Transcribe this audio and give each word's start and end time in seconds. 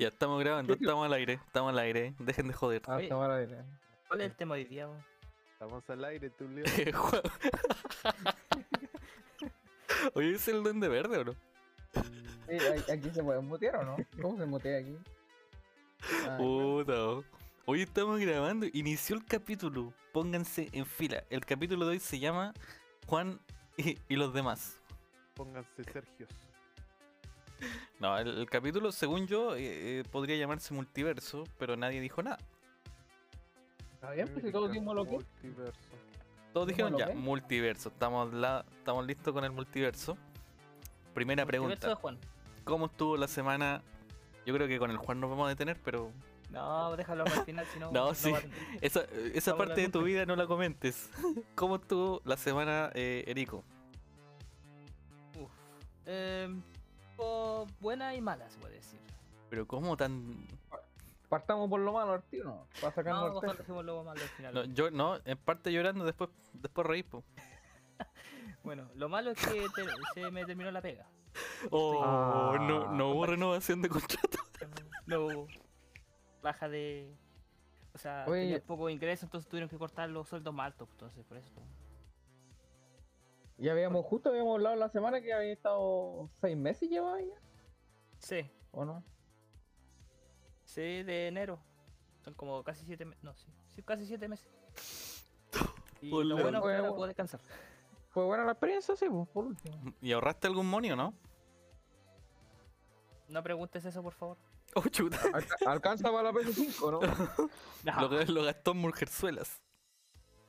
Ya 0.00 0.08
estamos 0.08 0.40
grabando, 0.40 0.72
estamos 0.72 1.04
al 1.04 1.12
aire, 1.12 1.34
estamos 1.34 1.72
al 1.74 1.78
aire. 1.78 2.14
Dejen 2.18 2.48
de 2.48 2.54
joder. 2.54 2.80
Ah, 2.86 3.02
está 3.02 3.16
mal 3.16 3.32
aire. 3.32 3.58
¿Cuál 4.08 4.22
es 4.22 4.30
el 4.30 4.34
tema 4.34 4.54
de 4.54 4.62
hoy 4.62 4.66
día? 4.66 4.88
Estamos 5.52 5.90
al 5.90 6.04
aire, 6.06 6.30
tú, 6.30 6.48
Leo. 6.48 6.64
Oye, 10.14 10.36
¿es 10.36 10.48
el 10.48 10.62
duende 10.62 10.88
verde 10.88 11.18
o 11.18 11.24
no? 11.24 11.34
Sí, 11.92 12.90
aquí 12.90 13.10
se 13.10 13.22
puede 13.22 13.40
mutear 13.42 13.76
o 13.76 13.84
no? 13.84 13.96
¿Cómo 14.22 14.38
se 14.38 14.46
mutea 14.46 14.78
aquí? 14.78 14.96
Ah, 16.26 16.38
Puta. 16.38 16.94
oh. 16.94 17.24
Hoy 17.66 17.82
estamos 17.82 18.18
grabando, 18.20 18.64
inició 18.72 19.16
el 19.16 19.24
capítulo. 19.26 19.92
Pónganse 20.14 20.70
en 20.72 20.86
fila. 20.86 21.24
El 21.28 21.44
capítulo 21.44 21.84
de 21.84 21.90
hoy 21.90 22.00
se 22.00 22.18
llama 22.18 22.54
Juan 23.06 23.38
y, 23.76 23.98
y 24.08 24.16
los 24.16 24.32
demás. 24.32 24.80
Pónganse 25.34 25.84
Sergios. 25.84 26.30
No, 28.00 28.16
el, 28.18 28.28
el 28.38 28.48
capítulo, 28.48 28.92
según 28.92 29.26
yo, 29.26 29.54
eh, 29.56 30.00
eh, 30.00 30.04
podría 30.10 30.36
llamarse 30.36 30.72
multiverso, 30.72 31.44
pero 31.58 31.76
nadie 31.76 32.00
dijo 32.00 32.22
nada. 32.22 32.38
Está 33.94 34.10
bien, 34.12 34.28
pues 34.32 34.44
si 34.46 34.50
todos 34.52 34.72
dimos 34.72 34.94
lo 34.94 35.04
que. 35.04 35.10
Multiverso. 35.12 35.78
Todos 36.54 36.66
dijeron 36.66 36.92
¿Cómo 36.92 37.06
ya, 37.06 37.14
multiverso. 37.14 37.90
Estamos, 37.90 38.32
la, 38.32 38.64
estamos 38.78 39.06
listos 39.06 39.32
con 39.34 39.44
el 39.44 39.52
multiverso. 39.52 40.16
Primera 41.14 41.44
Multiverso 41.44 41.68
pregunta. 41.76 41.88
de 41.88 41.94
Juan. 41.94 42.18
¿Cómo 42.64 42.86
estuvo 42.86 43.16
la 43.16 43.28
semana? 43.28 43.82
Yo 44.46 44.54
creo 44.54 44.66
que 44.66 44.78
con 44.78 44.90
el 44.90 44.96
Juan 44.96 45.20
nos 45.20 45.28
vamos 45.30 45.46
a 45.46 45.48
detener, 45.50 45.78
pero 45.84 46.10
No, 46.50 46.96
déjalo 46.96 47.24
al 47.24 47.44
final, 47.44 47.66
si 47.66 47.78
no. 47.80 47.92
No, 47.92 48.14
sí. 48.14 48.30
va- 48.32 48.40
esa, 48.80 49.04
esa 49.34 49.56
parte 49.56 49.82
de 49.82 49.88
tu 49.90 50.02
vida 50.02 50.24
no 50.24 50.34
la 50.36 50.46
comentes. 50.46 51.10
¿Cómo 51.54 51.76
estuvo 51.76 52.22
la 52.24 52.36
semana, 52.38 52.90
eh, 52.94 53.24
Erico? 53.26 53.62
Uf. 55.38 55.50
Eh, 56.06 56.48
fue 57.20 57.74
buena 57.80 58.14
y 58.14 58.20
mala, 58.20 58.48
se 58.50 58.58
puede 58.58 58.74
decir. 58.76 59.00
Pero 59.48 59.66
¿cómo 59.66 59.96
tan...? 59.96 60.46
Partamos 61.28 61.70
por 61.70 61.80
lo 61.80 61.92
malo, 61.92 62.20
tío, 62.22 62.42
¿no? 62.44 62.66
Para 62.80 63.12
No, 63.12 63.26
mejor 63.34 63.56
dejemos 63.56 63.84
luego 63.84 64.02
malo 64.04 64.20
al 64.20 64.28
final. 64.30 64.54
No, 64.54 64.64
yo 64.64 64.90
no, 64.90 65.18
en 65.24 65.38
parte 65.38 65.72
llorando, 65.72 66.04
después 66.04 66.30
después 66.54 66.86
reír, 66.86 67.04
po. 67.06 67.22
Bueno, 68.64 68.90
lo 68.94 69.08
malo 69.08 69.30
es 69.30 69.38
que 69.38 69.64
te- 69.74 70.20
se 70.22 70.30
me 70.30 70.44
terminó 70.44 70.70
la 70.70 70.82
pega. 70.82 71.06
Oh, 71.70 72.02
Ah. 72.04 72.58
no, 72.60 72.92
no 72.92 73.10
hubo 73.10 73.26
renovación 73.26 73.80
de 73.82 73.88
contrato. 73.88 74.38
No 75.06 75.20
hubo 75.26 75.46
baja 76.42 76.68
de. 76.68 77.12
O 77.94 77.98
sea, 77.98 78.24
Oye. 78.28 78.42
tenía 78.42 78.62
poco 78.62 78.88
ingreso, 78.90 79.24
entonces 79.26 79.48
tuvieron 79.48 79.68
que 79.68 79.76
cortar 79.78 80.08
los 80.10 80.28
sueldos 80.28 80.52
más 80.54 80.66
altos. 80.66 80.88
Entonces, 80.92 81.24
por 81.24 81.36
eso. 81.38 81.50
Ya 83.60 83.72
habíamos, 83.72 84.04
justo 84.06 84.30
habíamos 84.30 84.54
hablado 84.54 84.74
la 84.76 84.88
semana 84.88 85.20
que 85.20 85.32
había 85.34 85.52
estado 85.52 86.30
seis 86.40 86.56
meses 86.56 86.88
llevaba 86.88 87.20
ya, 87.20 87.34
Sí, 88.18 88.50
¿o 88.72 88.84
no? 88.84 89.04
sí, 90.64 91.02
de 91.02 91.28
enero. 91.28 91.58
Son 92.24 92.32
como 92.34 92.62
casi 92.64 92.84
siete 92.86 93.04
meses. 93.04 93.22
No, 93.24 93.34
sí, 93.34 93.46
sí, 93.74 93.82
casi 93.82 94.06
siete 94.06 94.28
meses. 94.28 94.48
Y 96.00 96.10
Hola. 96.12 96.34
lo 96.36 96.42
bueno 96.42 96.58
es 96.58 96.64
que 96.64 96.74
ahora 96.76 96.88
puedo 96.90 97.06
descansar. 97.06 97.40
Fue 98.08 98.24
buena 98.24 98.44
la 98.44 98.52
experiencia, 98.52 98.96
sí, 98.96 99.06
pues, 99.10 99.28
por 99.28 99.44
último. 99.44 99.76
¿Y 100.00 100.12
ahorraste 100.12 100.46
algún 100.46 100.66
monio, 100.66 100.96
no? 100.96 101.12
No 103.28 103.42
preguntes 103.42 103.84
eso, 103.84 104.02
por 104.02 104.14
favor. 104.14 104.36
Oh, 104.74 104.82
chuta. 104.88 105.18
Alca- 105.34 105.56
Alcanza 105.66 106.10
para 106.10 106.24
la 106.24 106.32
PS5, 106.32 106.90
¿no? 106.90 107.00
Lo, 108.00 108.08
que- 108.10 108.26
lo 108.32 108.42
gastó 108.42 108.70
en 108.72 108.78
mujerzuelas. 108.78 109.60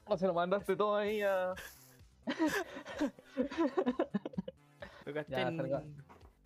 O 0.06 0.18
se 0.18 0.28
lo 0.28 0.34
mandaste 0.34 0.76
todo 0.76 0.96
ahí 0.96 1.22
a. 1.22 1.54
Lo 5.06 5.14
gasté 5.14 5.32
Ya, 5.32 5.48
en, 5.48 5.60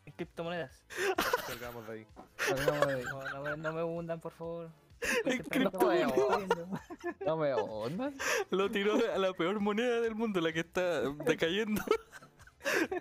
en 0.06 0.14
criptomonedas. 0.16 0.86
Salgamos 1.48 1.88
de 1.88 1.94
ahí. 1.94 2.08
Salgamos 2.38 2.88
de 2.88 2.94
ahí. 2.94 3.04
No, 3.04 3.24
no, 3.30 3.42
me- 3.44 3.58
no 3.58 3.74
me 3.74 3.84
hundan, 3.84 4.20
por 4.20 4.32
favor. 4.34 4.70
En 5.26 5.44
No 7.26 7.38
me 7.38 7.54
ondas. 7.54 8.14
Lo 8.50 8.72
tiró 8.72 8.96
a 9.14 9.18
la 9.18 9.34
peor 9.34 9.60
moneda 9.60 10.00
del 10.02 10.16
mundo, 10.16 10.40
la 10.42 10.52
que 10.54 10.62
está 10.62 11.02
decayendo. 11.26 11.82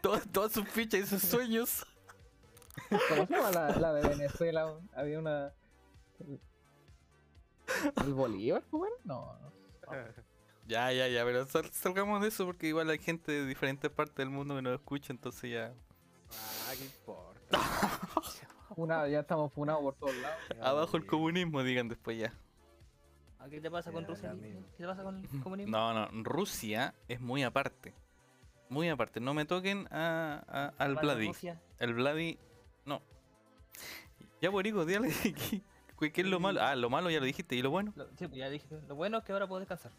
todas, 0.03 0.27
todas 0.31 0.53
sus 0.53 0.69
fichas 0.69 1.01
y 1.01 1.07
sus 1.07 1.23
sueños. 1.23 1.87
¿Cómo 3.09 3.27
se 3.27 3.35
llama 3.35 3.51
la, 3.53 3.71
la 3.77 3.93
de 3.95 4.09
Venezuela? 4.09 4.75
Había 4.95 5.19
una. 5.19 5.53
El, 8.05 8.13
Bolívar, 8.13 8.63
¿cómo 8.71 8.85
era? 8.87 8.95
No, 9.05 9.39
no. 9.39 9.53
Ya, 10.67 10.91
ya, 10.93 11.09
ya, 11.09 11.25
pero 11.25 11.47
sal- 11.47 11.71
salgamos 11.73 12.23
de 12.23 12.29
eso 12.29 12.47
porque 12.47 12.67
igual 12.69 12.89
hay 12.91 12.99
gente 12.99 13.31
de 13.33 13.47
diferentes 13.47 13.91
partes 13.91 14.17
del 14.17 14.31
mundo 14.31 14.57
que 14.57 14.63
nos 14.63 14.75
escucha, 14.75 15.13
entonces 15.13 15.51
ya. 15.51 15.73
Ah, 16.31 16.73
qué 16.79 16.85
importa. 16.85 17.59
Funa- 18.75 19.07
ya 19.09 19.21
estamos 19.21 19.53
funados 19.53 19.83
por 19.83 19.95
todos 19.95 20.17
lados. 20.17 20.39
Abajo 20.63 20.97
el 20.97 21.07
comunismo, 21.07 21.63
digan 21.63 21.89
después 21.89 22.19
ya. 22.19 22.33
¿A 23.39 23.49
¿Qué 23.49 23.61
te 23.61 23.71
pasa 23.71 23.93
con 23.93 24.07
Rusia? 24.07 24.35
¿Qué 24.41 24.83
te 24.83 24.87
pasa 24.87 25.03
con 25.03 25.19
el 25.19 25.43
comunismo? 25.43 25.71
No, 25.77 25.93
no, 25.93 26.23
Rusia 26.25 26.95
es 27.09 27.21
muy 27.21 27.43
aparte. 27.43 27.95
Muy 28.71 28.89
aparte. 28.89 29.21
No 29.21 29.35
me 29.35 29.45
toquen 29.45 29.87
a, 29.93 30.43
a- 30.49 30.73
al 30.83 30.95
Vladi. 30.97 31.27
Rusia. 31.29 31.61
El 31.79 31.93
Vladi, 31.93 32.39
no. 32.87 33.03
Ya, 34.41 34.49
Borico, 34.49 34.87
dígale 34.87 35.13
¿qué, 35.23 35.35
qué- 36.01 36.13
qué 36.13 36.21
es 36.23 36.27
lo 36.27 36.41
malo. 36.41 36.63
Ah, 36.63 36.75
lo 36.75 36.89
malo 36.89 37.11
ya 37.11 37.21
lo 37.21 37.27
dijiste, 37.27 37.55
¿y 37.55 37.61
lo 37.63 37.71
bueno? 37.71 37.93
Lo, 37.97 38.07
sí, 38.17 38.27
pues 38.27 38.33
ya 38.37 38.49
dije. 38.49 38.67
Lo 38.89 38.95
bueno 38.95 39.19
es 39.19 39.25
que 39.25 39.33
ahora 39.33 39.47
puedo 39.47 39.61
descansar. 39.61 39.93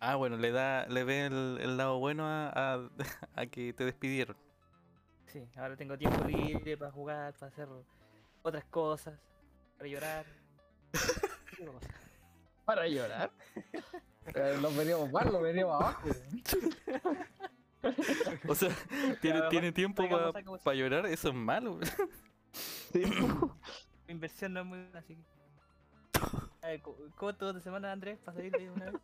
Ah, 0.00 0.14
bueno, 0.14 0.36
le 0.36 0.52
da, 0.52 0.86
le 0.86 1.04
ve 1.04 1.26
el, 1.26 1.58
el 1.60 1.76
lado 1.76 1.98
bueno 1.98 2.24
a, 2.26 2.48
a- 2.74 2.90
a 3.34 3.46
que 3.46 3.72
te 3.72 3.84
despidieron. 3.84 4.36
Sí, 5.26 5.46
ahora 5.56 5.76
tengo 5.76 5.98
tiempo 5.98 6.24
libre 6.24 6.76
para 6.76 6.90
jugar, 6.90 7.34
para 7.34 7.52
hacer 7.52 7.68
otras 8.42 8.64
cosas, 8.66 9.18
para 9.76 9.88
llorar. 9.88 10.26
Para 12.64 12.86
llorar. 12.86 13.30
Eh, 14.34 14.58
Los 14.60 14.76
veníamos 14.76 15.10
mal, 15.10 15.32
los 15.32 15.40
veníamos 15.42 15.74
abajo. 15.74 16.06
O 18.46 18.54
sea, 18.54 18.68
tiene, 19.50 19.72
tiempo 19.72 20.06
para 20.62 20.76
llorar, 20.76 21.06
eso 21.06 21.28
es 21.28 21.34
malo. 21.34 21.80
Mi 22.92 24.12
inversión 24.12 24.52
no 24.52 24.60
es 24.60 24.66
muy 24.66 24.78
buena, 24.80 24.98
así 24.98 25.16
que. 25.16 25.24
A 26.60 26.68
ver, 26.68 26.82
¿cómo 26.82 26.96
cómo 27.16 27.30
estuvo 27.30 27.52
tu 27.54 27.60
semana, 27.60 27.90
Andrés? 27.90 28.18
Para 28.18 28.36
salir 28.36 28.52
de 28.52 28.70
una 28.70 28.84
vez. 28.90 29.00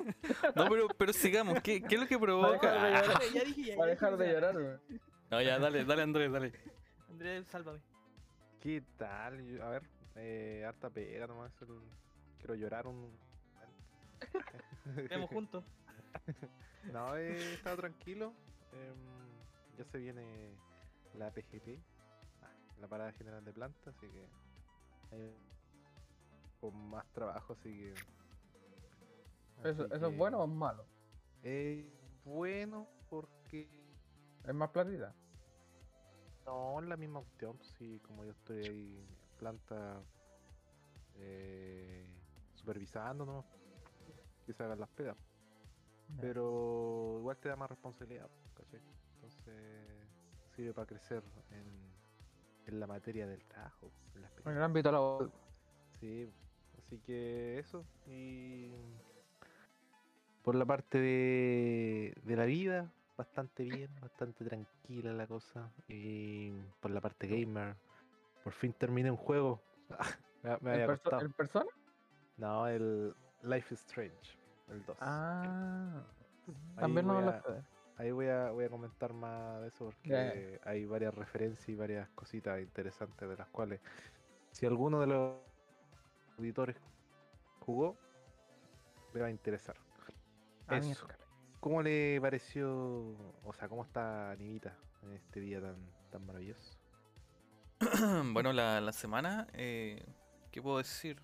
No, 0.56 0.68
pero, 0.68 0.88
pero 0.88 1.12
sigamos, 1.12 1.60
¿qué, 1.62 1.82
qué 1.82 1.94
es 1.96 2.00
lo 2.00 2.06
que 2.06 2.18
Para 2.18 2.32
dejar 2.32 2.52
de 2.52 2.60
provoca? 2.60 2.74
Llorar. 2.74 3.22
ya 3.34 3.44
dije, 3.44 3.62
ya, 3.64 3.76
Para 3.76 3.86
ya 3.88 3.90
dejar 3.94 4.16
de 4.16 4.26
ya. 4.26 4.32
llorar, 4.32 4.56
weón. 4.56 4.80
No, 5.30 5.42
ya, 5.42 5.58
dale, 5.58 5.84
dale, 5.84 6.02
Andrés, 6.02 6.32
dale. 6.32 6.52
Andrés, 7.08 7.46
sálvame. 7.48 7.80
¿Qué 8.60 8.82
tal? 8.98 9.60
A 9.62 9.68
ver, 9.70 9.82
eh, 10.16 10.64
harta 10.66 10.90
pega 10.90 11.26
nomás. 11.26 11.52
el- 11.62 11.80
Quiero 12.38 12.54
llorar 12.54 12.86
un. 12.86 13.10
Vemos 15.08 15.30
juntos. 15.30 15.64
No, 16.92 17.16
he 17.16 17.54
estado 17.54 17.76
tranquilo. 17.76 18.32
em, 18.72 19.76
ya 19.78 19.84
se 19.84 19.98
viene 19.98 20.50
la 21.14 21.30
PGP, 21.30 21.78
ah, 22.42 22.48
la 22.80 22.88
parada 22.88 23.12
general 23.12 23.44
de 23.44 23.52
planta, 23.52 23.90
así 23.90 24.06
que 24.08 24.26
hay 25.12 25.34
con 26.60 26.90
más 26.90 27.06
trabajo, 27.12 27.52
así 27.54 27.70
que. 27.70 27.94
¿Eso, 29.64 29.86
¿Eso 29.92 30.06
es 30.08 30.16
bueno 30.16 30.38
o 30.40 30.44
es 30.44 30.50
malo? 30.50 30.84
eh, 31.42 31.92
bueno 32.24 32.88
porque 33.08 33.68
Es 34.46 34.54
más 34.54 34.70
platita. 34.70 35.14
no 36.46 36.80
es 36.80 36.86
la 36.88 36.96
misma 36.96 37.20
cuestión, 37.20 37.58
sí, 37.62 38.00
como 38.00 38.24
yo 38.24 38.32
estoy 38.32 38.62
ahí 38.64 38.96
en 38.98 39.06
planta 39.38 40.02
eh, 41.14 42.06
supervisando, 42.54 43.24
¿no? 43.26 43.44
Que 44.46 44.52
se 44.52 44.62
hagan 44.62 44.80
las 44.80 44.88
pegas. 44.90 45.16
Pero 46.20 47.16
igual 47.18 47.36
te 47.38 47.48
da 47.48 47.56
más 47.56 47.70
responsabilidad, 47.70 48.28
¿cachai? 48.54 48.80
Entonces 49.14 50.08
sirve 50.56 50.74
para 50.74 50.86
crecer 50.86 51.22
en, 51.50 51.94
en 52.66 52.80
la 52.80 52.86
materia 52.86 53.26
del 53.26 53.44
trabajo, 53.44 53.90
en 54.14 54.50
En 54.50 54.56
el 54.56 54.62
ámbito 54.62 54.90
laboral. 54.90 55.30
Sí, 56.00 56.28
así 56.78 56.98
que 57.00 57.58
eso. 57.58 57.84
Y 58.06 58.72
por 60.42 60.54
la 60.54 60.64
parte 60.64 60.98
de, 60.98 62.14
de 62.24 62.36
la 62.36 62.44
vida, 62.44 62.90
bastante 63.16 63.64
bien, 63.64 63.90
bastante 64.00 64.44
tranquila 64.44 65.12
la 65.12 65.26
cosa. 65.26 65.70
Y 65.88 66.52
por 66.80 66.90
la 66.90 67.00
parte 67.00 67.26
gamer, 67.26 67.76
por 68.42 68.52
fin 68.52 68.72
terminé 68.72 69.10
un 69.10 69.16
juego. 69.16 69.60
me, 70.42 70.56
me 70.60 70.74
¿El, 70.82 70.88
perso- 70.88 71.02
costado. 71.02 71.22
el 71.22 71.30
persona? 71.32 71.70
No, 72.38 72.66
el 72.66 73.14
Life 73.42 73.74
is 73.74 73.80
Strange, 73.80 74.38
el 74.68 74.84
2. 74.84 74.96
Ah. 75.00 76.02
Ahí 76.76 76.80
También 76.80 77.06
no 77.06 77.20
lo. 77.20 77.34
Ahí 77.98 78.12
voy 78.12 78.28
a, 78.28 78.50
voy 78.50 78.64
a 78.64 78.70
comentar 78.70 79.12
más 79.12 79.60
de 79.60 79.68
eso 79.68 79.84
porque 79.84 80.58
hay 80.64 80.86
varias 80.86 81.14
referencias 81.14 81.68
y 81.68 81.74
varias 81.74 82.08
cositas 82.14 82.58
interesantes 82.58 83.28
de 83.28 83.36
las 83.36 83.46
cuales 83.48 83.78
si 84.52 84.64
alguno 84.64 85.00
de 85.00 85.06
los 85.06 85.36
auditores 86.38 86.76
jugó, 87.58 87.98
le 89.12 89.20
va 89.20 89.26
a 89.26 89.30
interesar. 89.30 89.76
Eso. 90.78 91.06
¿Cómo 91.60 91.82
le 91.82 92.18
pareció, 92.20 92.70
o 93.44 93.52
sea, 93.52 93.68
cómo 93.68 93.82
está 93.82 94.30
Anivita 94.30 94.74
en 95.02 95.12
este 95.12 95.40
día 95.40 95.60
tan, 95.60 95.76
tan 96.10 96.24
maravilloso? 96.24 96.78
bueno, 98.32 98.52
la, 98.52 98.80
la 98.80 98.92
semana, 98.92 99.46
eh, 99.52 100.02
¿qué 100.50 100.62
puedo 100.62 100.78
decir? 100.78 101.20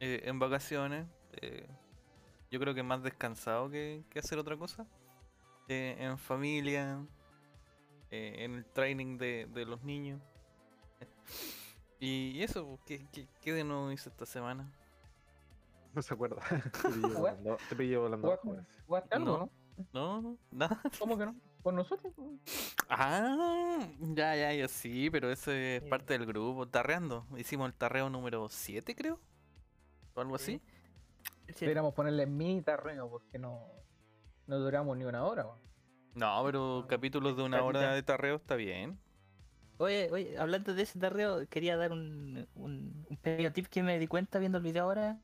Eh, 0.00 0.22
en 0.24 0.38
vacaciones, 0.38 1.06
eh, 1.40 1.66
yo 2.50 2.60
creo 2.60 2.74
que 2.74 2.82
más 2.82 3.02
descansado 3.02 3.70
que, 3.70 4.04
que 4.10 4.18
hacer 4.18 4.38
otra 4.38 4.56
cosa. 4.56 4.86
En 5.68 6.18
familia, 6.18 7.06
en 8.10 8.54
el 8.54 8.64
training 8.64 9.18
de, 9.18 9.46
de 9.52 9.64
los 9.64 9.82
niños. 9.84 10.20
Y 12.02 12.42
eso, 12.42 12.80
¿qué, 12.86 13.06
qué, 13.12 13.28
qué 13.42 13.52
de 13.52 13.62
nuevo 13.62 13.92
hice 13.92 14.08
esta 14.08 14.24
semana? 14.24 14.72
No 15.94 16.02
se 16.02 16.14
acuerda. 16.14 16.40
Te 16.82 16.88
pillé 16.88 17.14
volando, 17.14 17.56
te 17.68 17.76
pillé 17.76 17.96
volando. 17.96 18.38
¿Jugaste 18.86 19.14
algo, 19.16 19.50
No. 19.92 20.22
no? 20.22 20.38
Nada. 20.50 20.80
¿Cómo 20.98 21.18
que 21.18 21.26
no? 21.26 21.34
¿Con 21.62 21.76
nosotros? 21.76 22.12
Ah, 22.88 23.78
ya, 24.00 24.34
ya, 24.36 24.52
ya, 24.54 24.68
sí, 24.68 25.10
pero 25.10 25.30
eso 25.30 25.52
es 25.52 25.82
parte 25.82 26.14
del 26.14 26.26
grupo. 26.26 26.66
Tarreando. 26.68 27.26
Hicimos 27.36 27.68
el 27.68 27.74
tarreo 27.74 28.08
número 28.08 28.48
7, 28.48 28.94
creo. 28.94 29.20
O 30.14 30.20
algo 30.20 30.36
así. 30.36 30.60
Sí. 31.54 31.60
Deberíamos 31.60 31.92
ponerle 31.94 32.26
mini 32.26 32.62
tarreo 32.62 33.10
porque 33.10 33.38
no, 33.38 33.66
no 34.46 34.58
duramos 34.58 34.96
ni 34.96 35.04
una 35.04 35.24
hora. 35.24 35.46
No, 36.14 36.42
pero 36.44 36.86
capítulos 36.88 37.36
de 37.36 37.42
una 37.42 37.62
hora 37.62 37.92
de 37.92 38.02
tarreo 38.02 38.36
está 38.36 38.54
bien. 38.56 38.98
Oye, 39.78 40.08
oye, 40.12 40.38
hablando 40.38 40.74
de 40.74 40.82
ese 40.82 40.98
tarreo, 40.98 41.46
quería 41.48 41.76
dar 41.76 41.92
un, 41.92 42.46
un, 42.54 43.06
un 43.08 43.16
pequeño 43.16 43.52
tip 43.52 43.66
que 43.66 43.82
me 43.82 43.98
di 43.98 44.06
cuenta 44.06 44.38
viendo 44.38 44.58
el 44.58 44.64
video 44.64 44.84
ahora. 44.84 45.18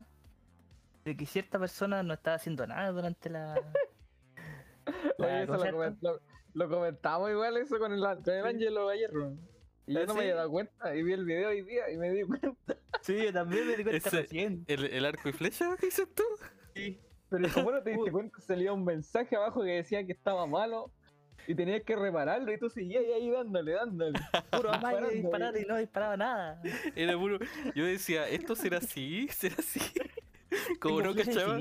De 1.07 1.17
que 1.17 1.25
cierta 1.25 1.57
persona 1.61 2.03
no 2.03 2.15
estaba 2.15 2.35
haciendo 2.35 2.67
nada 2.67 2.91
durante 2.91 3.31
la. 3.31 3.55
la 5.19 5.27
Oye, 5.27 5.43
eso 5.45 6.21
lo, 6.53 6.69
comentamos 6.69 7.31
igual 7.31 7.57
eso 7.59 7.79
con 7.79 7.93
el, 7.93 8.01
con 8.01 8.35
el 8.35 8.45
Angelo 8.45 8.89
ayer. 8.89 9.11
Y 9.87 9.95
yo 9.95 10.01
¿Ah, 10.01 10.05
no 10.05 10.15
me 10.15 10.23
había 10.23 10.35
dado 10.35 10.51
cuenta 10.51 10.97
y 10.97 11.05
vi 11.05 11.13
el 11.13 11.25
video 11.25 11.51
hoy 11.51 11.63
día 11.63 11.89
y 11.93 11.97
me 11.97 12.11
di 12.11 12.25
cuenta. 12.25 12.77
Sí, 13.03 13.23
yo 13.23 13.33
también 13.33 13.69
me 13.69 13.77
di 13.77 13.85
cuenta 13.85 14.09
Ese- 14.09 14.23
recién. 14.23 14.65
¿El, 14.67 14.85
el 14.87 15.05
arco 15.05 15.29
y 15.29 15.33
flecha 15.33 15.77
que 15.79 15.87
dices 15.87 16.09
tú? 16.13 16.25
Sí. 16.75 17.01
Pero 17.31 17.49
como 17.55 17.71
no 17.71 17.81
te 17.85 17.91
diste 17.91 18.11
cuenta, 18.11 18.41
salía 18.41 18.73
un 18.73 18.85
mensaje 18.85 19.37
abajo 19.37 19.63
que 19.63 19.71
decía 19.71 20.05
que 20.05 20.13
estaba 20.13 20.45
malo 20.49 20.91
y 21.47 21.55
tenías 21.55 21.85
que 21.85 21.95
repararlo 21.95 22.53
y 22.53 22.59
tú 22.59 22.69
seguías 22.69 23.05
ahí 23.15 23.31
dándole, 23.31 23.75
dándole. 23.75 24.19
Puro 24.51 24.73
Disparando, 24.73 25.11
disparar 25.11 25.57
y 25.57 25.65
no 25.67 25.77
disparaba 25.77 26.17
nada. 26.17 26.61
Era 26.97 27.17
puro. 27.17 27.39
Yo 27.77 27.85
decía, 27.85 28.29
¿esto 28.29 28.57
será 28.57 28.79
así? 28.79 29.29
¿Será 29.29 29.55
así? 29.57 29.79
Como 30.81 31.03
no 31.03 31.15
cachaba, 31.15 31.59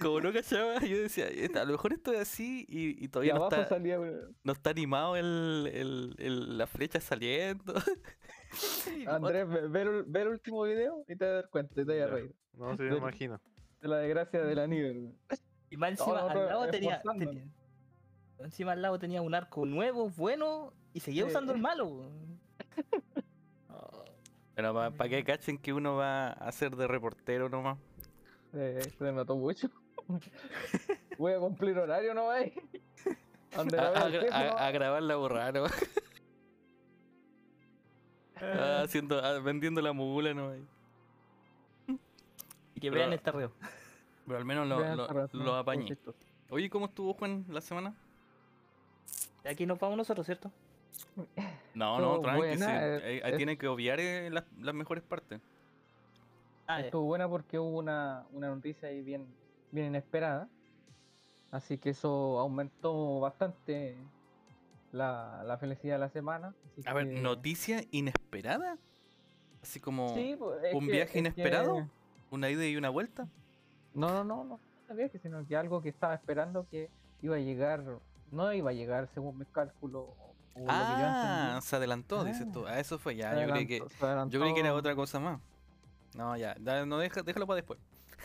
como 0.00 0.20
no 0.20 0.32
cachaba, 0.32 0.80
yo 0.80 1.00
decía, 1.02 1.26
"Esta- 1.28 1.62
a 1.62 1.64
lo 1.64 1.72
mejor 1.72 1.92
esto 1.92 2.12
es 2.12 2.20
así 2.20 2.64
y, 2.68 3.02
y 3.02 3.04
Y 3.04 3.08
todavía 3.08 3.34
no 3.34 3.44
está, 3.44 3.66
salía. 3.66 3.98
no 4.44 4.52
está 4.52 4.70
animado 4.70 5.16
el, 5.16 5.70
el- 5.72 6.14
el- 6.18 6.58
la 6.58 6.66
flecha 6.66 7.00
saliendo. 7.00 7.74
Andrés, 9.06 9.48
ve, 9.48 9.68
ve 9.68 9.82
el, 9.82 10.02
ve 10.04 10.22
el 10.22 10.28
último 10.28 10.62
video 10.62 11.04
y 11.08 11.16
te 11.16 11.24
vas 11.24 11.32
a 11.32 11.34
dar 11.36 11.48
cuenta 11.50 11.80
y 11.80 11.84
te 11.84 12.00
vas 12.00 12.08
a 12.10 12.14
reír. 12.14 12.34
No, 12.54 12.76
sí, 12.76 12.82
me 12.84 12.96
imagino. 12.96 13.40
De 13.80 13.88
la 13.88 13.98
desgracia 13.98 14.42
de 14.42 14.54
la 14.54 14.66
nivel. 14.66 15.14
Y 15.70 15.76
más 15.76 15.90
encima 15.90 16.20
al 16.30 16.46
lado 16.46 16.66
tenía, 16.70 17.02
Encima 18.38 18.72
al 18.72 18.82
lado 18.82 18.98
tenía 18.98 19.22
un 19.22 19.34
arco 19.34 19.64
nuevo, 19.66 20.10
bueno, 20.10 20.72
y 20.92 21.00
seguía 21.00 21.24
Sí. 21.24 21.30
usando 21.30 21.52
el 21.52 21.60
malo. 21.60 22.10
Oh, 23.68 24.04
Pero 24.54 24.72
para 24.74 25.10
que 25.10 25.22
cachen 25.24 25.58
que 25.58 25.72
uno 25.72 25.96
va 25.96 26.30
a 26.30 26.50
ser 26.52 26.74
de 26.76 26.86
reportero 26.86 27.48
nomás. 27.48 27.78
Eh, 28.56 28.92
se 28.98 29.12
notó 29.12 29.36
mucho. 29.36 29.68
Voy 31.18 31.32
a 31.32 31.38
cumplir 31.38 31.78
horario, 31.78 32.14
¿no? 32.14 32.28
Donde 33.56 33.78
A, 33.78 34.08
¿no? 34.08 34.72
grabar 34.72 35.02
la 35.02 35.16
borrada 35.16 35.52
nomás. 35.52 35.72
Ah, 38.36 38.82
haciendo, 38.84 39.18
ah, 39.24 39.38
vendiendo 39.40 39.80
la 39.80 39.92
mula 39.92 40.34
nomás. 40.34 40.58
y 42.74 42.80
que 42.80 42.90
Pero- 42.90 42.94
vean 42.94 43.12
el 43.12 43.20
tarreo. 43.20 43.52
Pero 44.26 44.38
al 44.38 44.44
menos 44.44 44.66
lo, 44.66 44.78
lo, 44.96 45.28
lo 45.32 45.54
apañé. 45.54 45.96
Oye, 46.50 46.68
¿cómo 46.68 46.86
estuvo 46.86 47.14
Juan 47.14 47.44
la 47.48 47.60
semana? 47.60 47.94
De 49.44 49.50
aquí 49.50 49.64
nos 49.66 49.78
vamos 49.78 49.96
nosotros, 49.96 50.26
¿cierto? 50.26 50.50
No, 51.74 52.00
no, 52.00 52.20
tranqui, 52.20 52.56
sí, 52.58 52.64
eh, 52.64 53.00
ahí- 53.04 53.20
ahí 53.22 53.30
es- 53.32 53.36
tienen 53.36 53.56
que 53.56 53.68
obviar 53.68 54.00
eh, 54.00 54.28
las, 54.30 54.44
las 54.60 54.74
mejores 54.74 55.04
partes. 55.04 55.40
Ah. 56.66 56.80
Estuvo 56.80 57.04
buena 57.04 57.28
porque 57.28 57.58
hubo 57.58 57.78
una, 57.78 58.24
una 58.32 58.48
noticia 58.48 58.88
ahí 58.88 59.02
bien, 59.02 59.26
bien 59.70 59.86
inesperada. 59.88 60.48
Así 61.50 61.78
que 61.78 61.90
eso 61.90 62.38
aumentó 62.40 63.20
bastante 63.20 63.96
la, 64.92 65.42
la 65.44 65.58
felicidad 65.58 65.94
de 65.94 66.00
la 66.00 66.08
semana. 66.08 66.54
así 66.72 66.82
A 66.88 66.92
ver, 66.92 67.06
noticia 67.06 67.82
inesperada. 67.90 68.78
Así 69.62 69.80
como 69.80 70.14
Sí, 70.14 70.36
pues, 70.38 70.62
es 70.64 70.74
un 70.74 70.86
que- 70.86 70.92
viaje 70.92 71.10
es 71.12 71.16
inesperado, 71.16 71.76
que- 71.76 71.86
una 72.30 72.50
ida 72.50 72.64
y 72.66 72.76
una 72.76 72.90
vuelta. 72.90 73.28
No, 73.94 74.08
no, 74.10 74.24
no, 74.24 74.44
no 74.44 74.60
no 74.88 74.94
viaje, 74.94 75.18
sino 75.18 75.44
que 75.46 75.56
algo 75.56 75.82
que 75.82 75.88
estaba 75.88 76.14
esperando 76.14 76.66
que 76.70 76.88
iba 77.20 77.34
a 77.36 77.40
llegar, 77.40 77.82
no 78.30 78.52
iba 78.52 78.70
a 78.70 78.72
llegar 78.72 79.08
según 79.14 79.38
mis 79.38 79.48
cálculos. 79.48 80.02
o- 80.04 80.26
o 80.54 80.58
lo 80.60 80.64
que 80.64 80.72
yo 80.72 80.72
Ah, 80.72 81.58
se 81.62 81.76
adelantó, 81.76 82.24
dices 82.24 82.46
Ah. 82.48 82.52
tú. 82.52 82.66
Ah, 82.66 82.78
eso 82.80 82.98
fue 82.98 83.14
ya. 83.16 83.38
Yo 83.44 83.52
creí, 83.52 83.66
que, 83.66 83.78
yo 83.78 84.40
creí 84.40 84.54
que 84.54 84.60
era 84.60 84.72
otra 84.74 84.94
cosa 84.94 85.18
más. 85.20 85.40
No, 86.16 86.36
ya, 86.36 86.54
no 86.86 86.98
deja, 86.98 87.22
déjalo 87.22 87.46
para 87.46 87.56
después. 87.56 87.78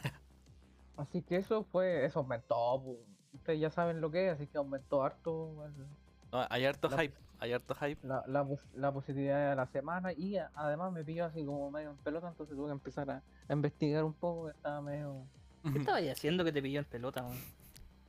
Así 0.97 1.21
que 1.21 1.37
eso 1.37 1.63
fue, 1.63 2.05
eso 2.05 2.19
aumentó. 2.19 2.81
pues. 2.83 2.97
Ustedes 3.33 3.59
ya 3.59 3.69
saben 3.69 4.01
lo 4.01 4.11
que 4.11 4.27
es, 4.27 4.33
así 4.33 4.45
que 4.45 4.57
aumentó 4.57 5.03
harto 5.03 5.65
el- 5.65 5.87
No, 6.33 6.45
hay 6.49 6.65
harto 6.65 6.89
La- 6.89 6.97
hype, 7.01 7.17
hay 7.39 7.53
harto 7.53 7.73
hype. 7.75 8.05
la, 8.05 8.23
la, 8.27 8.43
pos- 8.43 8.67
la 8.73 8.91
positividad 8.91 9.51
de 9.51 9.55
la 9.55 9.65
semana 9.67 10.11
y 10.11 10.35
además 10.53 10.91
me 10.91 11.03
pilló 11.05 11.25
así 11.25 11.45
como 11.45 11.71
medio 11.71 11.91
en 11.91 11.97
pelota, 11.97 12.27
entonces 12.27 12.55
tuve 12.57 12.67
que 12.67 12.73
empezar 12.73 13.09
a, 13.09 13.23
a 13.47 13.53
investigar 13.53 14.03
un 14.03 14.13
poco, 14.13 14.45
que 14.47 14.51
estaba 14.51 14.81
medio 14.81 15.23
¿Qué 15.71 15.79
estabas 15.79 16.01
haciendo 16.11 16.43
que 16.43 16.51
te 16.51 16.61
pilló 16.61 16.79
en 16.79 16.85
pelota, 16.85 17.23
man? 17.23 17.37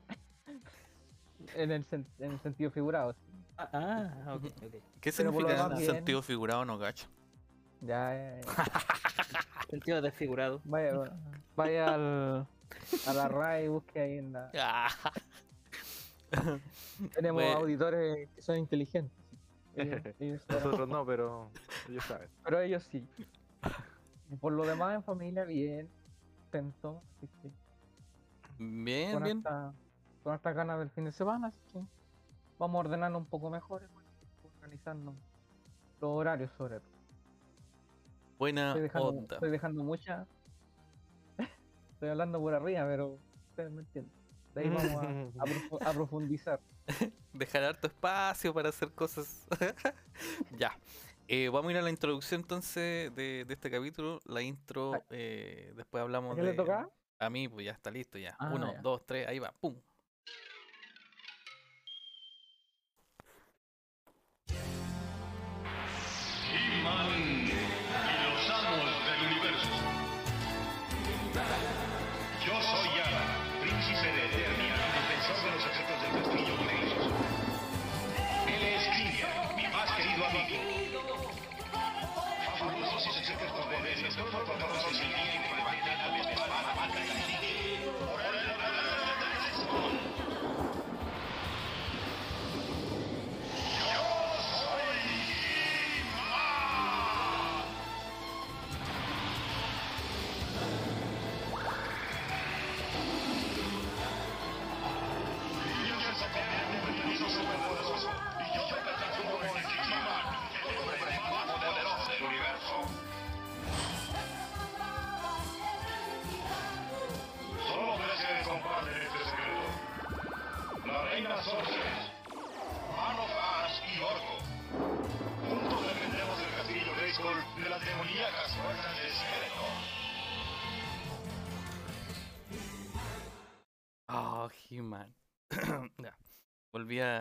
en 1.55 1.71
el, 1.71 1.87
sen- 1.89 2.07
en 2.19 2.33
el 2.33 2.41
sentido 2.41 2.71
figurado. 2.73 3.13
sí. 3.13 3.19
Ah, 3.59 3.69
ah, 4.27 4.35
ok, 4.35 4.45
ok. 4.45 4.53
¿Qué 5.01 5.13
Pero 5.13 5.13
significa 5.13 5.67
en 5.69 5.77
sentido 5.87 6.21
figurado, 6.23 6.65
no 6.65 6.79
gacho? 6.79 7.07
Ya, 7.81 8.13
ya, 8.15 8.41
ya. 8.41 8.43
Sentido 9.73 10.03
desfigurado. 10.03 10.61
Vaya, 10.65 10.93
vaya 11.57 11.95
al, 11.95 12.47
a 13.07 13.13
la 13.15 13.29
RAI 13.29 13.65
y 13.65 13.69
busque 13.69 14.01
ahí 14.01 14.19
en 14.19 14.33
la... 14.35 14.51
Ah. 14.61 14.89
Tenemos 17.15 17.43
Bueno. 17.43 17.59
auditores 17.61 18.29
que 18.35 18.43
son 18.43 18.59
inteligentes. 18.59 19.17
Ellos- 19.75 20.01
ellos 20.21 20.43
saben. 20.43 20.65
Nosotros 20.65 20.89
no, 20.91 21.07
pero 21.07 21.51
ellos 21.89 22.05
saben. 22.05 22.29
pero 22.45 22.61
ellos 22.61 22.83
sí. 22.85 23.09
Y 24.31 24.37
por 24.37 24.53
lo 24.53 24.67
demás 24.67 24.95
en 24.95 25.03
familia 25.05 25.45
bien, 25.45 25.89
contento, 26.51 27.03
así 27.17 27.29
que 27.41 27.51
Bien, 28.59 29.15
con 29.15 29.23
bien. 29.25 29.39
esta, 29.39 29.73
con 30.23 30.35
estas 30.35 30.55
ganas 30.55 30.79
del 30.81 30.91
fin 30.91 31.05
de 31.07 31.13
semana, 31.13 31.47
así 31.49 31.59
que 31.73 31.81
vamos 32.59 32.77
a 32.77 32.81
ordenarlo 32.81 33.17
un 33.19 33.25
poco 33.27 33.49
mejor, 33.49 33.89
bueno, 33.95 34.09
organizarnos 34.57 35.15
los 36.01 36.11
horarios 36.11 36.51
sobre 36.59 36.81
todo. 36.81 36.92
Buena 38.43 38.71
Estoy 38.71 38.83
dejando, 38.83 39.09
onda. 39.11 39.35
estoy 39.37 39.51
dejando 39.53 39.85
mucha. 39.85 40.27
Estoy 41.93 42.09
hablando 42.09 42.41
por 42.41 42.53
arriba, 42.53 42.85
pero 42.89 43.21
ustedes 43.51 43.71
me 43.71 43.83
entienden. 43.83 44.13
De 44.53 44.63
ahí 44.63 44.69
vamos 44.69 44.85
a, 44.85 45.43
a 45.43 45.47
profu- 45.47 45.79
a 45.87 45.93
profundizar. 45.93 46.61
Dejar 47.33 47.63
harto 47.63 47.87
espacio 47.87 48.53
para 48.53 48.71
hacer 48.71 48.91
cosas. 48.91 49.47
ya. 50.59 50.77
Eh, 51.29 51.51
vamos 51.51 51.69
a 51.69 51.71
ir 51.75 51.79
a 51.79 51.83
la 51.83 51.91
introducción 51.91 52.41
entonces 52.41 53.15
de, 53.15 53.45
de 53.47 53.55
este 53.55 53.71
capítulo. 53.71 54.19
La 54.25 54.43
intro, 54.43 54.95
Ay. 54.95 55.01
eh, 55.11 55.73
después 55.77 56.01
¿A 56.01 56.03
hablamos 56.03 56.35
qué 56.35 56.43
de... 56.43 56.49
le 56.49 56.55
toca? 56.55 56.91
A 57.21 57.31
mí, 57.31 57.47
pues 57.47 57.65
ya 57.65 57.71
está 57.71 57.93
listo 57.93 58.19
ya. 58.19 58.35
Ah, 58.41 58.51
Uno, 58.53 58.73
ya. 58.73 58.81
dos, 58.83 59.07
tres, 59.07 59.29
ahí 59.29 59.39
va. 59.39 59.53
¡Pum! 59.61 59.77
He-Man 66.51 67.32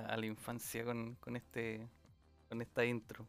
a, 0.05 0.13
a 0.13 0.17
la 0.17 0.25
infancia 0.25 0.83
con, 0.85 1.15
con 1.15 1.35
este 1.35 1.87
con 2.49 2.61
esta 2.61 2.83
intro. 2.85 3.25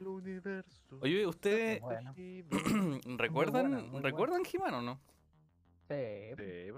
El 0.00 0.06
universo. 0.08 0.98
Oye, 1.00 1.26
¿ustedes 1.26 1.80
Bueno. 1.80 2.14
recuerdan 3.16 3.70
buena, 3.70 3.82
muy 3.86 4.00
recuerdan 4.02 4.42
He-Man 4.50 4.74
o 4.74 4.82
no? 4.82 5.00
Sí, 5.88 6.34
Sí. 6.36 6.70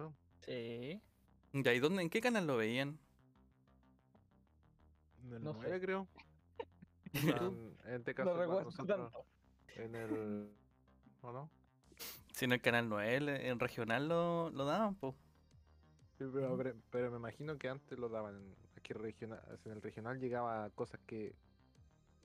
Sí. 0.47 1.01
Ya, 1.55 1.73
¿y 1.75 1.79
dónde, 1.81 2.03
en 2.03 2.11
qué 2.11 2.21
canal 2.21 2.47
lo 2.47 2.57
veían? 2.57 2.99
En 5.25 5.33
el 5.35 5.43
No 5.45 5.53
sé. 5.53 5.59
9, 5.63 5.81
creo. 5.81 6.09
O 7.15 7.19
sea, 7.19 7.37
en- 7.37 7.77
en 7.85 7.95
este 7.97 8.15
caso 8.15 8.31
no 8.33 8.37
recuerdo 8.41 8.65
nosotros, 8.65 9.13
tanto. 9.13 9.27
en 9.77 9.95
el 9.95 10.51
¿o 11.21 11.33
no? 11.33 11.51
Si 12.33 12.47
en 12.47 12.53
el 12.53 12.61
canal 12.63 12.89
9, 12.89 13.17
el- 13.17 13.29
en 13.29 13.59
regional 13.61 14.09
lo, 14.09 14.51
lo 14.51 14.65
daban, 14.65 14.95
pues. 14.97 15.15
Sí, 16.25 16.31
pero, 16.33 16.57
pero- 16.57 16.75
pero 16.91 17.11
me 17.11 17.17
imagino 17.19 17.57
que 17.59 17.69
antes 17.69 17.99
lo 17.99 18.09
daban 18.09 18.55
aquí 18.77 18.93
regional, 18.93 19.41
en 19.65 19.73
el 19.73 19.83
regional 19.83 20.19
llegaba 20.21 20.69
cosas 20.71 21.01
que 21.07 21.35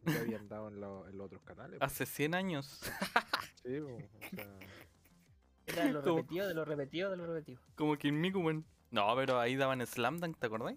ya 0.05 0.19
habían 0.19 0.47
dado 0.47 0.67
en, 0.69 0.79
lo- 0.79 1.07
en 1.07 1.17
los 1.17 1.25
otros 1.25 1.41
canales. 1.43 1.79
po. 1.79 1.85
Hace 1.85 2.05
100 2.05 2.35
años. 2.35 2.81
Sí, 3.63 3.79
po, 3.79 3.95
o 3.95 3.99
sea, 4.35 4.57
Era 5.65 5.91
lo 5.91 6.01
Como- 6.01 6.17
repetido, 6.17 6.47
de 6.47 6.53
lo 6.53 6.65
repetido, 6.65 7.11
de 7.11 7.17
lo 7.17 7.25
repetido. 7.27 7.59
Como 7.75 7.97
que 7.97 8.07
en 8.09 8.21
Mikuman. 8.21 8.65
No, 8.91 9.13
pero 9.15 9.39
ahí 9.39 9.55
daban 9.57 9.85
Slam 9.85 10.19
Dunk, 10.19 10.37
¿te 10.39 10.47
acordás? 10.47 10.75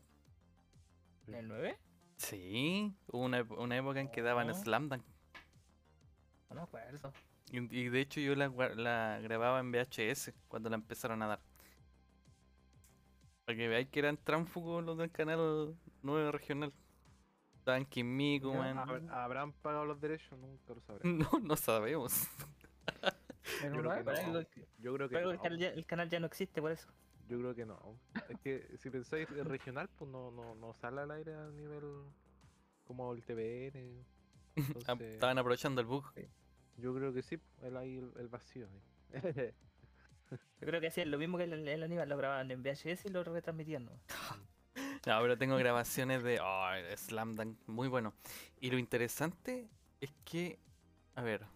¿En 1.29 1.35
el 1.35 1.47
9? 1.49 1.79
Sí, 2.17 2.93
hubo 3.07 3.23
una, 3.25 3.43
una 3.43 3.77
época 3.77 4.01
en 4.01 4.11
que 4.11 4.21
daban 4.23 4.49
No. 4.49 4.55
Slam 4.55 4.89
Dunk. 4.89 5.05
No 6.49 6.57
me 6.57 6.63
acuerdo. 6.63 7.13
Y, 7.53 7.59
y 7.77 7.89
de 7.89 8.01
hecho 8.01 8.21
yo 8.21 8.35
la, 8.35 8.49
la 8.75 9.21
grababa 9.23 9.61
en 9.61 9.71
VHS 9.71 10.33
cuando 10.49 10.69
la 10.71 10.75
empezaron 10.77 11.23
a 11.23 11.29
dar. 11.29 11.41
Para 13.51 13.59
que 13.59 13.67
veáis 13.67 13.89
que 13.89 13.99
eran 13.99 14.17
tránsfugos 14.17 14.85
los 14.85 14.97
del 14.97 15.11
canal 15.11 15.75
9 16.03 16.31
regional. 16.31 16.73
Daban 17.65 17.85
Kim 17.85 18.07
Mikuman. 18.17 18.79
¿habrán- 18.79 19.11
¿Habrán 19.11 19.53
pagado 19.55 19.87
los 19.87 20.01
derechos? 20.01 20.39
Nunca 20.39 20.73
lo 20.73 20.81
sabré. 20.83 21.03
No, 21.13 21.29
no 21.43 21.57
sabemos. 21.57 22.29
Yo 23.65 23.71
creo 23.73 23.83
que 23.83 24.05
no. 24.05 24.05
Pero 24.05 24.43
Yo 24.79 24.95
creo 24.95 25.09
que 25.09 25.15
Pero 25.17 25.31
el, 25.33 25.41
canal 25.41 25.59
ya, 25.59 25.69
el 25.71 25.85
canal 25.85 26.09
ya 26.09 26.21
no 26.21 26.27
existe 26.29 26.61
por 26.61 26.71
eso. 26.71 26.89
Yo 27.29 27.39
creo 27.41 27.53
que 27.57 27.67
no. 27.67 27.99
Es 28.29 28.39
que 28.39 28.77
si 28.79 28.89
pensáis 28.89 29.29
en 29.31 29.45
regional, 29.45 29.89
pues 29.97 30.09
no, 30.09 30.31
no, 30.31 30.55
no 30.55 30.73
sale 30.75 31.01
al 31.01 31.11
aire 31.11 31.35
a 31.35 31.51
nivel 31.51 32.05
como 32.85 33.13
el 33.13 33.25
TVN. 33.25 34.05
Ah, 34.57 34.63
Entonces, 34.93 35.15
Estaban 35.15 35.39
aprovechando 35.39 35.81
el 35.81 35.89
bug. 35.89 36.05
yo 36.77 36.95
creo 36.95 37.13
que 37.13 37.23
sí, 37.23 37.37
el, 37.63 37.77
ahí 37.77 37.97
el, 37.99 38.13
el 38.17 38.29
vacío. 38.29 38.69
ahí. 39.13 39.53
Yo 40.31 40.67
creo 40.67 40.81
que 40.81 40.89
hacían 40.89 41.11
lo 41.11 41.19
mismo 41.19 41.39
que 41.39 41.45
el, 41.45 41.67
el 41.67 41.83
Aníbal, 41.83 42.09
lo 42.09 42.17
grababan 42.17 42.51
en 42.51 42.63
VHS 42.63 43.07
y 43.07 43.09
lo 43.09 43.25
retransmitían. 43.25 43.87
¿no? 43.87 43.93
No, 45.07 45.19
pero 45.23 45.39
tengo 45.39 45.57
grabaciones 45.57 46.23
de 46.23 46.39
oh, 46.41 46.71
Slam 46.95 47.35
Dunk, 47.35 47.59
muy 47.67 47.89
bueno. 47.89 48.13
Y 48.61 48.71
lo 48.71 48.79
interesante 48.79 49.71
es 49.99 50.13
que, 50.25 50.59
a 51.15 51.23
ver. 51.23 51.47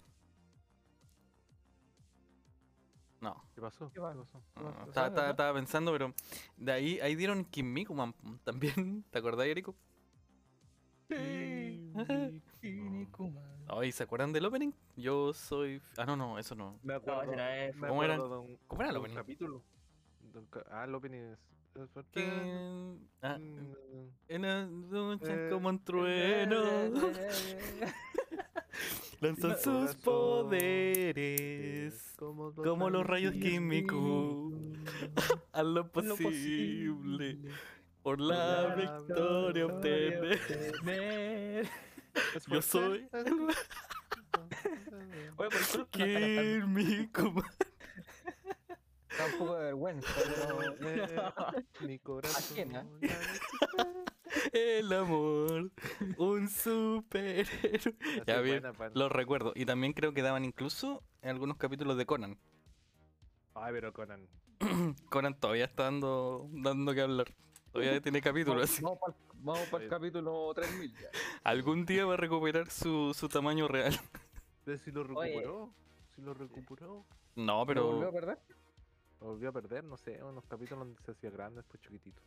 No, 3.21 3.45
¿Qué 3.55 3.61
pasó? 3.61 3.91
¿Qué 3.93 4.01
pasó? 4.01 4.25
pasó? 4.25 4.43
no, 4.57 4.63
No, 4.63 4.71
no, 4.71 4.79
no 4.87 4.87
estaba, 4.87 5.55
pensando, 5.55 5.93
pero 5.93 6.15
de 6.57 6.73
ahí, 6.73 7.01
ahí 7.01 7.15
dieron 7.15 7.45
Kim 7.45 7.73
Mikuman 7.73 8.15
también. 8.45 9.05
¿Te 9.11 9.19
acordás, 9.19 9.47
Erico? 9.47 9.77
Ay, 13.69 13.93
¿se 13.93 14.03
acuerdan 14.03 14.33
del 14.33 14.45
opening? 14.45 14.73
Yo 14.97 15.33
soy. 15.33 15.81
Ah, 15.97 16.05
no, 16.05 16.17
no, 16.17 16.39
eso 16.39 16.55
no. 16.55 16.79
Me 16.83 16.95
acuerdo, 16.95 17.33
me 17.33 17.73
¿Cómo 17.89 18.05
era? 18.05 18.15
acuerdo 18.15 18.41
un, 18.43 18.59
¿Cómo 18.67 18.83
era 18.83 18.91
el 18.91 18.97
opening? 18.99 19.15
capítulo. 19.17 19.63
ah, 20.71 20.85
el 20.85 20.95
opening 20.95 21.21
es... 21.33 21.39
Que- 22.13 22.95
ah, 23.23 23.37
Mm, 23.37 24.09
en 24.29 24.43
la 24.43 24.65
noche 24.67 25.47
Eh, 25.47 25.51
como 25.51 25.69
un 25.71 25.83
trueno. 25.83 26.63
Lanzan 29.21 29.51
No, 29.51 29.57
sus 29.57 29.95
poderes. 29.97 31.35
como 32.17 32.53
Como 32.55 32.91
los 32.91 33.05
rayos 33.07 33.35
químicos. 33.35 34.53
A 35.53 35.63
lo 35.65 35.91
posible. 35.91 37.39
Por 38.03 38.21
la 38.21 38.75
victoria 38.77 39.67
obtener. 39.67 40.35
obtener. 40.35 41.69
Yo 42.49 42.63
soy. 42.63 43.09
Oye, 45.37 45.51
por 45.51 45.79
no. 45.79 45.89
Kim 45.91 46.73
Mikuman. 46.73 47.45
Da 49.17 49.27
un 49.27 49.33
poco 49.39 49.55
de 49.57 49.65
vergüenza, 49.67 50.09
pero 50.17 50.59
Mi 51.87 51.99
corazón. 52.01 52.43
Ajena. 52.43 52.85
El 54.53 54.93
amor. 54.93 55.71
Un 56.17 56.49
superhéroe. 56.49 57.81
Ya 58.27 58.41
bien, 58.41 58.65
Lo 58.95 59.09
recuerdo. 59.09 59.53
Y 59.55 59.67
también 59.67 59.93
creo 59.93 60.13
que 60.15 60.23
daban 60.23 60.45
incluso 60.45 61.05
en 61.23 61.31
algunos 61.31 61.59
capítulos 61.59 61.97
de 61.97 62.07
Conan. 62.07 62.37
Ay, 63.55 63.73
pero 63.73 63.93
Conan. 63.93 64.29
Conan 65.11 65.39
todavía 65.39 65.67
está 65.67 65.85
dando, 65.85 66.49
dando 66.51 66.93
que 66.93 67.01
hablar. 67.01 67.33
Todavía 67.73 68.01
tiene 68.01 68.21
capítulos. 68.21 68.65
así. 68.71 68.83
Vamos 69.45 69.69
para 69.69 69.85
el, 69.85 69.91
capítulo 69.91 70.53
3000 70.55 70.93
ya. 70.95 71.09
Algún 71.45 71.85
día 71.87 72.05
va 72.07 72.15
a 72.15 72.17
recuperar 72.17 72.71
su, 72.71 73.15
su 73.15 73.29
tamaño 73.29 73.69
real. 73.69 73.99
Pero 74.65 74.79
si 74.79 74.91
lo 74.91 75.03
Oye. 75.03 75.29
recuperó. 75.31 75.71
Si 76.17 76.23
lo 76.23 76.35
recuperó. 76.35 77.05
No, 77.37 77.65
¿Lo 77.65 77.85
volvió 77.85 78.09
a 78.09 78.11
pero 78.11 78.13
perder? 78.13 78.39
Lo 79.21 79.27
volvió 79.29 79.49
a 79.49 79.53
perder, 79.53 79.85
no 79.85 79.97
sé, 79.97 80.23
unos 80.23 80.45
capítulos 80.47 80.87
donde 80.87 81.03
se 81.03 81.11
hacía 81.13 81.31
grande, 81.31 81.57
después 81.61 81.81
chiquitito. 81.83 82.21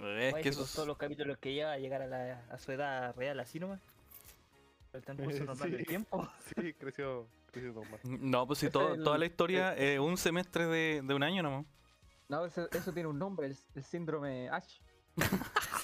es 0.00 0.34
Oye, 0.34 0.42
que 0.42 0.50
si 0.52 0.56
con 0.58 0.64
eso 0.64 0.74
todos 0.76 0.88
los 0.88 0.96
capítulos 0.98 1.38
que 1.38 1.52
lleva 1.52 1.72
a 1.72 1.78
llegar 1.78 2.02
a, 2.02 2.06
la, 2.06 2.44
a 2.50 2.58
su 2.58 2.72
edad 2.72 3.14
real 3.16 3.38
así 3.40 3.58
nomás. 3.60 3.80
El 4.92 5.02
transcurso 5.04 5.44
normal 5.44 5.70
del 5.70 5.80
Sí. 5.80 5.86
tiempo. 5.86 6.28
Sí, 6.56 6.72
creció, 6.74 7.26
creció 7.52 7.72
normal. 7.72 8.00
No, 8.04 8.46
pues 8.46 8.58
si 8.60 8.70
todo- 8.70 8.94
el- 8.94 9.02
toda 9.04 9.18
la 9.18 9.26
historia 9.26 9.74
es 9.76 9.98
un 9.98 10.16
semestre 10.16 10.66
de, 10.66 11.02
de 11.04 11.14
un 11.14 11.22
año 11.22 11.42
nomás. 11.42 11.66
No, 12.28 12.44
eso, 12.44 12.68
eso 12.72 12.92
tiene 12.92 13.08
un 13.08 13.18
nombre, 13.18 13.46
el, 13.46 13.56
el 13.74 13.84
síndrome 13.84 14.48
Ash. 14.50 14.78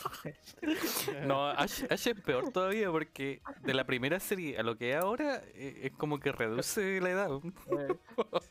No, 1.27 1.49
Ash, 1.49 1.85
Ash 1.91 2.09
es 2.09 2.21
peor 2.21 2.51
todavía 2.53 2.91
porque 2.91 3.41
de 3.63 3.75
la 3.75 3.85
primera 3.85 4.21
serie 4.21 4.59
a 4.59 4.63
lo 4.63 4.77
que 4.77 4.91
es 4.91 4.97
ahora 4.97 5.43
eh, 5.55 5.81
es 5.85 5.93
como 5.93 6.19
que 6.21 6.33
reduce 6.33 7.01
la 7.01 7.11
edad. 7.11 7.31
Eh, 7.79 7.97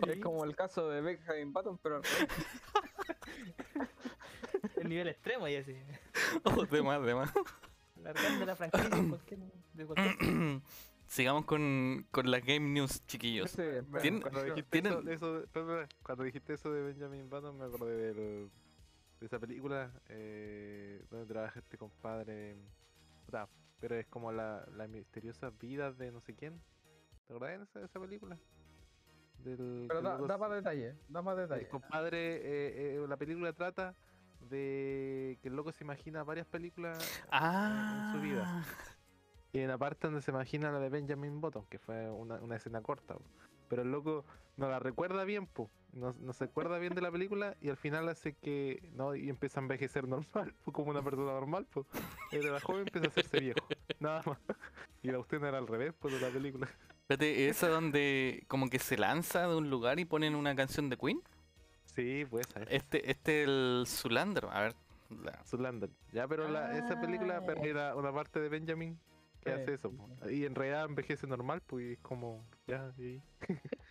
Es 0.07 0.17
como 0.19 0.43
el 0.43 0.55
caso 0.55 0.89
de 0.89 1.01
Benjamin 1.01 1.53
Button, 1.53 1.77
pero 1.81 2.01
El 4.77 4.89
nivel 4.89 5.07
extremo 5.07 5.47
y 5.47 5.55
así. 5.55 5.75
Oh, 6.43 6.65
de 6.65 6.81
más, 6.81 7.03
de 7.05 7.15
más. 7.15 7.31
Largando 8.01 8.45
la 8.45 8.55
franquicia 8.55 8.89
de 8.89 9.09
cualquier, 9.09 9.39
de 9.73 9.85
cualquier 9.85 10.61
Sigamos 11.07 11.45
con, 11.45 12.07
con 12.11 12.31
las 12.31 12.41
game 12.43 12.69
news, 12.71 13.05
chiquillos. 13.05 13.51
ese- 13.53 13.83
Tien- 14.01 14.21
Cuando 14.21 14.43
dijiste, 14.43 14.81
tienen- 14.81 15.07
eso, 15.09 15.43
cuando 16.01 16.23
dijiste 16.23 16.53
eso 16.53 16.71
de 16.71 16.81
Benjamin 16.81 17.29
Button, 17.29 17.57
me 17.57 17.65
acordé 17.65 18.13
del- 18.13 18.49
de 19.23 19.27
esa 19.27 19.39
película 19.39 19.89
eh, 20.09 21.01
donde 21.09 21.25
trabaja 21.27 21.57
este 21.59 21.77
compadre. 21.77 22.57
puta, 23.25 23.47
pero 23.79 23.95
es 23.95 24.05
como 24.07 24.33
la, 24.33 24.67
la 24.75 24.85
misteriosa 24.89 25.49
vida 25.49 25.93
de 25.93 26.11
no 26.11 26.19
sé 26.19 26.35
quién. 26.35 26.61
¿Te 27.25 27.33
acordás 27.33 27.73
de 27.73 27.85
esa, 27.85 27.99
película? 28.01 28.37
Del, 29.37 29.85
pero 29.87 30.01
da, 30.01 30.37
más 30.37 30.51
detalles, 30.51 30.97
da 31.07 31.21
más 31.21 31.37
el 31.37 31.43
detalles. 31.43 31.69
compadre, 31.69 32.35
eh, 32.35 32.95
eh, 32.97 33.05
la 33.07 33.15
película 33.15 33.53
trata 33.53 33.95
de 34.41 35.39
que 35.41 35.47
el 35.47 35.55
loco 35.55 35.71
se 35.71 35.85
imagina 35.85 36.23
varias 36.25 36.45
películas 36.47 36.97
Ah, 37.31 38.07
en 38.07 38.19
su 38.19 38.21
vida. 38.27 38.65
Y 39.53 39.59
en 39.59 39.69
la 39.69 39.77
parte 39.77 40.07
donde 40.07 40.21
se 40.21 40.31
imagina 40.31 40.69
la 40.69 40.79
de 40.79 40.89
Benjamin 40.89 41.39
Button, 41.39 41.65
que 41.67 41.79
fue 41.79 42.09
una, 42.09 42.41
una 42.41 42.57
escena 42.57 42.81
corta. 42.81 43.15
Pero 43.73 43.81
el 43.83 43.91
loco 43.91 44.25
no 44.57 44.69
la 44.69 44.79
recuerda 44.79 45.23
bien, 45.23 45.47
po. 45.47 45.69
No, 45.93 46.11
no 46.21 46.33
se 46.33 46.45
acuerda 46.45 46.79
bien 46.79 46.95
de 46.95 47.01
la 47.01 47.11
película 47.11 47.55
y 47.61 47.69
al 47.69 47.77
final 47.77 48.07
hace 48.09 48.33
que. 48.33 48.89
no 48.95 49.15
Y 49.15 49.29
empieza 49.29 49.59
a 49.59 49.63
envejecer 49.63 50.07
normal, 50.07 50.53
po, 50.63 50.71
como 50.71 50.91
una 50.91 51.03
persona 51.03 51.31
normal, 51.33 51.67
pues. 51.71 51.85
Era 52.31 52.59
joven 52.59 52.87
empieza 52.87 53.07
a 53.07 53.09
hacerse 53.09 53.39
viejo. 53.39 53.59
Nada 53.99 54.21
más. 54.25 54.37
Y 55.03 55.09
la 55.11 55.19
usted 55.19 55.39
no 55.39 55.47
era 55.47 55.57
al 55.57 55.67
revés, 55.67 55.93
pues, 55.99 56.13
de 56.13 56.19
la 56.19 56.29
película. 56.29 56.67
Espérate, 57.01 57.49
esa 57.49 57.67
donde 57.67 58.43
como 58.47 58.69
que 58.69 58.79
se 58.79 58.97
lanza 58.97 59.47
de 59.47 59.55
un 59.55 59.69
lugar 59.69 59.99
y 59.99 60.05
ponen 60.05 60.35
una 60.35 60.55
canción 60.55 60.89
de 60.89 60.97
Queen. 60.97 61.21
Sí, 61.95 62.25
pues 62.29 62.47
esa 62.47 62.61
es. 62.63 62.67
Este, 62.71 63.11
este 63.11 63.43
el 63.43 63.83
Zulander, 63.87 64.45
a 64.45 64.61
ver. 64.61 64.75
la- 65.23 65.43
Zoolander. 65.45 65.89
Ya, 66.11 66.27
pero 66.27 66.47
la, 66.47 66.75
esa 66.77 66.99
película 66.99 67.43
Ah. 67.47 67.53
era 67.63 67.95
una 67.95 68.11
parte 68.11 68.39
de 68.39 68.49
Benjamin 68.49 68.97
que 69.43 69.55
Sí, 69.55 69.61
hace 69.61 69.73
eso. 69.75 69.91
po. 69.91 70.09
Y 70.29 70.45
en 70.45 70.55
realidad 70.55 70.85
envejece 70.85 71.27
normal, 71.27 71.61
pues 71.65 71.97
como. 72.01 72.45
Ya, 72.67 72.91
y. 72.97 73.21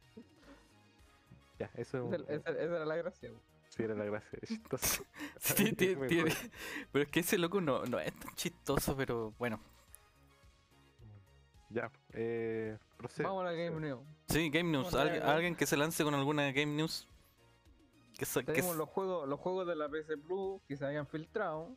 ya, 1.58 1.70
eso 1.74 1.98
es 1.98 2.04
un- 2.20 2.26
Esa, 2.28 2.50
era 2.50 2.84
la 2.84 2.96
gracia. 2.96 3.30
güey. 3.30 3.42
Sí, 3.68 3.82
era 3.84 3.94
la 3.94 4.04
gracia. 4.04 4.38
es 4.42 4.48
chistoso. 4.48 5.04
Sí, 5.38 5.72
tiene- 5.76 5.94
Mejor. 5.96 6.08
tiene- 6.08 6.34
Pero 6.92 7.04
es 7.04 7.10
que 7.10 7.20
ese 7.20 7.38
loco 7.38 7.60
no, 7.60 7.84
no 7.86 7.98
es 7.98 8.12
tan 8.14 8.34
chistoso, 8.34 8.96
pero 8.96 9.32
bueno. 9.38 9.60
Ya, 11.70 11.90
eh. 12.12 12.76
procede, 12.98 13.26
Vamos 13.26 13.42
a 13.42 13.44
la 13.46 13.52
Game. 13.52 13.80
News. 13.80 14.00
Sí, 14.28 14.50
Game 14.50 14.70
News. 14.70 14.92
Alguien, 14.94 15.56
que 15.56 15.64
se 15.66 15.76
lance 15.78 16.04
con 16.04 16.14
alguna 16.14 16.52
Game 16.52 16.74
News. 16.74 17.08
Que, 18.18 18.26
Tenemos 18.44 18.76
los 18.76 18.88
juegos, 18.90 19.26
los 19.26 19.40
juegos 19.40 19.66
de 19.66 19.74
la 19.74 19.88
PC 19.88 20.18
Plus 20.18 20.60
que 20.68 20.76
se 20.76 20.84
habían 20.84 21.06
filtrado. 21.06 21.74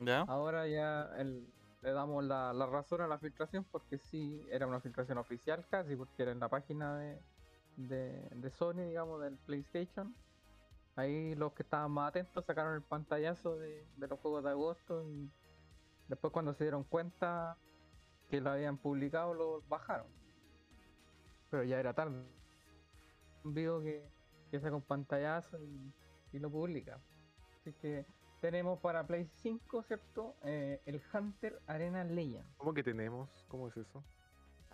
¿Ya? 0.00 0.22
Ahora 0.22 0.66
ya 0.66 1.08
el- 1.18 1.46
le 1.82 1.92
damos 1.92 2.24
la, 2.24 2.52
la 2.52 2.66
razón 2.66 3.00
a 3.00 3.08
la 3.08 3.18
filtración 3.18 3.64
porque 3.64 3.98
sí, 3.98 4.46
era 4.50 4.66
una 4.66 4.80
filtración 4.80 5.18
oficial 5.18 5.66
casi, 5.68 5.96
porque 5.96 6.22
era 6.22 6.32
en 6.32 6.38
la 6.38 6.48
página 6.48 6.96
de, 6.96 7.20
de, 7.76 8.50
Sony, 8.50 8.86
digamos, 8.86 9.20
del 9.20 9.36
PlayStation. 9.38 10.14
Ahí 10.94 11.34
los 11.34 11.52
que 11.54 11.64
estaban 11.64 11.90
más 11.90 12.10
atentos 12.10 12.44
sacaron 12.44 12.74
el 12.74 12.82
pantallazo 12.82 13.56
de, 13.56 13.84
de 13.96 14.06
los 14.06 14.20
juegos 14.20 14.44
de 14.44 14.50
agosto 14.50 15.02
y 15.08 15.30
después 16.08 16.32
cuando 16.32 16.54
se 16.54 16.64
dieron 16.64 16.84
cuenta 16.84 17.56
que 18.28 18.40
lo 18.40 18.50
habían 18.50 18.78
publicado, 18.78 19.34
lo 19.34 19.62
bajaron. 19.62 20.06
Pero 21.50 21.64
ya 21.64 21.80
era 21.80 21.94
tarde. 21.94 22.24
Video 23.44 23.80
que, 23.82 24.08
que 24.50 24.60
saca 24.60 24.76
un 24.76 24.82
pantallazo 24.82 25.58
y 26.32 26.38
lo 26.38 26.48
publica. 26.50 27.00
Así 27.60 27.72
que 27.74 28.06
tenemos 28.42 28.80
para 28.80 29.06
Play 29.06 29.24
5, 29.24 29.84
¿cierto? 29.84 30.34
Eh, 30.42 30.82
el 30.84 31.00
Hunter 31.14 31.62
Arena 31.68 32.02
Legend. 32.02 32.44
¿Cómo 32.56 32.74
que 32.74 32.82
tenemos? 32.82 33.30
¿Cómo 33.48 33.68
es 33.68 33.76
eso? 33.76 34.02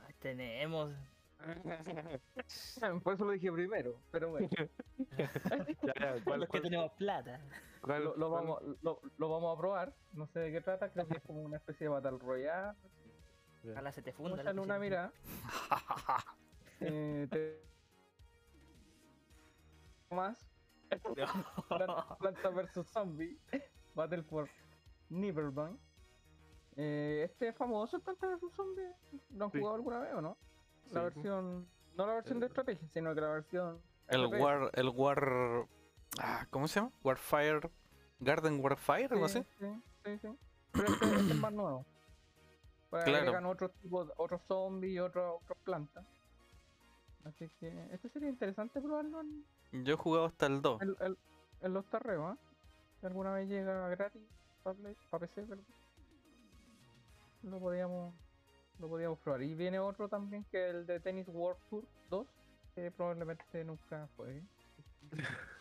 Ay, 0.07 0.15
tenemos. 0.21 0.91
Por 3.05 3.13
eso 3.15 3.25
lo 3.27 3.31
dije 3.33 3.53
primero, 3.53 4.01
pero 4.11 4.31
bueno. 4.31 4.49
Ya, 5.19 5.93
ya, 6.01 6.25
¿cuál- 6.25 6.41
Los 6.41 6.49
que 6.49 6.61
tenemos 6.63 6.93
plata. 6.93 7.41
cuál- 7.83 8.05
lo, 8.17 8.31
vamos, 8.31 8.63
lo, 8.83 9.01
lo 9.19 9.29
vamos 9.29 9.55
a 9.55 9.61
probar. 9.61 9.93
No 10.15 10.27
sé 10.27 10.41
de 10.41 10.51
qué 10.53 10.61
trata, 10.63 10.91
creo 10.91 11.07
que 11.07 11.19
es 11.19 11.23
como 11.23 11.43
una 11.43 11.59
especie 11.59 11.85
de 11.85 11.91
Battle 11.91 12.19
Royale. 12.19 12.75
ya. 13.65 13.73
Ojalá 13.73 13.93
se 13.93 14.01
te 14.03 14.13
Vamos 14.13 14.29
funda. 14.31 14.41
a 14.41 14.45
la 14.45 14.51
echarle 14.51 14.61
una 14.63 14.79
mirada. 14.79 15.13
Eh, 16.81 17.27
te- 17.31 17.61
más. 20.15 20.48
Plan- 21.69 22.19
Planta 22.19 22.49
vs 22.51 22.87
Zombie. 22.91 23.39
Battle 23.95 24.23
for 24.23 24.49
Nibelbank. 25.11 25.79
Eh, 26.77 27.23
este 27.25 27.49
es 27.49 27.57
famoso 27.57 27.99
Planta 28.01 28.27
vs 28.29 28.53
Zombie. 28.55 28.93
¿Lo 29.31 29.45
han 29.47 29.53
Sí. 29.53 29.59
jugado 29.59 29.77
alguna 29.77 29.99
vez 30.01 30.15
o 30.15 30.21
no? 30.21 30.37
La 30.91 31.01
Sí. 31.01 31.05
versión. 31.15 31.69
No 31.97 32.07
la 32.07 32.15
versión 32.15 32.39
de 32.41 32.47
El- 32.47 32.51
estrategia, 32.53 32.89
sino 32.89 33.15
que 33.15 33.21
la 33.21 33.29
versión. 33.29 33.83
El 34.09 34.25
FPS. 34.27 34.43
War. 34.43 34.71
El 34.75 34.89
War. 34.91 35.67
ah, 36.21 36.47
¿Cómo 36.51 36.69
se 36.69 36.81
llama? 36.81 36.93
Warfire. 37.03 37.71
Garden 38.21 38.61
Warfire, 38.65 39.09
algo 39.11 39.25
así. 39.27 39.45
Sí, 39.59 39.67
sí, 40.05 40.19
sí. 40.19 40.29
Pero 40.73 40.85
este, 40.93 41.05
este 41.07 41.33
es 41.33 41.39
más 41.41 41.53
nuevo. 41.53 41.85
Pues 42.91 43.05
Claro. 43.05 43.19
agregan 43.19 43.47
otros 43.47 43.73
tipos, 43.83 44.11
otros 44.17 44.41
zombies 44.49 44.95
y 44.95 44.99
otras 44.99 45.33
otras 45.43 45.59
plantas. 45.65 46.07
Así 47.25 47.49
que 47.61 47.89
este 47.93 48.09
sería 48.09 48.29
interesante 48.31 48.81
probarlo 48.81 49.21
en, 49.21 49.45
Yo 49.73 49.95
he 49.95 49.97
jugado 49.97 50.27
hasta 50.27 50.47
el 50.47 50.63
2. 50.63 50.83
en, 50.83 50.97
en- 51.01 51.17
en 51.61 51.75
los 51.75 51.85
tarreos, 51.87 52.25
¿ah? 52.25 52.39
Si 53.01 53.07
alguna 53.07 53.33
vez 53.33 53.49
llega 53.49 53.89
gratis 53.89 54.23
para 54.63 55.21
PC, 55.21 55.43
perdón. 55.43 55.65
Lo 57.43 57.59
podíamos, 57.61 58.15
lo 58.79 58.89
podíamos 58.89 59.19
probar. 59.21 59.43
Y 59.43 59.55
viene 59.55 59.79
otro 59.79 60.09
también 60.09 60.45
que 60.51 60.69
es 60.69 60.75
el 60.75 60.87
de 60.87 61.01
Tennis 61.01 61.27
World 61.29 61.61
Tour 61.71 61.85
2, 62.11 62.27
que 62.75 62.91
probablemente 62.91 63.65
nunca 63.65 64.09
juegue. 64.17 64.43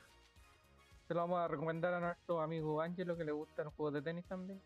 Se 1.07 1.13
lo 1.13 1.21
vamos 1.21 1.39
a 1.39 1.47
recomendar 1.47 1.93
a 1.93 1.99
nuestro 2.01 2.41
amigo 2.41 2.81
Angelo 2.81 3.15
que 3.15 3.23
le 3.23 3.31
gustan 3.31 3.65
los 3.65 3.73
juegos 3.75 3.93
de 3.93 4.01
tenis 4.01 4.25
también. 4.25 4.61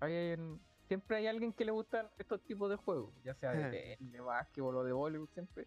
ahí 0.00 0.12
hay 0.14 0.58
siempre 0.86 1.16
hay 1.16 1.26
alguien 1.26 1.52
que 1.52 1.64
le 1.64 1.72
gustan 1.72 2.08
estos 2.18 2.40
tipos 2.42 2.70
de 2.70 2.76
juegos, 2.76 3.12
ya 3.24 3.34
sea 3.34 3.52
de 3.52 3.70
tenis, 3.70 4.12
de 4.12 4.20
básquetbol 4.20 4.76
o 4.76 4.84
de 4.84 4.92
voleibol, 4.92 5.28
siempre. 5.34 5.66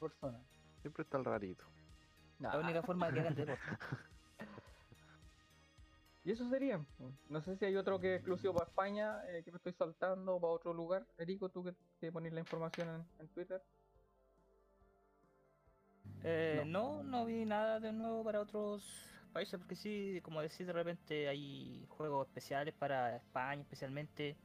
Persona. 0.00 0.38
Siempre 0.80 1.02
está 1.02 1.18
el 1.18 1.24
rarito. 1.24 1.64
La 2.38 2.58
única 2.58 2.82
forma 2.82 3.06
de 3.06 3.14
que 3.14 3.20
hagan 3.20 3.34
deporte. 3.34 3.62
Y 6.22 6.32
eso 6.32 6.48
sería. 6.50 6.84
No 7.28 7.40
sé 7.40 7.56
si 7.56 7.64
hay 7.64 7.76
otro 7.76 7.98
que 7.98 8.14
es 8.14 8.20
exclusivo 8.20 8.52
para 8.52 8.68
España, 8.68 9.22
eh, 9.28 9.42
que 9.42 9.50
me 9.50 9.56
estoy 9.56 9.72
saltando, 9.72 10.36
o 10.36 10.40
para 10.40 10.52
otro 10.52 10.74
lugar. 10.74 11.06
Erico, 11.16 11.48
tú 11.48 11.64
que, 11.64 11.74
que 11.98 12.12
pones 12.12 12.32
la 12.32 12.40
información 12.40 12.88
en, 12.88 13.06
en 13.20 13.28
Twitter. 13.28 13.62
Eh, 16.22 16.62
no. 16.66 17.02
no, 17.02 17.24
vi 17.24 17.44
nada 17.46 17.80
de 17.80 17.92
nuevo 17.92 18.22
para 18.22 18.40
otros 18.42 18.84
países, 19.32 19.58
porque 19.58 19.76
sí, 19.76 20.20
como 20.22 20.42
decís, 20.42 20.66
de 20.66 20.72
repente 20.72 21.28
hay 21.28 21.86
juegos 21.88 22.26
especiales 22.28 22.74
para 22.74 23.16
España 23.16 23.62
especialmente, 23.62 24.36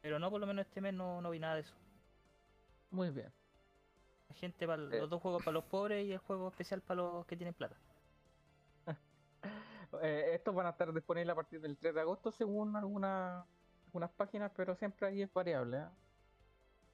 pero 0.00 0.18
no, 0.18 0.30
por 0.30 0.40
lo 0.40 0.46
menos 0.46 0.66
este 0.66 0.80
mes 0.80 0.94
no, 0.94 1.20
no 1.20 1.30
vi 1.30 1.38
nada 1.38 1.54
de 1.54 1.60
eso. 1.60 1.74
Muy 2.90 3.10
bien. 3.10 3.32
Gente 4.34 4.66
para 4.66 4.82
los 4.82 5.08
dos 5.10 5.20
juegos 5.22 5.42
para 5.44 5.52
los 5.52 5.64
pobres 5.64 6.04
y 6.06 6.12
el 6.12 6.18
juego 6.18 6.48
especial 6.48 6.80
para 6.82 7.02
los 7.02 7.26
que 7.26 7.36
tienen 7.36 7.54
plata. 7.54 7.76
Eh, 10.02 10.30
estos 10.34 10.54
van 10.54 10.66
a 10.66 10.70
estar 10.70 10.90
disponibles 10.92 11.32
a 11.32 11.36
partir 11.36 11.60
del 11.60 11.76
3 11.76 11.94
de 11.94 12.00
agosto, 12.00 12.32
según 12.32 12.74
alguna- 12.76 13.44
algunas 13.86 14.10
páginas, 14.12 14.50
pero 14.56 14.74
siempre 14.74 15.06
ahí 15.06 15.20
es 15.22 15.32
variable. 15.32 15.78
¿eh? 15.80 15.86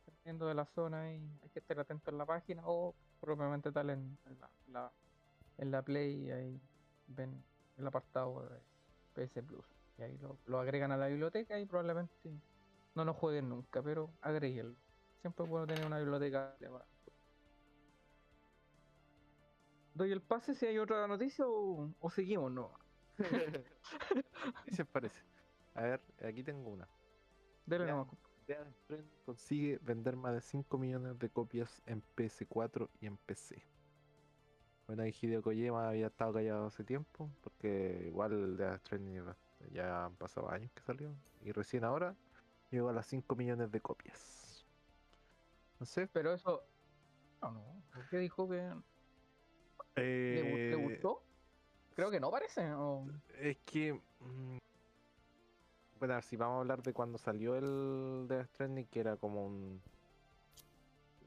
Dependiendo 0.06 0.48
de 0.48 0.54
la 0.54 0.66
zona, 0.66 1.12
y 1.12 1.38
hay 1.42 1.48
que 1.50 1.60
estar 1.60 1.78
atento 1.78 2.10
en 2.10 2.18
la 2.18 2.26
página 2.26 2.62
o 2.66 2.94
propiamente 3.20 3.70
tal 3.70 3.90
en, 3.90 4.18
en 4.26 4.40
la, 4.40 4.50
la- 4.66 4.92
en 5.58 5.70
la 5.70 5.82
Play. 5.82 6.26
y 6.26 6.30
ahí 6.32 6.60
ven 7.06 7.40
el 7.76 7.86
apartado 7.86 8.42
de 8.48 8.58
PS 9.26 9.42
Plus. 9.44 9.64
Y 9.98 10.02
ahí 10.02 10.18
lo, 10.18 10.36
lo 10.46 10.58
agregan 10.58 10.90
a 10.90 10.96
la 10.96 11.06
biblioteca 11.06 11.58
y 11.60 11.66
probablemente 11.66 12.32
no 12.96 13.04
lo 13.04 13.14
jueguen 13.14 13.48
nunca, 13.48 13.80
pero 13.80 14.10
agréguenlo. 14.22 14.76
Siempre 15.20 15.44
es 15.44 15.50
bueno 15.50 15.66
tener 15.68 15.86
una 15.86 15.98
biblioteca. 15.98 16.56
de 16.58 16.68
¿Doy 19.98 20.12
el 20.12 20.22
pase 20.22 20.54
si 20.54 20.64
hay 20.64 20.78
otra 20.78 21.08
noticia 21.08 21.44
o, 21.44 21.92
o 21.98 22.10
seguimos? 22.10 22.52
No. 22.52 22.70
¿Qué 23.16 23.64
se 24.72 24.84
parece? 24.84 25.20
A 25.74 25.82
ver, 25.82 26.00
aquí 26.24 26.44
tengo 26.44 26.70
una. 26.70 26.88
Dele 27.66 27.86
Ya. 27.86 27.94
nomás. 27.96 28.16
Consigue 29.26 29.78
vender 29.82 30.14
más 30.14 30.34
de 30.34 30.40
5 30.40 30.78
millones 30.78 31.18
de 31.18 31.28
copias 31.30 31.82
en 31.84 32.00
PS4 32.16 32.88
y 33.00 33.06
en 33.06 33.16
PC. 33.16 33.60
Bueno, 34.86 35.02
ahí 35.02 35.12
Hideo 35.20 35.42
Kojima 35.42 35.88
había 35.88 36.06
estado 36.06 36.32
callado 36.32 36.66
hace 36.66 36.84
tiempo, 36.84 37.28
porque 37.42 38.04
igual 38.06 38.56
Death 38.56 38.78
Stranding 38.86 39.16
ya- 39.16 39.36
ya 39.72 40.04
han 40.04 40.14
pasado 40.14 40.48
años 40.48 40.70
que 40.72 40.82
salió, 40.82 41.12
y 41.42 41.50
recién 41.50 41.82
ahora 41.82 42.14
llegó 42.70 42.88
a 42.88 42.92
las 42.92 43.06
5 43.08 43.34
millones 43.34 43.72
de 43.72 43.80
copias. 43.80 44.64
No 45.80 45.86
sé, 45.86 46.06
Pero 46.06 46.32
eso. 46.32 46.62
No, 47.42 47.50
no. 47.50 47.82
¿Por 47.92 48.08
qué 48.08 48.18
dijo 48.18 48.48
que 48.48 48.72
gu- 50.00 50.56
le 50.56 50.72
eh, 50.72 50.76
gustó? 50.76 51.22
Creo 51.94 52.10
que 52.10 52.20
no 52.20 52.30
parece. 52.30 52.70
o- 52.72 53.06
Es 53.40 53.56
que. 53.64 53.92
mm, 53.92 54.58
bueno, 55.98 56.14
a 56.14 56.16
ver, 56.18 56.24
si 56.24 56.36
vamos 56.36 56.56
a 56.56 56.60
hablar 56.60 56.82
de 56.82 56.92
cuando 56.92 57.18
salió 57.18 57.56
el 57.56 58.26
Death 58.28 58.46
Stranding, 58.54 58.86
que 58.86 59.00
era 59.00 59.16
como 59.16 59.46
un. 59.46 59.80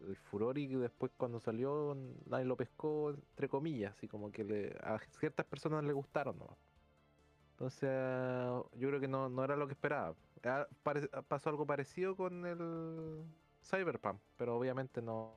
El 0.08 0.16
furor 0.16 0.58
y 0.58 0.68
después 0.68 1.12
cuando 1.16 1.40
salió 1.40 1.96
nadie 2.26 2.46
lo 2.46 2.56
pescó, 2.56 3.12
entre 3.12 3.48
comillas, 3.48 3.94
así 3.96 4.08
como 4.08 4.32
que 4.32 4.44
le, 4.44 4.76
a 4.82 4.98
ciertas 5.20 5.46
personas 5.46 5.84
le 5.84 5.94
gustaron 5.94 6.40
nomás. 6.40 6.58
Entonces, 7.52 7.88
yo 8.80 8.88
creo 8.88 9.00
que 9.00 9.08
no, 9.08 9.30
no 9.30 9.44
era 9.44 9.56
lo 9.56 9.68
que 9.68 9.74
esperaba. 9.74 10.16
Ah, 10.44 10.66
pare- 10.82 11.08
pasó 11.28 11.52
algo 11.52 11.68
parecido 11.68 12.16
con 12.16 12.44
el 12.48 13.24
Cyberpunk, 13.64 14.20
pero 14.38 14.58
obviamente 14.58 15.04
no 15.04 15.36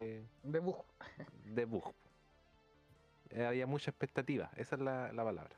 eh, 0.00 0.24
De 0.42 0.58
bug. 0.58 0.84
de 1.44 1.64
bug. 1.64 1.94
Eh, 3.30 3.44
había 3.44 3.66
mucha 3.66 3.90
expectativa, 3.90 4.50
esa 4.56 4.76
es 4.76 4.80
la, 4.82 5.12
la 5.12 5.24
palabra. 5.24 5.56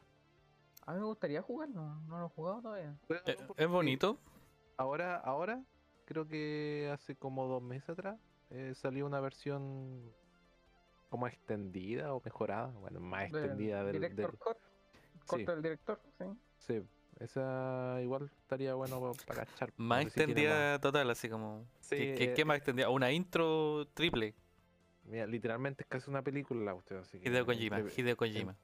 A 0.87 0.93
mí 0.95 0.99
me 0.99 1.05
gustaría 1.07 1.41
jugarlo. 1.43 1.83
No 2.07 2.19
lo 2.19 2.27
he 2.27 2.29
jugado 2.31 2.63
todavía. 2.63 2.97
Eh, 3.27 3.37
Es 3.57 3.69
bonito. 3.69 4.19
Ahora, 4.77 5.17
ahora, 5.17 5.63
creo 6.07 6.27
que 6.27 6.91
hace 6.93 7.15
como 7.17 7.47
dos 7.47 7.63
meses 7.63 7.91
atrás, 7.91 8.19
eh, 8.51 8.73
salió 8.75 9.07
una 9.07 9.21
versión 9.21 10.13
como 11.11 11.27
extendida 11.27 12.15
o 12.15 12.23
mejorada, 12.25 12.69
bueno, 12.79 12.99
más 13.01 13.25
extendida 13.25 13.85
del, 13.85 13.93
Director 14.01 14.33
del- 14.33 14.57
Sí. 15.39 15.45
del 15.45 15.63
director, 15.63 16.01
sí. 16.19 16.25
sí, 16.59 16.83
esa 17.21 17.99
igual 18.03 18.31
estaría 18.41 18.75
bueno 18.75 19.13
para 19.27 19.45
cachar. 19.45 19.73
Más 19.77 20.01
si 20.01 20.07
extendida 20.07 20.81
total, 20.81 21.11
así 21.11 21.29
como. 21.29 21.67
Sí, 21.81 21.97
¿Qué, 21.97 22.15
qué- 22.15 22.25
eh, 22.25 22.35
qué 22.35 22.45
más 22.45 22.57
extendida? 22.57 22.89
Una 22.91 23.13
intro 23.13 23.87
triple. 23.95 24.35
Mira, 25.11 25.27
literalmente 25.27 25.83
es 25.83 25.88
casi 25.88 26.09
una 26.09 26.23
película 26.23 26.62
la 26.64 26.73
cuestión, 26.75 27.01
así 27.01 27.18
que 27.18 27.29
Hideo 27.29 27.44
Kojima. 27.44 27.79
entre- 27.79 28.01
Hideo 28.01 28.16
Kojima. 28.16 28.57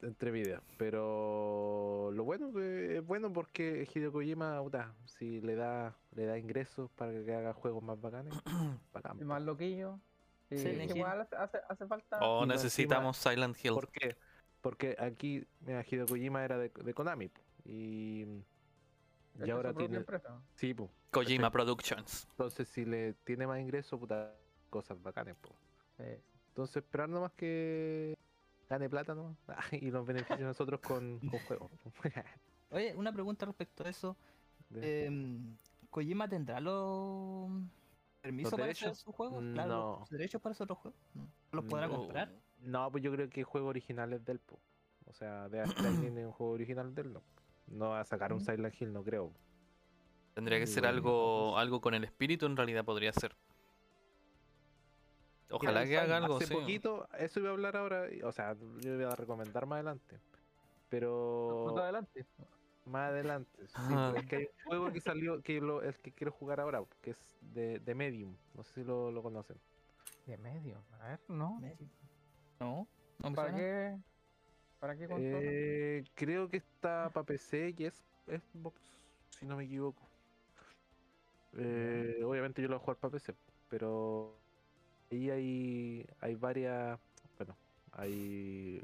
entre 0.00 0.30
videos. 0.30 0.62
Pero 0.78 2.10
lo 2.12 2.24
bueno 2.24 2.52
que 2.52 2.96
es 2.98 3.06
bueno 3.06 3.32
porque 3.32 3.86
Hideo 3.94 4.10
Kojima, 4.10 4.60
puta, 4.62 4.94
si 5.04 5.40
le 5.40 5.54
da 5.54 5.94
le 6.12 6.26
da 6.26 6.38
ingresos 6.38 6.90
para 6.92 7.12
que 7.12 7.34
haga 7.34 7.52
juegos 7.52 7.82
más 7.82 8.00
bacanes, 8.00 8.32
bacán, 8.92 9.12
El 9.12 9.18
po. 9.18 9.24
más 9.26 9.42
loquillo. 9.42 10.00
Sí, 10.50 10.56
igual 10.94 11.26
hace, 11.38 11.86
falta. 11.86 12.18
O 12.20 12.44
y 12.44 12.48
necesitamos 12.48 13.16
Silent 13.16 13.56
Hill. 13.64 13.72
¿Por 13.72 13.90
qué? 13.90 14.16
Porque 14.60 14.96
aquí, 14.98 15.46
mira, 15.60 15.84
Hideo 15.88 16.06
Kojima 16.06 16.44
era 16.44 16.58
de, 16.58 16.68
de 16.70 16.94
Konami, 16.94 17.30
y, 17.64 18.24
y 19.42 19.50
ahora 19.50 19.72
tiene... 19.72 19.96
empresa. 19.98 20.40
Sí, 20.56 20.74
po, 20.74 20.90
Kojima. 21.10 21.50
Productions. 21.50 22.26
entonces 22.32 22.68
si 22.68 22.84
le 22.84 23.14
tiene 23.24 23.46
más 23.46 23.60
ingresos, 23.60 23.98
puta, 23.98 24.34
cosas 24.70 25.00
bacanes, 25.02 25.36
po. 25.36 25.54
Sí. 25.98 26.04
Entonces 26.48 26.76
esperar 26.76 27.08
nomás 27.08 27.32
que 27.32 28.16
gane 28.68 28.88
plata 28.88 29.14
¿no? 29.14 29.36
y 29.72 29.90
nos 29.90 30.06
beneficie 30.06 30.44
a 30.44 30.48
nosotros 30.48 30.80
con, 30.80 31.18
con 31.20 31.38
juegos. 31.40 31.70
Oye, 32.70 32.94
una 32.96 33.12
pregunta 33.12 33.46
respecto 33.46 33.84
a 33.84 33.88
eso. 33.90 34.16
De- 34.70 35.06
Em, 35.06 35.56
¿Kojima 35.90 36.26
tendrá 36.26 36.58
los 36.60 37.50
permisos 38.22 38.52
¿Los 38.52 38.60
para 38.60 38.72
hacer 38.72 38.94
sus 38.96 39.14
juegos? 39.14 39.44
Claro, 39.52 39.68
No. 39.68 39.96
los 40.00 40.10
derechos 40.10 40.40
para 40.40 40.52
hacer 40.52 40.64
otros 40.64 40.78
juegos. 40.78 41.00
¿Los 41.52 41.64
podrá 41.66 41.86
No. 41.86 41.96
comprar? 41.98 42.32
No, 42.60 42.90
pues 42.90 43.04
yo 43.04 43.12
creo 43.12 43.28
que 43.28 43.42
juego 43.44 43.68
original 43.68 44.12
es 44.14 44.24
del 44.24 44.38
po. 44.38 44.58
O 45.06 45.12
sea, 45.12 45.48
de 45.50 45.66
Stranding 45.66 46.16
es 46.18 46.26
un 46.26 46.32
juego 46.32 46.52
original 46.54 46.94
del 46.94 47.12
no. 47.12 47.22
No 47.66 47.90
va 47.90 48.00
a 48.00 48.04
sacar 48.04 48.32
un 48.32 48.38
Mm. 48.40 48.44
Silent 48.46 48.80
Hill, 48.80 48.92
no 48.92 49.02
creo. 49.04 49.32
Tendría 50.34 50.58
que 50.58 50.66
ser 50.66 50.84
bueno, 50.84 50.96
algo, 50.96 51.58
algo 51.58 51.80
con 51.82 51.92
el 51.92 52.04
espíritu, 52.04 52.46
en 52.46 52.56
realidad 52.56 52.84
podría 52.86 53.12
ser. 53.12 53.36
Ojalá 55.52 55.84
que 55.84 55.98
haga 55.98 56.16
algo, 56.16 56.36
Hace 56.36 56.46
sí. 56.46 56.54
poquito, 56.54 57.08
eso 57.18 57.40
iba 57.40 57.50
a 57.50 57.52
hablar 57.52 57.76
ahora, 57.76 58.06
o 58.24 58.32
sea, 58.32 58.56
yo 58.80 58.94
iba 58.94 59.12
a 59.12 59.16
recomendar 59.16 59.66
más 59.66 59.76
adelante. 59.76 60.16
Más 60.16 60.22
Pero 60.88 61.78
adelante. 61.78 62.26
más 62.86 63.10
adelante. 63.10 63.66
sí, 63.66 63.72
Ah. 63.76 64.12
es 64.16 64.26
que 64.26 64.36
hay 64.36 64.44
un 64.44 64.64
juego 64.64 64.92
que 64.92 65.00
salió, 65.00 65.42
que 65.42 65.60
lo, 65.60 65.82
el 65.82 65.94
que 65.98 66.12
quiero 66.12 66.32
jugar 66.32 66.60
ahora, 66.60 66.82
que 67.00 67.10
es 67.10 67.38
de, 67.40 67.78
de 67.78 67.94
Medium. 67.94 68.36
No 68.54 68.64
sé 68.64 68.74
si 68.74 68.84
lo, 68.84 69.10
lo 69.10 69.22
conocen. 69.22 69.56
De 70.26 70.36
medio. 70.38 70.82
A 71.00 71.08
ver, 71.08 71.20
¿no? 71.28 71.60
No, 72.60 72.86
¿Para 73.34 73.54
qué? 73.54 73.98
¿Para 74.78 74.96
qué? 74.96 75.06
Eh, 75.10 76.04
creo 76.14 76.48
que 76.48 76.56
está 76.58 77.10
para 77.10 77.24
PC 77.26 77.74
y 77.76 77.84
es 77.84 78.04
Xbox, 78.26 78.80
si 79.38 79.46
no 79.46 79.56
me 79.56 79.64
equivoco. 79.64 80.02
Eh, 81.56 82.20
obviamente 82.24 82.62
yo 82.62 82.68
lo 82.68 82.76
voy 82.76 82.80
a 82.82 82.84
jugar 82.84 82.96
para 82.96 83.12
PC, 83.12 83.34
pero 83.68 84.41
ahí 85.12 85.30
hay, 85.30 86.06
hay 86.20 86.34
varias. 86.34 86.98
Bueno, 87.38 87.56
hay 87.92 88.82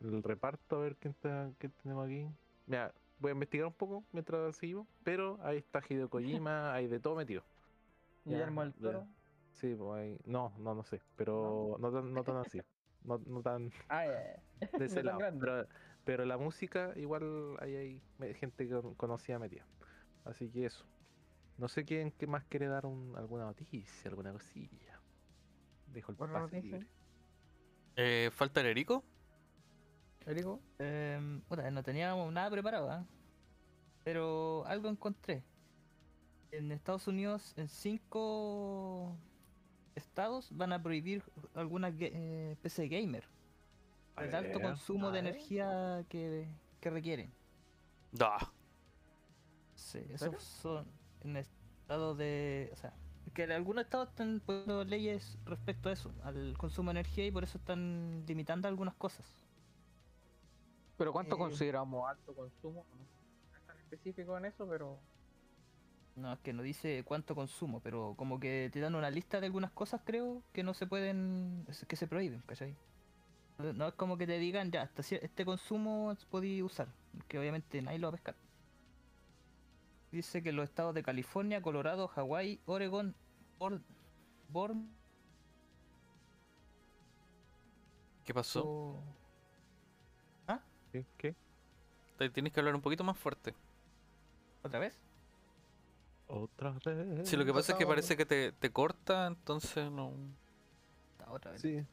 el 0.00 0.22
reparto, 0.22 0.76
a 0.76 0.80
ver 0.80 0.96
quién, 0.96 1.12
está, 1.12 1.50
quién 1.58 1.72
tenemos 1.82 2.06
aquí. 2.06 2.26
Mira, 2.66 2.92
voy 3.20 3.30
a 3.30 3.32
investigar 3.32 3.66
un 3.66 3.72
poco 3.72 4.04
mientras 4.12 4.56
seguimos, 4.56 4.86
pero 5.04 5.38
ahí 5.42 5.58
está 5.58 5.80
Hideo 5.88 6.08
Kojima, 6.10 6.72
hay 6.74 6.86
de 6.88 7.00
todo 7.00 7.14
metido. 7.14 7.42
Del 8.24 8.38
ya. 8.40 8.72
Toro. 8.80 9.06
Sí, 9.52 9.74
pues 9.74 10.00
hay- 10.00 10.20
no, 10.24 10.52
no, 10.58 10.74
no 10.74 10.84
sé, 10.84 11.00
pero 11.16 11.76
no, 11.80 11.90
tan, 11.90 12.12
no 12.12 12.22
tan 12.22 12.36
así. 12.36 12.60
No, 13.04 13.18
no 13.26 13.42
tan 13.42 13.70
Ah, 13.88 14.04
ya. 14.06 14.78
de 14.78 14.84
ese 14.84 15.02
lado. 15.02 15.18
Pero, 15.40 15.66
pero 16.04 16.24
la 16.24 16.36
música, 16.36 16.92
igual 16.96 17.56
hay 17.60 18.00
me- 18.18 18.34
gente 18.34 18.68
que 18.68 18.80
conocida 18.96 19.38
metida. 19.38 19.64
Así 20.24 20.48
que 20.50 20.66
eso. 20.66 20.84
No 21.56 21.66
sé 21.68 21.84
quién 21.84 22.12
qué 22.12 22.26
más 22.28 22.44
quiere 22.44 22.68
dar 22.68 22.86
un- 22.86 23.16
alguna 23.16 23.44
noticia, 23.46 24.10
alguna 24.10 24.32
cosilla. 24.32 24.87
Dejo 25.92 26.12
el 26.12 26.16
¿Otra 26.20 26.32
pase 26.32 26.56
noticia? 26.56 26.78
libre. 26.78 26.86
Eh, 27.96 28.30
¿Falta 28.32 28.60
el 28.60 28.66
Erico? 28.68 29.04
Erico, 30.26 30.60
Em, 30.78 31.40
puta, 31.42 31.70
no 31.70 31.82
teníamos 31.82 32.30
nada 32.32 32.50
preparado, 32.50 32.90
¿ah? 32.90 33.04
Pero 34.04 34.64
algo 34.66 34.88
encontré. 34.88 35.42
En 36.50 36.70
Estados 36.72 37.06
Unidos, 37.08 37.54
en 37.56 37.68
cinco 37.68 39.16
estados 39.94 40.48
van 40.56 40.72
a 40.72 40.82
prohibir 40.82 41.22
algunas 41.54 41.94
ga- 41.94 42.10
eh, 42.12 42.56
PC 42.62 42.88
gamer. 42.88 43.24
El 44.16 44.34
alto 44.34 44.58
ver, 44.58 44.62
consumo 44.62 45.10
de 45.10 45.18
energía 45.20 46.04
que, 46.08 46.48
que 46.80 46.90
requieren. 46.90 47.32
Da. 48.12 48.36
Sí, 49.74 50.00
esos 50.10 50.42
son 50.42 50.86
en 51.20 51.36
estados 51.36 52.18
de. 52.18 52.70
O 52.72 52.76
sea, 52.76 52.92
que 53.30 53.44
algunos 53.44 53.84
estados 53.84 54.08
están 54.10 54.40
poniendo 54.44 54.84
leyes 54.84 55.38
respecto 55.44 55.88
a 55.88 55.92
eso, 55.92 56.12
al 56.22 56.56
consumo 56.58 56.90
de 56.92 57.00
energía 57.00 57.26
y 57.26 57.30
por 57.30 57.44
eso 57.44 57.58
están 57.58 58.24
limitando 58.26 58.68
algunas 58.68 58.94
cosas. 58.94 59.26
¿Pero 60.96 61.12
cuánto 61.12 61.36
Eh, 61.36 61.38
consideramos 61.38 62.08
alto 62.08 62.34
consumo? 62.34 62.84
No 63.50 63.56
es 63.58 63.64
tan 63.66 63.78
específico 63.78 64.36
en 64.36 64.44
eso, 64.46 64.66
pero. 64.68 64.98
No, 66.16 66.32
es 66.32 66.40
que 66.40 66.52
no 66.52 66.62
dice 66.62 67.04
cuánto 67.04 67.34
consumo, 67.34 67.80
pero 67.80 68.14
como 68.16 68.40
que 68.40 68.70
te 68.72 68.80
dan 68.80 68.94
una 68.96 69.10
lista 69.10 69.40
de 69.40 69.46
algunas 69.46 69.70
cosas, 69.70 70.00
creo, 70.04 70.42
que 70.52 70.64
no 70.64 70.74
se 70.74 70.86
pueden, 70.86 71.64
que 71.86 71.96
se 71.96 72.08
prohíben, 72.08 72.42
¿cachai? 72.46 72.74
No- 73.58 73.88
es 73.88 73.94
como 73.94 74.16
que 74.16 74.26
te 74.26 74.38
digan, 74.38 74.70
ya, 74.70 74.90
este 74.96 75.44
consumo 75.44 76.16
podéis 76.30 76.62
usar, 76.62 76.88
que 77.28 77.38
obviamente 77.38 77.82
nadie 77.82 77.98
lo 77.98 78.08
va 78.08 78.10
a 78.10 78.12
pescar. 78.12 78.36
Dice 80.10 80.42
que 80.42 80.52
los 80.52 80.64
estados 80.64 80.94
de 80.94 81.02
California, 81.02 81.60
Colorado, 81.60 82.08
Hawái, 82.08 82.60
Oregon, 82.66 83.14
Bor 83.58 83.80
Born 84.48 84.88
¿Qué 88.24 88.32
pasó? 88.34 88.64
o- 88.66 89.02
¿Qué? 90.92 91.04
¿Qué? 91.18 91.34
Te- 92.16 92.30
Tienes 92.30 92.50
que 92.52 92.60
hablar 92.60 92.74
un 92.74 92.80
poquito 92.80 93.04
más 93.04 93.18
fuerte. 93.18 93.54
¿Otra 94.62 94.78
vez? 94.80 94.98
Otra 96.26 96.70
vez. 96.72 97.28
Sí, 97.28 97.36
lo 97.36 97.44
que 97.44 97.52
pasa 97.52 97.72
es 97.72 97.78
que 97.78 97.86
parece 97.86 98.16
que 98.16 98.24
te, 98.24 98.52
te 98.52 98.70
corta, 98.72 99.26
entonces 99.26 99.90
no. 99.90 100.12
Ah, 101.20 101.32
Otra 101.32 101.50
vez. 101.52 101.60
Sí. 101.60 101.84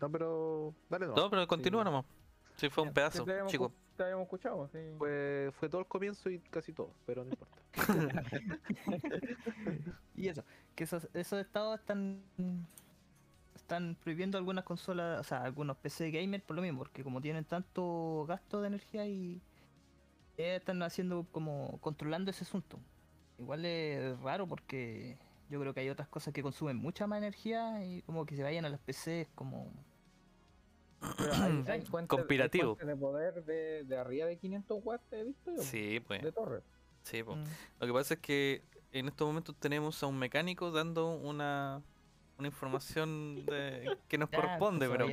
No, 0.00 0.10
pero. 0.10 0.74
Dale 0.88 1.06
no. 1.06 1.14
No, 1.14 1.30
pero 1.30 1.46
continúa 1.46 1.82
Sí. 1.82 1.84
nomás. 1.84 2.04
Sí, 2.56 2.68
fue 2.70 2.82
un 2.84 2.92
pedazo, 2.92 3.24
te 3.24 3.30
habíamos, 3.30 3.52
chico. 3.52 3.72
te 3.96 4.02
habíamos 4.02 4.24
escuchado, 4.24 4.68
sí. 4.72 4.78
Fue, 4.98 5.50
fue 5.58 5.68
todo 5.68 5.80
el 5.80 5.86
comienzo 5.86 6.28
y 6.28 6.40
casi 6.40 6.72
todo, 6.72 6.90
pero 7.06 7.22
no 7.24 7.30
importa. 7.30 7.56
Y 10.16 10.28
eso, 10.28 10.44
que 10.74 10.84
esos, 10.84 11.08
esos 11.14 11.40
estados 11.40 11.80
están 11.80 12.22
están 13.54 13.96
prohibiendo 14.02 14.36
algunas 14.36 14.64
consolas, 14.64 15.20
o 15.20 15.24
sea, 15.24 15.44
algunos 15.44 15.76
PC 15.76 16.10
gamer 16.10 16.42
por 16.42 16.56
lo 16.56 16.62
mismo, 16.62 16.78
porque 16.78 17.04
como 17.04 17.20
tienen 17.20 17.44
tanto 17.44 18.24
gasto 18.28 18.60
de 18.60 18.66
energía 18.68 19.06
y 19.06 19.40
eh, 20.36 20.56
están 20.56 20.82
haciendo 20.82 21.24
como 21.30 21.78
controlando 21.80 22.30
ese 22.32 22.42
asunto. 22.42 22.80
Igual 23.38 23.64
es 23.64 24.18
raro 24.20 24.46
porque 24.48 25.16
yo 25.48 25.60
creo 25.60 25.72
que 25.72 25.80
hay 25.80 25.88
otras 25.88 26.08
cosas 26.08 26.34
que 26.34 26.42
consumen 26.42 26.76
mucha 26.76 27.06
más 27.06 27.18
energía 27.18 27.84
y 27.84 28.02
como 28.02 28.26
que 28.26 28.34
se 28.36 28.42
vayan 28.42 28.64
a 28.64 28.68
las 28.70 28.80
PC 28.80 29.20
es 29.22 29.28
como 29.36 29.72
Pero 31.16 31.32
hay, 31.34 31.64
hay 31.68 31.82
fuentes, 31.82 31.94
hay 31.94 32.06
Conspirativo. 32.18 32.74
de 32.74 32.96
poder 32.96 33.44
de, 33.44 33.84
de 33.84 33.96
arriba 33.98 34.26
de 34.26 34.36
500 34.36 34.80
watts, 34.84 35.12
he 35.12 35.24
visto 35.24 35.54
yo. 35.54 35.62
Sí, 35.62 36.00
pues. 36.00 36.22
De 36.22 36.32
torre. 36.32 36.62
Sí, 37.02 37.22
pues. 37.22 37.38
mm, 37.38 37.44
Lo 37.80 37.86
que 37.86 37.92
pasa 37.92 38.14
es 38.14 38.20
que 38.20 38.62
en 38.92 39.08
estos 39.08 39.26
momentos 39.26 39.54
tenemos 39.58 40.02
a 40.02 40.06
un 40.06 40.18
mecánico 40.18 40.70
dando 40.70 41.08
una, 41.14 41.82
una 42.38 42.48
información 42.48 43.44
de- 43.46 43.96
que 44.08 44.18
nos 44.18 44.30
ya, 44.32 44.36
corresponde, 44.36 44.86
pues, 44.86 44.96
pero, 44.98 45.06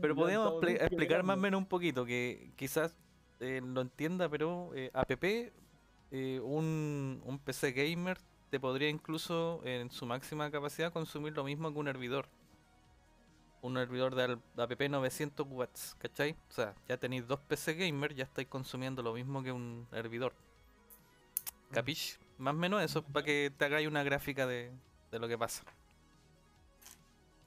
pero 0.00 0.14
podemos 0.16 0.52
expli- 0.62 0.80
explicar 0.80 1.22
más 1.24 1.36
o 1.36 1.40
menos 1.40 1.58
un 1.58 1.66
poquito, 1.66 2.04
que 2.04 2.50
quizás 2.56 2.94
eh, 3.40 3.60
lo 3.64 3.80
entienda, 3.80 4.28
pero 4.28 4.70
eh, 4.74 4.90
APP, 4.92 5.52
eh, 6.10 6.40
un, 6.42 7.20
un 7.24 7.38
PC 7.38 7.72
gamer 7.72 8.18
te 8.50 8.58
podría 8.58 8.88
incluso 8.88 9.60
en 9.64 9.90
su 9.90 10.06
máxima 10.06 10.50
capacidad 10.50 10.92
consumir 10.92 11.34
lo 11.36 11.44
mismo 11.44 11.72
que 11.72 11.78
un 11.78 11.88
hervidor. 11.88 12.28
Un 13.60 13.76
hervidor 13.76 14.14
de 14.14 14.22
al- 14.22 14.42
APP 14.56 14.88
900 14.88 15.46
watts, 15.50 15.96
¿cachai? 15.98 16.32
O 16.48 16.52
sea, 16.52 16.74
ya 16.88 16.96
tenéis 16.96 17.26
dos 17.26 17.40
PC 17.40 17.74
gamer, 17.74 18.14
ya 18.14 18.24
estáis 18.24 18.46
consumiendo 18.48 19.02
lo 19.02 19.12
mismo 19.14 19.42
que 19.42 19.52
un 19.52 19.86
hervidor. 19.92 20.32
¿Capish? 21.72 22.18
Más 22.38 22.54
o 22.54 22.56
menos 22.56 22.82
eso, 22.82 23.02
para 23.02 23.24
que 23.24 23.52
te 23.56 23.64
hagáis 23.64 23.88
una 23.88 24.02
gráfica 24.02 24.46
de, 24.46 24.72
de 25.10 25.18
lo 25.18 25.28
que 25.28 25.36
pasa. 25.36 25.64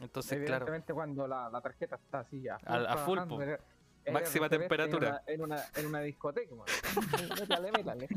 Entonces, 0.01 0.31
claro, 0.39 0.65
Evidentemente 0.65 0.93
cuando 0.93 1.27
la, 1.27 1.49
la 1.49 1.61
tarjeta 1.61 1.95
está 1.95 2.19
así 2.19 2.47
a 2.47 2.57
full, 3.05 3.19
eres- 3.41 3.59
eres 4.03 4.13
Máxima 4.13 4.49
temperatura. 4.49 5.21
En 5.27 5.41
una, 5.41 5.57
en 5.57 5.63
una, 5.65 5.79
en 5.79 5.85
una 5.85 5.99
discoteca, 6.01 6.55
métale, 7.39 7.71
métale. 7.71 8.07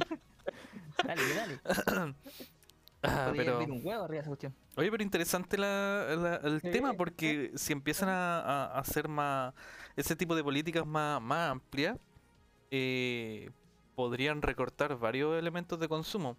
Dale, 1.04 1.34
dale. 1.34 1.60
ah, 3.02 3.32
pero... 3.36 3.60
hervir 3.60 3.70
un 3.70 3.86
huevo 3.86 4.02
arriba 4.04 4.14
de 4.14 4.20
esa 4.20 4.28
cuestión. 4.28 4.54
Oye, 4.76 4.90
pero 4.90 5.02
interesante 5.02 5.58
la- 5.58 6.16
la- 6.16 6.36
el 6.36 6.60
Sí, 6.62 6.70
tema 6.70 6.90
sí. 6.92 6.96
porque 6.96 7.52
si 7.54 7.72
empiezan 7.74 8.08
a 8.08 8.78
hacer 8.78 9.06
más 9.08 9.52
ese 9.94 10.16
tipo 10.16 10.34
de 10.34 10.42
políticas 10.42 10.86
más, 10.86 11.20
más 11.20 11.50
amplias, 11.50 11.98
eh, 12.70 13.50
podrían 13.94 14.42
recortar 14.42 14.96
varios 14.98 15.38
elementos 15.38 15.78
de 15.80 15.88
consumo. 15.88 16.36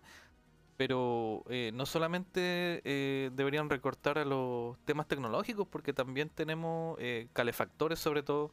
Pero 0.77 1.43
eh, 1.49 1.71
no 1.73 1.85
solamente 1.85 2.81
eh, 2.83 3.31
deberían 3.33 3.69
recortar 3.69 4.17
a 4.17 4.25
los 4.25 4.77
temas 4.79 5.07
tecnológicos, 5.07 5.65
porque 5.67 5.93
también 5.93 6.29
tenemos 6.29 6.97
eh, 6.99 7.27
calefactores 7.33 7.97
sobre 7.99 8.23
todo, 8.23 8.51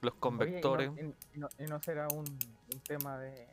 los 0.00 0.14
convectores. 0.14 0.90
Oye, 0.90 1.02
y, 1.02 1.06
no, 1.06 1.14
y 1.34 1.38
no- 1.58 1.64
y 1.64 1.68
no 1.68 1.82
será 1.82 2.06
un, 2.08 2.24
un 2.24 2.80
tema 2.86 3.18
de, 3.18 3.48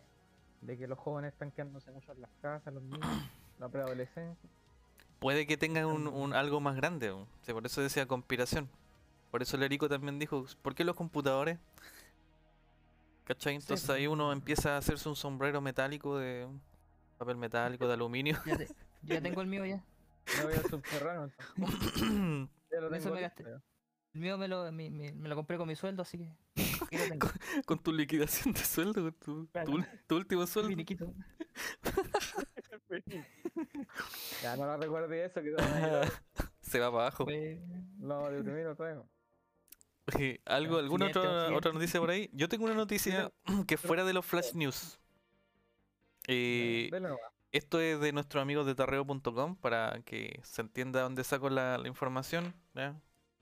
de 0.62 0.78
que 0.78 0.88
los 0.88 0.98
jóvenes 1.00 1.34
están 1.34 1.52
quedándose 1.52 1.92
mucho 1.92 2.12
en 2.14 2.22
las 2.22 2.30
casas, 2.42 2.74
los 2.74 2.84
niños, 2.84 3.00
la 3.60 3.68
preadolescencia. 3.70 4.50
Puede 5.20 5.48
que 5.48 5.58
tengan 5.58 5.86
un, 5.86 6.08
un 6.08 6.34
algo 6.34 6.60
más 6.60 6.76
grande, 6.76 7.10
o 7.10 7.26
sea, 7.42 7.56
por 7.56 7.66
eso 7.66 7.82
decía 7.82 8.06
conspiración. 8.08 8.70
Por 9.32 9.42
eso 9.42 9.58
el 9.58 9.64
Erico 9.64 9.90
también 9.90 10.20
dijo, 10.20 10.46
¿por 10.62 10.76
qué 10.76 10.84
los 10.84 10.96
computadores? 10.96 11.58
¿Cachai? 13.28 13.56
Entonces 13.56 13.90
ahí 13.90 14.08
uno 14.08 14.32
empieza 14.32 14.76
a 14.76 14.78
hacerse 14.78 15.10
un 15.10 15.16
sombrero 15.18 15.60
metálico 15.60 16.18
de 16.18 16.48
papel 17.18 17.36
metálico, 17.36 17.86
de 17.88 17.94
aluminio. 17.94 18.38
Ya, 18.46 18.58
te- 18.58 18.68
ya 19.04 19.22
tengo 19.22 19.42
el 19.42 19.48
mío 19.48 19.66
ya. 19.66 19.84
Me 20.38 20.44
voy 20.46 20.54
al 20.54 20.66
subterráneo. 20.70 21.32
Ya 22.70 22.82
lo 22.82 22.94
Eso 22.94 23.12
tengo 23.14 23.16
me. 23.16 23.32
El 24.14 24.22
mío 24.22 24.38
me 24.38 24.48
lo, 24.48 24.72
mi- 24.72 24.90
mi- 24.90 25.14
me 25.14 25.30
lo 25.30 25.36
compré 25.36 25.58
con 25.58 25.68
mi 25.68 25.76
sueldo, 25.76 26.02
así 26.04 26.18
que. 26.18 26.34
lo. 26.56 27.18
Con 27.66 27.80
tu 27.80 27.92
liquidación 27.94 28.54
de 28.54 28.60
sueldo, 28.62 29.02
con 29.04 29.14
tu, 29.14 29.48
Claro. 29.52 29.72
último 30.12 30.46
sueldo. 30.48 30.70
Ya 34.42 34.56
no 34.58 34.66
la 34.66 34.78
recuerde 34.78 35.26
eso, 35.26 35.42
que 35.42 35.54
Se 36.62 36.80
va 36.80 36.92
para 36.92 37.04
abajo. 37.04 37.24
Fue- 37.26 37.62
no, 37.98 38.30
de 38.30 38.42
primero 38.44 38.76
traigo. 38.76 39.08
¿Algo, 40.46 40.78
¿Alguna 40.78 41.08
siguiente, 41.08 41.20
otra, 41.20 41.32
siguiente. 41.32 41.56
otra 41.56 41.74
noticia 41.74 42.00
por 42.00 42.10
ahí? 42.10 42.30
Yo 42.34 42.50
tengo 42.50 42.66
una 42.66 42.76
noticia 42.76 43.32
que 43.68 43.78
fuera 43.78 44.06
de 44.06 44.14
los 44.14 44.26
flash 44.26 44.54
news. 44.54 45.00
Eh, 46.28 46.90
esto 47.52 47.80
es 47.80 48.00
de 48.00 48.12
nuestros 48.12 48.42
amigos 48.42 48.66
de 48.66 48.76
tarreo.com 48.76 49.56
para 49.58 50.02
que 50.04 50.40
se 50.44 50.62
entienda 50.62 51.02
dónde 51.02 51.24
saco 51.24 51.50
la, 51.50 51.78
la 51.78 51.88
información. 51.88 52.54
¿ya? 52.74 53.00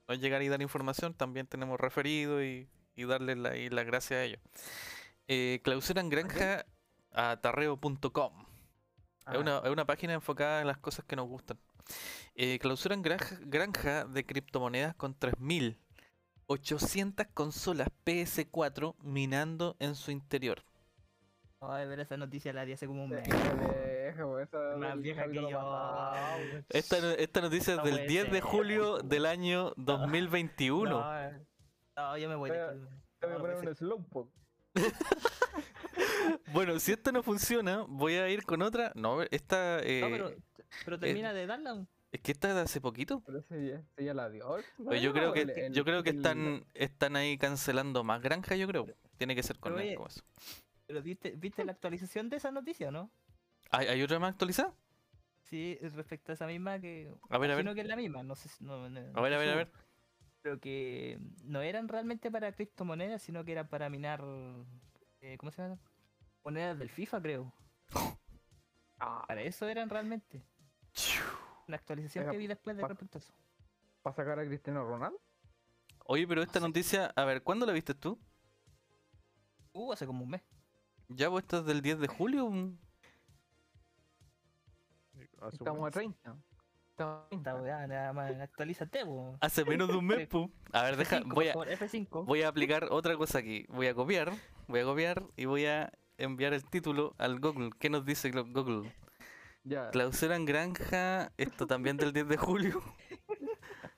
No 0.07 0.15
llegar 0.15 0.41
y 0.43 0.49
dar 0.49 0.61
información, 0.61 1.13
también 1.13 1.47
tenemos 1.47 1.79
referido 1.79 2.43
y, 2.43 2.69
y 2.95 3.05
darle 3.05 3.35
la, 3.35 3.57
y 3.57 3.69
las 3.69 3.85
gracias 3.85 4.19
a 4.19 4.23
ellos. 4.23 4.39
Eh, 5.27 5.61
clausuran 5.63 6.09
granja 6.09 6.65
a 7.11 7.37
tarreo.com. 7.41 8.41
Es 8.41 8.47
Ah, 9.25 9.39
una, 9.39 9.57
es 9.59 9.69
una 9.71 9.85
página 9.85 10.13
enfocada 10.13 10.61
en 10.61 10.67
las 10.67 10.77
cosas 10.77 11.03
que 11.05 11.15
nos 11.15 11.27
gustan. 11.27 11.57
Eh, 12.35 12.59
clausuran 12.59 13.01
granja, 13.01 13.37
granja 13.41 14.05
de 14.05 14.25
criptomonedas 14.25 14.95
con 14.95 15.15
3.800 16.47 17.27
consolas 17.33 17.89
PS4 18.05 18.95
minando 19.01 19.75
en 19.79 19.95
su 19.95 20.11
interior. 20.11 20.63
Ay, 21.61 21.87
ver 21.87 21.99
esa 22.01 22.17
noticia 22.17 22.53
la 22.53 22.65
di 22.65 22.73
hace 22.73 22.85
como 22.85 23.05
un 23.05 23.09
mes. 23.11 23.27
Más 24.77 25.01
vieja 25.01 25.27
que 25.27 25.35
yo. 25.35 25.59
Esta, 26.69 27.13
esta 27.15 27.41
noticia 27.41 27.75
es 27.75 27.83
del 27.83 27.95
puede 27.95 28.07
10 28.07 28.31
de 28.31 28.41
julio 28.41 28.97
del 28.99 29.25
año 29.25 29.73
2021. 29.77 30.89
No, 30.91 31.19
eh, 31.19 31.45
no, 31.97 32.17
yo 32.17 32.29
me 32.29 32.35
voy 32.35 32.49
de 32.51 32.57
Pero- 32.57 32.69
aquí. 32.69 32.79
Te 33.19 33.27
voy 33.27 33.35
a 33.35 33.39
poner 33.39 33.67
un 33.67 33.75
slowpoke. 33.75 34.31
Bueno, 36.51 36.79
si 36.79 36.91
esto 36.91 37.11
no 37.11 37.21
funciona, 37.21 37.85
voy 37.87 38.15
a 38.15 38.29
ir 38.29 38.43
con 38.43 38.61
otra. 38.61 38.91
No, 38.95 39.21
esta 39.23 39.79
eh, 39.81 40.01
No, 40.01 40.09
pero, 40.09 40.35
pero 40.83 40.99
termina 40.99 41.33
de 41.33 41.45
darla. 41.45 41.85
Es 42.15 42.21
que 42.21 42.31
esta 42.31 42.49
es 42.49 42.55
de 42.55 42.61
hace 42.61 42.81
poquito. 42.81 43.21
Pero 43.25 43.39
ese 43.39 43.67
ya, 43.67 43.75
ese 43.77 44.03
ya 44.05 44.13
la 44.13 44.29
dio. 44.29 44.55
Pero 44.77 44.95
yo 44.95 45.13
creo 45.13 45.33
que 45.33 45.41
El- 45.41 45.49
el- 45.51 45.73
yo 45.73 45.83
creo 45.85 46.03
que 46.03 46.09
el- 46.11 46.17
están 46.17 46.65
están 46.73 47.15
ahí 47.15 47.37
cancelando 47.37 48.03
más 48.03 48.21
granja, 48.21 48.55
yo 48.55 48.67
creo. 48.67 48.85
Tiene 49.17 49.35
que 49.35 49.43
ser 49.43 49.59
con 49.59 49.71
Pero 49.73 49.81
él, 49.81 49.87
oye, 49.89 49.95
como 49.95 50.07
eso. 50.07 50.21
Pero 50.87 51.01
viste, 51.01 51.31
viste 51.31 51.63
la 51.65 51.71
actualización 51.71 52.29
de 52.29 52.37
esa 52.37 52.51
noticia, 52.51 52.91
¿no? 52.91 53.09
¿Hay, 53.71 53.87
hay 53.87 54.01
otra 54.03 54.19
más 54.19 54.31
actualizada? 54.31 54.73
Sí, 55.43 55.77
respecto 55.81 56.31
a 56.31 56.35
esa 56.35 56.47
misma 56.47 56.79
que. 56.79 57.13
A 57.29 57.37
ver, 57.37 57.51
a 57.51 57.55
ver. 57.55 57.73
que 57.75 57.81
es 57.81 57.87
la 57.87 57.95
misma, 57.95 58.23
no 58.23 58.35
sé. 58.35 58.49
No, 58.59 58.89
no- 58.89 58.99
A 58.99 59.21
ver, 59.21 59.31
no 59.31 59.37
a 59.37 59.39
ver, 59.39 59.49
a 59.49 59.55
ver. 59.55 59.71
Pero 60.41 60.59
que 60.59 61.19
no 61.43 61.61
eran 61.61 61.87
realmente 61.87 62.29
para 62.29 62.51
criptomonedas, 62.51 63.21
sino 63.23 63.43
que 63.45 63.51
eran 63.53 63.67
para 63.67 63.89
minar. 63.89 64.23
eh, 65.21 65.37
¿Cómo 65.37 65.51
se 65.51 65.61
llama? 65.63 65.79
Monedas 66.43 66.77
del 66.77 66.89
FIFA, 66.89 67.21
creo. 67.21 67.53
Ah, 68.99 69.25
Para 69.27 69.41
eso 69.41 69.67
eran 69.67 69.89
realmente. 69.89 70.43
Una 71.67 71.77
actualización 71.77 72.23
Oiga, 72.23 72.31
que 72.31 72.37
vi 72.37 72.47
después 72.47 72.75
de 72.75 72.81
pa- 72.81 72.87
respecto 72.89 73.17
a 73.17 73.19
eso. 73.19 73.33
¿Para 74.01 74.15
sacar 74.15 74.39
a 74.39 74.45
Cristiano 74.45 74.83
Ronaldo? 74.83 75.19
Oye, 76.05 76.27
pero 76.27 76.43
esta 76.43 76.59
Sí. 76.59 76.65
noticia, 76.65 77.11
a 77.15 77.25
ver, 77.25 77.41
¿cuándo 77.41 77.65
la 77.65 77.73
viste 77.73 77.95
tú? 77.95 78.19
Uh, 79.73 79.91
hace 79.91 80.05
como 80.05 80.23
un 80.23 80.29
mes. 80.29 80.43
Ya, 81.09 81.29
pues 81.29 81.43
esta 81.43 81.57
es 81.59 81.65
del 81.65 81.81
10 81.81 81.99
de 81.99 82.07
julio. 82.07 82.49
Estamos 85.51 85.81
a 85.81 85.85
mes. 85.85 85.93
30. 85.93 86.37
Estamos 86.91 87.25
a 87.25 87.29
30. 87.29 87.35
Esta 87.37 87.55
weá, 87.61 87.87
nada 87.87 88.13
más, 88.13 88.31
actualízate. 88.41 89.01
Hace 89.41 89.65
menos 89.65 89.87
de 89.89 89.95
un 89.95 90.05
mes, 90.05 90.19
Sí. 90.19 90.25
pu. 90.27 90.51
A 90.71 90.83
ver, 90.83 90.97
deja, 90.97 91.17
F5, 91.19 91.33
voy 91.33 91.47
a, 91.49 91.53
por 91.53 91.67
favor, 91.67 91.79
F5. 91.89 92.25
voy 92.25 92.41
a 92.43 92.47
aplicar 92.47 92.87
otra 92.91 93.17
cosa 93.17 93.39
aquí. 93.39 93.65
Voy 93.69 93.87
a 93.87 93.93
copiar, 93.95 94.31
voy 94.67 94.79
a 94.79 94.83
copiar 94.85 95.23
y 95.35 95.45
voy 95.45 95.65
a 95.65 95.91
enviar 96.17 96.53
el 96.53 96.63
título 96.65 97.13
al 97.17 97.39
Google. 97.39 97.71
¿Qué 97.79 97.89
nos 97.89 98.05
dice 98.05 98.31
Google? 98.31 98.91
Ya. 99.67 99.89
Clausuran 99.89 100.45
granja, 100.45 101.31
esto 101.37 101.65
también 101.65 101.97
del 101.97 102.13
10 102.13 102.27
de 102.27 102.37
julio. 102.37 102.83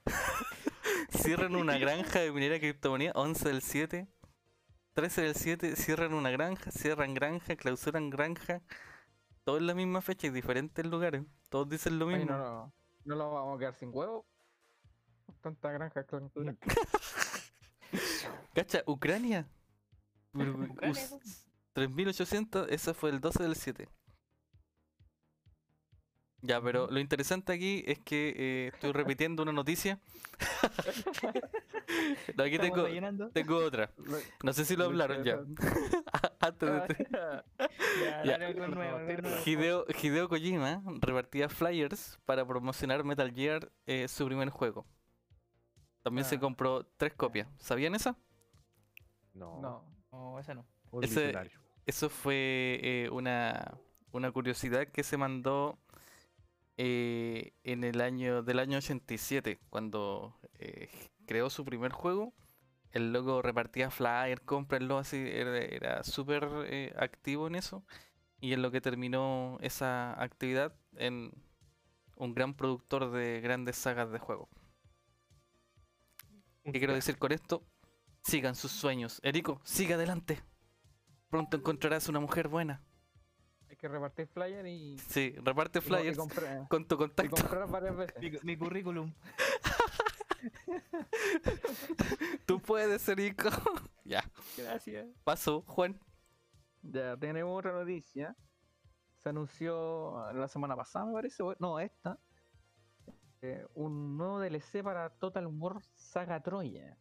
Cierran 1.10 1.56
una 1.56 1.77
granja 1.77 2.19
de 2.19 2.32
minera 2.32 2.53
de 2.53 2.60
criptomoneda, 2.62 3.12
11 3.15 3.49
del 3.49 3.62
7. 3.62 4.08
13 4.93 5.21
del 5.21 5.36
7, 5.36 5.75
cierran 5.75 6.13
una 6.13 6.32
granja, 6.32 6.71
cierran 6.71 7.13
granja, 7.13 7.56
clausuran 7.56 8.10
granja. 8.10 8.62
Todo 9.43 9.58
en 9.58 9.67
la 9.67 9.73
misma 9.75 10.01
fecha 10.01 10.27
y 10.27 10.30
diferentes 10.32 10.86
lugares. 10.86 11.23
Todos 11.49 11.69
dicen 11.69 11.99
lo 11.99 12.08
Ay, 12.08 12.15
mismo. 12.19 12.32
no, 12.32 12.38
no, 12.39 12.73
no 13.06 13.15
lo 13.15 13.32
vamos 13.34 13.58
a 13.58 13.60
quedar 13.60 13.75
sin 13.75 13.89
huevo. 13.93 14.25
Tanta 15.41 15.71
granja 15.71 16.03
clausura. 16.06 16.56
Cacha, 18.56 18.84
Ucrania. 18.88 19.47
Ucrania, 20.34 20.89
us- 20.89 20.99
po. 21.10 21.19
3800, 21.73 22.67
ese 22.69 22.93
fue 22.93 23.10
el 23.12 23.19
12 23.19 23.43
del 23.43 23.56
7. 23.56 23.88
Ya, 26.41 26.62
pero 26.62 26.88
lo 26.91 27.00
interesante 27.00 27.52
aquí 27.52 27.84
es 27.88 27.97
que 28.00 28.34
eh, 28.38 28.71
estoy 28.73 28.91
repitiendo 28.91 29.43
una 29.43 29.52
noticia. 29.52 30.00
No, 32.36 32.43
aquí 32.43 32.60
tengo, 32.60 33.58
otra. 33.58 33.89
No 34.43 34.52
sé 34.52 34.65
si 34.65 34.76
lo 34.76 34.84
hablaron 34.86 35.23
ya. 35.23 35.39
Antes 36.41 36.69
de 36.69 36.78
este- 36.80 37.08
Ya, 38.04 38.23
Ya. 38.26 38.38
nuevo, 38.38 38.67
nuevo. 38.67 39.00
Hideo, 39.45 39.86
Hideo 40.04 40.28
Kojima 40.28 40.84
repartía 41.00 41.47
flyers 41.47 42.19
para 42.26 42.45
promocionar 42.45 43.04
Metal 43.06 43.32
Gear, 43.34 43.71
eh, 43.86 44.08
su 44.10 44.26
primer 44.26 44.50
juego. 44.50 44.86
También 46.04 46.26
se 46.26 46.36
Ah. 46.36 46.39
compró 46.41 46.86
tres 46.97 47.13
copias. 47.13 47.47
¿Sabían 47.58 47.95
esa? 47.95 48.17
No, 49.34 49.62
No. 49.62 49.86
No, 50.12 50.39
esa 50.39 50.54
no. 50.56 50.65
ese-. 51.02 51.34
Eso 51.86 52.10
fue 52.10 52.80
eh, 52.84 53.10
una, 53.13 53.78
una 54.12 54.30
curiosidad 54.32 54.88
que 54.89 55.04
se 55.04 55.15
mandó 55.15 55.80
eh, 56.78 57.54
en 57.63 57.84
el 57.84 58.02
año 58.02 58.44
del 58.44 58.60
año 58.60 58.78
87, 58.78 59.60
cuando 59.70 60.38
eh, 60.60 60.90
creó 61.26 61.50
su 61.50 61.66
primer 61.66 61.92
juego. 61.92 62.34
El 62.92 63.12
loco 63.12 63.42
repartía 63.42 63.90
flyers, 63.90 64.42
cómprenlo, 64.42 64.98
así, 64.98 65.18
era, 65.18 65.58
era 65.58 66.04
súper 66.04 66.48
eh, 66.68 66.94
activo 66.98 67.48
en 67.48 67.56
eso. 67.56 67.84
Y 68.40 68.54
en 68.54 68.62
lo 68.62 68.72
que 68.72 68.82
terminó 68.82 69.58
esa 69.62 70.22
actividad 70.22 70.76
en 70.96 71.32
un 72.16 72.34
gran 72.34 72.54
productor 72.54 73.12
de 73.12 73.42
grandes 73.42 73.76
sagas 73.76 74.12
de 74.12 74.20
juegos. 74.20 74.50
Un 76.63 76.74
¿Qué 76.74 76.80
quiero 76.80 76.94
decir 76.94 77.18
con 77.18 77.32
esto? 77.32 77.63
Sigan 78.24 78.56
sus 78.56 78.72
sueños. 78.72 79.20
Erico, 79.24 79.62
siga 79.63 79.96
adelante. 79.96 80.44
Pronto 81.30 81.58
encontrarás 81.58 82.08
una 82.08 82.20
mujer 82.20 82.48
buena. 82.48 82.84
Que 83.80 83.88
repartir 83.88 84.28
flyer 84.28 84.66
y. 84.66 84.98
Sí, 85.08 85.36
reparte 85.44 85.80
y 85.80 85.82
co- 85.82 85.88
y 85.88 85.90
flyers 85.90 86.18
con 86.70 86.86
tu 86.88 86.98
contacto. 86.98 87.36
comprar 87.36 87.70
varias 87.70 87.96
veces. 87.96 88.16
Mi, 88.22 88.54
mi 88.54 88.58
currículum. 88.58 89.13
Tú 92.46 92.60
puedes, 92.62 93.08
Erico. 93.10 93.50
ya, 94.06 94.24
Gracias. 94.58 95.08
paso, 95.24 95.63
Juan. 95.68 96.00
Ya 96.82 97.18
tenemos 97.18 97.58
otra 97.58 97.74
noticia. 97.74 98.36
Se 99.18 99.30
anunció 99.30 100.32
la 100.34 100.48
semana 100.48 100.76
pasada, 100.76 101.06
me 101.06 101.13
parece. 101.13 101.44
No, 101.60 101.80
esta. 101.80 102.18
eh, 103.42 103.66
un 103.74 104.18
nuevo 104.18 104.40
DLC 104.40 104.82
para 104.84 105.10
Total 105.10 105.46
War 105.48 105.82
Saga 105.94 106.42
Troya. 106.42 106.98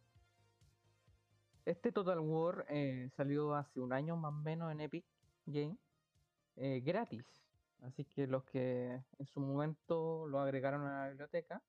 Este 1.65 1.91
Total 1.91 2.19
War 2.19 2.65
eh, 2.69 3.09
salió 3.15 3.53
hace 3.55 3.79
un 3.79 3.93
año 3.93 4.15
más 4.15 4.31
o 4.33 4.37
menos 4.37 4.71
en 4.71 4.81
Epic 4.81 5.05
Game. 5.45 5.77
Eh, 6.57 6.81
gratis. 6.81 7.25
Así 7.81 8.05
que 8.05 8.27
los 8.27 8.43
que 8.43 9.01
en 9.19 9.25
su 9.27 9.39
momento 9.39 10.27
lo 10.27 10.39
agregaron 10.39 10.85
a 10.85 11.03
la 11.03 11.09
biblioteca 11.09 11.61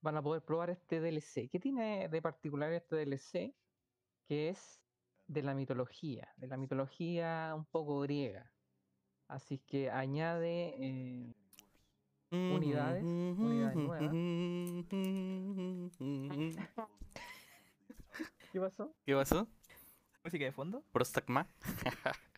van 0.00 0.16
a 0.16 0.22
poder 0.22 0.42
probar 0.42 0.70
este 0.70 1.00
DLC. 1.00 1.50
¿Qué 1.50 1.58
tiene 1.58 2.08
de 2.08 2.22
particular 2.22 2.72
este 2.72 2.96
DLC? 2.96 3.54
Que 4.26 4.50
es 4.50 4.80
de 5.26 5.42
la 5.42 5.54
mitología, 5.54 6.32
de 6.36 6.46
la 6.46 6.56
mitología 6.56 7.52
un 7.56 7.64
poco 7.64 8.00
griega. 8.00 8.50
Así 9.28 9.58
que 9.58 9.90
añade 9.90 10.74
eh, 10.78 11.34
Unidades, 12.34 13.04
unidades 13.04 13.76
¿Qué 18.52 18.60
pasó? 18.60 18.92
¿Qué 19.04 19.14
pasó? 19.14 19.46
Música 20.24 20.44
de 20.44 20.52
fondo. 20.52 20.82
Prostagma. 20.92 21.48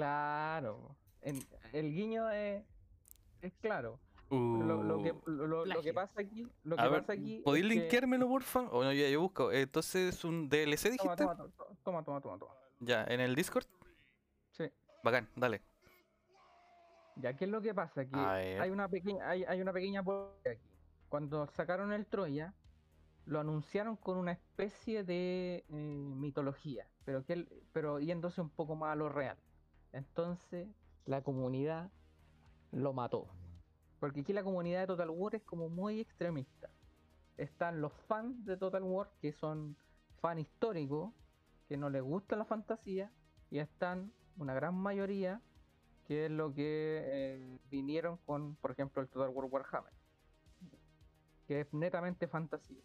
Claro. 0.00 0.96
en- 1.22 1.44
el 1.74 1.92
guiño 1.94 2.30
es, 2.30 2.64
es 3.42 3.52
claro. 3.60 3.98
Lo, 4.30 4.82
lo 4.82 5.02
que, 5.02 5.12
Uh, 5.12 5.22
lo, 5.26 5.46
lo- 5.46 5.46
lo 5.46 5.64
que 5.64 5.92
Plagio. 5.92 5.94
pasa 5.94 6.20
aquí, 6.20 6.46
lo 6.62 6.76
que 6.76 6.82
A 6.82 6.88
ver, 6.88 7.00
pasa 7.00 7.12
aquí 7.14 7.42
¿podéis 7.44 7.64
es 7.64 7.70
que- 7.90 8.26
porfa? 8.28 8.60
O 8.70 8.82
no, 8.84 8.92
ya 8.92 9.08
yo 9.08 9.20
busco. 9.20 9.50
Entonces 9.52 10.14
es 10.14 10.24
un 10.24 10.48
DLC, 10.48 10.82
Toma, 10.84 10.92
dijiste. 10.92 11.16
toma, 11.24 11.36
toma, 11.36 11.52
toma, 11.84 12.04
toma, 12.04 12.20
toma, 12.22 12.38
toma. 12.38 12.54
Ya, 12.78 13.04
en 13.04 13.20
el 13.20 13.34
Discord. 13.34 13.66
Sí. 14.52 14.64
Bacán, 15.02 15.28
dale. 15.36 15.60
Ya, 17.16 17.36
¿qué 17.36 17.44
es 17.44 17.50
lo 17.50 17.60
que 17.60 17.74
pasa? 17.74 18.06
Que 18.06 18.16
hay 18.16 18.70
una 18.70 18.88
pequeña, 18.88 19.28
hay, 19.28 19.44
hay 19.44 19.60
una 19.60 19.72
pequeña 19.72 20.00
aquí. 20.00 20.62
Cuando 21.08 21.46
sacaron 21.48 21.92
el 21.92 22.06
Troya, 22.06 22.54
lo 23.26 23.40
anunciaron 23.40 23.96
con 23.96 24.16
una 24.16 24.32
especie 24.32 25.02
de 25.04 25.64
eh, 25.68 25.72
mitología, 25.72 26.86
pero, 27.04 27.24
que 27.24 27.32
él- 27.34 27.62
pero 27.72 27.98
yéndose 27.98 28.40
un 28.40 28.48
poco 28.50 28.76
más 28.76 28.92
a 28.92 28.96
lo 28.96 29.08
real. 29.08 29.36
Entonces 29.92 30.68
la 31.06 31.22
comunidad 31.22 31.90
lo 32.72 32.92
mató. 32.92 33.28
Porque 33.98 34.20
aquí 34.20 34.32
la 34.32 34.44
comunidad 34.44 34.80
de 34.80 34.86
Total 34.86 35.10
War 35.10 35.34
es 35.34 35.42
como 35.42 35.68
muy 35.68 36.00
extremista. 36.00 36.70
Están 37.36 37.80
los 37.80 37.92
fans 38.06 38.44
de 38.44 38.56
Total 38.56 38.82
War, 38.82 39.10
que 39.20 39.32
son 39.32 39.76
fan 40.20 40.38
históricos, 40.38 41.12
que 41.68 41.76
no 41.76 41.90
les 41.90 42.02
gusta 42.02 42.36
la 42.36 42.44
fantasía, 42.44 43.10
y 43.50 43.58
están 43.58 44.12
una 44.36 44.54
gran 44.54 44.74
mayoría 44.74 45.40
que 46.06 46.26
es 46.26 46.30
lo 46.30 46.52
que 46.52 47.02
eh, 47.04 47.58
vinieron 47.70 48.16
con, 48.26 48.56
por 48.56 48.72
ejemplo, 48.72 49.00
el 49.00 49.08
Total 49.08 49.28
War 49.28 49.46
Warhammer, 49.46 49.92
que 51.46 51.60
es 51.60 51.72
netamente 51.72 52.26
fantasía. 52.26 52.82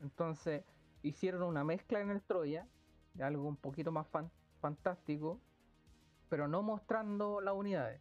Entonces 0.00 0.64
hicieron 1.02 1.42
una 1.42 1.64
mezcla 1.64 2.00
en 2.00 2.10
el 2.10 2.22
Troya, 2.22 2.68
de 3.14 3.24
algo 3.24 3.48
un 3.48 3.56
poquito 3.56 3.90
más 3.90 4.06
fan- 4.08 4.30
fantástico, 4.60 5.40
pero 6.28 6.48
no 6.48 6.62
mostrando 6.62 7.40
las 7.40 7.54
unidades. 7.54 8.00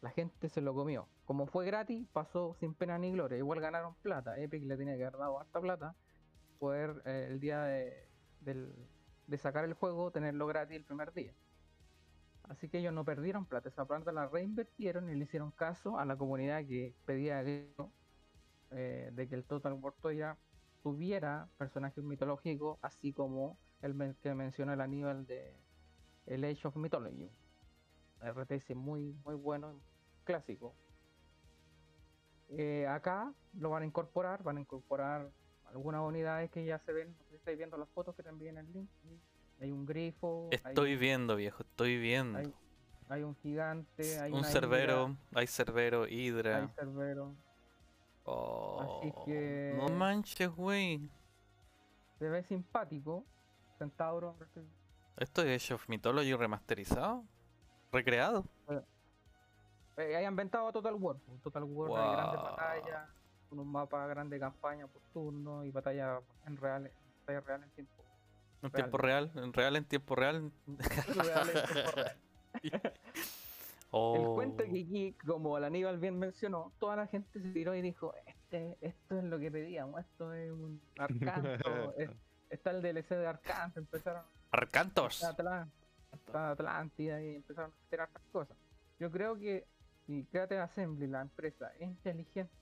La 0.00 0.10
gente 0.10 0.48
se 0.48 0.60
lo 0.60 0.74
comió. 0.74 1.08
Como 1.24 1.46
fue 1.46 1.64
gratis, 1.64 2.06
pasó 2.12 2.54
sin 2.60 2.74
pena 2.74 2.98
ni 2.98 3.10
gloria. 3.12 3.38
Igual 3.38 3.60
ganaron 3.60 3.94
plata. 4.02 4.38
Epic 4.38 4.64
le 4.64 4.76
tenía 4.76 4.96
que 4.96 5.04
haber 5.04 5.18
dado 5.18 5.40
harta 5.40 5.60
plata. 5.60 5.94
Poder 6.58 7.02
eh, 7.06 7.28
el 7.30 7.40
día 7.40 7.62
de, 7.62 8.08
sacar 9.38 9.64
el 9.64 9.74
juego, 9.74 10.10
tenerlo 10.10 10.46
gratis 10.46 10.76
el 10.76 10.84
primer 10.84 11.12
día. 11.14 11.32
Así 12.48 12.68
que 12.68 12.78
ellos 12.78 12.92
no 12.92 13.04
perdieron 13.04 13.46
plata. 13.46 13.70
Esa 13.70 13.86
plata 13.86 14.12
la 14.12 14.28
reinvirtieron 14.28 15.08
y 15.08 15.14
le 15.14 15.24
hicieron 15.24 15.50
caso 15.52 15.98
a 15.98 16.04
la 16.04 16.16
comunidad 16.16 16.66
que 16.66 16.94
pedía 17.06 17.42
eh, 17.42 19.10
de 19.12 19.28
que 19.28 19.34
el 19.34 19.44
Total 19.44 19.72
War 19.72 19.94
Troya 19.94 20.36
tuviera 20.82 21.48
personajes 21.56 22.04
mitológicos, 22.04 22.78
así 22.82 23.14
como 23.14 23.56
el 23.80 24.16
que 24.22 24.34
mencionó 24.34 24.74
el 24.74 24.82
Aníbal 24.82 25.26
de 25.26 25.63
el 26.26 26.44
Age 26.44 26.66
of 26.68 26.76
Mythology. 26.76 27.30
RTS 28.22 28.74
muy, 28.74 29.14
muy 29.24 29.34
bueno, 29.34 29.80
clásico. 30.24 30.74
Eh, 32.50 32.86
acá 32.86 33.32
lo 33.54 33.70
van 33.70 33.82
a 33.82 33.86
incorporar, 33.86 34.42
van 34.42 34.58
a 34.58 34.60
incorporar 34.60 35.30
algunas 35.66 36.02
unidades 36.02 36.50
que 36.50 36.64
ya 36.64 36.78
se 36.78 36.92
ven, 36.92 37.08
no 37.18 37.24
sé 37.24 37.30
si 37.30 37.36
estáis 37.36 37.58
viendo 37.58 37.76
las 37.76 37.88
fotos 37.90 38.14
que 38.14 38.22
te 38.22 38.28
envíen 38.28 38.58
el 38.58 38.72
link. 38.72 38.88
Hay 39.60 39.70
un 39.70 39.84
grifo, 39.86 40.48
hay- 40.50 40.58
Estoy 40.72 40.96
viendo, 40.96 41.36
viejo, 41.36 41.62
estoy 41.62 41.98
viendo. 41.98 42.38
hay, 42.38 42.52
hay 43.08 43.22
un 43.22 43.34
gigante, 43.36 44.18
hay 44.20 44.32
Un 44.32 44.44
cerbero, 44.44 45.08
hidra, 45.08 45.18
hay 45.40 45.46
cerbero, 45.46 46.06
hidra. 46.08 46.56
hay 46.62 46.68
cerbero. 46.68 47.34
Oh, 48.24 49.00
que- 49.26 49.74
No 49.76 49.88
manches, 49.90 50.48
güey. 50.48 51.10
Se 52.18 52.28
ve 52.28 52.42
simpático. 52.42 53.24
Centauro. 53.78 54.36
¿Esto 55.16 55.42
es 55.42 55.62
Age 55.64 55.74
of 55.74 55.88
Mythology 55.88 56.34
remasterizado? 56.34 57.24
¿Recreado? 57.92 58.44
Eh, 59.96 60.16
hay 60.16 60.24
inventado 60.26 60.72
Total 60.72 60.94
War. 60.94 61.16
un 61.28 61.38
Total 61.40 61.62
War 61.62 61.88
de 61.90 62.12
grandes 62.16 62.42
batallas, 62.42 63.08
con 63.48 63.60
un 63.60 63.70
mapa 63.70 64.06
grande 64.08 64.36
de 64.36 64.40
campaña 64.40 64.86
por 64.88 65.00
turno 65.12 65.64
y 65.64 65.70
batalla 65.70 66.20
en 66.46 66.56
real, 66.56 66.90
batalla 67.20 67.40
real 67.40 67.62
en 67.62 67.70
tiempo. 67.70 67.92
En 68.62 68.70
Real. 68.70 68.72
tiempo 68.72 68.98
real, 68.98 69.30
en 69.36 69.52
real, 69.52 69.76
en 69.76 69.84
tiempo 69.84 70.14
real. 70.16 70.50
real 70.66 71.48
en 71.50 71.72
tiempo 71.72 71.90
real. 71.94 72.16
Oh. 73.96 74.16
El 74.16 74.34
cuento 74.34 74.64
que 74.64 74.70
aquí, 74.82 75.12
como 75.24 75.56
el 75.56 75.62
Aníbal 75.62 75.98
bien 75.98 76.18
mencionó, 76.18 76.72
toda 76.80 76.96
la 76.96 77.06
gente 77.06 77.38
se 77.40 77.48
tiró 77.52 77.76
y 77.76 77.80
dijo, 77.80 78.12
este, 78.26 78.76
esto 78.80 79.18
es 79.18 79.22
lo 79.22 79.38
que 79.38 79.52
pedíamos, 79.52 80.00
esto 80.00 80.32
es 80.34 80.50
un 80.50 80.80
Arcanto, 80.98 81.94
es- 81.96 82.10
está 82.50 82.70
el 82.70 82.82
DLC 82.82 83.08
de 83.16 83.26
Arcanto, 83.26 83.80
empezaron 83.80 84.22
Arcantos. 84.50 85.22
está 85.22 85.36
Atlan- 85.36 85.70
está 86.12 86.50
Atlántida 86.50 87.22
y 87.22 87.36
empezaron 87.36 87.70
a 87.72 87.86
hacer 87.86 88.00
hartas 88.00 88.22
cosas. 88.32 88.56
Yo 88.98 89.10
creo 89.10 89.36
que 89.36 89.66
si 90.06 90.24
Creative 90.26 90.60
Assembly, 90.60 91.06
la 91.06 91.22
empresa, 91.22 91.72
es 91.78 91.82
inteligente, 91.82 92.52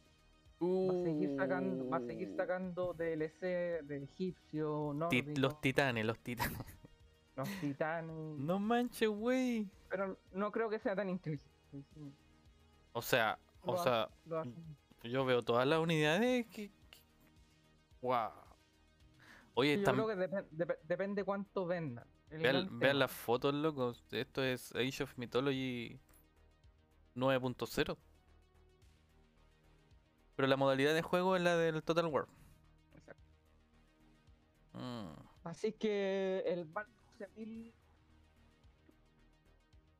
va 0.63 0.93
a 1.01 1.03
seguir 1.05 1.37
sacando, 1.37 1.89
va 1.91 1.97
a 1.97 2.01
seguir 2.01 2.35
sacando 2.37 2.95
DLC 2.95 3.83
de 3.83 3.97
egipcio, 4.05 4.97
Ti- 5.11 5.35
los 5.37 5.61
titanes, 5.61 6.05
los 6.07 6.19
titanes. 6.21 6.59
los 7.37 7.49
titanes, 7.61 8.39
No 8.39 8.59
manches, 8.59 9.09
güey. 9.09 9.69
pero 9.89 10.17
no 10.33 10.51
creo 10.53 10.71
que 10.71 10.79
sea 10.79 10.95
tan 10.97 11.11
inteligente. 11.11 11.51
sí, 11.71 11.85
O 12.93 13.03
sea, 13.03 13.39
o 13.63 13.73
Lo 13.73 13.79
sea, 13.83 14.09
yo 15.03 15.25
veo 15.25 15.43
todas 15.43 15.67
las 15.67 15.79
unidades 15.81 16.47
que. 16.47 16.71
que- 16.91 17.01
Wow. 18.01 18.31
Oye, 19.55 19.77
Yo 19.79 19.85
creo 19.85 20.07
que 20.07 20.17
depen- 20.17 20.49
dep- 20.51 20.79
depende 20.83 21.25
cuánto 21.25 21.67
vendan. 21.67 22.07
Vean, 22.31 22.99
las 22.99 23.11
fotos, 23.13 23.53
locos. 23.53 24.03
Esto 24.11 24.43
es 24.43 24.73
Age 24.75 25.03
of 25.03 25.19
Mythology 25.19 26.01
9.0. 27.15 27.99
Pero 30.37 30.49
la 30.49 30.57
modalidad 30.57 30.95
de 30.95 31.03
juego 31.03 31.37
es 31.37 31.43
la 31.43 31.55
del 31.57 31.83
Total 31.83 32.07
War. 32.07 32.27
Exacto. 32.95 33.23
Mm. 34.73 35.13
Así 35.45 35.73
que 35.73 36.43
el 36.47 36.65
van 36.65 36.87
12.000 37.19 37.75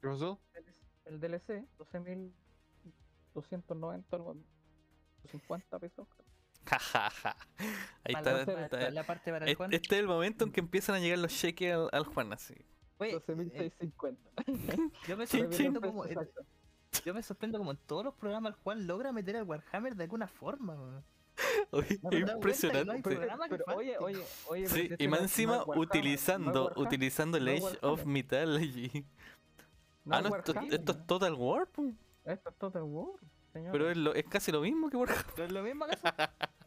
¿Qué 0.01 0.09
pasó? 0.09 0.41
el 1.05 1.21
DLC, 1.21 1.67
12.290 1.79 4.17
algo, 4.17 4.35
50 5.31 5.79
pesos. 5.79 6.09
creo. 6.09 6.32
Ahí 8.05 8.15
está. 8.15 8.33
la- 8.33 8.41
está- 8.43 8.69
para 8.71 8.91
la 8.91 9.07
parte 9.07 9.31
para 9.33 9.47
el 9.47 9.55
Juan. 9.57 9.73
Este 9.73 9.95
es 9.97 10.01
el 10.01 10.07
momento 10.09 10.45
en 10.45 10.53
que 10.53 10.61
empiezan 10.61 10.95
a 10.97 10.99
llegar 11.01 11.19
los 11.19 11.33
cheques 11.33 11.73
al, 11.75 11.89
al 11.93 12.05
Juan, 12.05 12.33
así. 12.33 12.55
Oye, 12.99 13.17
eh, 13.17 13.73
12.650. 13.77 14.91
yo 15.09 15.17
me 15.17 15.27
sorprendo 15.27 15.57
chin. 15.57 15.75
como 15.91 16.05
en- 16.07 16.29
yo 17.05 17.15
me 17.15 17.23
sorprendo 17.23 17.59
como 17.59 17.71
en 17.73 17.79
todos 17.87 18.05
los 18.05 18.15
programas 18.15 18.53
el 18.55 18.59
Juan 18.61 18.87
logra 18.87 19.13
meter 19.13 19.37
al 19.37 19.45
Warhammer 19.45 19.97
de 19.97 20.05
alguna 20.05 20.29
forma. 20.29 21.03
Oye, 21.71 21.99
No 22.03 22.11
hay 22.11 22.21
impresionante. 22.21 23.03
Pero 23.49 23.65
oye, 23.75 23.97
oye, 23.99 24.23
oye. 24.47 24.69
Sí, 24.69 24.81
y 24.89 24.93
este 24.93 25.09
más 25.09 25.21
no 25.21 25.25
encima 25.25 25.57
no 25.67 25.81
utilizando, 25.81 26.65
Warhammer, 26.65 26.87
utilizando 26.87 27.37
el 27.39 27.45
no 27.47 27.51
Age 27.51 27.79
of 27.81 28.05
Mythology. 28.05 29.05
no 30.05 30.17
ah, 30.17 30.23
no, 30.23 30.37
esto, 30.37 30.53
esto 30.71 30.93
es 30.93 31.07
Total 31.07 31.35
War. 31.35 31.69
Esto 32.25 32.51
es 32.51 32.57
Total 32.59 32.83
War, 32.83 33.15
señor. 33.53 33.73
pero 33.73 33.91
es, 33.91 33.97
lo- 33.97 34.15
es 34.15 34.25
casi 34.27 34.51
lo 34.53 34.61
mismo 34.61 34.89
que 34.91 34.97
Warhammer. 34.97 35.39
¿No 35.39 35.45
es 35.45 35.53
lo 35.53 35.63
mismo 35.63 35.87
que 35.87 35.93
eso? 35.95 36.09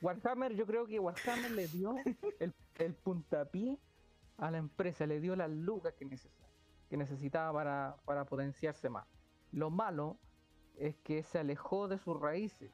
Warhammer, 0.00 0.54
yo 0.54 0.66
creo 0.66 0.86
que 0.86 0.98
Warhammer 0.98 1.50
le 1.52 1.68
dio 1.68 1.94
el, 2.40 2.52
el 2.78 2.94
puntapié 2.94 3.78
a 4.38 4.50
la 4.50 4.58
empresa, 4.58 5.06
le 5.06 5.20
dio 5.20 5.36
las 5.36 5.50
lucas 5.50 5.94
que, 5.94 6.04
necesitaba, 6.04 6.48
que 6.90 6.96
necesitaba 6.96 7.52
para, 7.52 7.96
para 8.04 8.24
potenciarse 8.24 8.88
más. 8.88 9.06
Lo 9.52 9.70
malo 9.70 10.18
es 10.76 10.96
que 11.04 11.22
se 11.22 11.38
alejó 11.38 11.86
de 11.86 11.98
sus 11.98 12.18
raíces 12.18 12.72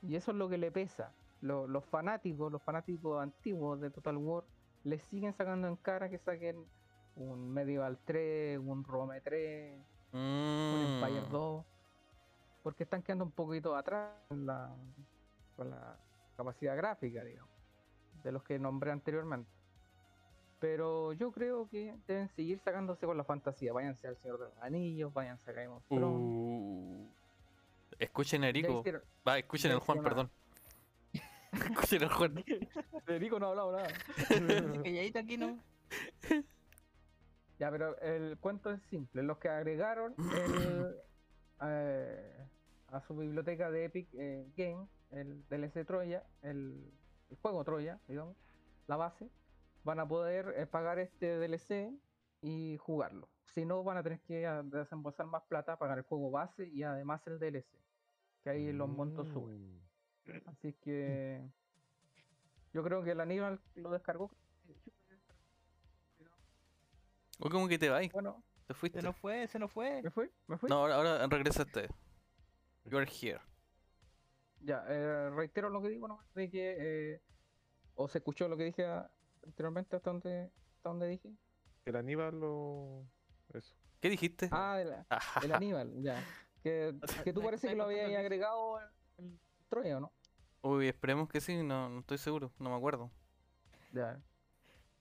y 0.00 0.16
eso 0.16 0.30
es 0.30 0.36
lo 0.38 0.48
que 0.48 0.56
le 0.58 0.70
pesa. 0.70 1.12
Lo- 1.42 1.66
los 1.66 1.84
fanáticos, 1.84 2.50
los 2.50 2.62
fanáticos 2.62 3.22
antiguos 3.22 3.80
de 3.80 3.90
Total 3.90 4.16
War, 4.16 4.44
le 4.84 4.98
siguen 4.98 5.34
sacando 5.34 5.68
en 5.68 5.76
cara 5.76 6.08
que 6.08 6.18
saquen 6.18 6.64
un 7.16 7.52
Medieval 7.52 7.98
3, 8.06 8.58
un 8.58 8.84
Rome 8.84 9.20
3, 9.20 9.78
un 10.12 11.00
Empire 11.02 11.20
Mm. 11.28 11.30
2, 11.30 11.64
porque 12.64 12.84
están 12.84 13.02
quedando 13.02 13.24
un 13.24 13.30
poquito 13.30 13.76
atrás 13.76 14.10
con 14.26 14.46
la, 14.46 14.74
con 15.54 15.70
la 15.70 15.98
capacidad 16.34 16.74
gráfica, 16.74 17.22
digamos, 17.22 17.52
de 18.24 18.32
los 18.32 18.42
que 18.42 18.58
nombré 18.58 18.90
anteriormente. 18.90 19.50
Pero 20.60 21.12
yo 21.12 21.30
creo 21.30 21.68
que 21.68 21.94
deben 22.06 22.30
seguir 22.30 22.58
sacándose 22.58 23.04
con 23.04 23.18
la 23.18 23.24
fantasía. 23.24 23.74
Váyanse 23.74 24.08
al 24.08 24.16
Señor 24.16 24.38
de 24.38 24.46
los 24.46 24.58
Anillos, 24.62 25.12
váyanse 25.12 25.50
a 25.50 25.52
Game 25.52 25.74
of 25.74 25.84
Thrones. 25.88 26.18
Uh. 26.18 27.10
Escuchen 27.98 28.44
a 28.44 28.46
Ya 28.46 28.48
Erico. 28.48 28.82
Va, 29.28 29.38
escuchen 29.38 29.70
ya 29.70 29.74
al 29.74 29.80
Juan, 29.80 30.02
perdón. 30.02 30.30
escuchen 31.52 32.02
al 32.02 32.08
Juan. 32.08 32.44
Federico 33.04 33.38
no 33.38 33.46
ha 33.46 33.50
hablado 33.50 33.72
nada. 33.72 33.88
Calladito 34.26 35.18
aquí 35.18 35.36
no. 35.36 35.58
Ya, 37.58 37.70
pero 37.70 37.98
el 38.00 38.38
cuento 38.38 38.70
es 38.70 38.80
simple. 38.88 39.22
Los 39.22 39.36
que 39.36 39.50
agregaron 39.50 40.14
el, 40.18 40.96
eh, 41.62 42.33
a 42.94 43.00
su 43.00 43.16
biblioteca 43.16 43.70
de 43.70 43.86
Epic 43.86 44.08
eh, 44.14 44.46
Games, 44.56 44.88
el 45.10 45.44
DLC 45.48 45.84
Troya, 45.84 46.24
el, 46.42 46.92
el 47.28 47.36
juego 47.38 47.64
Troya, 47.64 47.98
digamos, 48.06 48.36
la 48.86 48.96
base, 48.96 49.28
van 49.82 49.98
a 49.98 50.06
poder 50.06 50.54
eh, 50.56 50.66
pagar 50.66 51.00
este 51.00 51.36
DLC 51.38 51.92
y 52.40 52.76
jugarlo. 52.78 53.28
Si 53.46 53.64
no, 53.64 53.82
van 53.82 53.96
a 53.96 54.02
tener 54.02 54.20
que 54.20 54.46
desembolsar 54.64 55.26
más 55.26 55.42
plata, 55.42 55.76
pagar 55.76 55.98
el 55.98 56.04
juego 56.04 56.30
base 56.30 56.68
y 56.68 56.84
además 56.84 57.26
el 57.26 57.38
DLC. 57.38 57.66
Que 58.44 58.50
ahí 58.50 58.72
los 58.72 58.88
montos 58.88 59.28
suben. 59.28 59.76
Mm. 60.26 60.48
Así 60.48 60.72
que 60.74 61.42
yo 62.72 62.82
creo 62.84 63.02
que 63.02 63.10
el 63.10 63.20
Aníbal 63.20 63.60
lo 63.74 63.90
descargó. 63.90 64.30
O 67.40 67.50
como 67.50 67.66
que 67.66 67.78
te 67.78 67.88
vais, 67.88 68.12
Bueno, 68.12 68.42
te 68.66 68.74
fuiste. 68.74 69.00
Se 69.00 69.04
nos 69.04 69.16
fue, 69.16 69.48
se 69.48 69.58
nos 69.58 69.70
fue. 69.72 70.00
¿me 70.02 70.10
fui? 70.10 70.30
¿Me 70.46 70.56
fui? 70.58 70.68
No, 70.68 70.76
ahora, 70.76 70.94
ahora 70.94 71.26
regresaste. 71.26 71.88
You're 72.84 73.06
here. 73.10 73.40
Ya, 74.60 74.84
eh, 74.88 75.30
reitero 75.30 75.68
lo 75.68 75.82
que 75.82 75.88
digo 75.88 76.08
nomás, 76.08 76.26
de 76.34 76.50
que. 76.50 76.76
eh, 77.14 77.20
o 77.96 78.08
se 78.08 78.18
escuchó 78.18 78.48
lo 78.48 78.56
que 78.56 78.64
dije 78.64 78.86
anteriormente 79.44 79.96
hasta 79.96 80.10
donde, 80.10 80.50
hasta 80.76 80.88
donde 80.88 81.08
dije. 81.08 81.30
El 81.84 81.96
Aníbal 81.96 82.40
lo. 82.40 83.06
Eso. 83.52 83.74
¿Qué 84.00 84.08
dijiste? 84.10 84.48
Ah, 84.52 84.80
el, 84.80 84.94
el 85.44 85.52
Aníbal, 85.52 86.02
ya. 86.02 86.22
Que, 86.62 86.94
que 87.24 87.32
tú 87.32 87.42
parece 87.42 87.68
que 87.68 87.74
lo 87.74 87.84
habías 87.84 88.14
agregado 88.14 88.80
en 89.18 89.26
el 89.26 89.38
Troya, 89.68 89.98
¿o 89.98 90.00
no? 90.00 90.12
Uy, 90.62 90.88
esperemos 90.88 91.28
que 91.28 91.40
sí, 91.42 91.62
no, 91.62 91.90
no 91.90 92.00
estoy 92.00 92.16
seguro, 92.16 92.50
no 92.58 92.70
me 92.70 92.76
acuerdo. 92.76 93.10
Ya. 93.92 94.18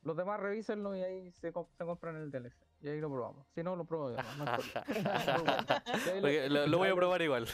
Los 0.04 0.18
demás 0.18 0.42
revísenlo 0.42 0.94
y 0.96 1.02
ahí 1.02 1.32
se, 1.32 1.54
comp- 1.54 1.70
se 1.78 1.86
compran 1.86 2.18
el 2.18 2.30
DLC. 2.30 2.54
Y 2.84 2.90
ahí 2.90 3.00
lo 3.00 3.10
probamos. 3.10 3.48
Si 3.56 3.64
no, 3.64 3.76
lo 3.78 3.86
pruebo 3.86 4.12
yo. 4.12 4.18
no, 4.38 4.46
no 4.46 4.52
lo, 6.50 6.68
lo 6.68 6.78
voy 6.78 6.90
a 6.90 6.96
probar 6.96 7.22
igual. 7.22 7.48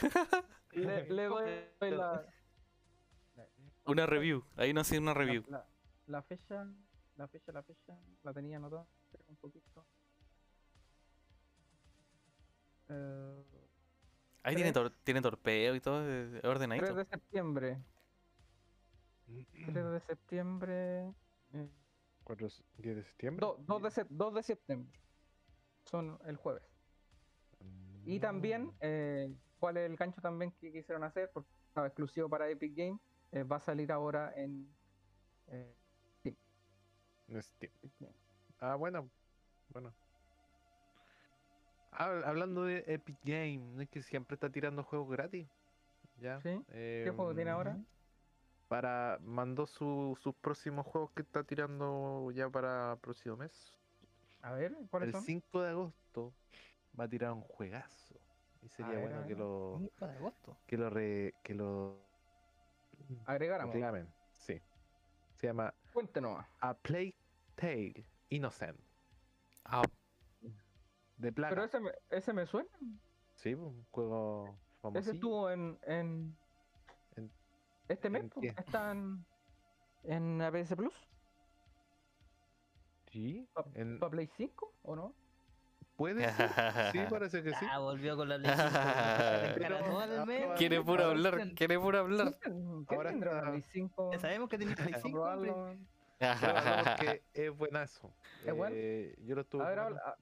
le, 0.72 1.08
le 1.08 1.24
doy 1.24 1.90
la, 1.90 2.26
una 3.86 4.06
review, 4.06 4.44
ahí 4.56 4.72
no 4.72 4.82
sé 4.84 4.98
una 4.98 5.14
review. 5.14 5.44
La, 5.48 5.64
la 6.06 6.22
fecha, 6.22 6.66
la 7.16 7.28
fecha, 7.28 7.52
la 7.52 7.62
fecha, 7.62 7.96
la 8.22 8.32
tenía 8.34 8.56
anotada. 8.56 8.86
Un 9.28 9.36
poquito. 9.36 9.86
Eh, 12.88 13.44
Ahí 14.42 14.54
tiene, 14.56 14.72
tor- 14.72 14.94
tiene 15.04 15.20
torpeo 15.22 15.74
y 15.76 15.80
todo, 15.80 16.08
es 16.08 16.30
3 16.40 16.44
ordenadito. 16.44 16.94
de 16.94 17.04
septiembre. 17.04 17.78
3 19.66 19.74
de 19.92 20.00
septiembre. 20.00 21.14
eh, 21.52 21.68
¿Cuatro, 22.24 22.48
10 22.78 22.96
de 22.96 23.04
septiembre? 23.04 23.46
2, 23.66 23.82
de, 23.82 23.88
sep- 23.90 24.08
2 24.08 24.34
de 24.34 24.42
septiembre. 24.42 25.00
Son 25.84 26.18
el 26.26 26.36
jueves. 26.36 26.62
Y 28.04 28.18
también, 28.20 28.66
Mm. 28.66 28.74
eh, 28.80 29.34
¿cuál 29.58 29.76
es 29.76 29.90
el 29.90 29.96
gancho 29.96 30.20
también 30.20 30.52
que 30.52 30.72
quisieron 30.72 31.04
hacer? 31.04 31.30
Porque 31.32 31.50
estaba 31.68 31.86
exclusivo 31.86 32.28
para 32.28 32.48
Epic 32.48 32.74
Game. 32.76 32.98
eh, 33.32 33.44
va 33.44 33.56
a 33.56 33.60
salir 33.60 33.92
ahora 33.92 34.32
en 34.34 34.74
eh, 35.46 35.72
Steam. 37.40 37.72
Ah, 38.58 38.74
bueno. 38.74 39.08
Bueno. 39.68 39.92
Hab- 41.92 42.24
hablando 42.24 42.64
de 42.64 42.82
Epic 42.88 43.16
Game, 43.22 43.58
¿no 43.58 43.82
es 43.82 43.88
que 43.88 44.02
siempre 44.02 44.34
está 44.34 44.50
tirando 44.50 44.82
juegos 44.82 45.10
gratis? 45.10 45.48
¿Ya? 46.16 46.40
¿Sí? 46.40 46.60
¿Qué 46.68 47.12
juego 47.14 47.34
tiene 47.34 47.50
ahora? 47.50 47.72
Em, 47.72 47.84
Para, 48.68 49.18
mandó 49.22 49.66
su- 49.66 50.16
sus 50.20 50.34
próximos 50.36 50.86
juegos 50.86 51.10
que 51.12 51.22
está 51.22 51.42
tirando 51.44 52.30
ya 52.32 52.48
para 52.50 52.96
próximo 53.00 53.36
mes. 53.36 53.72
A 54.42 54.52
ver, 54.52 54.74
¿cuáles 54.90 55.08
El 55.08 55.12
son? 55.12 55.22
5 55.22 55.62
de 55.62 55.70
agosto 55.70 56.34
va 56.98 57.04
a 57.04 57.08
tirar 57.08 57.32
un 57.32 57.42
juegazo. 57.42 58.14
Y 58.62 58.68
sería 58.68 58.92
ver, 58.92 59.00
bueno 59.10 59.26
que 59.26 59.34
lo, 59.34 59.76
5 59.78 60.06
de 60.06 60.16
agosto. 60.16 60.58
que 60.66 60.76
lo, 60.76 60.90
re- 60.90 61.34
que 61.42 61.54
lo 61.54 62.06
Agregáramos. 63.26 63.74
reclamen. 63.74 64.12
Sí. 64.36 64.60
Se 65.34 65.46
llama 65.46 65.74
Cuéntenos. 65.92 66.44
A 66.60 66.74
Plague 66.74 67.14
Tale 67.54 68.06
Innocent. 68.28 68.78
Ah, 69.64 69.82
De 71.16 71.32
plaga. 71.32 71.50
Pero 71.50 71.64
ese 71.64 71.80
me, 71.80 71.90
ese 72.10 72.32
me 72.32 72.46
suena. 72.46 72.68
Sí, 73.34 73.54
un 73.54 73.84
juego 73.90 74.58
famoso. 74.80 74.98
Ese 74.98 75.12
estuvo 75.12 75.50
en, 75.50 75.78
en, 75.82 76.36
En- 77.16 77.30
este 77.88 78.10
mes. 78.10 78.22
¿en 78.22 78.30
po, 78.30 78.40
qué? 78.40 78.48
Está 78.48 78.90
en, 78.92 79.24
en 80.04 80.40
APS 80.42 80.74
Plus. 80.76 80.94
Sí, 83.10 83.48
Pa- 83.52 83.64
en- 83.74 83.98
¿Para 83.98 84.10
Play 84.10 84.28
5 84.36 84.72
o 84.82 84.96
no? 84.96 85.14
puede 85.96 86.32
ser. 86.32 86.50
Sí, 86.92 86.98
parece 87.10 87.42
que 87.42 87.50
sí. 87.54 87.66
Ah, 87.70 87.78
volvió 87.78 88.16
con 88.16 88.28
la 88.28 88.38
mes. 88.38 88.50
ahora- 88.58 90.54
quiere 90.56 90.82
puro 90.82 91.04
hablar, 91.04 91.54
quiere 91.54 91.78
puro 91.78 91.98
hablar. 91.98 92.38
¿Qué 92.40 92.94
Ahora 92.94 93.10
tendrá 93.10 93.32
para 93.32 93.50
Play 93.50 93.62
5? 93.72 94.10
Ya 94.12 94.18
sabemos 94.18 94.48
que 94.48 94.58
tenéis 94.58 94.76
Play 94.76 94.92
Para 94.92 95.02
5. 95.02 95.18
probarlo. 95.18 95.76
Porque 96.18 97.22
es 97.34 97.50
buenazo. 97.56 98.14
¿Es 98.44 98.54
bueno? 98.54 98.74
Eh, 98.78 99.16
yo 99.24 99.34
lo 99.34 99.40
estuve 99.42 99.64
A 99.64 99.68
ver, 99.70 99.78
habla- 99.78 100.16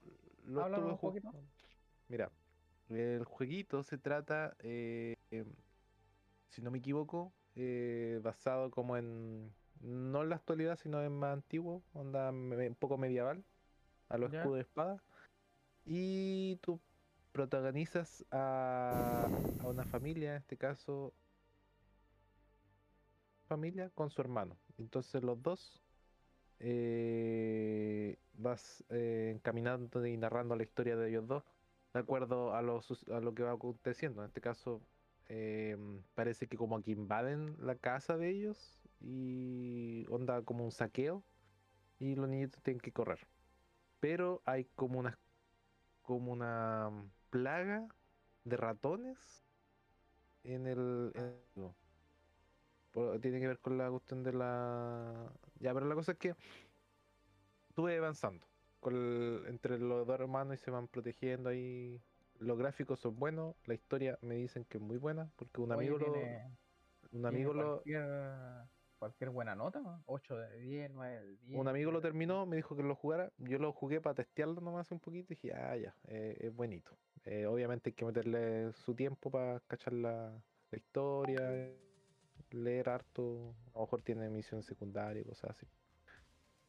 lo 0.47 0.66
estuve 0.66 0.91
un 0.91 0.99
poquito. 0.99 1.32
Mira, 2.09 2.30
el 2.89 3.24
jueguito 3.24 3.82
se 3.82 3.99
trata, 3.99 4.57
eh, 4.61 5.16
em, 5.30 5.47
si 6.49 6.62
no 6.62 6.70
me 6.70 6.78
equivoco, 6.78 7.32
eh, 7.55 8.18
basado 8.22 8.70
como 8.70 8.97
en, 8.97 9.53
no 9.81 10.22
en 10.22 10.31
la 10.31 10.37
actualidad, 10.37 10.79
sino 10.79 11.03
en 11.03 11.12
más 11.12 11.33
antiguo, 11.33 11.83
onda 11.93 12.31
un 12.31 12.76
poco 12.79 12.99
medieval, 12.99 13.45
a 14.09 14.18
los 14.18 14.33
escudos 14.33 14.57
de 14.57 14.62
espada. 14.62 15.03
Y 15.85 16.57
tú 16.57 16.81
protagonizas 17.33 18.24
a, 18.31 19.29
a 19.59 19.66
una 19.66 19.85
familia, 19.85 20.33
en 20.33 20.37
este 20.39 20.57
caso, 20.57 21.12
familia 23.49 23.91
con 23.91 24.11
su 24.11 24.20
hermano. 24.20 24.57
Entonces 24.79 25.22
los 25.22 25.43
dos 25.43 25.83
eh, 26.61 28.18
vas 28.35 28.85
eh, 28.91 29.33
encaminando 29.35 30.05
y 30.07 30.16
narrando 30.16 30.57
la 30.57 30.62
historia 30.62 30.97
de 30.97 31.09
ellos 31.09 31.26
dos 31.26 31.45
de 31.95 32.01
acuerdo 32.01 32.55
a 32.55 32.62
lo, 32.62 32.81
a 33.12 33.20
lo 33.20 33.35
que 33.35 33.43
va 33.43 33.53
aconteciendo. 33.53 34.22
En 34.22 34.29
este 34.29 34.41
caso, 34.41 34.83
em, 35.29 36.03
parece 36.14 36.47
que 36.47 36.57
como 36.57 36.81
que 36.83 36.91
invaden 36.91 37.57
la 37.59 37.76
casa 37.76 38.16
de 38.16 38.31
ellos 38.31 38.78
y 39.01 40.07
onda 40.11 40.43
como 40.43 40.65
un 40.65 40.73
saqueo 40.73 41.25
y 41.99 42.17
los 42.17 42.29
niñitos 42.29 42.63
tienen 42.63 42.81
que 42.81 42.93
correr. 42.93 43.21
Pero 44.01 44.43
hay 44.47 44.67
como 44.77 45.01
una 45.01 45.19
como 46.03 46.33
una 46.33 46.91
plaga 47.31 47.89
de 48.45 48.57
ratones 48.57 49.47
en 50.45 50.67
el, 50.67 51.13
en 51.15 51.25
el- 51.57 51.75
por- 52.93 53.21
tiene 53.21 53.41
que 53.41 53.47
ver 53.49 53.59
con 53.61 53.79
la 53.79 53.91
cuestión 53.91 54.23
de 54.23 54.33
la 54.33 55.33
ya 55.61 55.75
pero 55.75 55.87
la 55.87 55.95
cosa 55.95 56.13
es 56.13 56.19
que 56.19 56.35
estuve 57.69 57.97
avanzando 57.99 58.47
con 58.81 58.95
el- 58.95 59.45
entre 59.49 59.79
los 59.79 60.07
dos 60.07 60.21
hermanos 60.21 60.55
y 60.61 60.65
se 60.65 60.71
van 60.71 60.89
protegiendo 60.89 61.49
ahí 61.51 62.01
los 62.39 62.59
gráficos 62.59 63.01
son 63.01 63.17
buenos 63.19 63.57
la 63.65 63.75
historia 63.75 64.19
me 64.23 64.37
dicen 64.37 64.65
que 64.65 64.79
es 64.79 64.83
muy 64.85 64.97
buena 64.99 65.31
porque 65.37 65.61
un 65.61 65.73
amigo 65.73 65.99
lo 65.99 66.43
un 67.13 67.27
amigo 67.27 67.55
lo 67.55 67.87
cualquier 68.99 69.31
buena 69.31 69.55
nota, 69.55 70.03
8 70.07 70.37
de 70.37 70.59
10, 70.61 70.91
9 70.93 71.21
de 71.21 71.37
10. 71.37 71.61
un 71.61 71.69
amigo 71.69 71.91
lo 71.91 71.99
9 71.99 72.03
de 72.03 72.09
terminó, 72.09 72.47
me 72.47 72.57
dijo 72.57 72.77
que 72.77 72.83
lo 72.83 72.95
jugara. 72.95 73.31
Yo 73.39 73.59
lo 73.59 73.73
jugué 73.73 74.01
para 74.01 74.15
testearlo 74.15 74.61
nomás 74.61 74.91
un 74.91 75.01
poquito 75.01 75.33
y 75.33 75.37
dije, 75.37 75.55
ah, 75.55 75.77
ya, 75.77 75.95
eh, 76.09 76.37
es 76.41 76.55
bonito. 76.55 76.91
Eh, 77.25 77.47
obviamente 77.47 77.91
hay 77.91 77.95
que 77.95 78.05
meterle 78.05 78.73
su 78.73 78.95
tiempo 78.95 79.31
para 79.31 79.61
cachar 79.61 79.93
la, 79.93 80.31
la 80.71 80.79
historia, 80.79 81.39
eh, 81.43 81.79
leer 82.51 82.89
harto. 82.89 83.55
A 83.75 83.79
lo 83.79 83.81
mejor 83.83 84.03
tiene 84.03 84.29
misión 84.31 84.63
secundaria 84.63 85.23
y 85.23 85.25
cosas 85.25 85.51
así. 85.51 85.67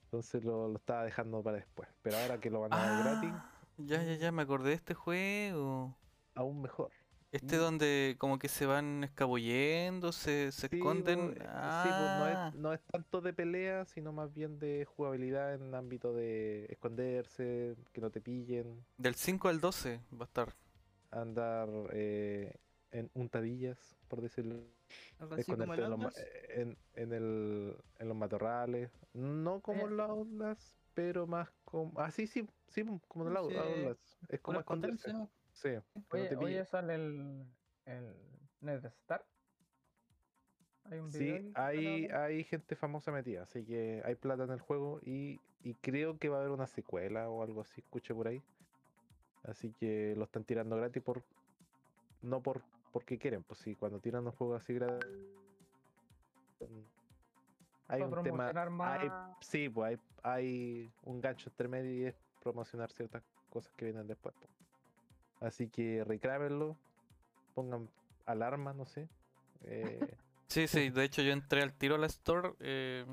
Entonces 0.03 0.43
lo, 0.43 0.67
lo 0.67 0.77
estaba 0.77 1.03
dejando 1.03 1.41
para 1.43 1.57
después. 1.57 1.87
Pero 2.01 2.17
ahora 2.17 2.39
que 2.39 2.49
lo 2.49 2.61
van 2.61 2.73
a 2.73 2.77
dar 2.77 3.03
gratis, 3.03 3.29
Ah, 3.33 3.51
ya, 3.77 4.03
ya, 4.03 4.15
ya, 4.15 4.31
me 4.31 4.41
acordé 4.41 4.69
de 4.69 4.75
este 4.75 4.93
juego. 4.93 5.95
aún 6.35 6.61
mejor. 6.61 6.91
Este 7.31 7.57
Mm. 7.57 7.59
donde 7.59 8.15
como 8.19 8.39
que 8.39 8.47
se 8.49 8.65
van 8.65 9.03
escabullendo, 9.03 10.11
se, 10.11 10.51
se 10.51 10.67
Sí, 10.71 10.75
esconden. 10.75 11.19
po, 11.19 11.31
eh, 11.31 11.71
sí, 11.71 11.93
Ah, 11.93 12.09
no, 12.11 12.27
es, 12.27 12.39
no 12.53 12.73
es 12.73 12.81
tanto 12.85 13.21
de 13.21 13.33
pelea, 13.33 13.85
sino 13.85 14.11
más 14.13 14.33
bien 14.33 14.59
de 14.59 14.85
jugabilidad 14.85 15.53
en 15.55 15.73
ámbito 15.75 16.13
de 16.13 16.65
esconderse, 16.69 17.75
que 17.91 18.01
no 18.01 18.11
te 18.11 18.21
pillen. 18.21 18.85
Del 18.97 19.15
5 19.15 19.47
al 19.47 19.61
12 19.61 19.99
va 20.13 20.25
a 20.25 20.27
estar. 20.27 20.53
andar 21.11 21.69
eh, 21.91 22.55
en 22.91 23.09
untadillas, 23.13 23.97
por 24.07 24.21
decirlo, 24.21 24.55
Algo 25.19 25.35
así 25.35 25.55
como 25.55 25.73
el 25.73 25.81
en 25.81 25.89
los, 25.89 25.99
en, 26.49 26.77
en 26.95 27.13
el, 27.13 27.75
en 27.99 28.07
los 28.07 28.17
matorrales, 28.17 28.91
no 29.13 29.61
como 29.61 29.87
Eh. 29.87 29.91
las 29.91 30.09
Outlast, 30.09 30.75
pero 30.93 31.27
más 31.27 31.51
como, 31.65 31.93
ah 31.99 32.11
sí, 32.11 32.27
sí, 32.27 32.47
sí, 32.69 32.83
como 33.07 33.27
en 33.27 33.33
Sí, 33.33 33.33
las 33.33 33.43
Outlast, 33.43 34.01
es 34.29 34.39
como 34.41 34.59
esconderse, 34.59 35.11
esconderse. 35.11 35.29
Sí, 35.59 35.69
no 36.33 36.39
Oye, 36.39 36.65
sale 36.65 36.95
el, 36.95 37.45
el 37.85 38.15
NetStar. 38.61 39.25
Hay 40.85 40.99
un 40.99 41.09
video 41.11 41.37
Sí, 41.37 41.51
hay, 41.55 42.07
hay 42.07 42.43
gente 42.43 42.75
famosa 42.75 43.11
metida, 43.11 43.43
así 43.43 43.63
que 43.65 44.01
hay 44.05 44.15
plata 44.15 44.43
en 44.43 44.51
el 44.51 44.59
juego 44.59 44.99
y, 45.03 45.39
y 45.63 45.75
creo 45.75 46.17
que 46.17 46.29
va 46.29 46.37
a 46.37 46.39
haber 46.39 46.51
una 46.51 46.67
secuela 46.67 47.29
o 47.29 47.43
algo 47.43 47.61
así, 47.61 47.81
escuché 47.81 48.13
por 48.13 48.27
ahí. 48.27 48.41
Así 49.43 49.71
que 49.73 50.15
lo 50.17 50.23
están 50.23 50.43
tirando 50.43 50.75
gratis 50.77 51.01
por 51.03 51.23
no 52.21 52.41
por 52.41 52.61
porque 52.91 53.17
quieren, 53.19 53.43
pues 53.43 53.59
sí, 53.59 53.75
cuando 53.75 53.99
tiran 53.99 54.25
un 54.25 54.31
juego 54.31 54.55
así 54.55 54.73
gratis 54.73 55.07
mm, 56.59 56.99
hay 57.87 58.01
un 58.01 58.23
tema, 58.23 58.51
más. 58.69 58.99
hay, 59.01 59.09
sí, 59.41 59.69
pues 59.69 59.99
hay, 59.99 59.99
hay 60.23 60.91
un 61.03 61.21
gancho 61.21 61.49
entre 61.49 61.67
medio 61.67 61.91
y 61.91 62.05
es 62.05 62.15
promocionar 62.41 62.91
ciertas 62.91 63.23
cosas 63.49 63.73
que 63.75 63.85
vienen 63.85 64.07
después. 64.07 64.35
po. 64.35 64.58
Así 65.41 65.67
que 65.69 66.03
reclámenlo, 66.03 66.75
pongan 67.55 67.89
alarma, 68.25 68.73
no 68.73 68.85
sé. 68.85 69.07
eh, 69.63 69.99
Sí, 70.47 70.67
sí, 70.67 70.89
de 70.89 71.03
hecho 71.03 71.21
yo 71.21 71.31
entré 71.31 71.61
al 71.61 71.73
tiro 71.73 71.93
a 71.95 71.97
la 71.99 72.07
store. 72.07 72.53
eh, 72.59 73.05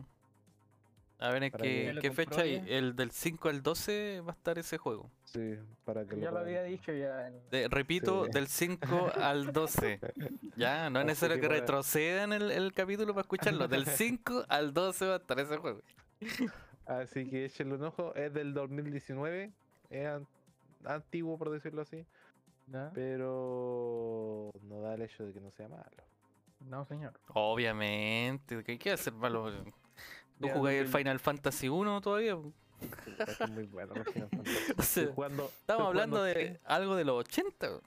A 1.19 1.31
ver 1.31 1.43
en 1.45 1.53
qué, 1.53 1.59
que- 1.59 1.93
lo 1.93 2.01
qué 2.01 2.11
fecha. 2.11 2.47
y. 2.47 2.65
El 2.67 2.97
del 2.97 3.11
5 3.11 3.49
al 3.51 3.63
12 3.63 4.23
va 4.23 4.33
a 4.33 4.35
estar 4.35 4.59
ese 4.59 4.79
juego. 4.79 5.11
Sí, 5.25 5.55
para 5.85 6.07
que 6.07 6.17
Ya 6.19 6.27
lo 6.27 6.31
puedan- 6.33 6.43
había 6.47 6.63
dicho 6.63 6.93
ya. 6.93 7.29
en- 7.29 7.41
De- 7.51 7.69
repito, 7.69 8.25
Sí. 8.25 8.31
del 8.33 8.47
5 8.49 8.81
al 9.15 9.53
12. 9.53 10.01
Ya, 10.57 10.89
no 10.89 11.01
es 11.01 11.07
necesario 11.07 11.39
que 11.41 11.49
retrocedan 11.49 12.33
el, 12.33 12.51
el 12.51 12.73
capítulo 12.73 13.13
para 13.13 13.23
escucharlo. 13.23 13.69
Del 13.69 13.85
5 14.03 14.45
al 14.49 14.73
12 14.73 15.07
va 15.07 15.15
a 15.15 15.19
estar 15.19 15.39
ese 15.39 15.59
juego. 15.59 15.81
Así 16.87 17.29
que 17.29 17.45
échenle 17.47 17.75
un 17.75 17.85
ojo. 17.85 18.15
Es 18.15 18.33
del 18.33 18.55
2019. 18.55 19.51
Es 19.91 20.07
an- 20.07 20.27
antiguo, 20.87 21.37
por 21.39 21.51
decirlo 21.51 21.83
así. 21.83 22.05
¿Ya? 22.69 22.91
Pero 22.95 24.51
no 24.63 24.81
da 24.81 24.95
el 24.95 25.03
hecho 25.03 25.25
de 25.27 25.33
que 25.33 25.41
no 25.41 25.51
sea 25.51 25.69
malo. 25.69 25.85
No, 26.61 26.85
señor. 26.87 27.13
Obviamente, 27.35 28.63
¿qué 28.65 28.73
hay 28.73 28.79
que 28.79 28.91
hacer 28.93 29.13
malo? 29.13 29.51
¿Tú 30.41 30.49
jugáis 30.55 30.81
el 30.81 30.89
Final 30.89 31.21
Fantasy 31.21 31.69
1 31.69 32.01
todavía? 32.01 32.37
Está 33.19 33.47
muy 33.47 33.65
bueno. 33.67 33.95
Final 34.13 34.29
Fantasy. 34.31 34.73
O 34.77 34.83
sea, 34.83 35.07
jugando, 35.15 35.45
Estamos 35.61 35.87
hablando 35.87 36.23
de 36.23 36.59
algo 36.65 36.97
de 36.97 37.05
los 37.05 37.21
80. 37.21 37.81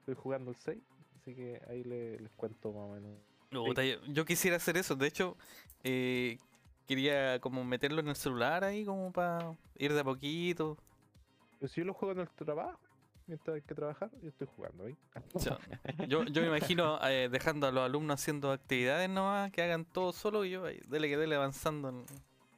Estoy 0.00 0.14
jugando 0.14 0.50
el 0.50 0.56
6. 0.56 0.78
Así 1.20 1.34
que 1.34 1.60
ahí 1.68 1.84
le- 1.84 2.18
les 2.18 2.32
cuento 2.32 2.72
más 2.72 2.82
o 2.82 2.88
menos. 2.94 4.04
Yo 4.12 4.24
quisiera 4.24 4.56
hacer 4.56 4.76
eso. 4.76 4.96
De 4.96 5.06
hecho, 5.06 5.36
eh, 5.84 6.38
quería 6.86 7.40
como 7.40 7.64
meterlo 7.64 8.00
en 8.00 8.08
el 8.08 8.16
celular 8.16 8.64
ahí 8.64 8.84
como 8.84 9.12
para 9.12 9.54
ir 9.78 9.92
de 9.94 10.00
a 10.00 10.04
poquito. 10.04 10.76
Pero 11.58 11.68
si 11.72 11.80
yo 11.80 11.84
lo 11.86 11.94
juego 11.94 12.12
en 12.12 12.20
el 12.20 12.28
trabajo, 12.30 12.78
mientras 13.26 13.54
hay 13.56 13.62
que 13.62 13.74
trabajar, 13.74 14.10
yo 14.22 14.28
estoy 14.28 14.46
jugando 14.56 14.84
ahí. 14.84 14.96
Yo, 16.08 16.24
yo 16.24 16.42
me 16.42 16.48
imagino 16.48 16.98
eh, 17.08 17.28
dejando 17.30 17.66
a 17.66 17.72
los 17.72 17.84
alumnos 17.84 18.20
haciendo 18.20 18.52
actividades 18.52 19.08
nomás, 19.08 19.50
que 19.50 19.62
hagan 19.62 19.84
todo 19.84 20.12
solo 20.12 20.44
y 20.44 20.50
yo 20.50 20.64
ahí, 20.66 20.80
dele 20.88 21.08
que 21.08 21.16
dele 21.16 21.34
avanzando. 21.36 21.88
en- 21.88 22.04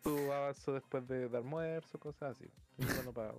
Tú 0.03 0.33
avanzo 0.33 0.73
después 0.73 1.07
de, 1.09 1.29
de 1.29 1.37
almuerzo, 1.37 1.99
cosas 1.99 2.37
así. 2.37 2.49
Bueno 2.79 3.13
para- 3.13 3.35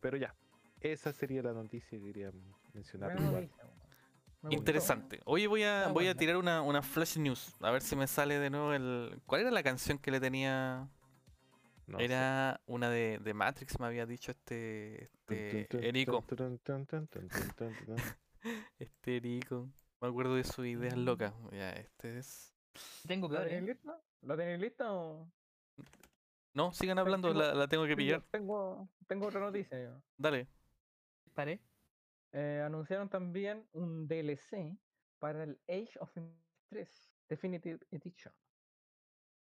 Pero 0.00 0.16
ya, 0.16 0.34
esa 0.80 1.12
sería 1.12 1.42
la 1.42 1.52
noticia 1.52 1.98
que 1.98 2.04
quería 2.04 2.30
mencionar. 2.74 3.16
Gustó. 3.18 4.50
Interesante. 4.50 5.20
Oye, 5.24 5.46
voy 5.48 5.62
a, 5.64 5.80
Está 5.80 5.92
voy 5.92 6.06
a 6.06 6.14
tirar 6.14 6.36
una, 6.36 6.62
una 6.62 6.80
flash 6.82 7.16
news. 7.18 7.56
A 7.60 7.70
ver 7.70 7.82
si 7.82 7.96
me 7.96 8.06
sale 8.06 8.38
de 8.38 8.48
nuevo 8.50 8.72
el. 8.72 9.20
¿Cuál 9.26 9.40
era 9.40 9.50
la 9.50 9.62
canción 9.62 9.98
que 9.98 10.10
le 10.10 10.20
tenía? 10.20 10.88
No 11.86 11.98
sé. 11.98 12.04
era 12.04 12.60
una 12.66 12.90
de, 12.90 13.18
de 13.22 13.34
Matrix, 13.34 13.78
me 13.78 13.86
había 13.86 14.06
dicho 14.06 14.32
este. 14.32 15.10
Este. 15.28 15.88
Erico. 15.88 16.24
Este 18.78 19.16
Erico. 19.16 19.68
Me 20.00 20.08
acuerdo 20.08 20.34
de 20.34 20.44
sus 20.44 20.66
ideas 20.66 20.96
locas. 20.96 21.32
Ya, 21.52 21.70
este 21.72 22.18
es. 22.18 22.54
Tengo 23.06 23.28
¿La 23.28 23.38
peor, 23.38 23.48
tenéis 23.48 23.66
lista? 23.68 24.00
¿La 24.22 24.36
tenéis 24.36 24.60
lista 24.60 24.92
o...? 24.92 25.30
No, 26.52 26.72
sigan 26.72 26.98
hablando, 26.98 27.28
tengo- 27.28 27.40
la, 27.40 27.54
la 27.54 27.68
tengo 27.68 27.86
que 27.86 27.96
pillar. 27.96 28.22
tengo, 28.30 28.88
tengo 29.06 29.26
otra 29.26 29.40
noticia. 29.40 29.82
yo. 29.82 30.02
Dale. 30.16 30.46
Paré. 31.34 31.60
Eh, 32.32 32.62
anunciaron 32.64 33.08
también 33.08 33.66
un 33.72 34.06
DLC 34.06 34.76
para 35.18 35.44
el 35.44 35.58
Age 35.68 35.98
of 36.00 36.14
Empires 36.16 36.42
3 36.70 37.12
Definitive 37.28 37.78
Edition. 37.90 38.34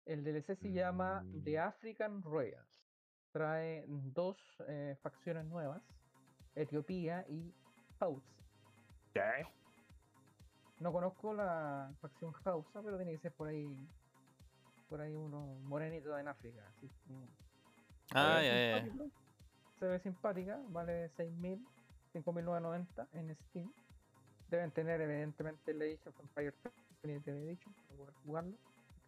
El 0.06 0.24
DLC 0.24 0.56
se 0.56 0.72
llama 0.72 1.26
The 1.43 1.58
Mm. 1.58 1.62
African 1.68 2.22
Royals. 2.24 2.68
Trae 3.32 3.86
dos 3.88 4.38
eh, 4.68 4.95
facciones 5.01 5.45
nuevas, 5.45 5.82
Etiopía 6.56 7.26
y 7.28 7.53
Hausa. 7.99 8.34
No 10.80 10.91
conozco 10.91 11.34
la 11.34 11.93
facción 12.01 12.34
Hausa, 12.43 12.82
pero 12.84 12.97
tiene 12.97 13.14
que 13.14 13.20
ser 13.20 13.34
por 13.34 13.47
ahí, 13.47 13.88
por 14.88 15.01
ahí 15.01 15.14
uno 15.14 15.56
morenito 15.64 16.18
en 16.18 16.28
África. 16.28 16.66
así 16.68 16.89
Ah, 18.12 18.41
ya, 18.41 18.82
ya, 18.84 18.91
Se 19.80 19.86
ve 19.88 19.99
simpática, 19.99 20.62
vale 20.70 21.10
6.000, 21.18 21.66
5.990 22.14 23.08
en 23.14 23.36
Steam. 23.36 23.74
Deben 24.49 24.72
tener 24.72 25.01
evidentemente 25.01 25.72
el 25.72 25.82
Age 25.82 26.08
of 26.10 26.20
Empires 26.20 26.53
3 26.62 26.74
Definitive 26.89 27.38
Edition 27.49 27.74
para 27.74 27.97
poder 27.97 28.14
jugarlo, 28.24 28.58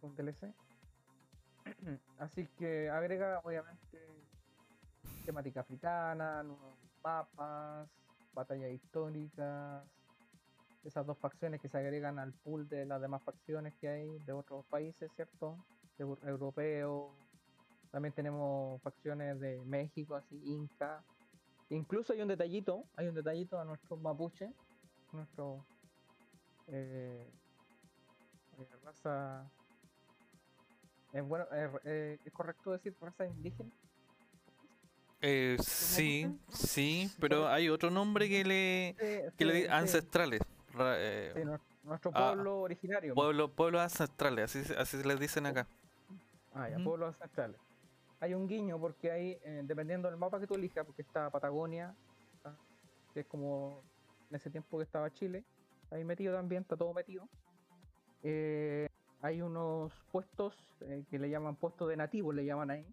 con 0.00 0.14
DLC. 0.16 0.52
Así 2.18 2.46
que 2.58 2.90
agrega 2.90 3.40
obviamente 3.44 3.98
temática 5.24 5.60
africana, 5.60 6.42
nuevos 6.42 6.78
mapas, 7.02 7.88
batallas 8.32 8.72
históricas, 8.72 9.84
esas 10.84 11.06
dos 11.06 11.18
facciones 11.18 11.60
que 11.60 11.68
se 11.68 11.78
agregan 11.78 12.18
al 12.18 12.32
pool 12.32 12.68
de 12.68 12.86
las 12.86 13.00
demás 13.00 13.22
facciones 13.22 13.74
que 13.80 13.88
hay 13.88 14.18
de 14.20 14.32
otros 14.32 14.64
países, 14.66 15.10
¿cierto? 15.14 15.58
Europeos, 15.98 17.12
también 17.90 18.12
tenemos 18.14 18.80
facciones 18.82 19.40
de 19.40 19.64
México, 19.64 20.14
así, 20.14 20.40
Inca. 20.44 21.02
Incluso 21.70 22.12
hay 22.12 22.22
un 22.22 22.28
detallito, 22.28 22.84
hay 22.96 23.08
un 23.08 23.14
detallito 23.14 23.58
a 23.58 23.64
nuestros 23.64 24.00
mapuches, 24.00 24.50
nuestro 25.12 25.64
eh, 26.68 27.26
eh, 28.58 28.76
raza. 28.84 29.50
Es 31.12 31.24
bueno, 31.24 31.46
eh, 31.52 31.70
eh, 31.84 32.18
es 32.24 32.32
correcto 32.32 32.72
decir 32.72 32.94
raza 33.00 33.26
indígena. 33.26 33.70
Eh, 35.20 35.56
sí, 35.60 36.38
sí, 36.48 37.10
pero 37.18 37.48
hay 37.48 37.68
otro 37.68 37.90
nombre 37.90 38.28
que 38.28 38.44
le. 38.44 38.94
Que 39.36 39.44
le 39.44 39.52
sí, 39.52 39.58
di- 39.60 39.64
sí, 39.64 39.68
ancestrales. 39.70 40.40
eh, 40.78 41.32
sí, 41.34 41.42
nuestro 41.82 42.12
ah, 42.14 42.32
pueblo 42.34 42.60
originario. 42.60 43.14
pueblo, 43.14 43.50
pueblos 43.50 43.80
ancestrales, 43.80 44.44
así, 44.44 44.62
se- 44.64 44.76
así 44.76 44.96
se 44.98 45.06
les 45.06 45.18
dicen 45.18 45.46
acá. 45.46 45.66
Ah, 46.52 46.68
ya, 46.68 46.78
pueblos 46.78 47.14
ancestrales. 47.14 47.56
Hay 48.20 48.34
un 48.34 48.46
guiño 48.46 48.78
porque 48.78 49.10
hay, 49.10 49.38
eh, 49.44 49.62
dependiendo 49.64 50.08
del 50.08 50.18
mapa 50.18 50.38
que 50.38 50.46
tú 50.46 50.54
elijas, 50.54 50.84
porque 50.84 51.02
está 51.02 51.30
Patagonia, 51.30 51.94
ah, 52.44 52.54
que 53.14 53.20
es 53.20 53.26
como 53.26 53.82
en 54.30 54.36
ese 54.36 54.50
tiempo 54.50 54.76
que 54.78 54.84
estaba 54.84 55.10
Chile, 55.12 55.44
ahí 55.90 56.04
metido 56.04 56.34
también, 56.34 56.62
está 56.62 56.76
todo 56.76 56.92
metido. 56.92 57.28
Eh, 58.22 58.87
hay 59.22 59.42
unos 59.42 59.92
puestos 60.10 60.54
eh, 60.80 61.04
que 61.10 61.18
le 61.18 61.30
llaman 61.30 61.56
puestos 61.56 61.88
de 61.88 61.96
nativos, 61.96 62.34
le 62.34 62.44
llaman 62.44 62.70
ahí. 62.70 62.86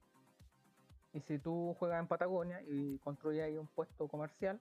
Y 1.13 1.21
si 1.21 1.39
tú 1.39 1.75
juegas 1.79 2.01
en 2.01 2.07
Patagonia 2.07 2.61
y 2.67 2.97
construyes 2.99 3.43
ahí 3.43 3.57
un 3.57 3.67
puesto 3.67 4.07
comercial, 4.07 4.59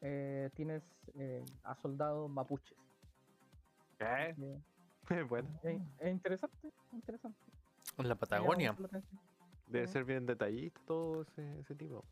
eh, 0.00 0.50
tienes 0.54 0.82
eh, 1.14 1.44
a 1.64 1.74
soldados 1.76 2.30
mapuches. 2.30 2.76
¿Qué? 3.98 4.34
Eh, 5.10 5.22
bueno, 5.28 5.48
es, 5.62 5.80
es 6.00 6.10
interesante, 6.10 6.72
interesante. 6.92 7.38
En 7.96 8.08
la 8.08 8.14
Patagonia. 8.14 8.76
debe 9.66 9.86
ser 9.88 10.04
bien 10.04 10.26
detallista 10.26 10.80
todo 10.86 11.22
ese, 11.22 11.60
ese 11.60 11.74
tipo 11.74 12.04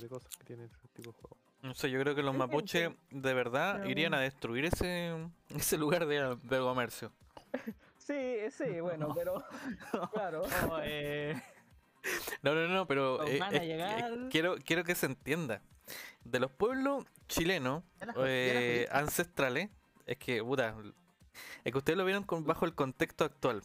de 0.00 0.08
cosas 0.08 0.34
que 0.36 0.44
tiene 0.44 0.64
ese 0.64 0.88
tipo 0.94 1.10
de 1.10 1.18
juego. 1.18 1.36
No 1.62 1.74
sé, 1.74 1.90
yo 1.90 2.00
creo 2.00 2.14
que 2.14 2.22
los 2.22 2.32
Sí, 2.32 2.38
mapuches 2.38 2.90
de 3.10 3.34
verdad 3.34 3.76
Pero 3.78 3.90
irían 3.90 4.14
a 4.14 4.20
destruir 4.20 4.66
ese, 4.66 5.14
ese 5.50 5.78
lugar 5.78 6.06
de, 6.06 6.36
de 6.36 6.58
comercio. 6.58 7.12
Sí, 8.06 8.38
sí, 8.52 8.80
bueno, 8.80 9.12
pero 9.12 9.44
claro. 10.12 10.42
Oh, 10.70 10.78
eh, 10.82 11.34
No, 12.42 12.54
no, 12.54 12.68
no, 12.68 12.86
pero 12.86 13.26
eh, 13.26 13.40
llegar. 13.60 14.28
quiero, 14.30 14.56
quiero 14.64 14.84
que 14.84 14.94
se 14.94 15.06
entienda. 15.06 15.60
De 16.24 16.38
los 16.38 16.52
pueblos 16.52 17.04
chilenos 17.28 17.82
eh, 18.24 18.86
ancestrales, 18.92 19.70
es 20.06 20.18
que, 20.18 20.42
puta, 20.42 20.76
es 21.64 21.72
que 21.72 21.78
ustedes 21.78 21.96
lo 21.96 22.04
vieron 22.04 22.22
con, 22.22 22.44
bajo 22.44 22.64
el 22.64 22.74
contexto 22.74 23.24
actual. 23.24 23.62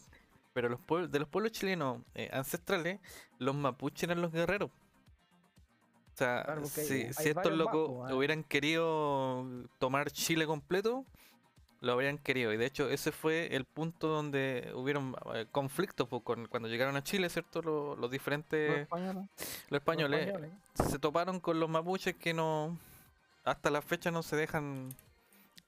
Pero 0.52 0.68
los 0.68 0.80
pueblos, 0.80 1.12
de 1.12 1.20
los 1.20 1.28
pueblos 1.28 1.52
chilenos 1.52 2.02
eh, 2.14 2.28
ancestrales, 2.32 2.98
los 3.38 3.54
mapuches 3.54 4.04
eran 4.04 4.22
los 4.22 4.32
guerreros. 4.32 4.70
O 4.70 6.16
sea, 6.16 6.42
Claro, 6.44 6.66
si, 6.66 7.02
estos 7.02 7.52
locos 7.52 8.10
ah. 8.10 8.14
hubieran 8.14 8.42
querido 8.42 9.46
tomar 9.78 10.10
Chile 10.10 10.46
completo, 10.46 11.06
lo 11.82 11.92
habrían 11.92 12.16
querido. 12.16 12.52
Y 12.52 12.56
de 12.56 12.64
hecho, 12.66 12.88
ese 12.88 13.12
fue 13.12 13.54
el 13.54 13.64
punto 13.66 14.08
donde 14.08 14.72
hubieron 14.74 15.14
eh, 15.34 15.46
conflictos 15.52 16.08
pues, 16.08 16.22
con, 16.22 16.46
cuando 16.46 16.68
llegaron 16.68 16.96
a 16.96 17.02
Chile, 17.02 17.28
¿cierto? 17.28 17.60
Los, 17.60 17.90
los 17.90 17.98
Los 17.98 18.10
diferentes, 18.10 18.80
españoles, 18.82 19.26
los 19.68 19.70
los 19.70 19.78
españoles, 19.80 20.50
se 20.88 20.98
toparon 20.98 21.40
con 21.40 21.60
los 21.60 21.68
mapuches 21.68 22.14
que 22.16 22.32
no, 22.32 22.78
hasta 23.44 23.70
la 23.70 23.82
fecha 23.82 24.10
no 24.10 24.22
se 24.22 24.36
dejan. 24.36 24.88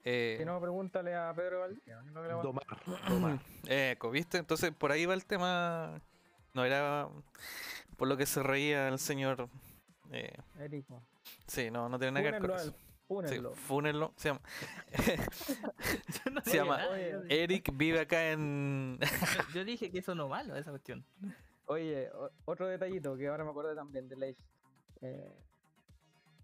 Eh, 0.05 0.37
Si 0.39 0.45
no, 0.45 0.61
pregúntale 0.61 1.15
a 1.15 1.33
Pedro 1.35 1.61
Valdivia. 1.61 2.01
¿no? 2.03 2.23
Que 2.23 2.29
le 2.29 2.35
va- 2.35 2.43
Domar, 2.43 2.67
domar. 3.09 3.39
Eco, 3.67 4.11
¿viste? 4.11 4.39
Entonces 4.39 4.71
por 4.73 4.93
ahí 4.93 5.07
va 5.07 5.15
el 5.15 5.25
tema. 5.25 6.01
No 6.53 6.65
era 6.65 7.09
por 7.97 8.07
lo 8.07 8.17
que 8.17 8.27
se 8.27 8.43
reía 8.43 8.87
el 8.89 8.99
señor. 8.99 9.49
eh, 10.13 10.31
Érico. 10.61 11.03
sí, 11.49 11.71
no, 11.71 11.89
no 11.89 11.99
tiene 11.99 12.13
nada 12.13 12.25
que 12.27 12.31
ver 12.39 12.41
con 12.51 12.59
eso. 12.61 12.75
Sí, 13.07 13.09
fúnenlo. 13.09 13.55
fúnenlo. 13.55 14.13
Se 14.17 14.29
llama, 14.31 14.41
no 16.33 16.41
se 16.43 16.57
llama 16.57 16.81
Eric 17.29 17.71
vive 17.77 18.01
acá 18.01 18.31
en. 18.33 18.99
yo- 19.01 19.43
Yo 19.55 19.65
dije 19.65 19.91
que 19.91 19.99
eso 19.99 20.15
no 20.15 20.25
es 20.25 20.31
malo, 20.31 20.57
esa 20.57 20.71
cuestión. 20.71 21.05
Oye, 21.67 22.11
o- 22.13 22.31
otro 22.47 22.67
detallito 22.67 23.17
que 23.17 23.29
ahora 23.29 23.45
me 23.45 23.51
acuerdo 23.51 23.75
también 23.75 24.09
del 24.09 24.23
Age. 24.23 24.37
Eh, 25.03 25.33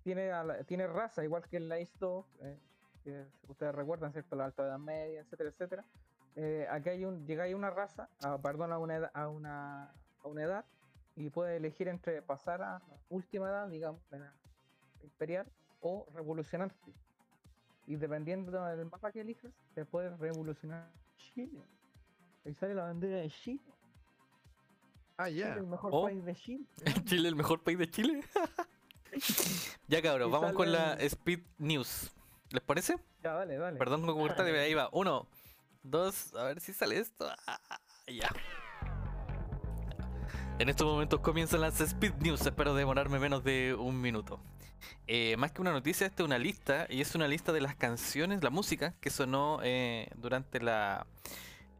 tiene, 0.02 0.32
a 0.32 0.44
la- 0.44 0.64
tiene 0.64 0.86
raza, 0.86 1.24
igual 1.24 1.46
que 1.48 1.56
el 1.58 1.70
Age 1.72 1.90
2, 1.98 2.26
eh, 2.42 2.58
que 3.04 3.26
ustedes 3.48 3.74
recuerdan, 3.74 4.12
¿cierto? 4.12 4.36
La 4.36 4.44
Alta 4.46 4.62
Edad 4.64 4.78
Media, 4.78 5.20
etcétera, 5.20 5.50
etcétera. 5.50 5.84
Eh, 6.36 6.66
aquí 6.70 6.90
hay 6.90 7.04
un, 7.04 7.26
llega 7.26 7.44
ahí 7.44 7.54
una 7.54 7.70
raza, 7.70 8.08
ah, 8.22 8.38
perdón, 8.40 8.72
a 8.72 8.78
una, 8.78 8.96
edad- 8.96 9.10
a 9.14 9.28
una 9.28 9.92
a 10.22 10.28
una 10.28 10.42
edad 10.42 10.64
y 11.16 11.30
puedes 11.30 11.56
elegir 11.56 11.88
entre 11.88 12.20
pasar 12.22 12.60
a 12.62 12.78
la 12.78 12.96
última 13.08 13.48
edad, 13.48 13.68
digamos, 13.68 14.00
de 14.10 14.20
imperial, 15.02 15.46
o 15.80 16.06
revolucionarte. 16.14 16.92
Y 17.86 17.96
dependiendo 17.96 18.50
del 18.64 18.86
mapa 18.86 19.10
que 19.10 19.20
elijas, 19.20 19.52
te 19.74 19.84
puedes 19.84 20.16
revolucionar 20.18 20.90
Chile. 21.16 21.60
Ahí 22.44 22.54
sale 22.54 22.74
la 22.74 22.84
bandera 22.84 23.16
de 23.18 23.30
Chile. 23.30 23.60
Ah, 25.16 25.26
Chile, 25.28 25.40
ya. 25.40 25.54
el 25.54 25.66
mejor 25.66 25.90
Oh. 25.92 26.04
país 26.04 26.24
de 26.24 26.34
Chile. 26.34 26.64
Chile, 27.04 27.28
el 27.28 27.36
mejor 27.36 27.62
país 27.62 27.78
de 27.78 27.90
Chile. 27.90 28.24
ya 29.88 30.00
cabros, 30.02 30.28
Y 30.28 30.32
vamos 30.32 30.52
con 30.52 30.70
la 30.72 30.94
Speed 30.94 31.40
News. 31.58 32.12
¿Les 32.50 32.62
parece? 32.62 32.96
Ya, 33.22 33.34
dale, 33.34 33.56
dale. 33.58 33.78
Perdón 33.78 34.06
cortarte, 34.06 34.44
pero 34.50 34.60
ahí 34.62 34.74
va. 34.74 34.88
Uno, 34.92 35.26
dos, 35.82 36.34
a 36.34 36.44
ver 36.44 36.60
si 36.60 36.72
sale 36.72 36.98
esto. 36.98 37.26
Ah, 37.46 37.60
ya. 38.06 38.28
En 40.58 40.68
estos 40.68 40.86
momentos 40.86 41.20
comienzan 41.20 41.60
las 41.60 41.80
Speed 41.80 42.14
News. 42.20 42.44
Espero 42.46 42.74
demorarme 42.74 43.18
menos 43.18 43.42
de 43.44 43.74
un 43.74 44.00
minuto. 44.00 44.40
Eh, 45.06 45.36
más 45.38 45.52
que 45.52 45.60
una 45.60 45.72
noticia, 45.72 46.06
esta 46.06 46.22
es 46.22 46.26
una 46.26 46.38
lista. 46.38 46.86
Y 46.88 47.00
es 47.00 47.14
una 47.14 47.28
lista 47.28 47.52
de 47.52 47.60
las 47.60 47.74
canciones, 47.74 48.42
la 48.42 48.50
música 48.50 48.94
que 49.00 49.10
sonó 49.10 49.60
eh, 49.62 50.08
durante 50.16 50.60
la 50.60 51.06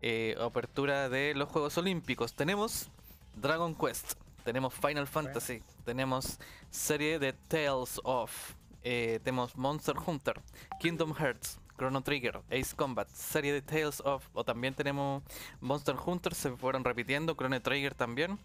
eh, 0.02 0.36
apertura 0.40 1.08
de 1.08 1.34
los 1.34 1.48
Juegos 1.48 1.76
Olímpicos. 1.78 2.34
Tenemos 2.34 2.90
Dragon 3.34 3.74
Quest, 3.74 4.14
tenemos 4.44 4.74
Final 4.74 5.06
Fantasy, 5.06 5.62
tenemos 5.84 6.38
serie 6.70 7.18
de 7.18 7.32
Tales 7.32 8.00
of, 8.04 8.54
tenemos 8.82 9.56
Monster 9.56 9.96
Hunter, 10.06 10.40
Kingdom 10.80 11.14
Hearts, 11.14 11.58
Chrono 11.80 12.02
Trigger, 12.02 12.42
Ace 12.50 12.76
Combat, 12.76 13.08
serie 13.08 13.54
de 13.54 13.62
Tales 13.62 14.02
of, 14.04 14.22
o 14.34 14.44
también 14.44 14.74
tenemos 14.74 15.22
Monster 15.62 15.96
Hunter, 16.04 16.34
se 16.34 16.50
fueron 16.50 16.84
repitiendo, 16.84 17.34
Chrono 17.34 17.58
Trigger 17.62 17.94
también, 17.94 18.38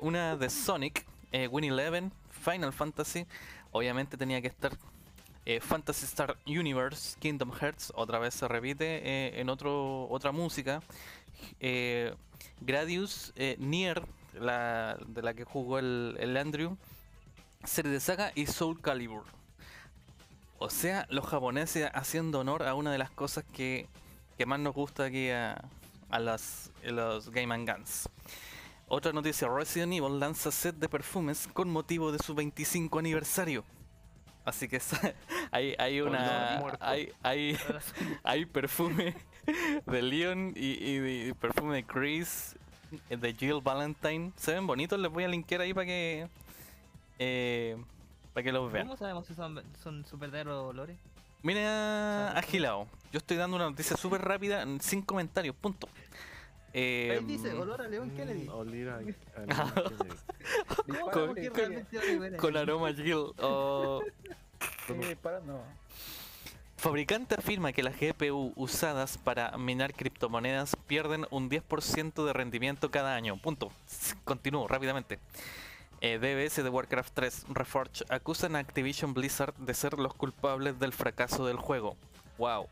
una 0.00 0.36
de 0.36 0.48
Sonic, 0.48 1.04
eh, 1.30 1.48
Win 1.48 1.64
Eleven, 1.64 2.10
Final 2.30 2.72
Fantasy, 2.72 3.26
obviamente 3.72 4.16
tenía 4.16 4.40
que 4.40 4.48
estar 4.48 4.72
eh, 5.46 5.60
Fantasy 5.60 6.04
Star 6.04 6.36
Universe, 6.46 7.18
Kingdom 7.18 7.52
Hearts, 7.52 7.92
otra 7.94 8.18
vez 8.18 8.34
se 8.34 8.46
repite 8.48 9.00
eh, 9.02 9.40
en 9.40 9.48
otro, 9.48 10.08
otra 10.10 10.32
música, 10.32 10.82
eh, 11.60 12.14
Gradius, 12.60 13.32
eh, 13.36 13.56
Nier, 13.58 14.02
la, 14.38 14.98
de 15.06 15.22
la 15.22 15.34
que 15.34 15.44
jugó 15.44 15.78
el, 15.78 16.16
el 16.20 16.36
Andrew, 16.36 16.76
serie 17.64 17.90
de 17.90 18.00
saga 18.00 18.32
y 18.34 18.46
Soul 18.46 18.80
Calibur. 18.80 19.24
O 20.58 20.70
sea, 20.70 21.06
los 21.08 21.24
japoneses 21.26 21.88
haciendo 21.94 22.40
honor 22.40 22.64
a 22.64 22.74
una 22.74 22.90
de 22.90 22.98
las 22.98 23.10
cosas 23.10 23.44
que, 23.44 23.86
que 24.36 24.44
más 24.44 24.58
nos 24.58 24.74
gusta 24.74 25.04
aquí 25.04 25.30
a, 25.30 25.64
a 26.10 26.18
las, 26.18 26.72
a 26.84 26.90
los 26.90 27.30
Game 27.30 27.54
and 27.54 27.68
Guns. 27.70 28.08
Otra 28.88 29.12
noticia, 29.12 29.48
Resident 29.48 29.92
Evil 29.92 30.18
lanza 30.18 30.50
set 30.50 30.74
de 30.76 30.88
perfumes 30.88 31.48
con 31.52 31.68
motivo 31.70 32.10
de 32.10 32.18
su 32.18 32.34
25 32.34 32.98
aniversario. 32.98 33.64
Así 34.44 34.66
que 34.66 34.80
hay, 35.50 35.74
hay 35.78 36.00
una... 36.00 36.58
Hay, 36.80 37.12
hay, 37.22 37.58
hay 38.24 38.46
perfume 38.46 39.14
de 39.84 40.02
Leon 40.02 40.54
y, 40.56 40.76
y 41.28 41.32
perfume 41.34 41.76
de 41.76 41.84
Chris, 41.84 42.56
de 43.10 43.34
Jill 43.34 43.60
Valentine. 43.62 44.32
Se 44.36 44.54
ven 44.54 44.66
bonitos, 44.66 44.98
les 44.98 45.10
voy 45.12 45.24
a 45.24 45.28
linkear 45.28 45.60
ahí 45.60 45.74
para 45.74 45.86
que... 45.86 46.28
eh, 47.18 47.76
para 48.32 48.44
que 48.44 48.52
los 48.52 48.72
vean. 48.72 48.86
¿Cómo 48.86 48.96
sabemos 48.96 49.26
si 49.26 49.34
son, 49.34 49.62
son 49.82 50.06
sus 50.06 50.18
verdaderos 50.18 50.64
olores? 50.70 50.96
Mira, 51.42 52.32
agilado. 52.32 52.86
Yo 53.12 53.18
estoy 53.18 53.36
dando 53.36 53.56
una 53.56 53.66
noticia 53.68 53.96
súper 53.98 54.22
rápida, 54.22 54.62
en- 54.62 54.80
sin 54.80 55.02
comentarios, 55.02 55.54
punto. 55.54 55.88
Eh, 56.72 57.16
Ahí 57.18 57.24
dice 57.24 57.52
olor 57.54 57.80
a 57.80 57.88
León 57.88 58.10
Kennedy. 58.10 58.48
Mm, 58.48 58.50
a. 58.50 58.98
Kennedy. 59.74 62.36
Con- 62.38 62.56
aroma 62.56 62.92
Jill. 62.92 63.32
o- 63.40 64.02
sigue 64.86 65.08
disparando. 65.08 65.62
Fabricante 66.76 67.34
afirma 67.36 67.72
que 67.72 67.82
las 67.82 67.96
GPU 67.98 68.52
usadas 68.54 69.18
para 69.18 69.56
minar 69.58 69.94
criptomonedas 69.94 70.76
pierden 70.86 71.26
un 71.30 71.50
10% 71.50 72.24
de 72.24 72.32
rendimiento 72.32 72.90
cada 72.90 73.16
año. 73.16 73.36
Punto. 73.36 73.72
Continúo 74.24 74.68
rápidamente. 74.68 75.18
Eh, 76.00 76.18
DBS 76.20 76.62
de 76.62 76.68
Warcraft 76.70 77.12
3 77.14 77.46
Reforged 77.48 78.06
acusan 78.08 78.54
a 78.54 78.60
Activision 78.60 79.14
Blizzard 79.14 79.54
de 79.56 79.74
ser 79.74 79.98
los 79.98 80.14
culpables 80.14 80.78
del 80.78 80.92
fracaso 80.92 81.44
del 81.44 81.56
juego. 81.56 81.96
Wow. 82.38 82.68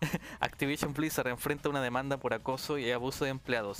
Activision 0.40 0.92
Blizzard 0.92 1.28
enfrenta 1.28 1.68
una 1.68 1.82
demanda 1.82 2.16
por 2.16 2.34
acoso 2.34 2.78
y 2.78 2.90
abuso 2.90 3.24
de 3.24 3.30
empleados. 3.30 3.78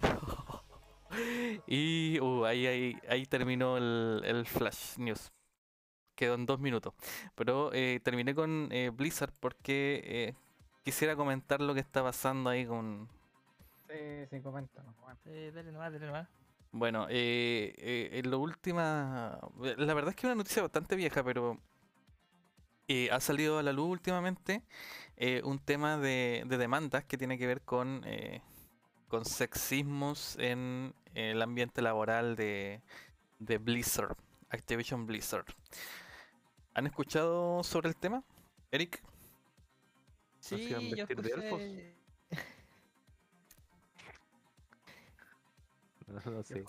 y 1.66 2.18
uh, 2.20 2.44
ahí, 2.44 2.66
ahí, 2.66 2.98
ahí 3.08 3.26
terminó 3.26 3.76
el, 3.76 4.22
el 4.24 4.46
Flash 4.46 4.98
News. 4.98 5.32
Quedó 6.14 6.34
en 6.34 6.46
dos 6.46 6.60
minutos. 6.60 6.94
Pero 7.34 7.72
eh, 7.72 8.00
terminé 8.02 8.34
con 8.34 8.68
eh, 8.70 8.90
Blizzard 8.90 9.32
porque 9.40 10.02
eh, 10.04 10.34
quisiera 10.84 11.16
comentar 11.16 11.60
lo 11.60 11.74
que 11.74 11.80
está 11.80 12.02
pasando 12.02 12.50
ahí 12.50 12.66
con... 12.66 13.08
Sí, 13.88 14.26
sí, 14.30 14.40
comenta. 14.40 14.82
no, 14.82 14.94
comenta. 14.94 15.30
Eh, 15.30 15.50
dale 15.52 15.72
nomás, 15.72 15.92
dale 15.92 16.06
nomás. 16.06 16.28
Bueno, 16.72 17.06
eh, 17.08 17.74
eh, 17.78 18.10
en 18.12 18.30
lo 18.30 18.40
última... 18.40 19.38
La 19.60 19.94
verdad 19.94 20.10
es 20.10 20.16
que 20.16 20.20
es 20.20 20.24
una 20.24 20.34
noticia 20.34 20.62
bastante 20.62 20.96
vieja, 20.96 21.22
pero 21.22 21.58
eh, 22.88 23.08
ha 23.10 23.20
salido 23.20 23.58
a 23.58 23.62
la 23.62 23.72
luz 23.72 23.90
últimamente 23.90 24.62
eh, 25.16 25.42
un 25.44 25.58
tema 25.58 25.96
de, 25.96 26.44
de 26.46 26.58
demandas 26.58 27.04
que 27.04 27.18
tiene 27.18 27.38
que 27.38 27.46
ver 27.46 27.62
con, 27.62 28.02
eh, 28.04 28.42
con 29.08 29.24
sexismos 29.24 30.36
en 30.38 30.94
el 31.14 31.40
ambiente 31.42 31.82
laboral 31.82 32.36
de, 32.36 32.82
de 33.38 33.58
Blizzard, 33.58 34.16
Activision 34.50 35.06
Blizzard. 35.06 35.46
¿Han 36.74 36.86
escuchado 36.86 37.62
sobre 37.62 37.88
el 37.88 37.96
tema, 37.96 38.24
Eric? 38.72 39.02
Sí, 40.40 40.68
yo 40.68 40.80
vestir 40.80 41.22
de 41.22 41.30
elfos? 41.30 41.60
escuché... 41.60 41.94
No 46.26 46.42
sé. 46.42 46.64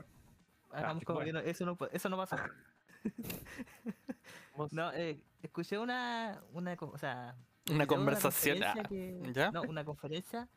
Ah, 0.72 0.94
bueno. 1.08 1.34
no- 1.34 1.40
eso, 1.40 1.66
no, 1.66 1.78
eso 1.92 2.10
no. 2.10 2.26
No, 4.72 4.92
eh, 4.94 5.20
escuché 5.42 5.78
una, 5.78 6.42
una, 6.54 6.74
o 6.80 6.98
sea, 6.98 7.36
Una 7.72 7.86
conversación. 7.88 8.60
conferencia 8.60 8.84
ah, 8.84 8.88
que- 8.88 9.34
¿Ya? 9.34 9.52
No, 9.52 9.62
una 9.64 9.84
conferencia. 9.84 10.48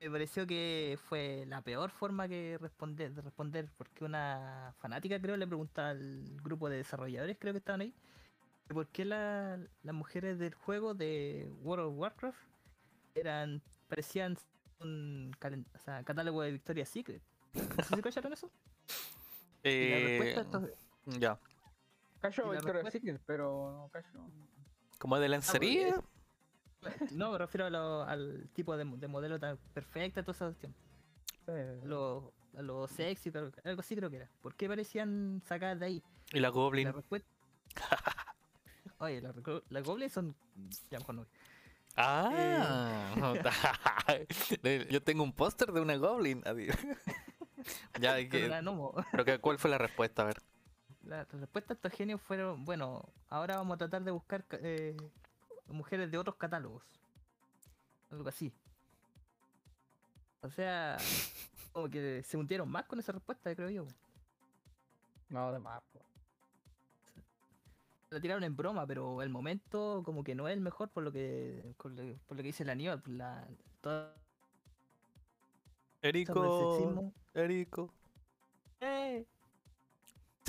Me 0.00 0.10
pareció 0.10 0.46
que 0.46 0.98
fue 1.08 1.44
la 1.46 1.62
peor 1.62 1.90
forma 1.90 2.26
que 2.26 2.58
responder, 2.60 3.14
de 3.14 3.22
responder, 3.22 3.68
porque 3.78 4.04
una 4.04 4.74
fanática 4.80 5.20
creo 5.20 5.36
le 5.36 5.46
preguntaba 5.46 5.90
al 5.90 6.24
grupo 6.42 6.68
de 6.68 6.78
desarrolladores, 6.78 7.36
creo 7.38 7.52
que 7.52 7.58
estaban 7.58 7.82
ahí, 7.82 7.94
por 8.68 8.88
qué 8.88 9.04
la- 9.04 9.58
las 9.82 9.94
mujeres 9.94 10.38
del 10.38 10.54
juego 10.54 10.94
de 10.94 11.48
World 11.62 11.86
of 11.86 11.94
Warcraft 11.98 12.38
eran, 13.14 13.62
parecían 13.88 14.36
un 14.80 15.30
calen- 15.38 15.66
o 15.74 15.78
sea, 15.78 16.02
catálogo 16.02 16.42
de 16.42 16.50
Victoria's 16.52 16.88
Secret. 16.88 17.22
No 17.54 17.84
sé 17.84 17.94
si 17.96 18.02
cacharon 18.02 18.32
eso. 18.32 18.50
Y 19.62 19.88
la 19.90 19.96
Eh, 19.96 20.74
ya. 21.18 21.38
Cacho 22.22 22.52
la 22.52 22.60
respuesta- 22.60 22.90
Secret, 22.90 23.20
pero 23.26 23.72
no 23.72 23.88
Cacho. 23.92 24.18
¿Como 24.98 25.18
de 25.18 25.28
lencería? 25.28 25.96
No, 27.12 27.32
me 27.32 27.38
refiero 27.38 27.66
a 27.66 27.70
lo- 27.70 28.02
al 28.02 28.48
tipo 28.54 28.76
de, 28.76 28.84
mo- 28.84 28.96
de 28.96 29.08
modelo 29.08 29.38
tan 29.38 29.56
perfecta, 29.74 30.22
toda 30.22 30.32
esa 30.34 30.46
cuestión. 30.46 30.74
eh, 31.48 31.80
Lo, 31.84 32.32
a 32.56 32.62
lo 32.62 32.86
sexy, 32.88 33.30
pero 33.30 33.50
algo 33.64 33.80
así 33.80 33.94
creo 33.96 34.10
que 34.10 34.16
era. 34.16 34.28
¿Por 34.40 34.54
qué 34.54 34.68
parecían 34.68 35.42
sacadas 35.44 35.78
de 35.80 35.86
ahí? 35.86 36.02
Y 36.32 36.40
la 36.40 36.48
Goblin. 36.48 36.86
La 36.86 36.92
respuesta. 36.92 37.28
Oye, 38.98 39.20
las 39.20 39.34
las 39.68 39.82
goblins 39.82 40.12
son. 40.12 40.34
Ya 40.90 40.98
mejor 40.98 41.14
no. 41.16 41.26
Ah, 41.96 43.12
Eh, 44.62 44.86
yo 44.90 45.02
tengo 45.02 45.22
un 45.24 45.32
póster 45.32 45.72
de 45.72 45.80
una 45.80 45.96
Goblin. 45.96 46.42
adiós. 46.46 46.76
ya, 48.00 48.18
¿y 48.20 48.26
Pero 48.28 48.48
la 48.48 49.24
qué- 49.24 49.38
¿cuál 49.40 49.58
fue 49.58 49.70
la 49.70 49.78
respuesta? 49.78 50.22
A 50.22 50.26
ver. 50.26 50.42
La, 51.04 51.24
respuesta 51.24 51.72
a 51.72 51.76
estos 51.76 51.92
genios 51.92 52.20
fueron: 52.20 52.64
bueno, 52.64 53.02
ahora 53.28 53.56
vamos 53.56 53.74
a 53.74 53.78
tratar 53.78 54.04
de 54.04 54.10
buscar 54.12 54.44
ca- 54.46 54.58
eh, 54.62 54.96
mujeres 55.68 56.10
de 56.10 56.18
otros 56.18 56.36
catálogos. 56.36 56.84
Algo 58.10 58.28
así. 58.28 58.52
O 60.42 60.50
sea, 60.50 60.96
como 61.72 61.88
que 61.88 62.22
se 62.22 62.36
hundieron 62.36 62.68
más 62.70 62.84
con 62.86 62.98
esa 62.98 63.12
respuesta, 63.12 63.54
creo 63.54 63.70
yo. 63.70 63.86
no, 65.30 65.52
de 65.52 65.58
más. 65.58 65.82
po. 65.92 66.00
la 68.10 68.20
tiraron 68.20 68.44
en 68.44 68.56
broma, 68.56 68.86
pero 68.86 69.22
el 69.22 69.30
momento 69.30 70.02
como 70.04 70.22
que 70.22 70.34
no 70.34 70.46
es 70.48 70.54
el 70.54 70.60
mejor 70.60 70.90
por 70.90 71.02
lo 71.02 71.10
que 71.12 71.74
por 71.78 71.92
lo, 71.92 72.16
por 72.26 72.36
lo 72.36 72.42
que 72.42 72.48
dice 72.48 72.64
la 72.64 72.72
Aníbal, 72.72 73.02
la 73.06 73.46
del 73.46 74.08
Erico, 76.02 76.76
sexismo. 76.76 77.12
Erico. 77.34 77.94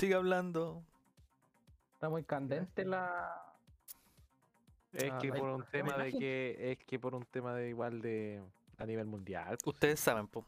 Sigue 0.04 0.14
hablando. 0.14 0.82
Está 1.94 2.08
muy 2.08 2.24
candente 2.24 2.84
la. 2.84 3.40
Es 4.92 5.10
Ah, 5.10 5.18
que 5.18 5.32
por 5.32 5.48
un 5.48 5.60
la 5.60 5.66
tema 5.66 5.96
de 5.96 6.12
que 6.18 6.72
es 6.72 6.78
que 6.84 6.98
por 6.98 7.14
un 7.14 7.24
tema 7.24 7.54
de 7.54 7.70
igual 7.70 8.00
de 8.00 8.42
a 8.78 8.86
nivel 8.86 9.06
mundial. 9.06 9.56
pues, 9.64 9.74
Ustedes 9.74 9.98
saben, 10.00 10.28
po. 10.28 10.44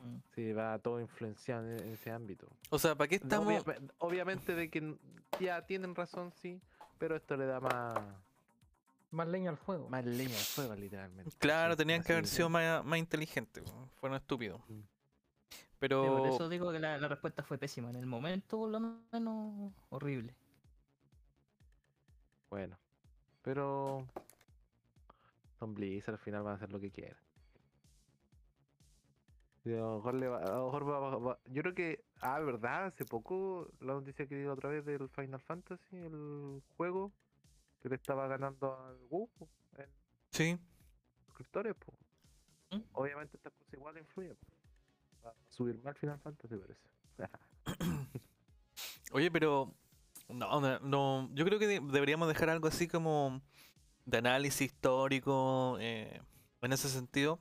Mm. 0.00 0.16
Sí, 0.34 0.52
va 0.52 0.78
todo 0.78 1.00
influenciado 1.00 1.66
en, 1.70 1.80
en 1.80 1.92
ese 1.92 2.10
ámbito. 2.10 2.46
O 2.70 2.78
sea, 2.78 2.94
¿para 2.94 3.08
qué 3.08 3.18
No, 3.18 3.24
estamos? 3.24 3.62
obvia- 3.64 3.80
obviamente 3.98 4.54
de 4.54 4.70
que 4.70 4.96
ya 5.40 5.62
tienen 5.66 5.94
razón, 5.94 6.32
sí, 6.32 6.60
pero 6.98 7.16
esto 7.16 7.36
le 7.36 7.46
da 7.46 7.60
más, 7.60 7.98
Más 9.10 9.26
leña 9.28 9.50
al 9.50 9.56
fuego. 9.56 9.88
más 9.88 10.04
leña 10.04 10.36
al 10.36 10.44
fuego, 10.44 10.74
literalmente. 10.76 11.30
Claro, 11.38 11.72
Sí, 11.74 11.78
tenían 11.78 12.02
que 12.02 12.12
haber 12.12 12.26
sido 12.26 12.48
más, 12.48 12.84
más 12.84 12.98
inteligentes. 12.98 13.64
Fueron 14.00 14.16
estúpidos. 14.16 14.60
Mm. 14.68 14.80
Pero. 15.78 16.02
Sí, 16.02 16.08
por 16.10 16.26
eso 16.28 16.48
digo 16.48 16.72
que 16.72 16.78
la, 16.78 16.98
la 16.98 17.08
respuesta 17.08 17.42
fue 17.42 17.58
pésima. 17.58 17.90
En 17.90 17.96
el 17.96 18.06
momento, 18.06 18.58
por 18.58 18.70
lo 18.70 18.80
menos, 18.80 19.72
horrible. 19.90 20.34
Bueno, 22.50 22.78
pero 23.42 24.06
Don 25.60 25.74
Blizzard 25.74 26.14
al 26.14 26.18
final 26.20 26.46
va 26.46 26.52
a 26.52 26.54
hacer 26.54 26.72
lo 26.72 26.80
que 26.80 26.90
quiera. 26.90 27.16
Y 29.64 29.72
a 29.74 29.80
lo 29.80 29.96
mejor 29.96 30.14
le 30.14 30.28
va- 30.28 30.38
a 30.42 30.54
lo 30.56 30.64
mejor 30.66 30.88
va- 30.88 30.98
va- 31.00 31.18
va- 31.18 31.38
Yo 31.46 31.62
creo 31.62 31.74
que, 31.74 32.04
ah, 32.22 32.40
verdad, 32.40 32.86
hace 32.86 33.04
poco 33.04 33.70
la 33.80 33.92
noticia 33.94 34.26
que 34.26 34.36
dio 34.36 34.52
otra 34.52 34.70
vez 34.70 34.84
del 34.84 35.08
Final 35.10 35.40
Fantasy, 35.40 35.96
el 35.96 36.62
juego 36.76 37.12
que 37.80 37.88
le 37.90 37.96
estaba 37.96 38.26
ganando 38.28 38.76
al 38.78 38.96
WoW 39.10 39.28
en 39.76 39.88
Sí. 40.32 40.58
suscriptores. 41.26 41.76
¿Mm? 42.70 42.78
Obviamente 42.92 43.36
estas 43.36 43.52
cosas 43.52 43.72
igual 43.74 43.98
influyen. 43.98 44.36
po. 44.36 44.46
Va 45.24 45.30
a 45.30 45.34
subir 45.48 45.78
más 45.82 45.96
Final 45.98 46.18
Fantasy 46.20 46.56
parece. 46.56 46.88
Oye, 49.12 49.30
pero. 49.30 49.74
No, 50.28 50.60
no, 50.60 50.78
no, 50.80 51.30
yo 51.32 51.44
creo 51.46 51.58
que 51.58 51.66
de- 51.66 51.80
deberíamos 51.80 52.28
dejar 52.28 52.50
algo 52.50 52.68
así 52.68 52.86
como 52.86 53.40
de 54.04 54.18
análisis 54.18 54.60
histórico 54.72 55.78
eh, 55.80 56.20
en 56.60 56.72
ese 56.74 56.90
sentido, 56.90 57.40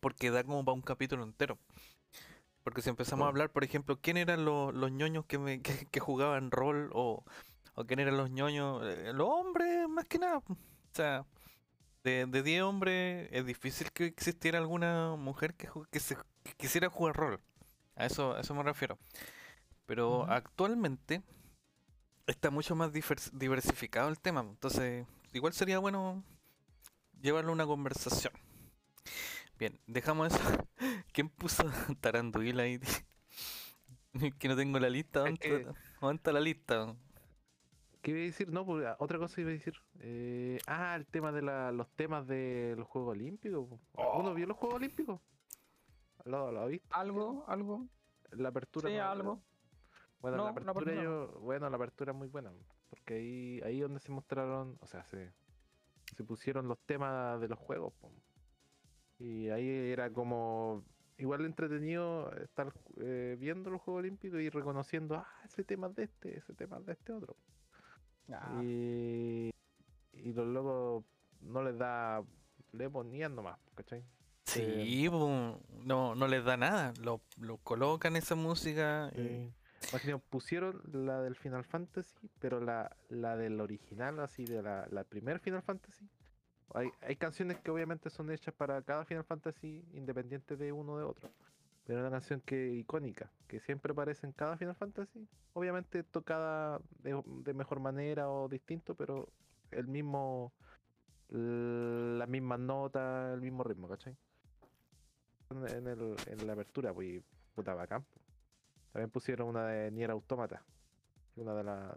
porque 0.00 0.30
da 0.30 0.42
como 0.42 0.64
para 0.64 0.74
un 0.74 0.80
capítulo 0.80 1.22
entero. 1.24 1.58
Porque 2.64 2.80
si 2.80 2.88
empezamos 2.88 3.26
a 3.26 3.28
hablar, 3.28 3.50
por 3.50 3.64
ejemplo, 3.64 3.98
quién 4.00 4.16
eran 4.16 4.46
los, 4.46 4.72
los 4.72 4.90
ñoños 4.90 5.26
que, 5.26 5.38
me- 5.38 5.60
que, 5.62 5.86
que 5.90 6.00
jugaban 6.00 6.50
rol 6.50 6.90
o, 6.94 7.22
o 7.74 7.84
quién 7.84 8.00
eran 8.00 8.16
los 8.16 8.30
ñoños, 8.30 8.82
eh, 8.86 9.12
los 9.12 9.28
hombres 9.28 9.86
más 9.88 10.06
que 10.06 10.18
nada. 10.18 10.38
O 10.38 10.56
sea, 10.94 11.26
de, 12.02 12.24
de 12.26 12.42
10 12.42 12.62
hombres 12.62 13.28
es 13.30 13.44
difícil 13.44 13.92
que 13.92 14.06
existiera 14.06 14.58
alguna 14.58 15.16
mujer 15.16 15.54
que, 15.54 15.68
que, 15.90 16.00
se, 16.00 16.16
quisiera 16.56 16.88
jugar 16.88 17.16
rol. 17.16 17.40
A 17.96 18.06
eso, 18.06 18.34
a 18.34 18.40
eso 18.40 18.54
me 18.54 18.62
refiero. 18.62 18.98
Pero 19.86 20.24
actualmente 20.30 21.22
está 22.26 22.50
mucho 22.50 22.76
más 22.76 22.92
divers- 22.92 23.30
diversificado 23.32 24.08
el 24.08 24.20
tema. 24.20 24.40
Entonces, 24.40 25.06
igual 25.32 25.52
sería 25.52 25.78
bueno 25.78 26.22
llevarlo 27.20 27.50
a 27.50 27.54
una 27.54 27.66
conversación. 27.66 28.32
Bien, 29.58 29.78
dejamos 29.86 30.32
eso. 30.32 30.40
¿Quién 31.12 31.28
puso 31.28 31.64
Taranduil 32.00 32.60
ahí? 32.60 32.80
que 34.38 34.48
no 34.48 34.56
tengo 34.56 34.78
la 34.78 34.88
lista. 34.88 35.20
¿Dónde, 36.00 36.32
la 36.32 36.40
lista? 36.40 36.96
¿Qué 38.00 38.12
iba 38.12 38.20
a 38.20 38.22
decir? 38.24 38.50
No, 38.50 38.64
pues, 38.64 38.86
ah, 38.86 38.96
otra 38.98 39.18
cosa 39.18 39.40
iba 39.40 39.50
a 39.50 39.52
decir. 39.52 39.74
Eh, 40.00 40.58
ah, 40.66 40.94
el 40.96 41.06
tema 41.06 41.32
de 41.32 41.42
la, 41.42 41.70
los 41.72 41.90
temas 41.90 42.26
de 42.26 42.74
los 42.78 42.88
Juegos 42.88 43.10
Olímpicos. 43.12 43.68
po. 43.92 44.18
¿Uno 44.18 44.32
vio 44.32 44.46
los 44.46 44.56
Juegos 44.56 44.76
Olímpicos? 44.76 45.20
¿Lo, 46.24 46.50
lo 46.52 46.66
visto? 46.66 46.94
Algo, 46.94 47.44
algo. 47.48 47.86
La 48.32 48.48
apertura. 48.50 48.88
Sí, 48.88 48.96
no- 48.96 49.02
algo. 49.04 49.42
Bueno, 50.20 50.36
No, 50.36 50.44
la 50.44 50.50
apertura 50.50 50.72
apertura 50.72 50.94
no. 50.96 51.02
yo, 51.02 51.40
bueno, 51.40 51.70
la 51.70 51.76
apertura 51.76 52.12
es 52.12 52.18
muy 52.18 52.28
buena. 52.28 52.52
Porque 52.90 53.14
ahí, 53.14 53.60
ahí 53.62 53.80
donde 53.80 54.00
se 54.00 54.12
mostraron, 54.12 54.76
o 54.80 54.86
sea, 54.86 55.02
se, 55.04 55.32
se 56.14 56.24
pusieron 56.24 56.68
los 56.68 56.78
temas 56.80 57.40
de 57.40 57.48
los 57.48 57.58
juegos. 57.58 57.94
po. 57.94 58.12
Y 59.18 59.48
ahí 59.48 59.68
era 59.90 60.10
como 60.12 60.84
igual 61.18 61.44
entretenido 61.44 62.32
estar 62.36 62.72
eh, 62.98 63.36
viendo 63.38 63.70
los 63.70 63.80
Juegos 63.82 64.00
Olímpicos 64.00 64.40
y 64.40 64.48
reconociendo, 64.50 65.16
ah, 65.16 65.28
ese 65.44 65.64
tema 65.64 65.86
es 65.88 65.94
de 65.94 66.02
este, 66.04 66.38
ese 66.38 66.54
tema 66.54 66.78
es 66.78 66.86
de 66.86 66.92
este 66.92 67.12
otro. 67.12 67.36
Ah, 68.30 68.60
Y, 68.62 69.50
y 70.12 70.32
los 70.32 70.46
locos 70.46 71.04
no 71.40 71.62
les 71.62 71.76
da, 71.78 72.22
le 72.72 72.88
ponían 72.90 73.34
nomás, 73.34 73.58
¿cachai? 73.74 74.04
Sí, 74.50 75.08
no, 75.84 76.14
no 76.14 76.26
les 76.26 76.44
da 76.44 76.56
nada. 76.56 76.92
Lo, 77.02 77.20
lo 77.40 77.58
colocan 77.58 78.16
esa 78.16 78.34
música. 78.34 79.10
que 79.14 79.52
nada, 79.92 80.20
pusieron 80.20 80.80
la 80.92 81.22
del 81.22 81.36
Final 81.36 81.64
Fantasy, 81.64 82.30
pero 82.38 82.60
la, 82.60 82.96
la 83.08 83.36
del 83.36 83.60
original, 83.60 84.20
así 84.20 84.44
de 84.44 84.62
la, 84.62 84.86
la 84.90 85.04
primer 85.04 85.40
Final 85.40 85.62
Fantasy. 85.62 86.08
Hay, 86.74 86.90
hay 87.00 87.16
canciones 87.16 87.58
que 87.58 87.70
obviamente 87.70 88.10
son 88.10 88.30
hechas 88.30 88.54
para 88.54 88.82
cada 88.82 89.04
Final 89.04 89.24
Fantasy 89.24 89.84
independiente 89.92 90.56
de 90.56 90.72
uno 90.72 90.98
de 90.98 91.04
otro. 91.04 91.30
Pero 91.84 92.00
una 92.00 92.10
canción 92.10 92.40
que 92.40 92.72
icónica, 92.74 93.32
que 93.48 93.58
siempre 93.60 93.92
aparece 93.92 94.26
en 94.26 94.32
cada 94.32 94.56
Final 94.56 94.76
Fantasy, 94.76 95.26
obviamente 95.54 96.04
tocada 96.04 96.80
de, 97.02 97.20
de 97.26 97.54
mejor 97.54 97.80
manera 97.80 98.30
o 98.30 98.48
distinto, 98.48 98.94
pero 98.94 99.28
el 99.72 99.88
mismo, 99.88 100.52
la 101.30 102.26
misma 102.26 102.58
nota, 102.58 103.32
el 103.32 103.40
mismo 103.40 103.64
ritmo, 103.64 103.88
¿cachai? 103.88 104.16
En, 105.50 105.86
el, 105.88 106.16
en 106.26 106.46
la 106.46 106.52
apertura, 106.52 106.92
pues, 106.94 107.22
puta 107.54 107.74
bacán. 107.74 108.04
También 108.92 109.10
pusieron 109.10 109.48
una 109.48 109.66
de 109.66 109.90
Nier 109.90 110.10
Automata, 110.10 110.62
una 111.36 111.54
de 111.54 111.64
las 111.64 111.96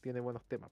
tiene 0.00 0.20
buenos 0.20 0.44
temas. 0.46 0.70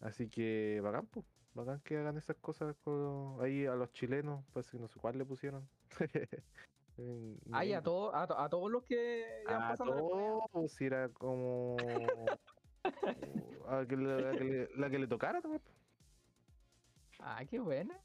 Así 0.00 0.28
que 0.28 0.80
bacán, 0.82 1.06
po. 1.06 1.24
bacán 1.54 1.80
que 1.80 1.96
hagan 1.96 2.16
esas 2.18 2.36
cosas 2.36 2.76
con- 2.84 3.42
ahí 3.42 3.64
a 3.66 3.74
los 3.74 3.92
chilenos, 3.92 4.44
pues 4.52 4.72
no 4.74 4.88
sé 4.88 4.98
cuál 5.00 5.18
le 5.18 5.24
pusieron. 5.24 5.68
Ay, 7.52 7.72
a, 7.72 7.82
todo, 7.82 8.14
a, 8.14 8.26
to- 8.26 8.38
a 8.38 8.48
todos 8.48 8.70
los 8.70 8.82
que 8.84 9.44
a 9.46 9.74
todos, 9.76 10.72
si 10.72 10.86
era 10.86 11.08
como 11.10 11.76
a 13.68 13.84
que 13.86 13.96
le- 13.96 14.20
la, 14.22 14.32
que 14.32 14.44
le, 14.44 14.68
la 14.76 14.90
que 14.90 14.98
le 14.98 15.06
tocara. 15.06 15.40
Ah, 17.20 17.44
qué 17.44 17.58
buena. 17.60 17.98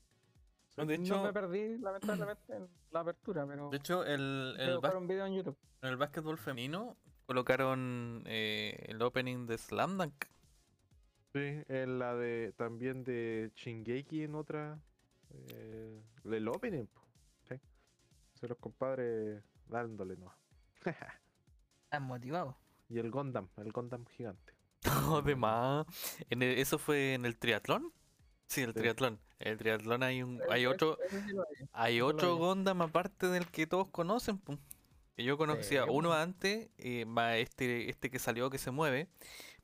No, 0.77 0.85
de 0.85 0.97
no 0.97 1.03
hecho, 1.03 1.23
me 1.23 1.33
perdí, 1.33 1.77
lamentablemente, 1.77 2.55
en 2.55 2.67
la 2.91 3.01
apertura, 3.01 3.45
pero 3.45 3.69
de 3.69 3.77
hecho 3.77 4.03
el, 4.05 4.55
el, 4.57 4.77
un 4.95 5.07
video 5.07 5.25
en 5.25 5.33
YouTube. 5.35 5.57
en 5.81 5.89
el 5.89 5.97
básquetbol 5.97 6.37
femenino 6.37 6.97
colocaron 7.25 8.23
eh, 8.25 8.85
el 8.87 9.01
opening 9.01 9.45
de 9.47 9.57
Slam 9.57 9.97
Dunk. 9.97 10.25
Sí, 11.33 11.63
en 11.67 11.99
la 11.99 12.15
de 12.15 12.53
también 12.57 13.03
de 13.03 13.51
Shingeki 13.55 14.23
en 14.23 14.35
otra 14.35 14.79
eh, 15.29 16.01
el 16.25 16.47
opening, 16.47 16.85
po. 16.87 17.01
Sí. 17.47 17.55
Son 18.33 18.49
los 18.49 18.57
compadres 18.57 19.43
dándole 19.67 20.17
no. 20.17 20.33
Están 21.85 22.03
motivados. 22.03 22.55
y 22.89 22.99
el 22.99 23.11
Gundam, 23.11 23.47
el 23.57 23.71
Gundam 23.71 24.05
gigante. 24.07 24.53
No, 24.85 25.21
de 25.21 25.35
más. 25.35 25.85
En 26.29 26.41
el- 26.41 26.57
¿Eso 26.57 26.77
fue 26.77 27.13
en 27.13 27.25
el 27.25 27.37
triatlón? 27.37 27.93
Sí, 28.51 28.63
el 28.63 28.73
triatlón. 28.73 29.17
El 29.39 29.57
triatlón 29.57 30.03
hay 30.03 30.23
un, 30.23 30.41
hay 30.49 30.65
otro, 30.65 30.97
hay 31.71 32.01
otro 32.01 32.33
vi. 32.35 32.41
Gundam 32.41 32.81
aparte 32.81 33.27
del 33.27 33.47
que 33.47 33.65
todos 33.65 33.87
conocen, 33.87 34.39
pum. 34.39 34.57
Que 35.15 35.23
yo 35.23 35.37
conocía 35.37 35.85
uno 35.85 36.11
antes, 36.11 36.67
eh, 36.77 37.05
más 37.05 37.37
este, 37.37 37.89
este 37.89 38.11
que 38.11 38.19
salió 38.19 38.49
que 38.49 38.57
se 38.57 38.71
mueve, 38.71 39.07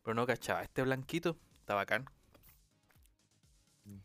pero 0.03 0.13
no 0.13 0.25
cachaba. 0.25 0.63
Este 0.63 0.83
blanquito, 0.83 1.35
está 1.59 1.75
bacán. 1.75 2.05
Mm. 3.83 3.97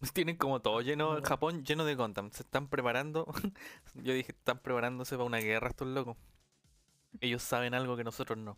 Tienen 0.14 0.36
como 0.38 0.62
todo 0.62 0.80
lleno. 0.80 1.20
Japón 1.22 1.62
lleno 1.62 1.84
de 1.84 1.94
Gundam. 1.94 2.30
Se 2.30 2.42
están 2.42 2.66
preparando. 2.66 3.26
Yo 3.94 4.14
dije, 4.14 4.32
están 4.32 4.58
preparándose 4.58 5.16
para 5.16 5.26
una 5.26 5.40
guerra 5.40 5.68
estos 5.68 5.88
locos. 5.88 6.16
Ellos 7.20 7.42
saben 7.42 7.74
algo 7.74 7.94
que 7.94 8.04
nosotros 8.04 8.38
no. 8.38 8.56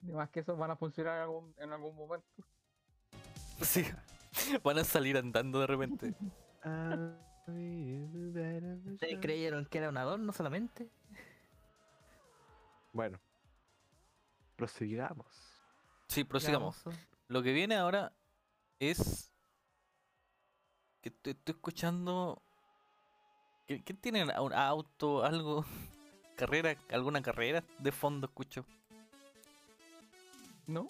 Y 0.00 0.12
más 0.12 0.30
que 0.30 0.40
eso 0.40 0.56
van 0.56 0.70
a 0.70 0.76
funcionar 0.76 1.18
en 1.18 1.22
algún, 1.24 1.54
en 1.58 1.72
algún 1.74 1.94
momento. 1.94 2.26
Sí. 3.62 3.84
Van 4.64 4.78
a 4.78 4.84
salir 4.84 5.16
andando 5.16 5.60
de 5.60 5.66
repente. 5.66 6.14
¿Ustedes 8.86 9.18
creyeron 9.20 9.66
que 9.66 9.78
era 9.78 9.88
un 9.88 9.96
adorno 9.96 10.32
solamente? 10.32 10.88
Bueno, 12.92 13.20
prosigamos. 14.56 15.26
Sí, 16.08 16.24
prosigamos. 16.24 16.82
Lo 17.28 17.42
que 17.42 17.52
viene 17.52 17.76
ahora 17.76 18.12
es 18.78 19.32
que 21.00 21.08
estoy, 21.10 21.32
estoy 21.32 21.54
escuchando. 21.54 22.42
¿Quién 23.66 23.82
quién 23.82 23.98
tiene 23.98 24.24
un 24.24 24.30
un 24.30 24.52
auto, 24.52 25.24
algo? 25.24 25.64
¿Carrera? 26.36 26.76
¿Alguna 26.90 27.22
carrera 27.22 27.62
de 27.78 27.92
fondo 27.92 28.26
escucho? 28.26 28.64
¿No? 30.66 30.88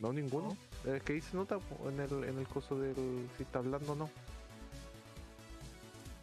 No, 0.00 0.12
ninguno. 0.12 0.56
Es 0.84 1.02
que 1.02 1.14
ahí 1.14 1.20
se 1.20 1.36
nota 1.36 1.58
en 1.86 2.00
el, 2.00 2.24
en 2.24 2.38
el 2.38 2.46
coso 2.46 2.78
del 2.78 3.28
si 3.36 3.42
está 3.42 3.58
hablando 3.58 3.92
o 3.92 3.96
no. 3.96 4.10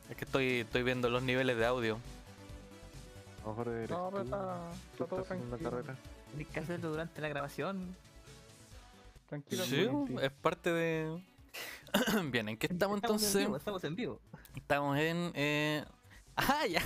Es 0.09 0.15
que 0.15 0.25
estoy, 0.25 0.59
estoy 0.61 0.83
viendo 0.83 1.09
los 1.09 1.21
niveles 1.21 1.57
de 1.57 1.65
audio. 1.65 1.99
A 3.43 3.47
lo 3.47 3.49
mejor 3.49 3.67
eres 3.73 3.89
No, 3.89 4.09
pero 4.11 4.23
tú, 4.23 4.29
está, 4.29 4.59
tú 4.97 5.03
está 5.03 5.05
todo 5.07 5.21
estás 5.21 5.37
en 5.37 5.43
una 5.47 5.57
carrera. 5.57 5.95
Tienes 6.29 6.47
que 6.47 6.59
hacerlo 6.59 6.89
durante 6.89 7.21
la 7.21 7.27
grabación. 7.27 7.95
Tranquilo. 9.27 9.63
Sí, 9.65 9.85
tranquilo. 9.85 10.21
es 10.21 10.31
parte 10.31 10.71
de. 10.71 11.23
Bien, 12.31 12.49
¿en 12.49 12.57
qué 12.57 12.67
estamos 12.67 12.97
en 12.97 13.03
entonces? 13.03 13.35
vivo, 13.35 13.57
estamos 13.57 13.83
en 13.83 13.95
vivo. 13.95 14.19
Estamos 14.55 14.97
en. 14.97 15.31
eh, 15.35 15.85
Ah, 16.35 16.67
ya. 16.67 16.81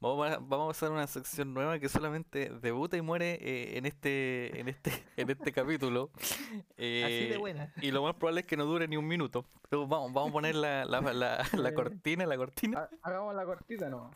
Vamos 0.00 0.30
a, 0.30 0.38
vamos 0.38 0.68
a 0.68 0.70
hacer 0.70 0.90
una 0.90 1.06
sección 1.06 1.52
nueva 1.54 1.78
que 1.78 1.88
solamente 1.88 2.50
debuta 2.60 2.96
y 2.96 3.02
muere 3.02 3.38
eh, 3.40 3.78
en 3.78 3.86
este 3.86 4.58
en 4.60 4.68
este 4.68 4.90
en 5.16 5.30
este 5.30 5.52
capítulo. 5.52 6.10
Así 6.18 6.64
Eh, 6.78 7.28
de 7.32 7.38
buena. 7.38 7.72
y 7.80 7.90
lo 7.90 8.02
más 8.02 8.14
probable 8.14 8.40
es 8.40 8.46
que 8.46 8.56
no 8.56 8.64
dure 8.64 8.86
ni 8.88 8.96
un 8.96 9.06
minuto. 9.06 9.44
Pero 9.68 9.86
vamos, 9.86 10.12
vamos 10.12 10.30
a 10.30 10.32
poner 10.32 10.54
la, 10.56 10.84
la, 10.84 11.00
la, 11.00 11.44
la 11.52 11.68
Eh. 11.68 11.74
cortina, 11.74 12.26
la 12.26 12.36
cortina. 12.36 12.80
Ha- 12.80 13.08
Hagamos 13.08 13.34
la 13.34 13.44
cortita, 13.44 13.88
¿no? 13.88 14.10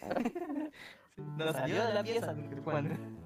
No 1.36 1.52
salió 1.52 1.84
de 1.86 1.92
la 1.94 2.02
pieza. 2.02 2.34
Juan. 2.64 3.18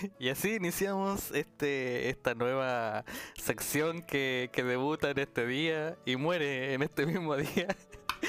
Y 0.18 0.28
así 0.28 0.54
iniciamos 0.54 1.30
este 1.32 2.08
esta 2.10 2.34
nueva 2.34 3.04
sección 3.40 4.02
que, 4.02 4.50
que 4.52 4.62
debuta 4.64 5.10
en 5.10 5.18
este 5.18 5.46
día 5.46 5.96
y 6.04 6.16
muere 6.16 6.74
en 6.74 6.82
este 6.82 7.06
mismo 7.06 7.36
día 7.36 7.68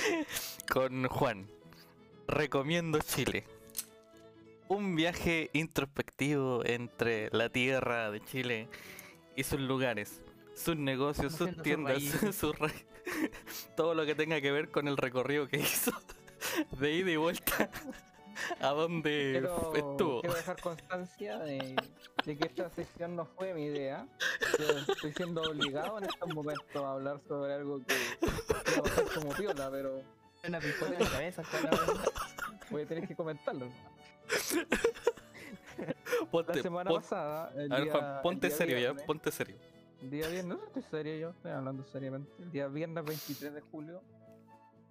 con 0.71 1.07
Juan. 1.07 1.47
Recomiendo 2.27 2.99
Chile. 2.99 3.45
Un 4.67 4.95
viaje 4.95 5.49
introspectivo 5.53 6.61
entre 6.65 7.29
la 7.31 7.49
tierra 7.49 8.11
de 8.11 8.19
Chile 8.21 8.67
y 9.35 9.43
sus 9.43 9.61
lugares, 9.61 10.21
sus 10.55 10.75
negocios, 10.75 11.33
sus 11.35 11.55
tiendas, 11.63 12.03
sus 12.37 12.57
ra- 12.59 12.71
todo 13.77 13.93
lo 13.93 14.05
que 14.05 14.13
tenga 14.13 14.41
que 14.41 14.51
ver 14.51 14.69
con 14.69 14.89
el 14.89 14.97
recorrido 14.97 15.47
que 15.47 15.59
hizo 15.59 15.91
de 16.79 16.91
ida 16.91 17.11
y 17.11 17.15
vuelta 17.15 17.69
a 18.61 18.69
donde 18.69 19.29
Quiero, 19.33 19.73
estuvo. 19.75 20.21
quiero 20.21 20.35
dejar 20.35 20.61
constancia 20.61 21.37
de, 21.39 21.75
de 22.25 22.37
que 22.37 22.47
esta 22.47 22.69
sección 22.71 23.15
no 23.15 23.25
fue 23.25 23.53
mi 23.53 23.65
idea. 23.65 24.07
Yo 24.59 24.65
estoy 24.93 25.13
siendo 25.13 25.41
obligado 25.41 25.97
en 25.99 26.05
estos 26.05 26.33
momentos 26.33 26.75
a 26.75 26.91
hablar 26.91 27.19
sobre 27.27 27.53
algo 27.53 27.81
que 27.85 27.95
a 28.77 28.81
pasar 28.83 29.05
como 29.13 29.33
piola, 29.33 29.69
pero 29.71 30.01
Una 30.47 30.59
pistola 30.59 30.95
en 30.97 31.03
la 31.03 31.09
cabeza. 31.09 31.43
Juan, 31.43 31.69
voy 32.69 32.81
a 32.83 32.85
tener 32.87 33.07
que 33.07 33.15
comentarlo. 33.15 33.67
Ponte- 36.31 36.55
La 36.55 36.61
semana 36.61 36.89
pon- 36.89 37.01
pasada, 37.01 37.51
el 37.55 37.71
a 37.71 37.75
ver, 37.75 37.83
día- 37.85 37.91
Juan, 37.93 38.15
el 38.15 38.21
ponte 38.21 38.47
día 38.47 38.57
serio 38.57 38.75
ya, 38.79 38.91
viernes- 38.91 39.05
ponte 39.05 39.31
serio. 39.31 39.55
El 40.01 40.09
día 40.11 40.27
viernes, 40.27 40.57
no 40.57 40.65
estoy 40.65 40.83
serio 40.83 41.17
yo, 41.17 41.29
estoy 41.31 41.51
hablando 41.51 41.83
seriamente. 41.85 42.31
El 42.41 42.51
día 42.51 42.67
viernes 42.67 43.03
23 43.05 43.53
de 43.53 43.61
julio 43.61 44.01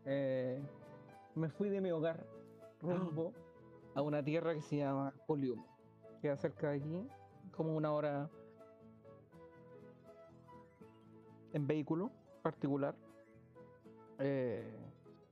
eh, 0.04 0.60
me 1.34 1.48
fui 1.50 1.68
de 1.68 1.80
mi 1.80 1.90
hogar 1.90 2.24
rumbo 2.80 3.32
a 3.94 4.02
una 4.02 4.22
tierra 4.22 4.54
que 4.54 4.62
se 4.62 4.78
llama 4.78 5.12
Poliumo. 5.26 5.66
Queda 6.20 6.36
cerca 6.36 6.70
de 6.70 6.78
aquí, 6.78 7.08
como 7.52 7.76
una 7.76 7.92
hora 7.92 8.30
en 11.52 11.66
vehículo 11.66 12.10
particular. 12.42 12.94
Eh, 14.18 14.74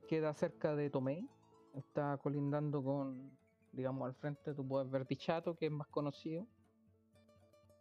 queda 0.07 0.33
cerca 0.33 0.75
de 0.75 0.89
Tomé, 0.89 1.27
está 1.73 2.17
colindando 2.17 2.83
con, 2.83 3.31
digamos, 3.71 4.05
al 4.07 4.15
frente 4.15 4.53
tú 4.53 4.67
puedes 4.67 4.89
ver 4.89 5.07
Dichato, 5.07 5.55
que 5.55 5.67
es 5.67 5.71
más 5.71 5.87
conocido. 5.87 6.45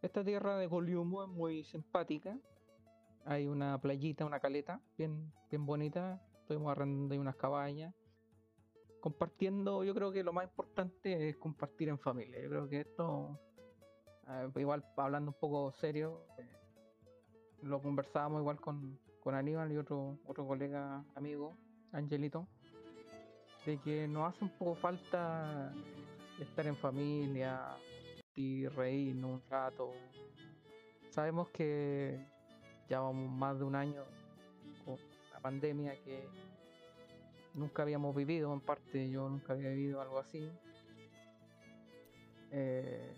Esta 0.02 0.22
tierra 0.22 0.58
de 0.58 0.68
Coliumo 0.68 1.22
es 1.22 1.30
muy 1.30 1.64
simpática. 1.64 2.38
Hay 3.24 3.46
una 3.46 3.80
playita, 3.80 4.26
una 4.26 4.38
caleta 4.38 4.80
bien, 4.98 5.32
bien 5.50 5.64
bonita. 5.64 6.20
Estuvimos 6.40 6.72
arrendando 6.72 7.18
unas 7.18 7.36
cabañas. 7.36 7.94
Compartiendo, 9.04 9.84
yo 9.84 9.94
creo 9.94 10.10
que 10.10 10.24
lo 10.24 10.32
más 10.32 10.44
importante 10.44 11.28
es 11.28 11.36
compartir 11.36 11.90
en 11.90 11.98
familia. 11.98 12.40
Yo 12.40 12.48
creo 12.48 12.68
que 12.70 12.80
esto, 12.80 13.38
eh, 14.26 14.48
igual 14.56 14.82
hablando 14.96 15.32
un 15.32 15.38
poco 15.38 15.72
serio, 15.72 16.24
eh, 16.38 16.48
lo 17.60 17.82
conversábamos 17.82 18.40
igual 18.40 18.58
con, 18.58 18.98
con 19.20 19.34
Aníbal 19.34 19.70
y 19.72 19.76
otro, 19.76 20.16
otro 20.24 20.46
colega 20.46 21.04
amigo, 21.16 21.54
Angelito, 21.92 22.48
de 23.66 23.76
que 23.76 24.08
nos 24.08 24.32
hace 24.32 24.44
un 24.44 24.50
poco 24.56 24.74
falta 24.74 25.70
estar 26.40 26.66
en 26.66 26.76
familia, 26.76 27.76
y 28.34 28.66
reírnos 28.68 29.32
un 29.32 29.42
rato. 29.50 29.92
Sabemos 31.10 31.48
que 31.50 32.18
llevamos 32.88 33.30
más 33.30 33.58
de 33.58 33.64
un 33.64 33.74
año 33.74 34.02
con 34.86 34.96
la 35.30 35.40
pandemia 35.40 35.94
que 36.02 36.26
nunca 37.54 37.82
habíamos 37.82 38.14
vivido, 38.14 38.52
en 38.52 38.60
parte 38.60 39.08
yo 39.08 39.28
nunca 39.28 39.52
había 39.52 39.70
vivido 39.70 40.00
algo 40.00 40.18
así. 40.18 40.50
Eh, 42.50 43.14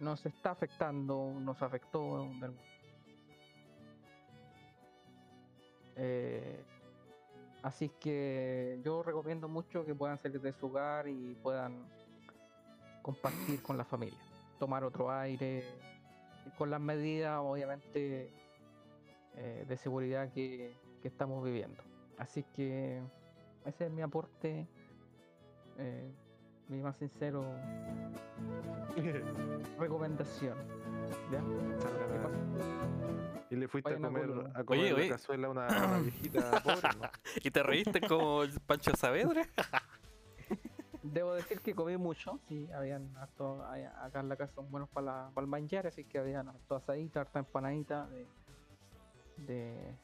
nos 0.00 0.24
está 0.26 0.50
afectando, 0.50 1.32
nos 1.40 1.60
afectó 1.62 2.28
Eh, 6.00 6.62
así 7.62 7.88
que 8.00 8.80
yo 8.84 9.02
recomiendo 9.02 9.48
mucho 9.48 9.84
que 9.84 9.96
puedan 9.96 10.16
salir 10.18 10.40
de 10.40 10.52
su 10.52 10.66
hogar 10.66 11.08
y 11.08 11.34
puedan 11.42 11.88
compartir 13.02 13.60
con 13.62 13.76
la 13.76 13.84
familia, 13.84 14.18
tomar 14.60 14.84
otro 14.84 15.10
aire, 15.10 15.64
con 16.56 16.70
las 16.70 16.80
medidas 16.80 17.40
obviamente 17.42 18.30
eh, 19.34 19.64
de 19.66 19.76
seguridad 19.76 20.32
que, 20.32 20.76
que 21.02 21.08
estamos 21.08 21.44
viviendo. 21.44 21.82
Así 22.16 22.44
que 22.54 23.02
ese 23.64 23.86
es 23.86 23.90
mi 23.92 24.02
aporte, 24.02 24.66
eh, 25.78 26.12
mi 26.68 26.82
más 26.82 26.96
sincero 26.96 27.44
recomendación. 29.78 30.56
¿ya? 31.30 31.42
Y 33.50 33.56
le 33.56 33.68
fuiste 33.68 33.94
a 33.94 33.98
Vayan 33.98 34.04
a 34.04 34.08
comer, 34.08 34.50
a 34.54 34.64
comer 34.64 34.80
Oye, 34.80 34.90
la 34.90 34.96
oye. 34.96 35.08
cazuela 35.08 35.46
a 35.46 35.50
una, 35.50 35.98
viejita 36.00 36.50
pobre, 36.62 36.88
¿no? 37.00 37.10
¿Y 37.42 37.50
te 37.50 37.62
reíste 37.62 38.00
como 38.00 38.42
Pancho 38.66 38.94
Saavedra? 38.94 39.42
Debo 41.02 41.32
decir 41.32 41.60
que 41.60 41.74
comí 41.74 41.96
mucho, 41.96 42.38
sí, 42.48 42.68
habían 42.72 43.16
harto, 43.16 43.62
acá 44.02 44.20
en 44.20 44.28
la 44.28 44.36
casa 44.36 44.52
son 44.52 44.70
buenos 44.70 44.90
para, 44.90 45.06
la, 45.06 45.30
para 45.32 45.44
el 45.44 45.48
manjar, 45.48 45.86
así 45.86 46.04
que 46.04 46.18
habían 46.18 46.48
harto 46.48 46.76
asadita, 46.76 47.20
harta 47.22 47.38
empanadita 47.38 48.06
de, 48.08 48.26
de, 49.38 49.96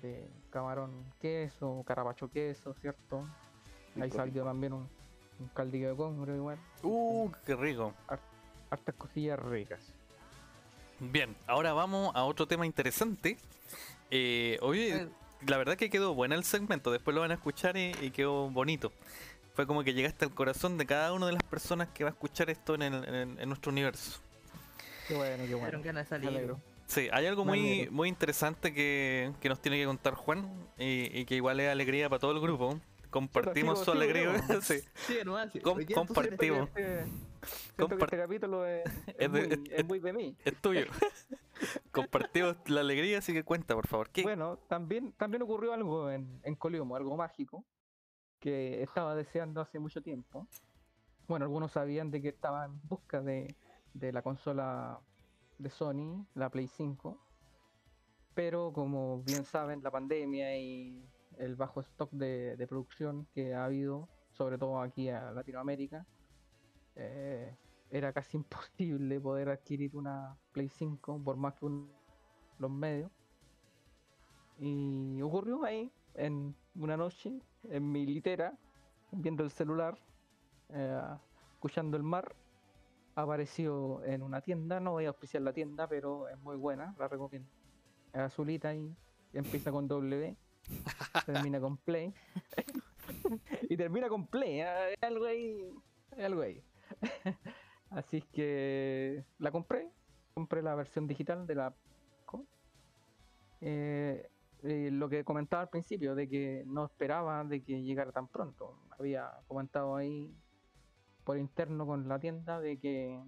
de 0.00 0.26
camarón 0.50 0.90
queso, 1.20 1.82
carapacho 1.86 2.30
queso, 2.30 2.74
¿cierto? 2.80 3.22
Ahí 3.96 4.02
Rico, 4.04 4.16
salió 4.16 4.44
también 4.44 4.72
un, 4.72 4.88
un 5.40 5.48
caldillo 5.48 5.90
de 5.90 5.96
congro 5.96 6.34
igual, 6.34 6.58
Uh, 6.82 7.30
qué 7.44 7.56
rico. 7.56 7.92
hartas 8.70 8.94
cosillas 8.96 9.38
ricas. 9.38 9.80
Bien, 11.00 11.36
ahora 11.46 11.72
vamos 11.72 12.14
a 12.14 12.24
otro 12.24 12.46
tema 12.46 12.66
interesante. 12.66 13.36
Eh, 14.10 14.58
oye, 14.62 15.08
la 15.46 15.56
verdad 15.56 15.76
que 15.76 15.90
quedó 15.90 16.14
buena 16.14 16.34
el 16.34 16.44
segmento, 16.44 16.90
después 16.90 17.14
lo 17.14 17.20
van 17.20 17.30
a 17.30 17.34
escuchar 17.34 17.76
y, 17.76 17.92
y 18.00 18.10
quedó 18.10 18.48
bonito. 18.50 18.92
Fue 19.54 19.66
como 19.66 19.82
que 19.84 19.92
llegaste 19.92 20.24
al 20.24 20.34
corazón 20.34 20.78
de 20.78 20.86
cada 20.86 21.12
una 21.12 21.26
de 21.26 21.32
las 21.32 21.42
personas 21.42 21.88
que 21.88 22.04
va 22.04 22.10
a 22.10 22.12
escuchar 22.12 22.48
esto 22.50 22.74
en, 22.74 22.82
el- 22.82 23.04
en- 23.14 23.40
en 23.40 23.48
nuestro 23.48 23.70
universo. 23.72 24.20
Qué 25.08 25.14
bueno, 25.16 25.44
qué 25.46 25.54
bueno. 25.54 25.80
ganas 25.82 26.08
de 26.10 26.18
Me 26.18 26.26
salir. 26.26 26.54
Sí, 26.88 27.08
hay 27.12 27.26
algo 27.26 27.44
muy, 27.44 27.86
muy 27.90 28.08
interesante 28.08 28.72
que, 28.72 29.32
que 29.40 29.48
nos 29.50 29.60
tiene 29.60 29.76
que 29.78 29.84
contar 29.84 30.14
Juan 30.14 30.50
y, 30.78 31.18
y 31.18 31.24
que 31.26 31.34
igual 31.36 31.60
es 31.60 31.68
alegría 31.70 32.08
para 32.08 32.18
todo 32.18 32.32
el 32.32 32.40
grupo. 32.40 32.80
Compartimos 33.10 33.84
su 33.84 33.90
alegría. 33.92 34.32
sí. 34.62 34.80
Sí, 35.06 35.18
nomás, 35.24 35.52
sí. 35.52 35.60
Com- 35.60 35.78
tú 35.84 35.94
compartimos. 35.94 36.68
Este- 36.74 37.04
este 37.78 38.16
capítulo 38.16 38.66
es, 38.66 38.84
es 39.06 39.14
Es 39.18 39.32
de- 39.32 39.46
muy, 39.46 39.52
es- 39.66 39.72
es 39.78 39.84
muy 39.86 39.98
de 40.00 40.12
mí. 40.14 40.36
Es 40.44 40.56
tuyo. 40.62 40.86
Compartimos 41.90 42.56
la 42.66 42.80
alegría, 42.80 43.18
así 43.18 43.32
que 43.32 43.44
cuenta, 43.44 43.74
por 43.74 43.86
favor. 43.86 44.10
¿Qué? 44.10 44.22
Bueno, 44.22 44.58
también, 44.68 45.12
también 45.12 45.42
ocurrió 45.42 45.72
algo 45.74 46.10
en, 46.10 46.40
en 46.42 46.54
Coliomo, 46.54 46.96
algo 46.96 47.16
mágico, 47.16 47.64
que 48.40 48.82
estaba 48.82 49.14
deseando 49.14 49.60
hace 49.60 49.78
mucho 49.78 50.00
tiempo. 50.02 50.46
Bueno, 51.26 51.44
algunos 51.44 51.72
sabían 51.72 52.10
de 52.10 52.22
que 52.22 52.28
estaba 52.28 52.64
en 52.64 52.80
busca 52.88 53.20
de, 53.20 53.54
de 53.92 54.12
la 54.12 54.22
consola 54.22 55.00
de 55.58 55.70
Sony, 55.70 56.26
la 56.34 56.50
Play 56.50 56.68
5, 56.68 57.18
pero 58.34 58.72
como 58.72 59.22
bien 59.22 59.44
saben, 59.44 59.82
la 59.82 59.90
pandemia 59.90 60.56
y 60.56 61.04
el 61.38 61.56
bajo 61.56 61.80
stock 61.80 62.10
de, 62.12 62.64
producción 62.68 63.26
que 63.34 63.54
ha 63.54 63.64
habido, 63.64 64.08
sobre 64.30 64.58
todo 64.58 64.80
aquí 64.80 65.08
a 65.08 65.32
Latinoamérica, 65.32 66.06
eh, 66.94 67.56
era 67.90 68.12
casi 68.12 68.36
imposible 68.38 69.20
poder 69.20 69.48
adquirir 69.48 69.96
una 69.96 70.36
Play 70.52 70.68
5 70.68 71.20
por 71.24 71.36
más 71.36 71.54
que 71.54 71.66
los 72.58 72.70
medios. 72.70 73.10
Y 74.58 75.20
ocurrió 75.22 75.64
ahí, 75.64 75.92
en 76.14 76.54
una 76.74 76.96
noche, 76.96 77.40
en 77.64 77.90
mi 77.90 78.06
litera, 78.06 78.56
viendo 79.12 79.44
el 79.44 79.50
celular, 79.50 79.96
eh, 80.70 81.00
escuchando 81.52 81.96
el 81.96 82.02
mar, 82.02 82.34
apareció 83.22 84.02
en 84.04 84.22
una 84.22 84.40
tienda, 84.40 84.78
no 84.78 84.92
voy 84.92 85.06
a 85.06 85.08
auspiciar 85.08 85.42
la 85.42 85.52
tienda, 85.52 85.88
pero 85.88 86.28
es 86.28 86.38
muy 86.38 86.56
buena, 86.56 86.94
la 86.98 87.08
recomiendo. 87.08 87.48
es 88.12 88.20
azulita 88.20 88.68
ahí, 88.68 88.94
empieza 89.32 89.72
con 89.72 89.88
W, 89.88 90.36
termina 91.26 91.60
con 91.60 91.76
Play. 91.78 92.14
y 93.68 93.76
termina 93.76 94.08
con 94.08 94.26
Play, 94.26 94.60
hay 94.60 94.94
algo 95.00 95.24
ahí, 95.24 95.68
algo 96.16 96.42
ahí. 96.42 96.62
Así 97.90 98.22
que 98.22 99.24
la 99.38 99.50
compré, 99.50 99.90
compré 100.34 100.62
la 100.62 100.76
versión 100.76 101.06
digital 101.08 101.46
de 101.46 101.54
la 101.54 101.74
¿cómo? 102.24 102.46
Eh, 103.60 104.30
eh, 104.62 104.90
lo 104.92 105.08
que 105.08 105.24
comentaba 105.24 105.62
al 105.62 105.70
principio, 105.70 106.14
de 106.14 106.28
que 106.28 106.62
no 106.66 106.84
esperaba 106.84 107.42
de 107.44 107.62
que 107.64 107.82
llegara 107.82 108.12
tan 108.12 108.28
pronto. 108.28 108.78
Había 108.90 109.32
comentado 109.48 109.96
ahí 109.96 110.32
por 111.28 111.36
interno 111.36 111.86
con 111.86 112.08
la 112.08 112.18
tienda 112.18 112.58
de 112.58 112.78
que 112.78 113.22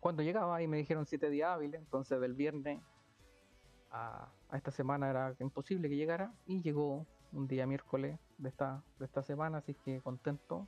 cuando 0.00 0.24
llegaba 0.24 0.60
y 0.60 0.66
me 0.66 0.76
dijeron 0.76 1.06
siete 1.06 1.30
días 1.30 1.50
hábiles, 1.50 1.80
entonces 1.80 2.20
del 2.20 2.34
viernes 2.34 2.82
a, 3.92 4.28
a 4.48 4.56
esta 4.56 4.72
semana 4.72 5.08
era 5.08 5.36
imposible 5.38 5.88
que 5.88 5.94
llegara 5.94 6.32
y 6.46 6.62
llegó 6.62 7.06
un 7.30 7.46
día 7.46 7.64
miércoles 7.64 8.18
de 8.38 8.48
esta, 8.48 8.82
de 8.98 9.04
esta 9.04 9.22
semana, 9.22 9.58
así 9.58 9.74
que 9.84 10.00
contento. 10.00 10.66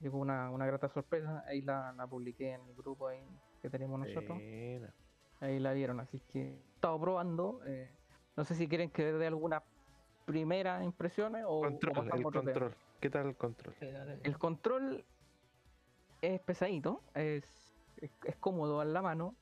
Llegó 0.00 0.16
una, 0.20 0.50
una 0.50 0.64
grata 0.64 0.88
sorpresa, 0.88 1.44
ahí 1.46 1.60
la, 1.60 1.92
la 1.92 2.06
publiqué 2.06 2.54
en 2.54 2.62
el 2.62 2.74
grupo 2.74 3.08
ahí 3.08 3.20
que 3.60 3.68
tenemos 3.68 4.00
nosotros. 4.00 4.38
Ahí 5.40 5.58
la 5.60 5.74
vieron, 5.74 6.00
así 6.00 6.18
que 6.20 6.40
he 6.48 6.74
estado 6.76 6.98
probando. 6.98 7.60
eh, 7.66 7.90
no 8.38 8.44
sé 8.46 8.54
si 8.54 8.68
quieren 8.68 8.88
que 8.88 9.12
dé 9.12 9.26
alguna 9.26 9.62
primera 10.24 10.82
impresiones 10.82 11.44
o, 11.44 11.58
o 11.58 11.60
Control, 11.60 11.92
pasamos 11.92 12.14
el 12.14 12.22
control. 12.42 12.74
¿Qué 13.00 13.10
tal 13.10 13.26
el 13.26 13.36
control? 13.36 13.74
El 14.22 14.38
control 14.38 15.04
es 16.22 16.40
pesadito, 16.40 17.02
es, 17.14 17.44
es, 18.00 18.36
cómodo 18.36 18.80
en 18.80 18.92
la 18.92 19.02
mano, 19.02 19.34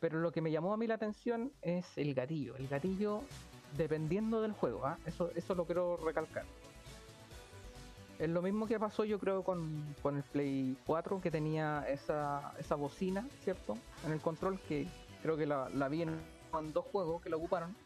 pero 0.00 0.18
lo 0.18 0.32
que 0.32 0.40
me 0.40 0.50
llamó 0.50 0.72
a 0.72 0.76
mí 0.76 0.86
la 0.86 0.94
atención 0.94 1.52
es 1.60 1.86
el 1.96 2.14
gatillo. 2.14 2.56
El 2.56 2.66
gatillo, 2.68 3.20
dependiendo 3.76 4.40
del 4.40 4.52
juego, 4.52 4.86
¿ah? 4.86 4.98
eso, 5.06 5.30
eso 5.36 5.54
lo 5.54 5.66
quiero 5.66 5.98
recalcar. 5.98 6.44
Es 8.18 8.28
lo 8.28 8.40
mismo 8.40 8.66
que 8.66 8.78
pasó 8.78 9.04
yo 9.04 9.18
creo 9.18 9.42
con, 9.42 9.94
con 10.02 10.16
el 10.16 10.22
Play 10.22 10.76
4 10.86 11.20
que 11.20 11.30
tenía 11.30 11.84
esa, 11.88 12.54
esa 12.58 12.76
bocina, 12.76 13.28
¿cierto? 13.42 13.76
En 14.06 14.12
el 14.12 14.20
control 14.20 14.58
que 14.60 14.86
creo 15.22 15.36
que 15.36 15.46
la, 15.46 15.68
la 15.70 15.88
vi 15.88 16.02
en, 16.02 16.20
en 16.58 16.72
dos 16.72 16.84
juegos 16.86 17.20
que 17.22 17.28
la 17.28 17.36
ocuparon. 17.36 17.76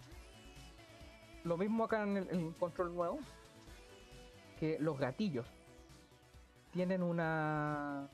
Lo 1.45 1.57
mismo 1.57 1.85
acá 1.85 2.03
en 2.03 2.17
el, 2.17 2.29
en 2.31 2.47
el 2.47 2.55
control 2.55 2.95
nuevo, 2.95 3.19
que 4.61 4.79
los 4.79 4.99
gatillos 4.99 5.47
tienen 6.73 7.03
una 7.03 8.09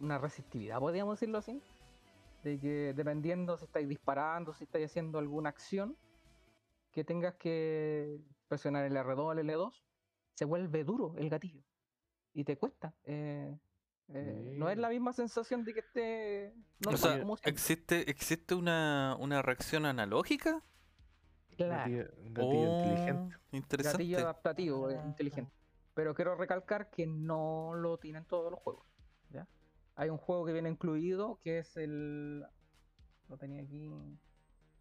una 0.00 0.18
resistividad, 0.18 0.78
podríamos 0.78 1.18
decirlo 1.18 1.38
así, 1.38 1.60
de 2.42 2.58
que 2.58 2.92
dependiendo 2.94 3.56
si 3.56 3.64
estáis 3.64 3.88
disparando, 3.88 4.52
si 4.52 4.64
estáis 4.64 4.86
haciendo 4.86 5.18
alguna 5.18 5.48
acción, 5.50 5.96
que 6.92 7.04
tengas 7.04 7.34
que 7.34 8.20
presionar 8.48 8.84
el 8.84 8.96
R2 8.96 9.38
el 9.38 9.48
L2, 9.48 9.82
se 10.34 10.44
vuelve 10.44 10.84
duro 10.84 11.14
el 11.16 11.28
gatillo 11.30 11.62
y 12.32 12.44
te 12.44 12.56
cuesta. 12.56 12.94
eh, 13.04 13.56
eh, 14.08 14.52
no 14.58 14.68
es 14.68 14.76
la 14.76 14.90
misma 14.90 15.14
sensación 15.14 15.64
de 15.64 15.72
que 15.72 15.80
esté 15.80 16.54
no 16.80 16.90
o 16.90 16.96
sea, 16.98 17.18
como. 17.20 17.36
¿existe, 17.42 18.10
existe 18.10 18.54
una, 18.54 19.16
una 19.18 19.40
reacción 19.40 19.86
analógica? 19.86 20.62
Claro, 21.56 21.72
Gatillo, 21.90 22.04
gatillo 22.32 22.68
Oh, 22.68 22.76
inteligente. 22.78 23.36
Interesante. 23.52 23.96
gatillo 23.98 24.18
adaptativo, 24.18 24.90
eh, 24.90 24.98
Ah. 25.00 25.06
inteligente. 25.06 25.52
Pero 25.94 26.12
quiero 26.14 26.34
recalcar 26.34 26.90
que 26.90 27.06
no 27.06 27.72
lo 27.74 27.96
tienen 27.98 28.24
todos 28.26 28.50
los 28.50 28.60
juegos. 28.60 28.84
Hay 29.96 30.10
un 30.10 30.18
juego 30.18 30.44
que 30.44 30.52
viene 30.52 30.68
incluido 30.70 31.38
que 31.42 31.58
es 31.58 31.76
el. 31.76 32.44
Lo 33.28 33.36
tenía 33.38 33.62
aquí. 33.62 33.90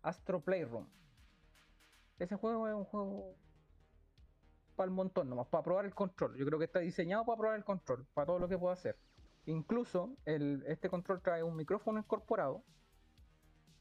Astro 0.02 0.42
Playroom. 0.44 0.88
Ese 2.20 2.36
juego 2.36 2.68
es 2.68 2.76
un 2.76 2.86
juego 2.86 3.36
para 4.76 4.86
el 4.86 4.92
montón, 4.92 5.30
nomás, 5.30 5.48
para 5.48 5.64
probar 5.64 5.86
el 5.86 5.94
control. 5.94 6.36
Yo 6.38 6.46
creo 6.46 6.58
que 6.60 6.66
está 6.66 6.80
diseñado 6.80 7.26
para 7.26 7.38
probar 7.38 7.58
el 7.58 7.64
control, 7.64 8.06
para 8.14 8.26
todo 8.26 8.40
lo 8.40 8.48
que 8.48 8.58
pueda 8.58 8.74
hacer. 8.74 8.98
Incluso 9.46 10.18
el, 10.26 10.64
este 10.68 10.90
control 10.90 11.22
trae 11.22 11.44
un 11.44 11.56
micrófono 11.56 12.00
incorporado 12.00 12.64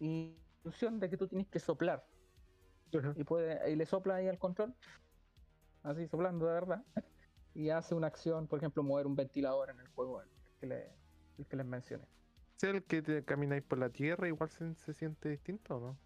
y 0.00 0.36
función 0.62 0.98
de 1.00 1.08
que 1.08 1.16
tú 1.16 1.28
tienes 1.28 1.48
que 1.48 1.58
soplar 1.58 2.04
y 3.16 3.24
puede 3.24 3.70
y 3.70 3.76
le 3.76 3.86
sopla 3.86 4.16
ahí 4.16 4.28
al 4.28 4.38
control 4.38 4.74
así 5.82 6.06
soplando 6.08 6.46
de 6.46 6.52
verdad 6.52 6.84
y 7.54 7.70
hace 7.70 7.94
una 7.94 8.08
acción 8.08 8.46
por 8.48 8.58
ejemplo 8.58 8.82
mover 8.82 9.06
un 9.06 9.16
ventilador 9.16 9.70
en 9.70 9.80
el 9.80 9.88
juego 9.88 10.20
el 10.22 10.28
que, 10.60 10.66
le- 10.66 11.01
el 11.38 11.46
que 11.46 11.56
les 11.56 11.66
mencioné 11.66 12.04
¿Es 12.56 12.64
el 12.64 12.84
que 12.84 13.02
te 13.02 13.24
camináis 13.24 13.62
por 13.62 13.78
la 13.78 13.88
tierra 13.88 14.28
igual 14.28 14.50
se, 14.50 14.74
se 14.74 14.94
siente 14.94 15.28
distinto 15.28 15.76
o 15.76 15.80
no? 15.80 15.98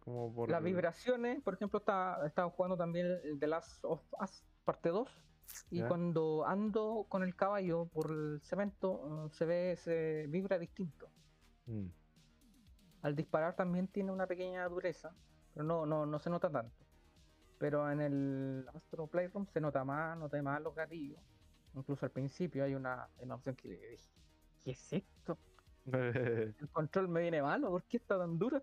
Como 0.00 0.34
por 0.34 0.50
las 0.50 0.62
vibraciones 0.62 1.42
por 1.42 1.54
ejemplo 1.54 1.78
está 1.78 2.24
estaba 2.26 2.50
jugando 2.50 2.76
también 2.76 3.06
el 3.24 3.38
The 3.38 3.46
Last 3.46 3.84
of 3.84 4.02
Us 4.20 4.44
parte 4.64 4.88
2 4.88 5.08
y 5.70 5.82
cuando 5.82 6.46
ando 6.46 7.04
con 7.08 7.22
el 7.22 7.34
caballo 7.34 7.86
por 7.86 8.10
el 8.10 8.40
cemento 8.42 9.26
eh, 9.26 9.28
se 9.32 9.44
ve 9.44 9.76
se 9.76 10.26
vibra 10.28 10.58
distinto 10.58 11.10
Mm. 11.66 11.86
al 13.02 13.16
disparar 13.16 13.54
también 13.54 13.88
tiene 13.88 14.12
una 14.12 14.26
pequeña 14.26 14.68
dureza, 14.68 15.14
pero 15.54 15.64
no, 15.64 15.86
no, 15.86 16.06
no 16.06 16.18
se 16.18 16.30
nota 16.30 16.50
tanto. 16.50 16.84
Pero 17.58 17.90
en 17.90 18.00
el 18.00 18.66
Astro 18.74 19.06
Playroom 19.06 19.46
se 19.46 19.60
nota 19.60 19.84
más, 19.84 20.16
nota 20.18 20.40
más 20.42 20.60
los 20.60 20.74
gatillos. 20.74 21.20
Incluso 21.74 22.04
al 22.04 22.10
principio 22.10 22.64
hay 22.64 22.74
una, 22.74 23.04
hay 23.16 23.24
una 23.24 23.36
opción 23.36 23.54
que 23.54 23.68
le 23.68 23.74
dije, 23.74 24.10
¿qué 24.64 24.72
es 24.72 24.92
esto? 24.92 25.38
El 25.86 26.70
control 26.70 27.08
me 27.08 27.22
viene 27.22 27.42
malo, 27.42 27.70
¿por 27.70 27.84
qué 27.84 27.96
está 27.96 28.18
tan 28.18 28.38
duro? 28.38 28.62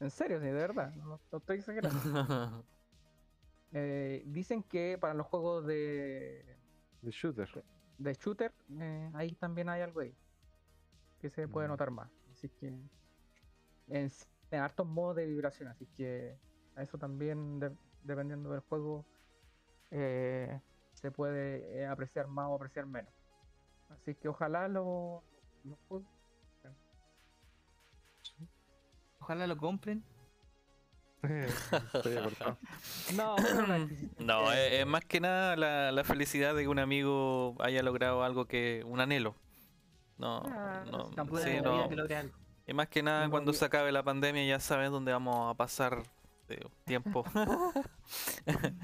En 0.00 0.10
serio, 0.10 0.38
sí, 0.38 0.46
de 0.46 0.52
verdad, 0.52 0.92
no, 0.94 1.20
no 1.30 1.38
estoy 1.38 1.58
exagerando. 1.58 1.98
Eh, 3.70 4.22
dicen 4.26 4.62
que 4.62 4.96
para 4.98 5.12
los 5.12 5.26
juegos 5.26 5.66
de, 5.66 6.56
The 7.02 7.10
shooter. 7.10 7.48
de 7.98 8.14
shooter, 8.14 8.54
eh, 8.80 9.10
ahí 9.14 9.32
también 9.32 9.68
hay 9.68 9.82
algo 9.82 10.00
ahí. 10.00 10.14
Que 11.20 11.28
se 11.28 11.46
puede 11.48 11.68
Mm. 11.68 11.70
notar 11.72 11.90
más. 11.90 12.10
Así 12.32 12.48
que. 12.48 12.68
En, 12.68 12.90
en 13.88 14.60
hartos 14.60 14.86
modos 14.86 15.16
de 15.16 15.26
vibración. 15.26 15.68
Así 15.68 15.86
que. 15.96 16.38
A 16.76 16.82
eso 16.82 16.96
también, 16.96 17.58
de- 17.60 17.76
dependiendo 18.04 18.50
del 18.52 18.60
juego, 18.60 19.04
eh, 19.90 20.60
se 20.94 21.10
puede 21.10 21.84
apreciar 21.86 22.26
más 22.28 22.46
o 22.48 22.54
apreciar 22.54 22.86
menos. 22.86 23.12
Así 23.88 24.14
que 24.14 24.28
ojalá 24.28 24.68
lo. 24.68 25.22
lo 25.64 25.76
jueguen. 25.88 26.08
Ojalá 29.20 29.46
lo 29.46 29.56
compren. 29.56 30.02
No, 33.16 33.34
no 34.20 34.52
Eh, 34.52 34.66
es, 34.76 34.80
es 34.80 34.86
más 34.86 35.04
que 35.04 35.18
nada 35.20 35.56
la, 35.56 35.90
la 35.90 36.04
felicidad 36.04 36.54
de 36.54 36.62
que 36.62 36.68
un 36.68 36.78
amigo 36.78 37.56
haya 37.60 37.82
logrado 37.82 38.22
algo 38.22 38.46
que. 38.46 38.82
un 38.86 39.00
anhelo. 39.00 39.34
No, 40.16 40.42
Ah, 40.46 40.84
no, 40.90 41.10
sí, 41.38 41.60
no. 41.62 41.88
que 41.88 41.96
logre 41.96 42.16
algo. 42.16 42.36
Y 42.66 42.72
más 42.74 42.88
que 42.88 43.02
nada 43.02 43.24
No, 43.24 43.30
cuando 43.30 43.52
se 43.52 43.64
acabe 43.64 43.90
la 43.92 44.02
pandemia 44.02 44.44
ya 44.46 44.60
saben 44.60 44.92
dónde 44.92 45.10
vamos 45.12 45.50
a 45.50 45.54
pasar 45.56 46.02
eh, 46.48 46.64
tiempo. 46.84 47.24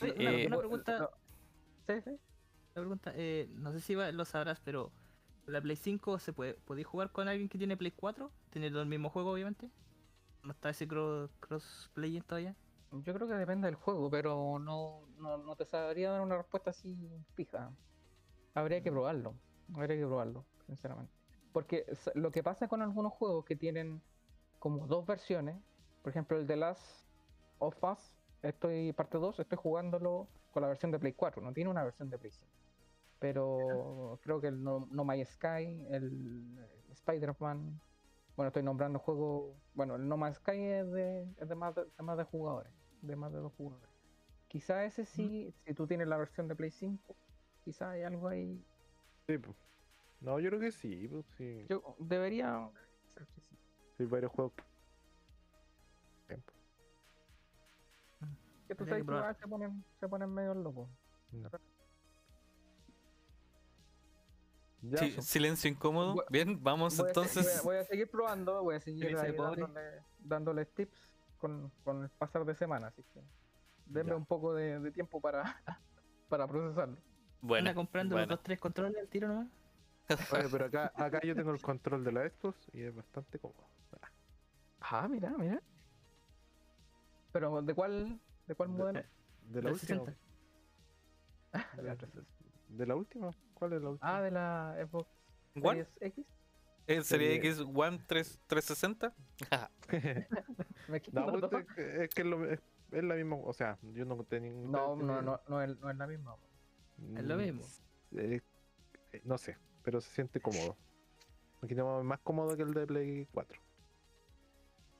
Eh, 0.00 0.46
una, 0.46 0.56
lo- 0.56 0.58
pregunta, 0.60 0.98
lo- 0.98 1.10
Sí, 1.86 2.00
sí. 2.02 2.10
Una 2.74 2.82
pregunta 2.82 3.12
eh, 3.14 3.48
no 3.54 3.72
sé 3.72 3.80
si 3.80 3.94
lo 3.94 4.24
sabrás, 4.24 4.60
pero 4.60 4.90
la 5.46 5.60
Play 5.60 5.76
5 5.76 6.18
se 6.18 6.32
puede, 6.32 6.54
¿podéis 6.54 6.86
jugar 6.86 7.12
con 7.12 7.28
alguien 7.28 7.48
que 7.48 7.58
tiene 7.58 7.76
Play 7.76 7.92
4? 7.92 8.30
¿Tiene 8.50 8.66
el 8.68 8.86
mismo 8.86 9.10
juego, 9.10 9.30
obviamente? 9.32 9.70
¿No 10.42 10.52
está 10.52 10.70
ese 10.70 10.88
cro- 10.88 11.30
crossplay 11.40 12.20
todavía? 12.22 12.56
Yo 12.92 13.14
creo 13.14 13.28
que 13.28 13.34
depende 13.34 13.66
del 13.66 13.76
juego, 13.76 14.10
pero 14.10 14.58
no, 14.58 15.06
no, 15.18 15.38
no 15.38 15.56
te 15.56 15.64
sabría 15.66 16.10
dar 16.10 16.20
una 16.20 16.36
respuesta 16.36 16.70
así 16.70 16.96
fija. 17.34 17.70
Habría 18.54 18.82
que 18.82 18.90
probarlo. 18.90 19.34
Habría 19.74 19.96
que 19.96 20.06
probarlo, 20.06 20.44
sinceramente. 20.66 21.12
Porque 21.52 21.86
lo 22.14 22.30
que 22.32 22.42
pasa 22.42 22.68
con 22.68 22.82
algunos 22.82 23.12
juegos 23.12 23.44
que 23.44 23.56
tienen 23.56 24.02
como 24.58 24.86
dos 24.86 25.06
versiones, 25.06 25.56
por 26.02 26.10
ejemplo 26.10 26.38
el 26.38 26.46
de 26.46 26.56
Last 26.56 27.06
of 27.58 27.82
Us, 27.84 28.16
estoy 28.42 28.92
parte 28.92 29.18
2, 29.18 29.38
estoy 29.40 29.58
jugándolo 29.58 30.28
con 30.52 30.62
la 30.62 30.68
versión 30.68 30.90
de 30.92 30.98
Play 30.98 31.12
4, 31.14 31.42
no 31.42 31.52
tiene 31.52 31.70
una 31.70 31.84
versión 31.84 32.10
de 32.10 32.18
Play 32.18 32.32
5. 32.32 32.63
Pero 33.24 34.20
creo 34.22 34.38
que 34.38 34.48
el 34.48 34.62
No, 34.62 34.86
No 34.90 35.02
Man's 35.02 35.30
Sky, 35.30 35.86
el, 35.88 36.04
el 36.04 36.92
Spider-Man, 36.92 37.80
bueno, 38.36 38.48
estoy 38.48 38.62
nombrando 38.62 38.98
juegos, 38.98 39.56
bueno, 39.72 39.96
el 39.96 40.06
No 40.06 40.18
Man's 40.18 40.36
Sky 40.36 40.60
es 40.60 40.92
de, 40.92 41.22
es 41.38 41.48
de 41.48 41.54
más 41.54 41.74
de, 41.74 41.86
de 41.86 42.02
más 42.02 42.18
de 42.18 42.24
jugadores, 42.24 42.70
de 43.00 43.16
más 43.16 43.32
de 43.32 43.38
dos 43.38 43.50
jugadores. 43.54 43.88
Quizá 44.46 44.84
ese 44.84 45.06
sí, 45.06 45.54
si 45.64 45.72
tú 45.72 45.86
tienes 45.86 46.06
la 46.06 46.18
versión 46.18 46.48
de 46.48 46.54
Play 46.54 46.70
5, 46.70 47.16
quizá 47.64 47.92
hay 47.92 48.02
algo 48.02 48.28
ahí. 48.28 48.62
Sí, 49.26 49.38
po. 49.38 49.54
No, 50.20 50.38
yo 50.38 50.50
creo 50.50 50.60
que 50.60 50.70
sí. 50.70 51.08
pues, 51.08 51.24
sí. 51.38 51.64
Yo 51.70 51.96
debería 52.00 52.70
ser 53.14 53.26
que 53.28 53.40
sí. 53.40 53.56
Hay 54.00 54.04
varios 54.04 54.32
juegos. 54.32 54.52
Tiempo. 56.26 56.52
Que 58.68 58.74
tú 58.74 58.84
sabes 58.84 59.02
que 59.06 59.40
se 59.40 59.48
ponen, 59.48 59.82
se 59.98 60.08
ponen 60.10 60.28
medio 60.28 60.52
locos. 60.52 60.90
No. 61.32 61.48
Ya, 64.86 64.98
Sí, 64.98 65.12
silencio 65.22 65.70
incómodo. 65.70 66.14
Voy- 66.14 66.24
Bien, 66.30 66.62
vamos 66.62 66.96
Voy 66.98 67.08
a, 67.10 67.12
se- 67.14 67.20
voy 67.20 67.24
a- 67.24 67.30
entonces. 67.30 67.62
voy 67.64 67.76
a 67.76 67.84
seguir 67.84 68.10
probando, 68.10 68.62
voy 68.62 68.74
a 68.76 68.80
seguir 68.80 69.16
ahí 69.16 69.32
dándole, 69.32 70.02
dándoles 70.18 70.74
tips 70.74 71.10
con, 71.38 71.70
con 71.84 72.02
el 72.02 72.10
pasar 72.10 72.44
de 72.44 72.54
semana, 72.54 72.88
así 72.88 73.02
que 73.12 73.20
denme 73.86 74.10
Ya. 74.10 74.16
un 74.16 74.26
poco 74.26 74.54
de, 74.54 74.78
de 74.80 74.90
tiempo 74.90 75.20
para, 75.20 75.42
para 76.28 76.46
procesarlo. 76.46 76.96
Bueno, 77.40 77.68
Anda 77.70 77.74
comprando 77.74 78.14
bueno. 78.14 78.26
los 78.28 78.36
dos, 78.38 78.42
tres 78.44 78.58
controles 78.60 78.96
al 78.98 79.08
tiro 79.08 79.28
nomás. 79.28 79.48
Oye, 80.32 80.48
pero 80.50 80.66
acá, 80.66 80.92
acá 80.96 81.20
yo 81.22 81.34
tengo 81.34 81.50
el 81.52 81.62
control 81.62 82.04
de 82.04 82.12
la 82.12 82.28
Xbox 82.28 82.58
y 82.74 82.82
es 82.82 82.94
bastante 82.94 83.38
cómodo. 83.38 83.66
Ah, 84.80 85.08
mira, 85.08 85.30
mira. 85.38 85.62
Pero 87.32 87.62
¿de 87.62 87.74
cuál, 87.74 88.20
de 88.46 88.54
cuál 88.54 88.70
De- 88.72 88.78
modelo? 88.78 89.02
De 89.44 89.62
la 89.62 89.72
última. 89.72 90.04
360. 90.04 91.76
De 91.76 91.82
la, 91.82 91.96
de 92.68 92.86
la 92.86 92.96
última. 92.96 93.30
¿Cuál 93.64 93.72
es 93.72 93.82
la 93.82 93.88
última? 93.88 94.16
Ah, 94.18 94.20
de 94.20 94.30
la 94.30 94.76
Xbox 94.86 95.08
One, 95.54 95.84
Series 95.86 95.88
X. 96.00 96.26
¿Es 96.86 97.06
Serie 97.06 97.36
Serie- 97.36 97.50
X 97.50 97.64
One 97.74 97.98
3, 98.06 98.40
360? 98.46 99.14
Me 100.88 101.00
no, 101.12 101.30
los 101.38 101.50
pues, 101.50 101.66
dos. 101.66 101.78
es, 101.78 102.00
es 102.02 102.08
que 102.14 102.20
es, 102.20 102.26
lo- 102.28 102.44
es- 102.44 102.60
es 102.92 103.04
la 103.04 103.14
misma. 103.14 103.36
O 103.36 103.54
sea, 103.54 103.78
yo 103.80 104.04
no 104.04 104.22
tenía. 104.24 104.52
no, 104.52 104.96
no, 104.96 105.22
no, 105.22 105.40
no 105.48 105.62
es, 105.62 105.78
no 105.78 105.90
es 105.90 105.96
la 105.96 106.06
misma. 106.06 106.36
Es 107.16 107.24
lo 107.24 107.36
Mm, 107.36 107.38
mismo. 107.38 107.64
eh, 108.16 108.40
eh, 109.12 109.22
no 109.24 109.38
sé, 109.38 109.56
pero 109.82 109.98
se 110.02 110.10
siente 110.10 110.40
cómodo. 110.42 110.76
Poquito 111.62 112.02
más 112.04 112.20
cómodo 112.20 112.54
que 112.58 112.64
el 112.64 112.74
de 112.74 112.86
Play 112.86 113.26
4. 113.32 113.62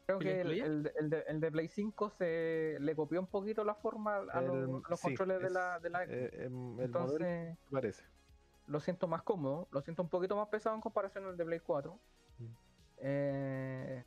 Creo 0.06 0.20
¿Y 0.22 0.24
lo 0.24 0.30
que 0.30 0.40
el, 0.40 0.50
el 0.62 0.82
de- 0.84 0.92
el 0.96 1.10
de, 1.10 1.20
el 1.28 1.40
de 1.40 1.52
Play 1.52 1.68
5 1.68 2.08
se 2.16 2.78
le 2.80 2.96
copió 2.96 3.20
un 3.20 3.26
poquito 3.26 3.62
la 3.62 3.74
forma 3.74 4.16
a 4.16 4.40
los, 4.40 4.54
El- 4.56 4.70
los 4.88 5.00
sí, 5.00 5.08
controles 5.08 5.42
de 5.42 5.50
la, 5.50 5.76
es, 5.76 5.82
de 5.82 5.90
la 5.90 5.98
Xbox. 6.06 6.12
eh, 6.14 6.44
em, 6.44 6.78
el 6.80 6.84
Entonces, 6.86 7.20
modelo 7.20 7.56
parece. 7.70 8.04
Lo 8.66 8.80
siento 8.80 9.06
más 9.08 9.22
cómodo, 9.22 9.68
lo 9.70 9.80
siento 9.82 10.02
un 10.02 10.08
poquito 10.08 10.36
más 10.36 10.48
pesado 10.48 10.74
en 10.74 10.80
comparación 10.80 11.24
al 11.26 11.36
de 11.36 11.44
Play 11.44 11.60
4. 11.60 11.98
Mm. 12.38 12.44
Eh, 12.98 14.04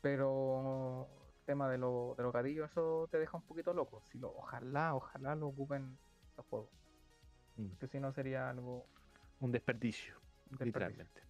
pero 0.00 1.08
el 1.40 1.44
tema 1.44 1.68
de, 1.68 1.78
lo- 1.78 2.14
de 2.16 2.22
los 2.22 2.32
gatillos, 2.32 2.70
eso 2.70 3.08
te 3.10 3.18
deja 3.18 3.36
un 3.36 3.42
poquito 3.42 3.72
loco. 3.74 4.02
Si 4.10 4.18
lo, 4.18 4.28
ojalá, 4.36 4.94
ojalá 4.94 5.34
lo 5.34 5.48
ocupen 5.48 5.98
los 6.36 6.46
juegos. 6.46 6.70
Mm. 7.56 7.66
Porque 7.68 7.88
si 7.88 7.98
no 8.00 8.12
sería 8.12 8.48
algo 8.50 8.86
Un 9.40 9.50
desperdicio, 9.52 10.14
desperdicio. 10.50 10.64
literalmente. 10.66 11.22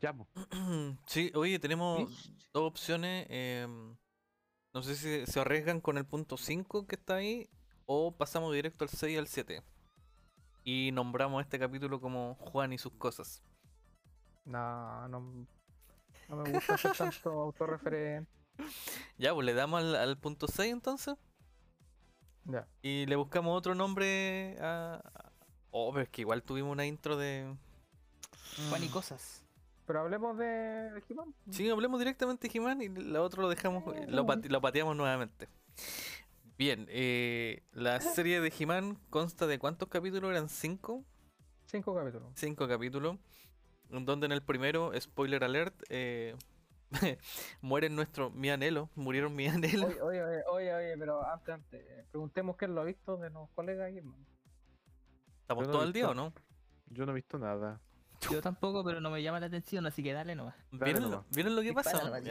Ya, 0.00 0.12
po. 0.12 0.26
Sí, 1.06 1.32
oye, 1.34 1.58
tenemos 1.58 2.32
dos 2.52 2.62
opciones. 2.70 3.26
em, 3.28 3.96
no 4.72 4.82
sé 4.82 4.94
si 4.94 5.26
se 5.26 5.40
arriesgan 5.40 5.80
con 5.80 5.98
el 5.98 6.04
punto 6.06 6.36
5 6.36 6.86
que 6.86 6.94
está 6.94 7.16
ahí 7.16 7.48
o 7.86 8.12
pasamos 8.12 8.52
directo 8.54 8.84
al 8.84 8.90
6 8.90 9.14
y 9.14 9.18
al 9.18 9.26
7. 9.26 9.62
Y 10.70 10.90
nombramos 10.92 11.40
este 11.40 11.58
capítulo 11.58 11.98
como 11.98 12.34
Juan 12.34 12.74
y 12.74 12.78
sus 12.78 12.92
cosas. 12.92 13.42
No, 14.44 15.08
no, 15.08 15.46
no 16.28 16.36
me 16.36 16.52
gusta 16.52 16.74
hacer 16.74 16.92
tanto 16.94 17.30
autorreferente. 17.40 18.30
Ya, 19.16 19.32
pues 19.32 19.46
le 19.46 19.54
damos 19.54 19.80
al, 19.80 19.96
al 19.96 20.18
punto 20.18 20.46
6 20.46 20.70
entonces. 20.70 21.16
Ya. 22.44 22.66
Y 22.82 23.06
le 23.06 23.16
buscamos 23.16 23.56
otro 23.56 23.74
nombre 23.74 24.58
a... 24.60 25.00
Oh, 25.70 25.90
pero 25.90 26.02
es 26.02 26.10
que 26.10 26.20
igual 26.20 26.42
tuvimos 26.42 26.72
una 26.72 26.84
intro 26.84 27.16
de... 27.16 27.50
Juan 28.68 28.84
y 28.84 28.88
Mm. 28.88 28.92
cosas. 28.92 29.42
Pero 29.86 30.00
hablemos 30.00 30.36
de, 30.36 31.02
He-Man. 31.08 31.34
Sí, 31.50 31.70
hablemos 31.70 31.98
directamente 31.98 32.46
de 32.46 32.58
He-Man 32.58 32.82
y 32.82 32.88
la 32.88 33.22
otro 33.22 33.40
lo 33.40 33.48
dejamos, 33.48 33.84
eh, 33.96 34.04
lo, 34.06 34.26
pate- 34.26 34.50
lo 34.50 34.60
pateamos 34.60 34.94
nuevamente. 34.94 35.48
Bien, 36.58 36.86
eh, 36.90 37.62
la 37.72 38.00
serie 38.00 38.40
de 38.40 38.52
He-Man 38.58 38.98
consta 39.10 39.46
de 39.46 39.60
cuántos 39.60 39.88
capítulos 39.88 40.30
eran 40.32 40.48
cinco, 40.48 41.04
Cinco 41.66 41.94
capítulos. 41.94 42.32
cinco 42.34 42.66
capítulos, 42.66 43.16
donde 43.90 44.26
en 44.26 44.32
el 44.32 44.42
primero, 44.42 44.90
spoiler 45.00 45.44
alert, 45.44 45.80
eh, 45.88 46.34
mueren 47.60 47.94
nuestro 47.94 48.30
mi 48.30 48.50
anhelo, 48.50 48.90
murieron 48.96 49.36
mi 49.36 49.46
anhelo. 49.46 49.86
Oye, 49.86 50.02
oye, 50.02 50.22
oye, 50.22 50.42
oye, 50.50 50.74
oye, 50.74 50.98
pero 50.98 51.24
antes, 51.24 51.54
antes, 51.54 51.80
eh, 51.80 52.04
preguntemos 52.10 52.56
quién 52.56 52.74
lo 52.74 52.80
ha 52.80 52.84
visto 52.84 53.16
de 53.18 53.30
los 53.30 53.48
colegas 53.50 53.92
He-Man. 53.92 54.26
Estamos 55.42 55.64
yo 55.64 55.68
no 55.68 55.72
todo 55.72 55.84
el 55.84 55.92
día 55.92 56.10
o 56.10 56.14
no? 56.14 56.32
Yo 56.86 57.06
no 57.06 57.12
he 57.12 57.14
visto 57.14 57.38
nada. 57.38 57.80
Yo 58.30 58.42
tampoco, 58.42 58.84
pero 58.84 59.00
no 59.00 59.10
me 59.10 59.22
llama 59.22 59.40
la 59.40 59.46
atención, 59.46 59.86
así 59.86 60.02
que 60.02 60.12
dale 60.12 60.34
nomás. 60.34 60.54
¿Vieron, 60.72 61.02
nomás. 61.02 61.24
vieron 61.30 61.54
lo 61.54 61.62
que 61.62 61.68
Dispara 61.68 61.92
pasa? 61.92 62.04
nomás, 62.04 62.24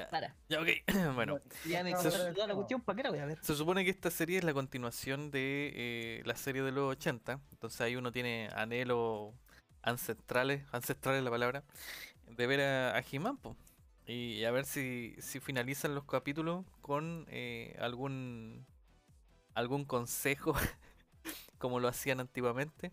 Ya, 0.50 0.62
ok. 0.62 0.68
bueno, 1.16 1.40
Ya 1.66 1.84
me 1.84 1.92
la 1.92 2.56
cuestión, 2.56 2.82
¿para 2.82 2.98
qué 2.98 3.04
la 3.04 3.10
voy 3.10 3.20
a 3.20 3.26
ver? 3.26 3.40
Se 3.42 3.56
supone 3.56 3.84
que 3.84 3.92
esta 3.92 4.12
serie 4.12 4.38
es 4.38 4.44
la 4.44 4.54
continuación 4.54 5.32
de 5.32 5.72
eh, 5.76 6.22
la 6.26 6.36
serie 6.36 6.62
de 6.62 6.72
los 6.72 6.92
80. 6.92 7.40
Entonces 7.52 7.82
ahí 7.82 7.96
uno 7.96 8.12
tiene 8.12 8.50
anhelos 8.56 9.34
ancestrales, 9.82 10.64
ancestrales 10.72 11.24
la 11.24 11.30
palabra, 11.32 11.64
de 12.28 12.48
ver 12.48 12.62
a, 12.62 12.98
a 12.98 13.04
He-Man, 13.10 13.38
po. 13.38 13.56
Y 14.06 14.44
a 14.46 14.52
ver 14.52 14.66
si, 14.66 15.16
si 15.20 15.40
finalizan 15.40 15.94
los 15.94 16.06
capítulos 16.06 16.66
con 16.82 17.26
eh, 17.30 17.76
algún 17.80 18.66
algún 19.54 19.86
consejo 19.86 20.54
como 21.58 21.80
lo 21.80 21.88
hacían 21.88 22.20
antiguamente. 22.20 22.92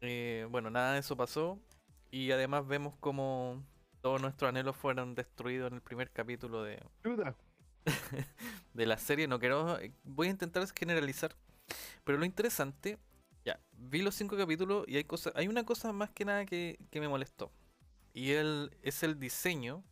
Eh, 0.00 0.46
bueno, 0.50 0.70
nada 0.70 0.94
de 0.94 1.00
eso 1.00 1.16
pasó. 1.16 1.58
Y 2.14 2.30
además 2.30 2.64
vemos 2.68 2.94
como 3.00 3.60
todos 4.00 4.22
nuestros 4.22 4.48
anhelos 4.48 4.76
fueron 4.76 5.16
destruidos 5.16 5.66
en 5.66 5.74
el 5.74 5.80
primer 5.82 6.12
capítulo 6.12 6.62
de, 6.62 6.80
de 8.72 8.86
la 8.86 8.98
serie. 8.98 9.26
No 9.26 9.40
quiero. 9.40 9.80
eh, 9.80 9.90
Voy 10.04 10.28
a 10.28 10.30
intentar 10.30 10.64
generalizar. 10.78 11.34
Pero 12.04 12.16
lo 12.16 12.24
interesante. 12.24 13.00
Ya, 13.44 13.58
vi 13.72 14.00
los 14.00 14.14
cinco 14.14 14.36
capítulos 14.36 14.84
y 14.86 14.96
hay 14.96 15.02
cosas. 15.02 15.32
Hay 15.34 15.48
una 15.48 15.64
cosa 15.64 15.92
más 15.92 16.08
que 16.10 16.24
nada 16.24 16.46
que, 16.46 16.78
que 16.92 17.00
me 17.00 17.08
molestó. 17.08 17.50
Y 18.12 18.30
el, 18.30 18.70
es 18.82 19.02
el 19.02 19.18
diseño 19.18 19.82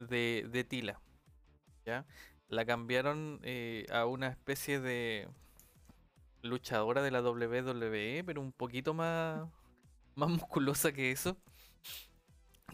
de, 0.00 0.48
de 0.50 0.64
Tila. 0.64 1.02
¿Ya? 1.84 2.06
La 2.48 2.64
cambiaron 2.64 3.40
eh, 3.42 3.84
a 3.92 4.06
una 4.06 4.28
especie 4.28 4.80
de 4.80 5.28
luchadora 6.40 7.02
de 7.02 7.10
la 7.10 7.20
WWE, 7.20 8.22
pero 8.24 8.40
un 8.40 8.52
poquito 8.52 8.94
más, 8.94 9.46
más 10.14 10.30
musculosa 10.30 10.92
que 10.92 11.10
eso. 11.12 11.36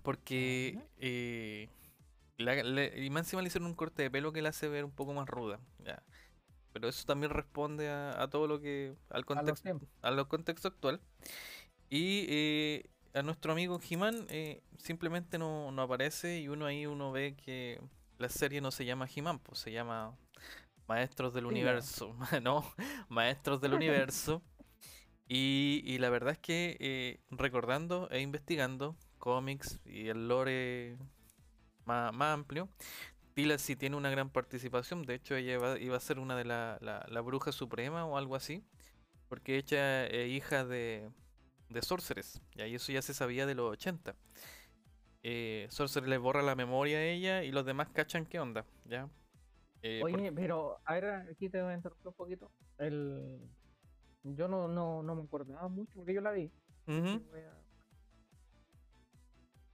Porque 0.03 0.79
eh, 0.99 1.69
la- 2.39 2.63
le- 2.63 3.05
y 3.05 3.11
más 3.11 3.27
encima 3.27 3.43
le 3.43 3.49
hicieron 3.49 3.69
un 3.69 3.75
corte 3.75 4.03
de 4.03 4.11
pelo 4.11 4.33
que 4.33 4.43
la 4.43 4.51
hace 4.51 4.69
ver 4.69 4.85
un 4.85 4.93
poco 4.93 5.15
más 5.15 5.29
ruda. 5.29 5.61
ya. 5.85 6.03
Pero 6.73 6.89
eso 6.89 7.07
también 7.07 7.33
responde 7.33 7.89
a, 7.91 8.23
a 8.23 8.29
todo 8.31 8.47
lo 8.49 8.61
que. 8.61 8.97
al 9.11 9.25
A 9.33 9.43
los 9.43 9.63
contexto, 9.63 9.71
a 10.03 10.25
contexto 10.29 10.69
actual. 10.69 11.01
Y 11.91 12.27
eh, 12.29 12.91
a 13.15 13.23
nuestro 13.23 13.53
amigo 13.53 13.81
He-Man 13.89 14.27
eh, 14.31 14.63
simplemente 14.79 15.39
no, 15.39 15.73
no 15.73 15.83
aparece 15.83 16.41
y 16.41 16.49
uno 16.49 16.67
ahí 16.67 16.87
uno 16.87 17.13
ve 17.13 17.37
que 17.37 17.81
la 18.19 18.29
serie 18.29 18.61
no 18.61 18.71
se 18.73 18.85
llama 18.87 19.09
He-Man, 19.15 19.41
pues 19.41 19.61
se 19.61 19.73
llama 19.73 20.17
Maestros 20.89 21.35
del. 21.35 21.47
Universo. 21.47 22.17
no, 22.43 22.65
Maestros 23.09 23.61
del 23.61 23.75
Universo. 23.75 24.43
Y, 25.29 25.83
y 25.85 25.99
la 25.99 26.09
verdad 26.09 26.33
es 26.33 26.39
que 26.39 26.77
eh, 26.81 27.21
recordando 27.31 28.09
e 28.11 28.21
investigando 28.21 28.97
cómics 29.19 29.81
y 29.85 30.09
el 30.09 30.27
lore 30.27 30.97
más, 31.85 32.13
más 32.15 32.35
amplio, 32.35 32.69
Tila 33.35 33.59
sí 33.59 33.77
tiene 33.77 33.97
una 33.97 34.11
gran 34.11 34.31
participación. 34.31 35.03
De 35.03 35.15
hecho, 35.15 35.37
ella 35.37 35.77
iba, 35.79 35.97
a 35.97 36.01
ser 36.01 36.19
una 36.19 36.35
de 36.35 36.45
la, 36.45 36.79
la, 36.81 37.07
la 37.09 37.21
bruja 37.21 37.53
suprema 37.53 38.05
o 38.05 38.17
algo 38.17 38.35
así. 38.35 38.65
Porque 39.29 39.59
ella 39.59 40.07
es 40.07 40.29
hija 40.31 40.65
de, 40.65 41.11
de 41.69 41.83
Sorceress. 41.83 42.41
Y 42.57 42.63
ahí 42.63 42.75
eso 42.75 42.93
ya 42.93 43.03
se 43.03 43.15
sabía 43.15 43.47
de 43.47 43.55
los 43.55 43.71
80. 43.71 44.17
Eh, 45.23 45.67
Sorceress 45.71 46.09
le 46.09 46.19
borra 46.19 46.43
la 46.43 46.55
memoria 46.55 46.99
a 46.99 47.05
ella 47.05 47.45
y 47.45 47.53
los 47.53 47.67
demás 47.67 47.89
cachan 47.91 48.27
qué 48.27 48.41
onda. 48.41 48.65
¿ya? 48.85 49.09
Eh, 49.83 50.01
Oye, 50.03 50.33
pero 50.33 50.81
a 50.85 50.95
ver, 50.95 51.05
aquí 51.31 51.49
te 51.49 51.63
voy 51.63 51.73
a 51.73 51.77
interrumpir 51.77 52.09
un 52.09 52.15
poquito. 52.15 52.51
El... 52.79 53.41
Yo 54.25 54.49
no, 54.49 54.69
no, 54.69 55.03
no 55.03 55.15
me 55.15 55.23
acordaba 55.23 55.69
mucho 55.69 55.95
porque 55.97 56.15
yo 56.15 56.21
la 56.21 56.33
vi. 56.33 56.51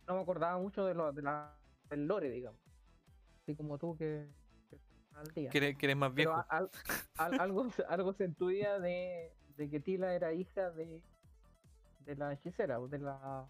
No 0.07 0.15
me 0.17 0.21
acordaba 0.21 0.59
mucho 0.59 0.85
de 0.85 0.95
lo, 0.95 1.13
de 1.13 1.23
la, 1.23 1.57
del 1.89 2.07
lore, 2.07 2.31
digamos. 2.31 2.61
Así 3.43 3.55
como 3.57 3.79
tú 3.79 3.97
que, 3.97 4.27
al 5.15 5.27
día. 5.35 5.51
que 5.51 5.59
eres, 5.59 5.77
que 5.77 5.87
eres 5.87 5.97
más 5.97 6.13
viejo. 6.15 6.33
a- 6.35 6.47
al- 6.49 6.71
al- 7.17 7.41
algo, 7.41 7.71
se- 7.71 7.85
algo 7.85 8.13
se 8.13 8.25
intuía 8.25 8.79
de, 8.79 9.33
de 9.57 9.71
que 9.71 9.81
Tila 9.81 10.15
era 10.15 10.33
hija 10.33 10.71
de, 10.71 11.01
de 12.01 12.17
la 12.17 12.33
hechicera, 12.35 12.81
o 12.81 12.89
de 12.89 12.99
la... 12.99 13.47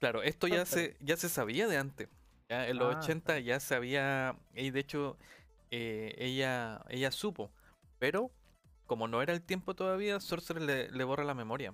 Claro, 0.00 0.22
esto 0.22 0.48
ya 0.48 0.66
se, 0.66 0.96
ya 1.00 1.16
se 1.16 1.28
sabía 1.28 1.68
de 1.68 1.76
antes. 1.76 2.08
ya 2.48 2.66
en 2.66 2.76
los 2.78 2.92
Ah, 2.96 2.98
80 2.98 3.38
ya 3.38 3.60
se 3.60 3.76
había. 3.76 4.36
Y 4.54 4.72
de 4.72 4.80
hecho, 4.80 5.16
eh, 5.70 6.14
ella, 6.18 6.84
ella 6.88 7.12
supo. 7.12 7.52
Pero, 8.00 8.32
como 8.92 9.08
no 9.08 9.22
era 9.22 9.32
el 9.32 9.40
tiempo 9.40 9.74
todavía, 9.74 10.20
Sorcerer 10.20 10.60
le, 10.62 10.90
le 10.90 11.04
borra 11.04 11.24
la 11.24 11.32
memoria. 11.32 11.72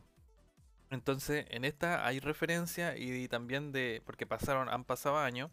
Entonces, 0.90 1.46
en 1.50 1.64
esta 1.64 2.06
hay 2.06 2.20
referencia 2.20 2.96
y, 2.96 3.26
también 3.26 3.72
de. 3.72 4.00
Porque 4.06 4.24
pasaron, 4.24 4.68
han 4.68 4.84
pasado 4.84 5.18
años. 5.18 5.50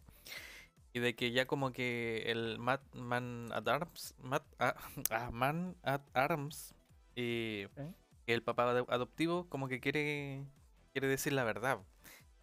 Y 0.92 1.00
de 1.00 1.16
que 1.16 1.32
ya 1.32 1.44
como 1.46 1.72
que 1.72 2.22
el 2.30 2.60
Mat- 2.60 2.94
Man 2.94 3.48
at 3.52 3.66
Arms. 3.66 4.14
Ah, 4.60 4.76
ah, 5.10 5.30
Man 5.32 5.74
at 5.82 6.02
Arms. 6.14 6.72
eh, 7.16 7.66
que 8.26 8.32
el 8.32 8.42
papá 8.44 8.70
ado- 8.70 8.86
adoptivo 8.88 9.48
como 9.48 9.66
que 9.66 9.80
quiere 9.80 10.44
quiere 10.92 11.08
decir 11.08 11.32
la 11.32 11.42
verdad. 11.42 11.80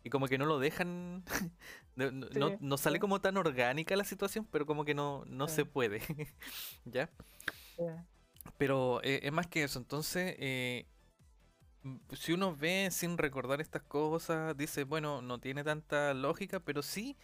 Y 0.03 0.09
como 0.09 0.27
que 0.27 0.37
no 0.37 0.45
lo 0.45 0.59
dejan. 0.59 1.23
No, 1.95 2.09
no- 2.11 2.27
no- 2.33 2.49
Sí, 2.49 2.55
no 2.59 2.77
sale 2.77 2.99
como 2.99 3.21
tan 3.21 3.37
orgánica 3.37 3.95
la 3.95 4.03
situación, 4.03 4.47
pero 4.51 4.65
como 4.65 4.83
que 4.83 4.95
no, 4.95 5.23
no 5.27 5.47
Sí. 5.47 5.57
se 5.57 5.65
puede. 5.65 6.01
¿Ya? 6.85 7.07
Eh, 7.77 7.95
Pero 8.57 9.01
eh, 9.03 9.21
es 9.23 9.31
más 9.31 9.47
que 9.47 9.63
eso. 9.63 9.79
Entonces, 9.79 10.35
eh, 10.39 10.85
si 12.13 12.33
uno 12.33 12.55
ve 12.55 12.89
sin 12.91 13.17
recordar 13.17 13.61
estas 13.61 13.83
cosas, 13.83 14.55
dice, 14.57 14.83
bueno, 14.83 15.21
no 15.21 15.39
tiene 15.39 15.63
tanta 15.63 16.13
lógica, 16.13 16.59
pero 16.59 16.81
sí, 16.81 17.17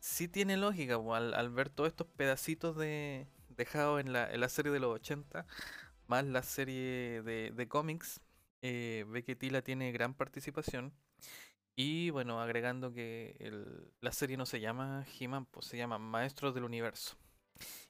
sí 0.00 0.28
tiene 0.28 0.56
lógica. 0.56 0.96
Al, 1.14 1.50
ver 1.50 1.70
todos 1.70 1.88
estos 1.90 2.06
pedacitos 2.08 2.76
de 2.76 3.28
dejados 3.50 4.00
en 4.00 4.12
la, 4.12 4.32
en 4.32 4.40
la 4.40 4.48
serie 4.50 4.72
de 4.72 4.80
los 4.80 4.94
80, 4.96 5.46
más 6.08 6.24
la 6.26 6.42
serie 6.42 7.22
de, 7.22 7.52
de 7.54 7.68
cómics, 7.68 8.20
eh, 8.62 9.04
ve 9.08 9.24
que 9.24 9.36
Tila 9.36 9.62
tiene 9.62 9.92
gran 9.92 10.14
participación. 10.14 10.92
Y 11.76 12.10
bueno, 12.10 12.40
agregando 12.40 12.92
que 12.92 13.36
la 14.00 14.12
serie 14.12 14.36
no 14.36 14.46
se 14.46 14.60
llama 14.60 15.06
He-Man, 15.18 15.46
pues 15.46 15.66
se 15.66 15.76
llama 15.78 15.98
Maestros 15.98 16.54
del 16.54 16.64
Universo. 16.64 17.16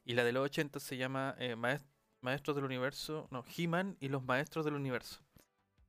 Y 0.05 0.15
la 0.15 0.25
de 0.25 0.33
los 0.33 0.45
80 0.47 0.81
se 0.81 0.97
llama 0.97 1.35
eh, 1.39 1.57
Maes- 1.57 1.85
Maestros 2.23 2.57
del 2.57 2.65
Universo, 2.65 3.29
no, 3.31 3.45
He-Man 3.57 3.97
y 4.01 4.09
los 4.09 4.23
Maestros 4.23 4.65
del 4.65 4.75
Universo. 4.75 5.21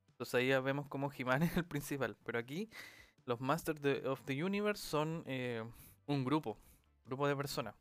Entonces 0.10 0.36
ahí 0.36 0.48
ya 0.49 0.60
vemos 0.60 0.88
como 0.88 1.12
He-Man 1.12 1.44
es 1.44 1.58
el 1.58 1.66
principal. 1.66 2.18
Pero 2.24 2.40
aquí 2.40 2.70
los 3.26 3.40
Masters 3.41 4.06
of 4.06 4.22
the 4.26 4.44
Universe 4.44 4.84
son 4.84 5.24
eh, 5.26 5.64
un 6.06 6.24
grupo, 6.24 6.58
grupo 7.06 7.28
de 7.28 7.36
personas. 7.36 7.76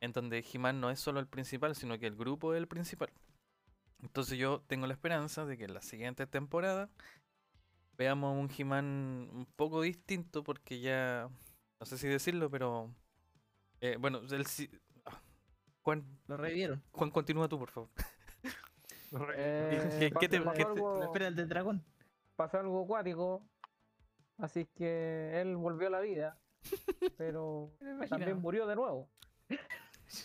En 0.00 0.12
donde 0.12 0.44
He-Man 0.52 0.80
no 0.80 0.90
es 0.90 1.00
solo 1.00 1.20
el 1.20 1.26
principal, 1.26 1.74
sino 1.74 1.98
que 1.98 2.06
el 2.06 2.16
grupo 2.16 2.54
es 2.54 2.58
el 2.58 2.68
principal. 2.68 3.10
Entonces 4.02 4.38
yo 4.38 4.62
tengo 4.66 4.86
la 4.86 4.94
esperanza 4.94 5.44
de 5.44 5.58
que 5.58 5.64
en 5.64 5.74
la 5.74 5.82
siguiente 5.82 6.26
temporada 6.26 6.88
veamos 7.98 8.38
un 8.38 8.50
He-Man 8.50 9.28
un 9.32 9.46
poco 9.56 9.82
distinto 9.82 10.42
porque 10.42 10.80
ya, 10.80 11.28
no 11.78 11.86
sé 11.86 11.98
si 11.98 12.08
decirlo, 12.08 12.50
pero... 12.50 12.94
eh, 13.80 13.96
bueno, 14.00 14.20
el, 14.30 14.46
Juan, 15.82 16.04
Lo 16.26 16.36
revivieron. 16.36 16.82
Juan, 16.92 17.10
continúa 17.10 17.48
tú, 17.48 17.58
por 17.58 17.70
favor. 17.70 17.88
eh, 19.36 20.10
¿Qué- 20.20 20.28
te- 20.28 20.40
pasó 20.40 20.68
algo- 20.68 21.02
espera 21.04 21.30
del 21.30 21.48
dragón. 21.48 21.84
pasó 22.36 22.58
algo 22.58 22.82
acuático, 22.84 23.42
así 24.38 24.66
que 24.66 25.40
él 25.40 25.56
volvió 25.56 25.88
a 25.88 25.90
la 25.90 26.00
vida, 26.00 26.38
pero 27.16 27.72
también 28.08 28.38
murió 28.40 28.66
de 28.66 28.76
nuevo. 28.76 29.10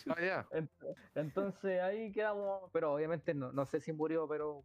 Ah, 0.08 0.20
ya. 0.20 0.46
Ent- 0.50 0.96
Entonces 1.14 1.80
ahí 1.80 2.12
quedamos, 2.12 2.70
pero 2.72 2.92
obviamente 2.94 3.34
no, 3.34 3.52
no 3.52 3.66
sé 3.66 3.80
si 3.80 3.92
murió, 3.92 4.28
pero 4.28 4.64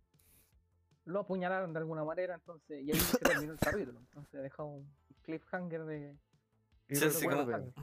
lo 1.05 1.19
apuñalaron 1.21 1.73
de 1.73 1.79
alguna 1.79 2.03
manera, 2.03 2.35
entonces, 2.35 2.83
y 2.83 2.91
ahí 2.91 2.99
se 2.99 3.17
terminó 3.17 3.53
el 3.53 3.59
capítulo. 3.59 3.99
Entonces 3.99 4.41
dejó 4.43 4.65
un 4.65 4.93
cliffhanger 5.23 5.83
de 5.85 6.15
Y 6.89 6.95
Sí, 6.95 7.09
sí, 7.09 7.25
como- 7.27 7.73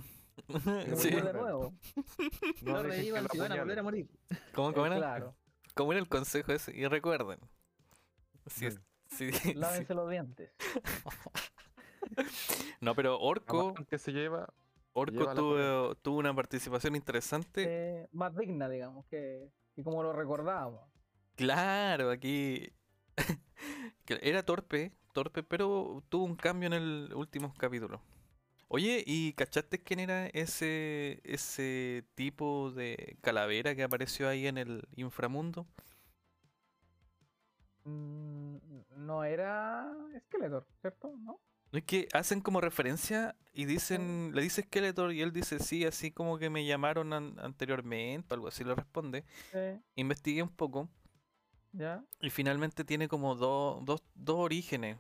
Sí. 0.97 1.11
de 1.11 1.33
nuevo. 1.33 1.75
no 2.63 2.73
No 2.73 2.83
revivan 2.83 3.25
lo 3.25 3.29
si 3.31 3.39
van 3.39 3.53
a 3.53 3.57
volver 3.57 3.79
a 3.79 3.83
morir. 3.83 4.09
¿Cómo, 4.55 4.73
cómo 4.73 4.87
Eh, 4.87 4.89
era? 4.91 4.97
claro, 4.99 5.37
¿Cómo 5.75 5.93
era 5.93 6.01
el 6.01 6.09
consejo 6.09 6.53
ese? 6.53 6.75
Y 6.77 6.87
recuerden. 6.87 7.39
Si 8.47 8.67
es- 8.67 8.81
si- 9.09 9.33
si- 9.33 9.55
lávense 9.55 9.95
los 9.95 10.09
dientes. 10.11 10.51
No, 12.81 12.95
pero 12.95 13.19
Orco, 13.21 13.75
que 13.89 13.99
se 13.99 14.13
lleva, 14.13 14.49
Orco 14.93 15.13
lleva 15.19 15.35
tuvo, 15.35 15.95
tuvo 15.97 16.19
una 16.19 16.35
participación 16.35 16.97
interesante. 16.97 17.65
Eh, 17.67 18.09
más 18.13 18.35
digna, 18.37 18.69
digamos, 18.69 19.05
que, 19.07 19.51
que 19.75 19.83
como 19.85 20.03
lo 20.03 20.13
recordábamos. 20.13 20.81
Claro, 21.37 22.11
aquí 22.11 22.73
que 24.05 24.19
era 24.23 24.43
torpe, 24.45 24.93
torpe, 25.13 25.43
pero 25.43 26.03
tuvo 26.09 26.25
un 26.25 26.37
cambio 26.37 26.69
en 26.69 26.73
el 26.73 27.13
último 27.15 27.53
capítulo. 27.59 28.01
Oye, 28.69 29.03
¿y 29.07 29.33
cachaste 29.33 29.83
quién 29.83 30.01
era 30.01 30.27
ese 30.29 31.21
ese 31.25 32.05
tipo 32.15 32.71
de 32.71 33.17
calavera 33.23 33.75
que 33.75 33.83
apareció 33.83 34.29
ahí 34.29 34.47
en 34.47 34.59
el 34.59 34.87
inframundo? 34.97 35.67
Mm, 37.85 38.57
no 38.97 39.25
era 39.25 39.91
Skeletor, 40.27 40.67
¿cierto? 40.81 41.17
¿No? 41.19 41.41
No 41.71 41.79
es 41.79 41.85
que 41.85 42.09
hacen 42.15 42.41
como 42.41 42.61
referencia 42.61 43.37
y 43.53 43.67
dicen, 43.67 44.33
le 44.35 44.41
dice 44.43 44.63
Skeletor 44.63 45.13
y 45.13 45.21
él 45.21 45.33
dice 45.33 45.59
sí, 45.59 45.85
así 45.85 46.11
como 46.11 46.39
que 46.39 46.49
me 46.49 46.65
llamaron 46.65 47.13
an- 47.13 47.39
anteriormente, 47.41 48.33
algo 48.35 48.49
así 48.49 48.65
le 48.65 48.75
responde. 48.75 49.25
Eh, 49.53 49.79
Investigué 49.97 50.43
un 50.43 50.49
poco 50.55 50.89
¿Ya? 51.73 52.05
y 52.21 52.31
finalmente 52.31 52.85
tiene 52.85 53.09
como 53.09 53.35
dos, 53.35 53.85
dos, 53.85 54.03
dos 54.15 54.37
orígenes 54.39 54.99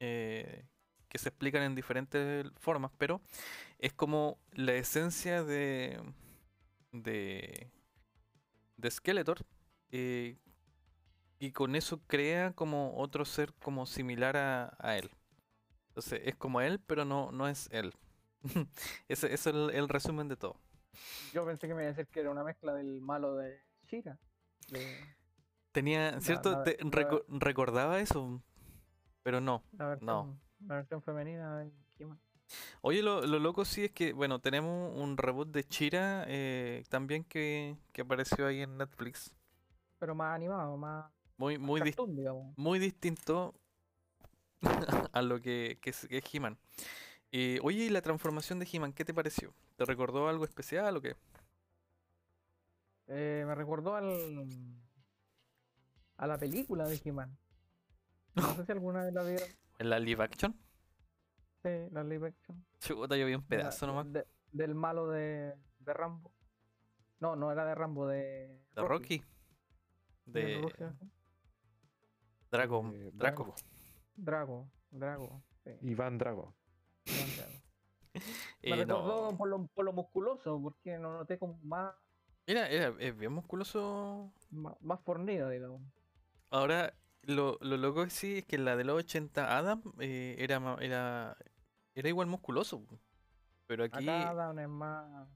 eh, 0.00 0.66
que 1.12 1.18
se 1.18 1.28
explican 1.28 1.62
en 1.62 1.74
diferentes 1.74 2.46
formas, 2.58 2.90
pero 2.96 3.20
es 3.78 3.92
como 3.92 4.38
la 4.52 4.72
esencia 4.74 5.44
de 5.44 6.00
de, 6.92 7.70
de 8.78 8.90
Skeletor 8.90 9.44
eh, 9.90 10.38
y 11.38 11.52
con 11.52 11.74
eso 11.76 12.00
crea 12.06 12.52
como 12.52 12.96
otro 12.96 13.24
ser 13.26 13.52
como 13.54 13.84
similar 13.84 14.36
a, 14.38 14.74
a 14.78 14.96
él. 14.96 15.10
Entonces 15.88 16.22
es 16.24 16.36
como 16.36 16.62
él, 16.62 16.80
pero 16.86 17.04
no, 17.04 17.30
no 17.32 17.46
es 17.46 17.68
él. 17.72 17.92
ese, 19.08 19.26
ese 19.26 19.34
es 19.34 19.46
el, 19.46 19.70
el 19.70 19.88
resumen 19.88 20.28
de 20.28 20.36
todo. 20.36 20.56
Yo 21.34 21.44
pensé 21.44 21.68
que 21.68 21.74
me 21.74 21.82
iba 21.82 21.90
a 21.90 21.94
decir 21.94 22.06
que 22.08 22.20
era 22.20 22.30
una 22.30 22.44
mezcla 22.44 22.72
del 22.74 23.00
malo 23.02 23.36
de 23.36 23.60
Shira. 23.86 24.18
de 24.70 24.86
Tenía, 25.72 26.20
¿cierto? 26.20 26.62
Te- 26.62 26.78
reco- 26.78 27.24
recordaba 27.28 28.00
eso, 28.00 28.42
pero 29.22 29.40
no. 29.40 29.62
versión, 29.72 30.40
la 30.66 30.76
versión 30.76 31.02
femenina 31.02 31.58
de 31.58 31.72
He-Man. 31.98 32.18
Oye, 32.82 33.02
lo, 33.02 33.24
lo 33.26 33.38
loco 33.38 33.64
sí 33.64 33.84
es 33.84 33.92
que, 33.92 34.12
bueno, 34.12 34.40
tenemos 34.40 34.92
un 34.96 35.16
reboot 35.16 35.48
de 35.48 35.64
Chira 35.64 36.24
eh, 36.28 36.84
también 36.88 37.24
que, 37.24 37.76
que 37.92 38.02
apareció 38.02 38.46
ahí 38.46 38.60
en 38.60 38.76
Netflix. 38.76 39.34
Pero 39.98 40.14
más 40.14 40.34
animado, 40.34 40.76
más 40.76 41.06
Muy, 41.36 41.58
muy, 41.58 41.80
cartoon, 41.80 42.54
muy 42.56 42.78
distinto 42.78 43.54
a 45.12 45.22
lo 45.22 45.40
que, 45.40 45.78
que 45.80 45.90
es, 45.90 46.06
que 46.08 46.18
es 46.18 46.34
He-Man. 46.34 46.58
Eh, 47.30 47.58
oye, 47.62 47.84
¿y 47.84 47.88
la 47.88 48.02
transformación 48.02 48.58
de 48.58 48.68
He-Man 48.70 48.92
qué 48.92 49.04
te 49.04 49.14
pareció? 49.14 49.54
¿Te 49.76 49.84
recordó 49.84 50.28
algo 50.28 50.44
especial 50.44 50.96
o 50.96 51.00
qué? 51.00 51.16
Eh, 53.08 53.44
me 53.46 53.54
recordó 53.54 53.94
al 53.94 54.46
a 56.16 56.26
la 56.26 56.38
película 56.38 56.86
de 56.86 57.00
He-Man. 57.02 57.36
No 58.34 58.54
sé 58.54 58.64
si 58.64 58.72
alguna 58.72 59.02
vez 59.04 59.12
la 59.12 59.22
vieron. 59.24 59.48
¿En 59.82 59.90
la 59.90 59.98
live 59.98 60.22
action? 60.22 60.56
Sí, 61.64 61.68
la 61.90 62.04
live 62.04 62.28
action. 62.28 62.64
Chuta, 62.78 63.16
yo 63.16 63.26
vi 63.26 63.34
un 63.34 63.40
de 63.48 63.56
la- 63.56 63.62
pedazo 63.64 63.84
nomás. 63.88 64.12
de- 64.12 64.28
del 64.52 64.76
malo 64.76 65.08
de, 65.08 65.56
de 65.80 65.92
Rambo. 65.92 66.32
No, 67.18 67.34
no 67.34 67.50
era 67.50 67.64
de 67.64 67.74
Rambo, 67.74 68.06
de 68.06 68.62
¿De 68.76 68.82
Rocky? 68.82 69.24
De 70.24 70.60
Rusia, 70.62 70.94
sí. 71.00 71.10
Drago. 72.48 72.92
Eh, 72.94 73.10
Draco. 73.12 73.54
Drago, 74.14 74.70
Drago. 74.92 75.42
Sí, 75.64 75.70
Iván 75.82 76.16
Drago. 76.16 76.54
Iván 77.06 77.36
Drago. 77.36 77.52
Me 78.62 78.70
Eh, 78.70 78.76
recordó 78.76 79.32
no. 79.32 79.36
por, 79.36 79.48
lo, 79.48 79.66
por 79.66 79.84
lo 79.84 79.92
musculoso, 79.92 80.60
porque 80.62 80.96
lo 80.96 81.12
noté 81.12 81.38
como 81.40 81.58
más, 81.64 81.92
Mira, 82.46 82.68
era, 82.68 82.94
es 83.00 83.16
bien 83.16 83.32
musculoso 83.32 84.32
más, 84.50 84.80
más 84.80 85.00
fornido, 85.00 85.48
digamos. 85.48 85.82
Ahora, 86.50 86.94
lo, 87.22 87.58
lo 87.60 87.76
loco 87.76 88.08
sí 88.10 88.38
es 88.38 88.44
que 88.44 88.58
la 88.58 88.76
de 88.76 88.84
los 88.84 88.96
80, 88.98 89.56
Adam, 89.56 89.82
eh, 90.00 90.36
era, 90.38 90.76
era, 90.80 91.36
era 91.94 92.08
igual 92.08 92.26
musculoso. 92.26 92.82
Pero 93.66 93.84
aquí, 93.84 94.08
Acá 94.08 94.30
Adam 94.30 94.58
es 94.58 94.68
más. 94.68 95.28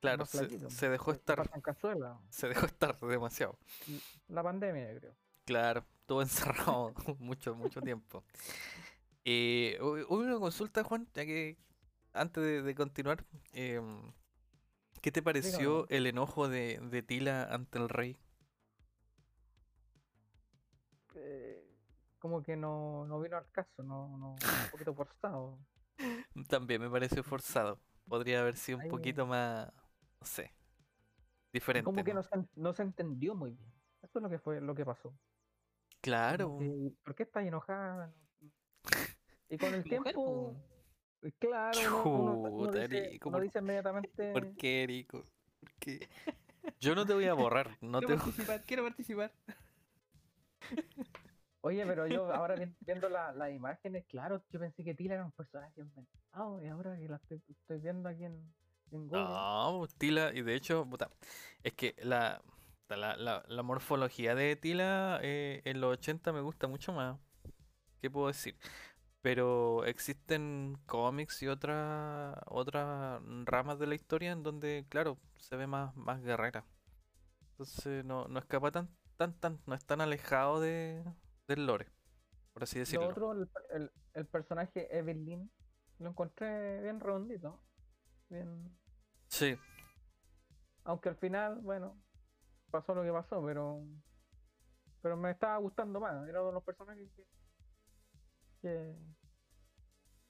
claro, 0.00 0.18
más 0.18 0.30
se, 0.30 0.88
dejó 0.88 1.12
estar, 1.12 1.50
se 2.30 2.48
dejó 2.48 2.66
estar 2.66 2.98
demasiado. 3.00 3.58
La 4.28 4.42
pandemia, 4.42 4.94
creo. 4.98 5.14
Claro, 5.44 5.84
estuvo 6.00 6.22
encerrado 6.22 6.92
mucho, 7.18 7.54
mucho 7.54 7.80
tiempo. 7.82 8.24
Eh, 9.24 9.78
hu- 9.80 10.04
hubo 10.08 10.18
una 10.18 10.38
consulta, 10.38 10.84
Juan, 10.84 11.08
ya 11.14 11.24
que 11.24 11.56
antes 12.12 12.42
de, 12.42 12.62
de 12.62 12.74
continuar, 12.74 13.24
em, 13.52 14.12
¿qué 15.00 15.10
te 15.12 15.22
pareció 15.22 15.86
el 15.88 16.06
enojo 16.06 16.48
de, 16.48 16.78
de 16.90 17.02
Tila 17.02 17.44
ante 17.44 17.78
el 17.78 17.88
rey? 17.88 18.16
Como 22.24 22.42
que 22.42 22.56
no, 22.56 23.04
no 23.04 23.20
vino 23.20 23.36
al 23.36 23.50
caso, 23.50 23.82
no, 23.82 24.16
no, 24.16 24.30
un 24.30 24.36
poquito 24.72 24.94
forzado. 24.94 25.58
También 26.48 26.80
me 26.80 26.88
pareció 26.88 27.22
forzado. 27.22 27.78
Podría 28.08 28.40
haber 28.40 28.56
sido 28.56 28.78
un 28.78 28.88
poquito 28.88 29.26
más, 29.26 29.70
no 30.18 30.26
sé, 30.26 30.50
diferente. 31.52 31.84
Como 31.84 32.02
que 32.02 32.14
¿no? 32.14 32.22
se, 32.22 32.30
no 32.56 32.72
se 32.72 32.82
entendió 32.82 33.34
muy 33.34 33.50
bien. 33.50 33.70
Eso 34.00 34.20
es 34.20 34.22
lo 34.22 34.30
que 34.30 34.38
fue 34.38 34.58
lo 34.62 34.74
que 34.74 34.86
pasó. 34.86 35.14
Claro. 36.00 36.56
que, 36.58 36.92
¿Por 37.04 37.14
qué 37.14 37.24
estás 37.24 37.44
enojada? 37.44 38.10
Y 39.50 39.58
con 39.58 39.74
el 39.74 39.84
tiempo, 39.84 40.10
po. 40.14 40.56
eh, 41.20 41.32
claro, 41.38 41.78
uno, 42.06 42.38
uno- 42.38 42.50
uno 42.54 42.72
dice, 42.72 43.20
uno 43.22 43.38
dice 43.38 43.58
inmediatamente, 43.58 44.32
¿Por 44.32 44.56
qué, 44.56 44.84
Erico? 44.84 45.26
¿Por 45.60 45.72
qué? 45.78 46.08
Yo 46.80 46.94
no 46.94 47.04
te 47.04 47.12
voy 47.12 47.26
a 47.26 47.34
borrar, 47.34 47.76
no 47.82 48.00
te 48.00 48.06
quiero 48.06 48.22
participar, 48.22 48.62
quiero 48.64 48.82
participar. 48.82 49.30
Oye, 51.64 51.84
pero 51.86 52.06
yo 52.06 52.26
ahora 52.34 52.56
vi- 52.56 52.74
viendo 52.80 53.08
la- 53.08 53.32
las 53.32 53.50
imágenes, 53.52 54.04
claro, 54.06 54.42
yo 54.50 54.60
pensé 54.60 54.84
que 54.84 54.94
Tila 54.94 55.14
era 55.14 55.24
un 55.24 55.32
personaje 55.32 55.80
inventado 55.80 56.62
y 56.62 56.68
ahora 56.68 56.96
que 56.98 57.08
la 57.08 57.16
estoy, 57.16 57.42
estoy 57.48 57.78
viendo 57.80 58.08
aquí 58.08 58.24
en, 58.24 58.54
en 58.92 59.08
Google. 59.08 59.40
No, 59.40 59.76
pues, 59.80 59.94
Tila, 59.96 60.32
y 60.34 60.42
de 60.42 60.54
hecho, 60.54 60.84
puta, 60.88 61.10
es 61.62 61.72
que 61.74 61.94
la, 62.02 62.42
la, 62.88 63.16
la- 63.16 63.44
la 63.46 63.62
morfología 63.62 64.34
de 64.34 64.56
Tila 64.56 65.20
eh, 65.22 65.62
en 65.64 65.80
los 65.80 65.92
80 65.94 66.32
me 66.32 66.40
gusta 66.40 66.66
mucho 66.66 66.92
más. 66.92 67.18
¿Qué 68.02 68.10
puedo 68.10 68.28
decir? 68.28 68.56
Pero 69.22 69.84
existen 69.86 70.78
cómics 70.86 71.42
y 71.42 71.48
otras 71.48 72.36
otras 72.46 73.20
ramas 73.44 73.78
de 73.78 73.86
la 73.88 73.94
historia 73.96 74.32
en 74.32 74.42
donde, 74.44 74.86
claro, 74.90 75.18
se 75.38 75.56
ve 75.56 75.66
más, 75.66 75.96
más 75.96 76.22
guerrera. 76.22 76.66
Entonces 77.52 78.04
no, 78.04 78.28
no 78.28 78.38
escapa 78.40 78.70
tan, 78.72 78.90
tan, 79.16 79.34
tan, 79.40 79.60
no 79.66 79.74
es 79.74 79.84
tan 79.84 80.00
alejado 80.00 80.60
de, 80.60 81.04
del 81.46 81.66
lore, 81.66 81.92
por 82.52 82.62
así 82.62 82.76
Lo 82.76 82.80
decirlo. 82.80 83.08
otro, 83.08 83.32
el, 83.32 83.50
el- 83.70 83.92
el 84.14 84.26
personaje 84.26 84.96
Evelyn, 84.96 85.50
lo 85.98 86.10
encontré 86.10 86.80
bien 86.82 87.00
redondito. 87.00 87.60
Bien, 88.28 88.76
Sí, 89.28 89.58
aunque 90.84 91.08
al 91.08 91.16
final, 91.16 91.60
bueno, 91.60 92.00
pasó 92.70 92.94
lo 92.94 93.02
que 93.02 93.12
pasó, 93.12 93.44
pero 93.44 93.82
pero 95.02 95.16
me 95.16 95.30
estaba 95.30 95.58
gustando 95.58 96.00
más. 96.00 96.26
Era 96.28 96.40
uno 96.40 96.48
de 96.48 96.54
los 96.54 96.64
personajes 96.64 97.10
que, 97.14 97.24
que, 98.62 98.96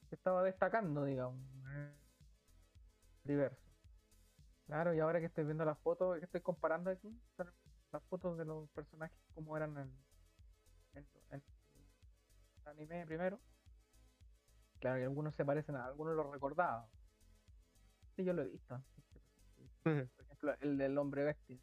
que 0.09 0.15
estaba 0.17 0.43
destacando, 0.43 1.05
digamos. 1.05 1.41
Diverso. 3.25 3.63
Claro, 4.67 4.95
y 4.95 5.01
ahora 5.01 5.21
que 5.21 5.27
estoy 5.27 5.45
viendo 5.45 5.65
las 5.65 5.79
fotos, 5.79 6.19
que 6.19 6.25
estoy 6.25 6.41
comparando 6.41 6.91
aquí, 6.91 7.09
las 7.93 8.03
fotos 8.05 8.37
de 8.39 8.45
los 8.45 8.69
personajes 8.71 9.17
como 9.35 9.57
eran 9.57 9.77
en, 9.79 10.04
anime 12.67 13.07
primero. 13.07 13.41
Claro, 14.81 15.01
y 15.01 15.03
algunos 15.05 15.35
se 15.35 15.45
parecen 15.45 15.77
a 15.77 15.87
algunos 15.87 16.15
los 16.15 16.31
recordaba. 16.31 16.87
Sí, 18.17 18.25
yo 18.25 18.33
lo 18.33 18.43
he 18.43 18.49
visto. 18.49 18.83
Por 19.83 19.93
ejemplo, 19.93 20.55
el 20.61 20.79
del 20.79 20.99
hombre 20.99 21.25
bestia. 21.25 21.59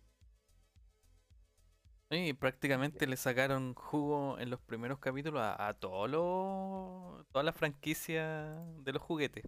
Y 2.10 2.34
prácticamente 2.34 3.08
le 3.08 3.16
sacaron 3.16 3.74
jugo 3.74 4.38
en 4.38 4.50
los 4.50 4.60
primeros 4.60 5.00
capítulos 5.00 5.42
a, 5.42 5.68
a 5.70 5.74
todo 5.76 6.08
lo- 6.08 7.26
toda 7.32 7.44
la 7.44 7.54
franquicia 7.54 8.62
de 8.84 8.92
los 8.92 9.02
juguetes, 9.02 9.46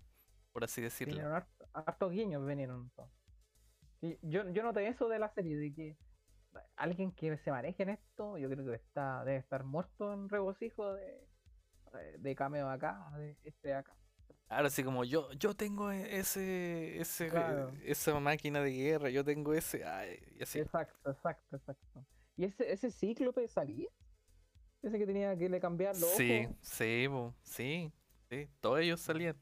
por 0.53 0.63
así 0.63 0.81
decirlo. 0.81 1.13
Vinieron 1.15 1.33
harto- 1.35 1.67
hartos 1.73 2.11
guiños, 2.11 2.45
vinieron. 2.45 2.89
todos. 2.95 3.09
Y 4.01 4.17
yo, 4.21 4.49
yo 4.49 4.63
noté 4.63 4.87
eso 4.87 5.09
de 5.09 5.19
la 5.19 5.29
serie, 5.33 5.57
de 5.57 5.73
que 5.73 5.97
alguien 6.77 7.11
que 7.11 7.37
se 7.37 7.51
maneje 7.51 7.83
en 7.83 7.89
esto, 7.89 8.37
yo 8.37 8.49
creo 8.49 8.65
que 8.65 8.75
está, 8.75 9.25
debe 9.25 9.39
estar 9.39 9.63
muerto 9.65 10.13
en 10.13 10.29
regocijo 10.29 10.93
de, 10.93 11.27
de 11.97 12.35
cameo 12.35 12.69
acá, 12.69 13.11
de 13.17 13.37
este 13.43 13.69
de 13.69 13.73
acá. 13.75 13.95
Ahora 14.49 14.69
sí 14.69 14.83
como 14.83 15.03
yo, 15.03 15.31
yo 15.33 15.55
tengo 15.55 15.91
e- 15.91 16.17
ese, 16.19 16.99
ese, 17.01 17.29
Claro. 17.29 17.71
esa 17.83 18.19
máquina 18.19 18.61
de 18.61 18.71
guerra, 18.71 19.09
yo 19.09 19.23
tengo 19.23 19.53
ese, 19.53 19.83
ay, 19.85 20.19
y 20.37 20.43
así. 20.43 20.59
Exacto, 20.59 21.09
exacto, 21.11 21.55
exacto. 21.57 22.05
¿Y 22.37 22.45
ese, 22.45 22.71
ese 22.71 22.91
cíclope 22.91 23.47
salía? 23.47 23.89
Ese 24.81 24.97
que 24.99 25.05
tenía 25.05 25.37
que 25.37 25.49
le 25.49 25.59
cambiar 25.59 25.95
los 25.97 26.11
Sí, 26.17 26.45
ojos. 26.45 26.57
sí, 26.61 27.07
sí, 27.43 27.91
sí, 28.29 28.49
todos 28.61 28.79
ellos 28.81 28.99
salían. 29.01 29.35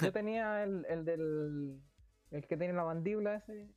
Yo 0.00 0.12
tenía 0.12 0.62
el, 0.64 0.84
el 0.88 1.04
del. 1.04 1.80
El 2.30 2.46
que 2.46 2.56
tiene 2.56 2.72
la 2.74 2.84
mandíbula 2.84 3.36
ese. 3.36 3.68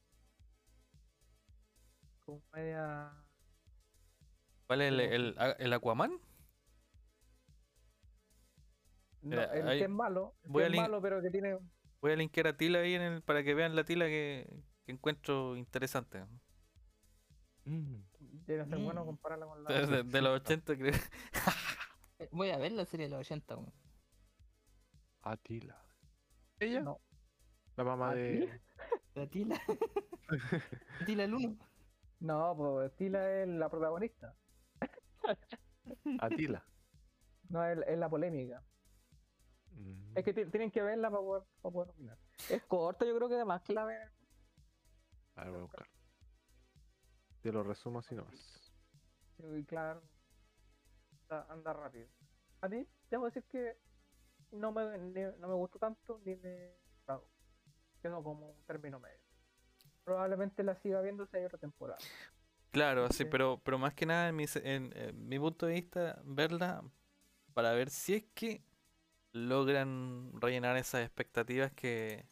Como 2.25 2.41
media. 2.53 3.11
¿Cuál 4.67 4.81
es 4.81 4.87
el, 4.91 4.99
el, 5.01 5.35
el 5.59 5.73
Aquaman? 5.73 6.19
No, 9.21 9.29
Mira, 9.29 9.43
el 9.45 9.67
ahí- 9.67 9.77
que 9.79 9.83
es 9.85 9.89
malo. 9.89 10.35
El 10.43 10.51
voy 10.51 10.61
que 10.63 10.65
a 10.67 10.69
es 10.71 10.75
malo, 10.77 11.01
pero 11.01 11.21
que 11.21 11.29
tiene. 11.29 11.57
Voy 12.01 12.11
a 12.11 12.15
linkear 12.15 12.47
a 12.47 12.57
Tila 12.57 12.79
ahí 12.79 12.95
en 12.95 13.01
el, 13.01 13.21
para 13.21 13.43
que 13.43 13.53
vean 13.53 13.75
la 13.75 13.83
Tila 13.83 14.05
que, 14.05 14.47
que 14.85 14.91
encuentro 14.91 15.55
interesante. 15.55 16.25
Mm. 17.65 17.97
Debe 18.47 18.65
ser 18.65 18.79
bueno 18.79 19.03
Mm. 19.03 19.05
compararla 19.05 19.45
con 19.45 19.63
la. 19.63 19.69
De, 19.71 19.85
de- 19.87 20.03
de 20.03 20.21
los 20.21 20.41
80 20.41 20.75
creo. 20.77 20.93
Eh, 22.19 22.29
Voy 22.31 22.51
a 22.51 22.57
ver 22.57 22.71
la 22.73 22.85
serie 22.85 23.07
de 23.07 23.11
los 23.11 23.19
80. 23.21 23.55
weón. 23.57 23.73
Atila. 25.23 25.83
¿Ella? 26.59 26.81
No. 26.81 26.99
La 27.75 27.83
mamá 27.83 28.13
de. 28.13 28.61
La 29.15 29.27
Tila. 29.27 29.59
Tila 31.07 31.23
el 31.23 31.33
1. 31.33 31.57
No, 32.19 32.55
pues 32.55 32.95
Tila 32.95 33.41
es 33.41 33.47
la 33.47 33.69
protagonista. 33.69 34.35
Atila. 36.19 36.63
No, 37.49 37.65
es, 37.65 37.79
es 37.87 37.97
la 37.97 38.07
polémica. 38.09 38.63
Mm. 39.71 40.17
Es 40.17 40.23
que 40.25 40.33
ti- 40.33 40.45
tienen 40.45 40.71
que 40.71 40.81
verla 40.81 41.09
para 41.09 41.21
poder, 41.21 41.43
para 41.61 41.73
poder 41.73 41.89
opinar. 41.91 42.17
Es 42.49 42.63
corta, 42.63 43.05
yo 43.05 43.15
creo 43.15 43.29
que 43.29 43.35
además 43.35 43.61
que 43.61 43.73
la. 43.73 43.83
A 43.83 43.85
ver, 43.85 45.51
voy 45.51 45.59
a 45.59 45.63
buscar. 45.63 45.87
Te 47.41 47.51
lo 47.51 47.63
resumo 47.63 47.99
así 47.99 48.13
nomás. 48.15 48.71
Sí, 49.37 49.65
claro. 49.65 50.01
Anda, 51.29 51.45
anda 51.49 51.73
rápido. 51.73 52.07
A 52.61 52.67
mí, 52.67 52.85
debo 53.09 53.25
decir 53.25 53.43
que 53.45 53.77
no 54.51 54.71
me, 54.71 54.97
ni- 54.97 55.37
no 55.39 55.47
me 55.47 55.53
gustó 55.55 55.79
tanto 55.79 56.21
ni 56.25 56.35
me. 56.35 56.75
Quedó 58.01 58.23
como 58.23 58.49
un 58.51 58.63
término 58.65 58.99
medio. 58.99 59.21
Probablemente 60.03 60.63
la 60.63 60.75
siga 60.75 61.01
viendo 61.01 61.25
si 61.27 61.37
hay 61.37 61.45
otra 61.45 61.59
temporada. 61.59 61.99
Claro, 62.71 63.07
sí, 63.09 63.17
Sí. 63.19 63.25
pero, 63.25 63.61
pero 63.63 63.77
más 63.77 63.93
que 63.93 64.05
nada, 64.07 64.29
en 64.29 64.35
mi, 64.35 64.47
se- 64.47 64.75
en, 64.75 64.91
en 64.97 65.27
mi 65.27 65.37
punto 65.37 65.67
de 65.67 65.73
vista, 65.73 66.19
verla 66.25 66.83
para 67.53 67.73
ver 67.73 67.89
si 67.91 68.15
es 68.15 68.23
que 68.33 68.63
logran 69.33 70.31
rellenar 70.41 70.77
esas 70.77 71.01
expectativas 71.05 71.71
que, 71.73 72.25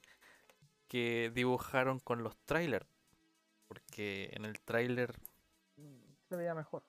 que 0.88 1.32
dibujaron 1.34 2.00
con 2.00 2.24
los 2.24 2.38
trailers. 2.46 2.88
Porque 3.68 4.30
en 4.34 4.46
el 4.46 4.60
trailer, 4.62 5.16
Se 6.28 6.36
veía 6.36 6.54
mejor. 6.56 6.84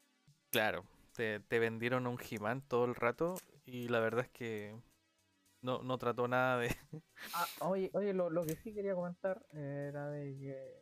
claro, 0.51 0.85
te, 1.15 1.41
te 1.41 1.59
vendieron 1.59 2.07
un 2.07 2.19
He-Man 2.19 2.63
todo 2.63 2.85
el 2.85 2.95
rato 2.95 3.37
y 3.67 3.89
la 3.89 4.01
verdad 4.01 4.25
es 4.25 4.31
que 4.31 4.75
no, 5.63 5.83
no 5.83 5.99
trató 5.99 6.29
nada 6.29 6.59
de... 6.59 6.77
Ah, 7.35 7.47
oye, 7.61 7.91
oye 7.95 8.13
lo, 8.15 8.31
lo 8.31 8.45
que 8.45 8.57
sí 8.57 8.73
quería 8.73 8.95
comentar 8.95 9.45
eh, 9.53 9.87
era 9.91 10.09
de 10.11 10.37
que 10.39 10.81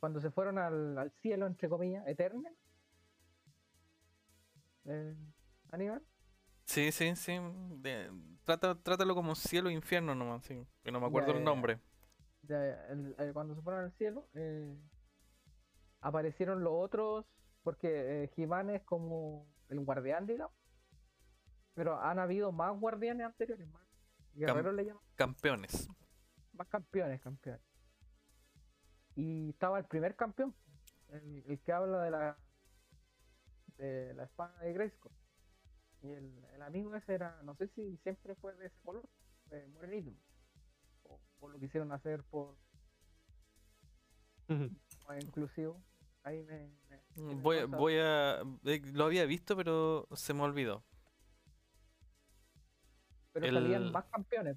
cuando 0.00 0.20
se 0.20 0.30
fueron 0.30 0.58
al, 0.58 0.98
al 0.98 1.10
cielo, 1.12 1.46
entre 1.46 1.68
comillas, 1.68 2.06
Eternal, 2.08 2.54
eh, 4.86 5.14
Aníbal, 5.70 6.02
Sí, 6.72 6.90
sí, 6.90 7.14
sí. 7.16 7.32
de- 7.82 8.10
trata, 8.44 8.74
trátalo 8.82 9.14
como 9.14 9.34
cielo 9.34 9.68
e 9.68 9.74
infierno 9.74 10.14
nomás, 10.14 10.42
sí, 10.44 10.66
que 10.82 10.90
no 10.90 11.00
me 11.00 11.06
acuerdo 11.06 11.32
Ya, 11.32 11.38
el 11.38 11.44
nombre. 11.44 11.80
ya, 12.44 12.86
el- 12.86 13.14
el- 13.18 13.32
cuando 13.34 13.54
se 13.54 13.60
fueron 13.60 13.84
al 13.84 13.92
cielo, 13.92 14.26
eh, 14.32 14.74
aparecieron 16.00 16.64
los 16.64 16.72
otros, 16.74 17.26
porque 17.62 18.24
eh, 18.24 18.30
He-Man 18.36 18.70
es 18.70 18.82
como 18.84 19.46
el 19.68 19.80
guardián, 19.80 20.26
digamos, 20.26 20.54
pero 21.74 22.00
han 22.00 22.18
habido 22.18 22.52
más 22.52 22.72
guardianes 22.80 23.26
anteriores, 23.26 23.68
más 23.68 23.82
guerreros 24.32 24.74
le 24.74 24.86
llaman. 24.86 25.02
Campeones. 25.14 25.90
más 26.54 26.68
campeones, 26.68 27.20
campeones. 27.20 27.60
Y 29.14 29.50
estaba 29.50 29.78
el 29.78 29.84
primer 29.84 30.16
campeón, 30.16 30.54
el, 31.10 31.44
el 31.46 31.60
que 31.60 31.72
habla 31.72 32.02
de 32.02 32.10
la 32.10 32.38
de 33.76 34.14
la 34.14 34.24
espada 34.24 34.58
de 34.60 34.72
Grayskull. 34.72 35.12
Y 36.02 36.12
el, 36.12 36.44
el 36.54 36.62
amigo 36.62 36.94
ese 36.96 37.14
era, 37.14 37.40
no 37.44 37.54
sé 37.56 37.68
si 37.68 37.96
siempre 38.02 38.34
fue 38.36 38.54
de 38.56 38.66
ese 38.66 38.76
color, 38.84 39.08
de 39.46 39.66
morenito. 39.68 40.12
O, 41.04 41.20
o 41.40 41.48
lo 41.48 41.58
quisieron 41.58 41.92
hacer 41.92 42.22
por 42.24 42.56
inclusivo. 45.20 45.80
Ahí 46.24 46.42
me, 46.42 46.70
me- 46.88 47.02
me 47.16 47.34
Voy, 47.42 47.64
voy 47.64 47.94
a... 47.98 48.40
eh, 48.64 48.80
Lo 48.92 49.04
había 49.04 49.24
visto, 49.26 49.56
pero 49.56 50.08
se 50.14 50.34
me 50.34 50.42
olvidó. 50.42 50.82
pero 53.32 53.46
el- 53.46 53.54
salían 53.54 53.92
más 53.92 54.04
campeones 54.06 54.56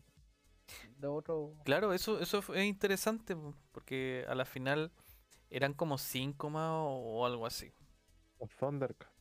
de 0.99 1.07
otro 1.07 1.53
Claro, 1.63 1.93
eso, 1.93 2.19
eso 2.19 2.39
es 2.53 2.65
interesante, 2.65 3.35
po, 3.35 3.53
porque 3.71 4.25
a 4.27 4.35
la 4.35 4.45
final 4.45 4.91
eran 5.49 5.73
como 5.73 5.97
cinco 5.97 6.49
más 6.49 6.71
o, 6.71 7.19
o 7.21 7.25
algo 7.25 7.45
así. 7.47 7.73
Un 8.39 8.47
Thundercat. 8.47 9.14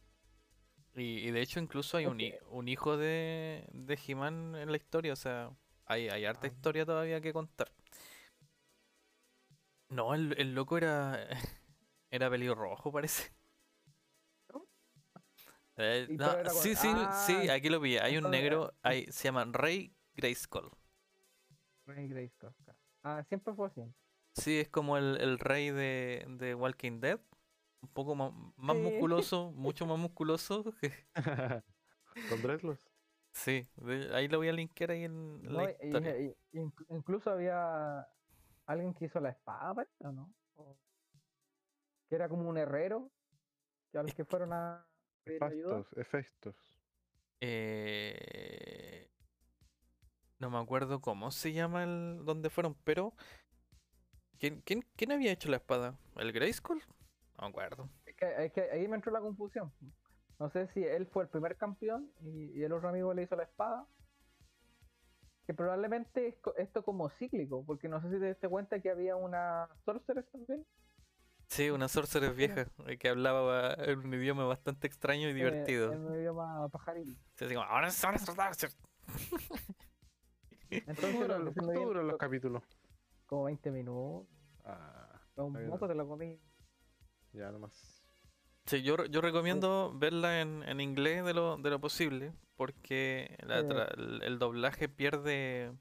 Y, 0.97 1.29
y 1.29 1.31
de 1.33 1.41
hecho 1.43 1.61
incluso 1.61 1.97
hay 1.97 2.07
un, 2.07 2.21
un 2.51 2.69
hijo 2.69 2.97
de, 2.97 3.67
de 3.73 3.99
He-Man 4.07 4.55
en 4.57 4.71
la 4.71 4.77
historia, 4.77 5.13
o 5.13 5.17
sea, 5.17 5.51
hay, 5.87 6.09
hay 6.09 6.25
harta 6.25 6.47
Ah. 6.47 6.51
historia 6.51 6.87
todavía 6.87 7.21
que 7.21 7.33
contar. 7.33 7.71
No, 9.89 10.15
el, 10.15 10.35
el 10.39 10.55
loco 10.55 10.77
era 10.79 11.27
era 12.11 12.31
pelirrojo, 12.31 12.93
parece. 12.93 13.33
¿No? 14.53 14.67
Eh, 15.77 16.07
Y 16.09 16.17
no, 16.17 16.19
pero 16.19 16.41
era 16.41 16.53
con- 16.53 16.63
sí, 16.63 16.75
sí, 16.75 16.89
sí, 17.27 17.49
Ah, 17.49 17.55
aquí 17.55 17.69
lo 17.69 17.81
vi. 17.81 17.97
Hay 17.99 18.17
un 18.19 18.31
negro, 18.31 18.75
hay, 18.83 19.07
se 19.11 19.25
llama 19.25 19.45
Rey 19.53 19.95
Grayskull. 20.15 20.71
Rey 21.87 22.09
Grayskull. 22.09 22.53
Ah, 23.03 23.23
siempre 23.29 23.55
fue 23.55 23.67
así. 23.69 23.83
Sí, 24.35 24.61
es 24.61 24.69
como 24.69 24.97
el, 24.97 25.17
el 25.21 25.39
rey 25.39 25.71
de, 25.71 26.25
de 26.29 26.55
Walking 26.55 27.01
Dead. 27.01 27.21
Un 27.85 27.89
poco 27.93 28.15
más, 28.15 28.33
más 28.57 28.77
Sí. 28.77 28.83
musculoso, 28.83 29.53
mucho 29.57 29.87
más 29.87 29.99
musculoso. 29.99 30.65
que- 30.81 30.93
Con 32.31 32.43
dreadlocks. 32.43 32.89
sí, 33.33 33.69
de- 33.77 34.15
ahí 34.15 34.29
lo 34.29 34.39
voy 34.39 34.49
a 34.49 34.53
linkear 34.53 34.91
ahí 34.93 35.05
en 35.05 35.43
No, 35.43 35.63
la 35.63 35.71
y- 36.21 36.35
y- 36.53 36.73
incluso 36.91 37.31
había 37.31 38.07
alguien 38.67 38.95
que 38.95 39.07
hizo 39.07 39.21
la 39.21 39.31
espada, 39.31 39.75
parece, 39.75 40.07
¿o 40.07 40.13
no? 40.13 40.33
O- 40.55 40.77
que 42.09 42.15
era 42.15 42.29
como 42.29 42.49
un 42.49 42.57
herrero, 42.57 43.11
que 43.91 43.99
a 43.99 44.03
los 44.03 44.15
que 44.15 44.25
fueron 44.25 44.53
a 44.53 44.87
pedir 45.25 45.43
ayuda. 45.43 45.81
Efectos, 45.81 45.99
efectos. 45.99 46.57
Eh, 47.41 49.11
no 50.39 50.51
me 50.51 50.59
acuerdo 50.59 51.01
cómo 51.01 51.31
se 51.31 51.53
llama 51.53 51.83
el 51.85 52.25
donde 52.25 52.51
fueron, 52.51 52.75
pero 52.85 53.15
¿quién, 54.39 54.61
quién, 54.63 54.83
quién 54.97 55.13
había 55.13 55.33
hecho 55.33 55.49
la 55.49 55.57
espada? 55.57 55.99
¿El 56.17 56.33
Grayskull? 56.33 56.83
No 57.37 57.43
me 57.45 57.49
acuerdo. 57.49 57.89
Es 58.07 58.17
que, 58.17 58.45
es 58.47 58.53
que 58.53 58.61
ahí 58.71 58.87
me 58.89 58.97
entró 58.97 59.13
la 59.13 59.21
confusión. 59.21 59.73
No 60.39 60.51
sé 60.51 60.67
si 60.69 60.83
él 60.85 61.07
fue 61.07 61.25
el 61.25 61.29
primer 61.29 61.57
campeón 61.57 62.11
y, 62.23 62.59
y 62.59 62.63
el 62.65 62.73
otro 62.73 62.89
amigo 62.89 63.13
le 63.15 63.23
hizo 63.23 63.37
la 63.37 63.45
espada. 63.45 63.87
Que 65.47 65.55
probablemente 65.55 66.27
es 66.29 66.37
co- 66.39 66.55
esto 66.57 66.83
como 66.85 67.11
cíclico, 67.11 67.65
porque 67.67 67.89
no 67.89 68.01
sé 68.01 68.11
si 68.11 68.19
te 68.19 68.29
diste 68.29 68.49
cuenta 68.49 68.81
que 68.81 68.91
había 68.91 69.15
una 69.17 69.69
Sorceress 69.85 70.27
también. 70.31 70.65
Sí, 71.49 71.69
una 71.71 71.89
sorceress 71.89 72.35
vieja 72.35 72.67
eh, 72.87 72.97
que 72.99 73.09
hablaba 73.11 73.75
en 73.75 73.99
un 73.99 74.15
idioma 74.15 74.45
bastante 74.45 74.87
extraño 74.87 75.29
y 75.29 75.31
eh, 75.31 75.35
divertido. 75.35 75.93
en 75.93 76.05
un 76.07 76.15
idioma 76.17 76.69
pajaril. 76.71 77.17
Sí, 77.37 77.45
así 77.45 77.55
como, 77.55 77.67
ahora 77.67 77.89
es 77.89 78.03
ahora 78.05 78.17
es 78.17 78.25
sorcerer". 78.25 78.73
Entonces, 80.71 81.29
lo 81.29 81.45
que 81.45 81.53
se 81.53 81.61
los, 81.61 81.67
me 81.67 81.75
¿Cuánto 81.75 81.81
duran 81.81 81.95
viene- 81.95 82.11
los 82.13 82.19
capítulos? 82.19 82.63
como 83.27 83.45
20 83.45 83.71
minutos. 83.71 84.27
Ah, 84.65 85.21
Un 85.37 85.69
moco 85.69 85.87
te 85.87 85.95
lo 85.95 86.09
comí. 86.09 86.41
Ya 87.35 87.51
nomás. 87.51 88.01
Sí, 88.67 88.83
yo, 88.83 89.05
yo 89.07 89.21
recomiendo 89.21 89.93
verla 89.95 90.41
en, 90.41 90.63
en 90.63 90.81
inglés 90.81 91.25
de 91.25 91.35
lo, 91.35 91.57
de 91.59 91.69
lo 91.71 91.81
posible, 91.81 92.33
porque 92.57 93.37
la 93.47 93.61
Sí. 93.61 93.67
tra- 93.67 93.95
el, 93.99 94.23
el 94.23 94.39
doblaje 94.39 94.89
pierde 94.89 95.73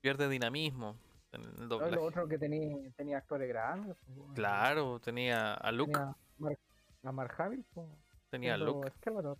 pierde 0.00 0.28
dinamismo. 0.28 0.96
en 1.32 1.42
el 1.42 1.54
No, 1.60 1.66
doblaje. 1.68 1.94
lo 1.96 2.04
otro 2.04 2.26
que 2.26 2.38
tenía, 2.38 2.90
tenía 2.96 3.18
actores 3.18 3.48
grandes. 3.48 3.96
pues, 4.06 4.32
Claro, 4.34 4.98
tenía 5.00 5.52
a 5.54 5.70
Luke, 5.72 5.92
Tenía 5.92 6.16
Mar- 6.38 6.58
a 7.02 7.12
Mark 7.12 7.34
Hamill. 7.42 7.66
pues, 7.74 7.86
tenía 8.30 8.54
a 8.54 8.56
Luke. 8.56 8.90
Skeletor. 8.92 9.36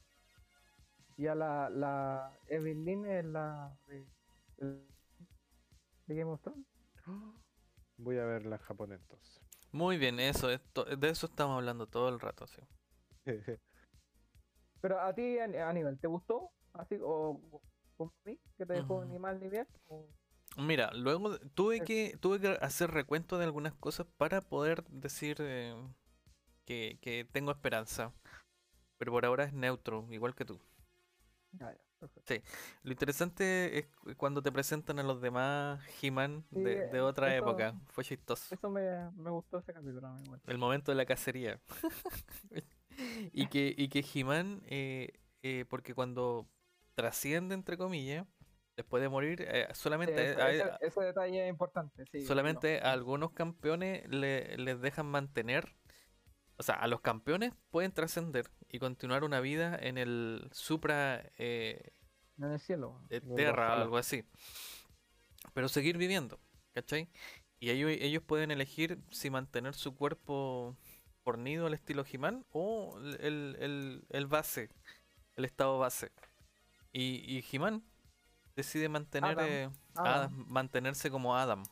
Y 1.16 1.26
a 1.28 1.34
la, 1.34 1.70
la 1.70 2.38
Evelyn 2.48 3.06
es 3.06 3.24
la 3.24 3.74
de, 3.86 4.06
de 4.58 6.14
Game 6.14 6.30
of 6.30 6.40
Thrones. 6.42 6.66
Voy 7.96 8.18
a 8.18 8.24
verla 8.24 8.56
en 8.56 8.62
japonés 8.62 9.00
entonces. 9.00 9.40
Muy 9.72 9.96
bien, 9.96 10.20
eso, 10.20 10.50
esto, 10.50 10.84
de 10.84 11.08
eso 11.08 11.26
estamos 11.26 11.56
hablando 11.56 11.86
todo 11.86 12.08
el 12.10 12.20
rato, 12.20 12.46
sí. 12.46 12.60
Pero 14.80 15.00
a 15.00 15.12
ti, 15.14 15.38
An- 15.38 15.54
Aníbal, 15.56 15.98
¿te 15.98 16.06
gustó? 16.06 16.50
Así, 16.72 16.96
o 17.02 17.40
como 17.96 18.10
a 18.24 18.28
mí, 18.28 18.38
que 18.56 18.66
te 18.66 18.72
dejó 18.74 19.04
ni 19.04 19.18
mal 19.18 19.40
ni 19.40 19.48
bien. 19.48 19.66
o- 19.88 20.06
Mira, 20.56 20.90
luego 20.92 21.38
tuve 21.54 21.76
Es- 21.76 21.86
que 21.86 22.16
tuve 22.20 22.40
que 22.40 22.48
hacer 22.60 22.90
recuento 22.90 23.38
de 23.38 23.44
algunas 23.44 23.74
cosas 23.74 24.06
para 24.16 24.40
poder 24.40 24.84
decir 24.88 25.36
eh, 25.40 25.74
que, 26.66 26.98
que 27.02 27.26
tengo 27.32 27.52
esperanza. 27.52 28.12
Pero 28.98 29.12
por 29.12 29.26
ahora 29.26 29.44
es 29.44 29.52
neutro, 29.54 30.06
igual 30.10 30.34
que 30.34 30.44
tú. 30.46 30.60
Ah, 31.60 31.72
ya, 31.72 31.78
perfecto. 31.98 32.34
Lo 32.82 32.90
interesante 32.92 33.78
es 33.78 33.86
cu- 33.88 34.14
cuando 34.16 34.42
te 34.42 34.50
presentan 34.52 34.98
a 34.98 35.02
los 35.02 35.20
demás 35.20 35.80
He-Man 36.02 36.44
Sí, 36.52 36.60
de, 36.62 36.86
de 36.88 36.98
eh, 36.98 37.00
otra 37.00 37.34
eso- 37.34 37.44
época. 37.44 37.74
Fue 37.88 38.04
chistoso. 38.04 38.54
Eso 38.54 38.70
me, 38.70 39.10
me 39.16 39.30
gustó 39.30 39.58
ese 39.58 39.72
capítulo. 39.72 40.06
a 40.06 40.14
mí. 40.14 40.24
El 40.46 40.58
momento 40.58 40.90
de 40.92 40.96
la 40.96 41.06
cacería. 41.06 41.60
y 43.32 43.46
que, 43.48 43.74
y 43.76 43.88
que 43.88 44.04
He-Man, 44.14 44.62
eh, 44.66 45.12
eh, 45.42 45.64
porque 45.68 45.94
cuando 45.94 46.48
trasciende, 46.94 47.54
entre 47.54 47.76
comillas, 47.76 48.26
después 48.76 49.00
de 49.02 49.08
morir, 49.08 49.42
eh, 49.48 49.66
Sí, 49.70 49.80
solamente, 49.80 50.30
ese, 50.32 50.40
a- 50.42 50.50
ese- 50.50 50.70
ese 50.80 51.00
detalle 51.02 51.44
es 51.44 51.50
importante. 51.50 52.04
Sí, 52.10 52.22
solamente 52.24 52.80
no, 52.80 52.86
a 52.86 52.92
algunos 52.92 53.32
campeones 53.32 54.08
le- 54.08 54.56
les 54.58 54.80
dejan 54.80 55.06
mantener. 55.06 55.74
O 56.56 56.62
sea, 56.64 56.74
a 56.74 56.88
los 56.88 57.00
campeones 57.00 57.52
pueden 57.70 57.92
trascender 57.92 58.50
y 58.70 58.78
continuar 58.78 59.24
una 59.24 59.40
vida 59.40 59.76
en 59.80 59.98
el 59.98 60.48
Supra 60.52 61.30
eh, 61.36 61.92
En 62.38 62.52
el 62.52 62.60
cielo. 62.60 63.00
de 63.08 63.20
No, 63.22 63.34
Terra, 63.34 63.66
ojalá. 63.68 63.82
algo 63.82 63.96
así. 63.96 64.24
Pero 65.54 65.68
seguir 65.68 65.96
viviendo, 65.98 66.38
¿cachai? 66.74 67.08
Y 67.60 67.70
ellos, 67.70 67.90
ellos 67.90 68.22
pueden 68.22 68.50
elegir 68.50 68.98
si 69.10 69.30
mantener 69.30 69.74
su 69.74 69.94
cuerpo 69.96 70.76
fornido 71.24 71.66
al 71.66 71.74
estilo 71.74 72.04
He-Man 72.10 72.44
o 72.52 72.98
el, 72.98 73.56
el- 73.60 74.04
el- 74.10 74.26
base, 74.26 74.68
el 75.36 75.44
estado 75.44 75.78
base. 75.78 76.12
Y, 76.92 77.22
y 77.36 77.44
He-Man 77.50 77.82
decide 78.54 78.88
mantener, 78.88 79.38
Adam, 79.38 79.46
eh, 79.48 79.70
Adam. 79.94 80.06
Adam, 80.06 80.44
mantenerse 80.48 81.10
como 81.10 81.36
Adam. 81.36 81.64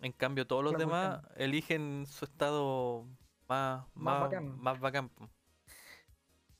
En 0.00 0.12
cambio, 0.12 0.46
todos 0.46 0.64
los 0.64 0.76
demás 0.76 1.22
eligen 1.36 2.06
su 2.06 2.24
estado 2.24 3.06
más, 3.48 3.86
Más 3.94 3.94
más, 3.94 4.20
bacán. 4.22 4.58
más 4.60 4.80
bacán. 4.80 5.10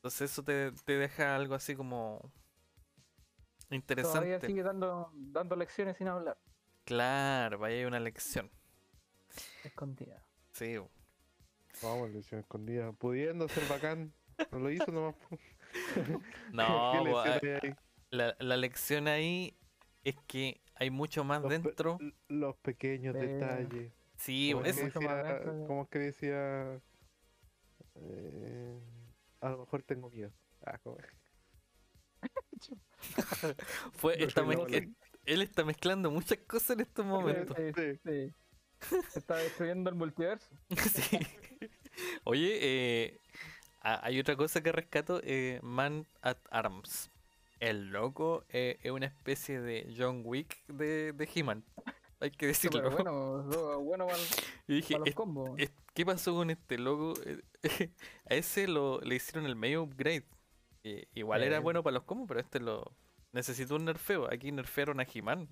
Entonces 0.03 0.33
eso 0.33 0.43
te, 0.43 0.73
te 0.85 0.99
deja 0.99 1.37
algo 1.37 1.55
así 1.55 1.77
como 1.77 2.19
Todavía 3.69 3.77
interesante. 3.77 4.47
sigue 4.49 4.65
dando, 4.65 5.13
dando 5.15 5.55
lecciones 5.55 5.97
sin 5.97 6.09
hablar. 6.09 6.37
Claro, 6.85 7.61
vaya 7.61 7.77
hay 7.77 7.85
una 7.85 8.01
lección. 8.01 8.51
Escondida. 9.63 10.27
Sí. 10.51 10.77
Vamos, 11.81 12.11
lección 12.11 12.41
escondida. 12.41 12.91
Pudiendo 12.93 13.49
ser 13.49 13.63
bacán. 13.69 14.13
No 14.51 14.59
lo 14.59 14.71
hizo 14.73 14.91
nomás. 14.91 15.15
no, 16.53 16.93
¿Qué 16.93 16.99
bo, 17.09 17.25
lección 17.25 17.61
ah, 17.73 17.77
la, 18.11 18.37
la 18.41 18.57
lección 18.57 19.07
ahí 19.07 19.57
es 20.03 20.17
que 20.27 20.61
hay 20.75 20.91
mucho 20.91 21.23
más 21.23 21.43
Los 21.43 21.51
dentro. 21.51 21.99
Los 22.27 22.57
pequeños 22.57 23.15
detalles. 23.15 23.93
Sí, 24.17 24.51
¿Cómo 24.53 24.65
bo, 24.65 24.69
es 24.69 24.75
que 24.75 24.81
es- 24.81 24.87
mucho 24.97 25.01
más 25.01 25.17
decía- 25.19 25.33
dentro 25.35 25.55
de- 25.55 25.67
¿Cómo 25.69 25.83
es 25.85 25.89
que 25.89 25.99
decía? 26.01 26.81
Eh, 27.95 28.81
a 29.43 29.51
lo 29.51 29.59
mejor 29.59 29.83
tengo 29.83 30.09
miedo. 30.11 30.33
Ah, 30.65 30.79
¿cómo 30.83 30.97
es? 30.99 31.07
fue, 33.93 34.17
No 34.19 34.27
está 34.27 34.43
él 35.25 35.43
está 35.43 35.65
mezclando 35.65 36.11
muchas 36.11 36.39
cosas 36.39 36.71
en 36.71 36.81
estos 36.81 37.05
momentos. 37.07 37.57
Sí, 37.57 38.01
Sí. 38.05 38.35
está 39.15 39.37
destruyendo 39.37 39.91
el 39.91 39.97
multiverso. 39.97 40.49
Sí. 40.77 41.19
Oye, 42.25 42.59
eh, 42.63 43.21
ha- 43.83 44.05
hay 44.07 44.19
otra 44.19 44.35
cosa 44.37 44.63
que 44.63 44.73
rescato, 44.73 45.21
eh, 45.25 45.61
Man 45.63 46.07
at 46.23 46.39
Arms. 46.51 47.11
El 47.61 47.91
loco 47.91 48.45
eh, 48.49 48.79
es 48.83 48.91
una 48.91 49.07
especie 49.07 49.61
de 49.61 49.93
John 49.97 50.23
Wick 50.25 50.67
de, 50.67 51.13
de 51.13 51.29
He-Man. 51.33 51.65
Hay 52.19 52.31
que 52.33 52.47
decirlo. 52.47 52.91
bueno, 52.91 53.43
bueno 53.81 54.07
para, 54.07 54.19
Y 54.67 54.77
dije, 54.77 54.99
los 54.99 55.07
"Es- 55.09 55.15
combos. 55.15 55.51
es- 55.59 55.71
¿qué 55.95 56.05
pasó 56.07 56.35
con 56.35 56.51
este 56.51 56.79
loco? 56.79 57.15
A 58.31 58.35
ese 58.35 58.67
lo, 58.69 59.01
le 59.01 59.15
hicieron 59.17 59.47
el 59.47 59.57
medio 59.57 59.83
upgrade. 59.83 60.27
Eh, 60.85 61.07
igual 61.15 61.43
era 61.43 61.57
Eh. 61.57 61.61
bueno 61.61 61.83
para 61.83 61.95
los 61.95 62.05
combos, 62.05 62.27
pero 62.29 62.41
este 62.41 62.59
lo 62.61 62.97
necesitó 63.33 63.77
un 63.77 63.85
nerfeo. 63.85 64.33
Aquí 64.33 64.51
nerfearon 64.53 65.01
a 65.01 65.05
He-Man. 65.13 65.49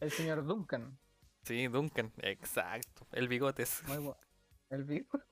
El 0.00 0.10
señor 0.10 0.44
Duncan. 0.44 0.98
Sí, 1.44 1.66
Duncan, 1.68 2.12
exacto. 2.18 3.06
El 3.12 3.28
bigotes. 3.28 3.82
Muy 3.86 3.98
bueno. 3.98 4.16
El 4.70 4.84
bigote. 4.84 5.24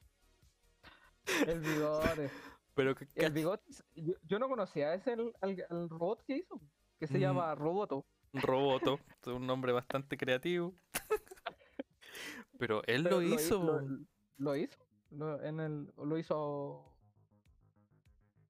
El 1.46 1.60
bigote. 1.60 2.30
Pero 2.74 2.94
que- 2.94 3.06
El 3.14 3.32
bigote. 3.32 3.64
Yo, 3.94 4.14
yo 4.22 4.38
no 4.38 4.48
conocía 4.48 4.94
ese 4.94 5.12
el, 5.14 5.32
al 5.70 5.88
robot 5.88 6.22
que 6.24 6.36
hizo. 6.36 6.60
Que 6.98 7.06
se 7.06 7.16
Mm. 7.16 7.20
llama 7.20 7.54
Roboto. 7.54 8.04
Roboto, 8.32 9.00
es 9.20 9.26
un 9.28 9.46
nombre 9.46 9.72
bastante 9.72 10.16
creativo. 10.16 10.74
Pero 12.58 12.82
él 12.86 13.04
Pero 13.04 13.20
lo 13.20 13.22
hi- 13.22 13.34
hizo. 13.34 13.62
Lo, 13.62 13.98
lo 14.38 14.56
hizo. 14.56 14.76
Lo, 15.10 15.42
en 15.42 15.60
el, 15.60 15.92
lo 15.96 16.18
hizo. 16.18 16.84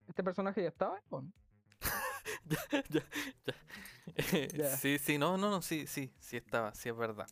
Este 0.08 0.22
personaje 0.24 0.62
ya 0.62 0.68
estaba. 0.68 1.00
¿o 1.10 1.22
no? 1.22 1.32
ya, 2.44 2.58
ya, 2.70 2.82
ya. 3.46 3.54
Eh, 4.16 4.48
Ya. 4.54 4.76
Sí, 4.76 4.98
sí, 4.98 5.18
no, 5.18 5.36
no, 5.38 5.50
no, 5.50 5.62
sí, 5.62 5.86
sí, 5.86 6.12
sí 6.18 6.36
estaba, 6.36 6.74
sí 6.74 6.88
es 6.88 6.96
verdad. 6.96 7.28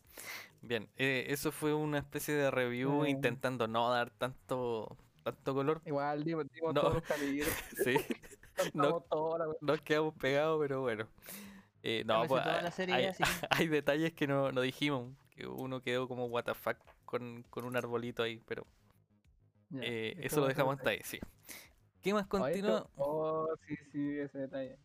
Bien, 0.61 0.89
eh, 0.97 1.25
eso 1.29 1.51
fue 1.51 1.73
una 1.73 1.99
especie 1.99 2.33
de 2.33 2.49
review 2.51 3.05
Eh. 3.05 3.09
intentando 3.09 3.67
no 3.67 3.89
dar 3.89 4.09
tanto, 4.11 4.97
tanto 5.23 5.53
color. 5.53 5.81
Igual, 5.85 6.23
dimos, 6.23 6.45
dimos 6.51 6.73
No. 6.73 6.81
todos 6.81 6.93
los 6.95 7.03
Sí, 7.85 7.95
toda 9.09 9.39
la- 9.39 9.53
nos 9.61 9.81
quedamos 9.81 10.13
pegados, 10.15 10.59
pero 10.59 10.81
bueno. 10.81 11.07
Eh, 11.83 12.03
no, 12.05 12.25
pues, 12.27 12.43
toda 12.43 12.61
hay, 13.51 13.67
detalles 13.67 14.13
que 14.13 14.27
no, 14.27 14.51
no 14.51 14.61
dijimos, 14.61 15.13
que 15.29 15.47
uno 15.47 15.81
quedó 15.81 16.07
como 16.07 16.25
what 16.25 16.43
the 16.43 16.53
fuck 16.53 16.77
con, 17.05 17.43
con 17.49 17.63
un 17.65 17.75
arbolito 17.77 18.23
ahí, 18.23 18.41
pero 18.45 18.65
Eh, 19.81 20.15
eso 20.21 20.41
lo 20.41 20.47
dejamos 20.47 20.77
hasta 20.77 20.89
ahí, 20.91 20.99
sí. 21.03 21.19
¿Qué 22.01 22.13
más 22.13 22.27
continúa? 22.27 22.89
Oh, 22.95 23.47
sí, 23.67 23.75
sí, 23.91 24.19
ese 24.19 24.39
detalle. 24.39 24.77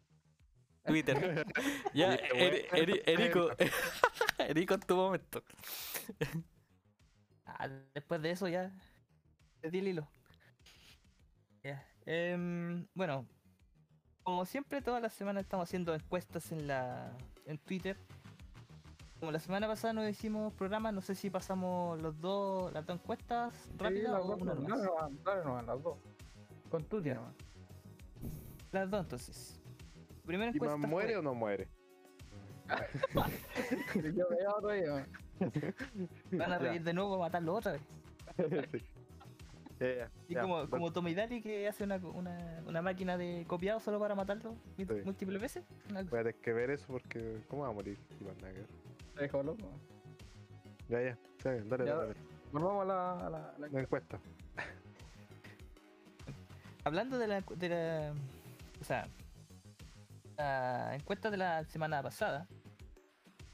Twitter. 0.84 1.16
Ya, 1.94 2.08
bueno, 2.34 2.56
Eri- 2.72 3.02
Erico, 3.06 3.50
Erico 4.38 4.74
en 4.74 4.80
tu 4.80 4.96
momento. 4.96 5.42
Ah, 7.46 7.68
después 7.94 8.20
de 8.20 8.30
eso 8.32 8.48
ya. 8.48 8.72
Perdí 9.60 9.78
el 9.78 9.88
hilo. 9.88 10.08
Em, 12.06 12.86
bueno, 12.92 13.26
como 14.22 14.44
siempre, 14.44 14.82
todas 14.82 15.00
las 15.00 15.14
semanas 15.14 15.44
estamos 15.44 15.66
haciendo 15.66 15.94
encuestas 15.94 16.52
en 16.52 16.66
la 16.66 17.16
en 17.46 17.56
Twitter. 17.58 17.96
Como 19.24 19.32
la 19.32 19.40
semana 19.40 19.66
pasada 19.66 19.94
no 19.94 20.06
hicimos 20.06 20.52
programa, 20.52 20.92
no 20.92 21.00
sé 21.00 21.14
si 21.14 21.30
pasamos 21.30 21.98
los 22.02 22.20
dos, 22.20 22.70
las 22.74 22.84
dos 22.84 22.96
encuestas 23.00 23.54
Sí, 23.54 23.70
rápidas 23.78 24.12
las 24.12 24.20
o 24.20 24.26
dos, 24.26 24.42
una 24.42 24.52
no, 24.54 24.60
nomás. 24.60 24.78
no, 24.82 24.84
no, 25.08 25.16
dale 25.24 25.44
nomás, 25.46 25.64
las 25.64 25.82
dos. 25.82 25.96
Con 26.68 26.84
tu 26.84 27.00
tía 27.00 27.14
nomás. 27.14 27.34
Las 28.70 28.90
dos 28.90 29.00
entonces. 29.00 29.62
Primera 30.26 30.50
¿Y 30.50 30.54
encuesta 30.56 30.76
más 30.76 30.90
muere 30.90 31.08
fue- 31.12 31.16
o 31.16 31.22
no 31.22 31.34
muere? 31.34 31.68
Yo 33.94 34.26
me 34.28 34.36
llamo 34.42 34.60
todavía. 34.60 35.08
van 36.32 36.52
a 36.52 36.58
reír 36.58 36.82
de 36.82 36.92
nuevo 36.92 37.14
a 37.14 37.18
matarlo 37.20 37.54
otra 37.54 37.72
vez. 37.72 37.82
Sí. 39.78 39.86
Ya, 39.98 40.10
Y 40.28 40.34
ya, 40.34 40.42
como, 40.42 40.54
bueno. 40.54 40.70
como 40.70 40.92
Tommy 40.92 41.14
Daly 41.14 41.40
que 41.42 41.66
hace 41.66 41.82
una, 41.84 41.96
una, 41.96 42.62
una 42.66 42.80
máquina 42.80 43.16
de 43.18 43.44
copiado 43.48 43.80
solo 43.80 43.98
para 43.98 44.14
matarlo 44.14 44.54
Sí. 44.76 44.86
múltiples 45.04 45.40
veces. 45.40 45.64
Voy 45.90 45.96
a 45.98 46.04
tener 46.24 46.34
que 46.36 46.52
ver 46.52 46.70
eso 46.70 46.86
porque. 46.88 47.42
¿Cómo 47.48 47.62
va 47.62 47.68
a 47.68 47.72
morir? 47.72 47.98
Iván 48.20 48.36
Nagel? 48.42 48.66
Te 49.16 49.28
loco. 49.42 49.70
Ya, 50.88 51.00
ya. 51.00 51.18
Está 51.38 51.52
bien, 51.52 51.68
dale, 51.68 51.86
Ya. 51.86 51.94
dale. 51.94 52.14
Volvamos 52.52 52.82
a 52.82 52.86
la, 52.86 53.26
a 53.26 53.30
la, 53.30 53.38
a 53.50 53.58
la- 53.58 53.68
La 53.68 53.80
encuesta. 53.80 54.18
Hablando 56.84 57.18
de 57.18 57.26
la, 57.26 57.40
de 57.56 57.68
la. 57.68 58.12
O 58.80 58.84
sea. 58.84 59.06
La 60.36 60.94
encuesta 60.96 61.30
de 61.30 61.36
la 61.36 61.64
semana 61.64 62.02
pasada. 62.02 62.48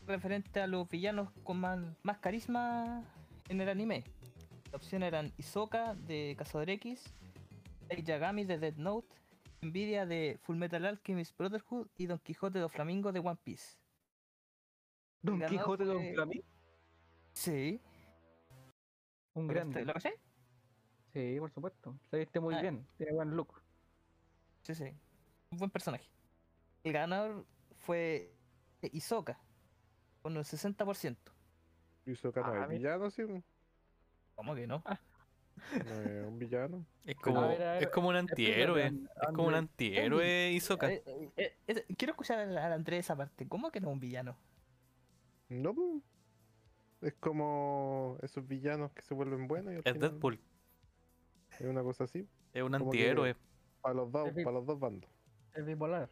Referente 0.06 0.60
a 0.60 0.66
los 0.66 0.88
villanos 0.88 1.30
con 1.44 1.60
más, 1.60 1.78
más 2.02 2.18
carisma 2.18 3.02
en 3.48 3.60
el 3.60 3.68
anime. 3.68 4.02
La 4.72 4.76
opción 4.76 5.02
eran 5.02 5.30
Isoka 5.36 5.94
de 5.94 6.34
Cazador 6.38 6.70
X, 6.70 7.12
Light 7.90 8.04
Yagami 8.06 8.44
de 8.44 8.58
Dead 8.58 8.74
Note, 8.76 9.08
Nvidia 9.62 10.06
de 10.06 10.38
Fullmetal 10.42 10.86
Alchemist 10.86 11.36
Brotherhood 11.36 11.88
y 11.98 12.06
Don 12.06 12.18
Quijote 12.18 12.58
de 12.60 12.68
Flamingo 12.68 13.12
de 13.12 13.20
One 13.20 13.38
Piece. 13.44 13.76
Don 15.22 15.40
Quijote 15.46 15.84
de 15.84 15.92
Don 15.92 16.02
fue- 16.02 16.14
Flamingo. 16.14 16.44
Sí. 17.32 17.80
Un 19.34 19.46
¿lo 19.46 19.52
grande. 19.54 19.84
¿Lo 19.84 19.92
caché? 19.92 20.14
Sí, 21.12 21.36
por 21.38 21.50
supuesto. 21.50 21.94
Se 22.10 22.18
viste 22.18 22.40
muy 22.40 22.54
Ah. 22.54 22.60
bien. 22.62 22.86
Tiene 22.96 23.12
buen 23.12 23.30
look. 23.36 23.60
Sí, 24.62 24.74
sí. 24.74 24.94
Un 25.50 25.58
buen 25.58 25.70
personaje. 25.70 26.08
El 26.84 26.92
ganador 26.92 27.44
fue 27.78 28.32
Isoka, 28.82 29.38
con 30.22 30.36
un 30.36 30.44
60%. 30.44 31.32
Hizo 32.06 32.32
no 32.34 32.44
Ah, 32.44 32.62
es 32.64 32.68
villano, 32.70 33.10
sí. 33.10 33.22
No 33.22 33.42
¿Cómo 34.34 34.54
que 34.54 34.66
no? 34.66 34.82
es 35.74 36.26
un 36.26 36.38
villano. 36.38 36.86
Es 37.04 37.16
como, 37.16 37.46
ver, 37.48 37.62
a 37.62 37.72
ver, 37.74 37.82
es 37.82 37.88
como 37.90 38.08
un 38.08 38.16
antihéroe. 38.16 38.86
Es 38.86 39.28
como 39.34 39.48
un 39.48 39.54
antihéroe. 39.54 40.56
Eh, 40.56 40.56
eh, 40.56 41.02
eh, 41.36 41.56
eh, 41.66 41.86
quiero 41.96 42.12
escuchar 42.12 42.38
al, 42.38 42.56
al 42.56 42.72
Andrés 42.72 43.00
esa 43.00 43.16
parte. 43.16 43.46
¿Cómo 43.48 43.70
que 43.70 43.80
no 43.80 43.88
es 43.88 43.92
un 43.94 44.00
villano? 44.00 44.36
No, 45.50 45.74
pues. 45.74 46.02
Es 47.02 47.14
como 47.14 48.18
esos 48.22 48.46
villanos 48.46 48.92
que 48.92 49.02
se 49.02 49.14
vuelven 49.14 49.46
buenos. 49.48 49.72
Y 49.72 49.76
al 49.76 49.82
Es 49.84 49.92
final 49.94 50.10
Deadpool. 50.10 50.40
Es 51.58 51.60
una 51.62 51.82
cosa 51.82 52.04
así. 52.04 52.26
Es 52.52 52.62
un 52.62 52.74
antihéroe. 52.74 53.36
Para 53.80 53.94
los 53.94 54.12
dos, 54.12 54.30
para 54.32 54.52
los 54.52 54.66
dos 54.66 54.78
bandos. 54.78 55.10
Es 55.54 55.64
bipolar. 55.64 56.10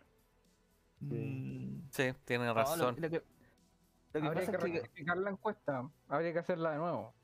Mm, 1.01 1.89
Sí, 1.91 2.13
tiene 2.25 2.45
no, 2.47 2.55
lo- 2.55 2.55
razón. 2.55 2.97
lo, 2.99 3.09
que, 3.11 3.17
lo 3.17 3.21
que 3.21 4.27
Habría 4.27 4.33
pasa 4.47 4.51
que 4.53 4.57
es 4.57 4.65
que. 4.73 4.81
rectificar 4.81 5.17
la 5.19 5.31
encuesta. 5.31 5.91
Habría 6.09 6.33
que 6.33 6.39
hacerla 6.41 6.73
de 6.73 6.79
nuevo. 6.79 7.15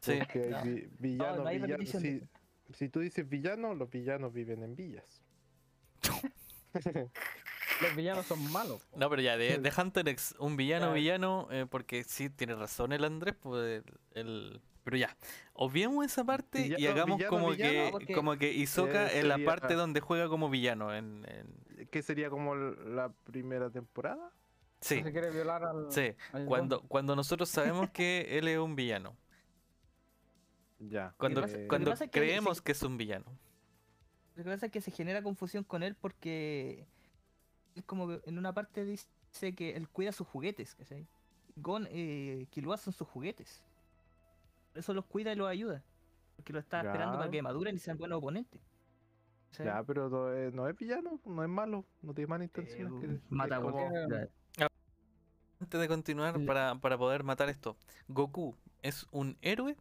Sí. 0.00 0.18
Porque 0.18 0.42
hay 0.42 0.50
No. 0.50 0.62
vi- 0.64 0.88
villanos, 0.98 1.38
no 1.38 1.46
hay 1.46 1.56
villanos. 1.58 1.70
repetición 1.92 2.02
de 2.02 2.28
Si, 2.72 2.74
si 2.74 2.88
tú 2.88 3.00
dices 3.00 3.28
villano, 3.28 3.74
los 3.74 3.88
villanos 3.88 4.32
viven 4.32 4.62
en 4.64 4.74
villas. 4.74 5.22
Los 7.82 7.96
villanos 7.96 8.26
son 8.26 8.50
malos. 8.52 8.82
po. 8.86 8.98
No, 8.98 9.10
pero 9.10 9.20
ya, 9.22 9.36
de, 9.36 9.58
de 9.58 9.72
Hunter 9.76 10.08
X, 10.08 10.34
un 10.38 10.56
villano, 10.56 10.86
Ya. 10.88 10.92
villano, 10.94 11.48
eh, 11.50 11.66
porque 11.68 12.04
sí, 12.04 12.30
tiene 12.30 12.54
razón 12.54 12.92
el 12.92 13.04
Andrés, 13.04 13.34
pues 13.40 13.82
el, 13.84 13.94
el- 14.14 14.60
Pero 14.84 14.96
ya, 14.96 15.16
obviemos 15.52 16.04
esa 16.04 16.24
parte 16.24 16.66
y 16.76 16.86
hagamos 16.86 17.18
villano, 17.18 17.30
como 17.36 17.50
villano, 17.50 17.72
que 17.72 17.88
porque- 17.92 18.14
como 18.14 18.36
que 18.36 18.52
Hisoka 18.52 19.12
Eh, 19.12 19.20
en 19.20 19.28
la 19.28 19.38
parte 19.44 19.74
donde 19.74 20.00
juega 20.00 20.28
como 20.28 20.50
villano. 20.50 20.92
En, 20.94 21.24
en- 21.28 21.86
¿Qué 21.88 22.02
sería 22.02 22.30
como 22.30 22.54
la 22.56 23.12
primera 23.24 23.70
temporada? 23.70 24.32
Sí, 24.80 25.00
Se 25.02 25.12
quiere 25.12 25.30
violar 25.30 25.62
al. 25.64 25.92
sí. 25.92 26.14
al 26.32 26.46
Cuando, 26.46 26.80
cuando 26.82 27.14
nosotros 27.14 27.48
sabemos 27.48 27.90
que 27.90 28.26
él 28.38 28.48
es 28.48 28.58
un 28.58 28.74
villano. 28.74 29.16
Ya. 30.80 31.14
Cuando, 31.16 31.42
pasa- 31.42 31.56
que 31.56 31.68
cuando 31.68 31.94
que 31.94 32.10
creemos 32.10 32.58
sí- 32.58 32.64
que 32.64 32.72
es 32.72 32.82
un 32.82 32.96
villano. 32.96 33.26
Lo 34.34 34.42
que 34.44 34.50
pasa 34.50 34.66
es 34.66 34.72
que 34.72 34.80
se 34.80 34.90
genera 34.90 35.22
confusión 35.22 35.62
con 35.64 35.82
él 35.82 35.94
porque. 35.94 36.86
Es 37.74 37.84
como 37.84 38.06
que 38.08 38.20
en 38.26 38.38
una 38.38 38.52
parte 38.52 38.84
dice 38.84 39.54
que 39.54 39.76
él 39.76 39.88
cuida 39.88 40.12
sus 40.12 40.26
juguetes, 40.28 40.74
¿cachai? 40.74 41.06
Gon, 41.56 41.86
eh, 41.90 42.46
Killua 42.50 42.76
son 42.76 42.92
sus 42.92 43.06
juguetes. 43.08 43.62
Por 44.72 44.78
eso 44.80 44.94
los 44.94 45.04
cuida 45.06 45.32
y 45.32 45.36
los 45.36 45.48
ayuda. 45.48 45.82
Porque 46.36 46.52
lo 46.52 46.58
está 46.58 46.80
esperando 46.82 47.18
para 47.18 47.30
que 47.30 47.42
maduren 47.42 47.76
y 47.76 47.78
sean 47.78 47.98
buenos 47.98 48.18
oponentes. 48.18 48.60
¿cachai? 49.50 49.66
Ya, 49.66 49.82
pero 49.84 50.08
no 50.08 50.32
es, 50.32 50.52
no 50.54 50.68
es 50.68 50.76
villano, 50.76 51.20
no 51.24 51.42
es 51.42 51.48
malo, 51.48 51.84
no 52.02 52.14
tiene 52.14 52.28
malas 52.28 52.44
Eh, 52.46 52.50
intenciones. 52.54 53.00
que- 53.00 53.20
mata 53.34 53.60
como-. 53.60 53.88
Antes 55.60 55.80
de 55.80 55.88
continuar, 55.88 56.44
para, 56.44 56.74
para 56.76 56.98
poder 56.98 57.22
matar 57.22 57.48
esto, 57.48 57.76
¿Goku 58.08 58.56
es 58.82 59.06
un 59.12 59.36
héroe? 59.42 59.76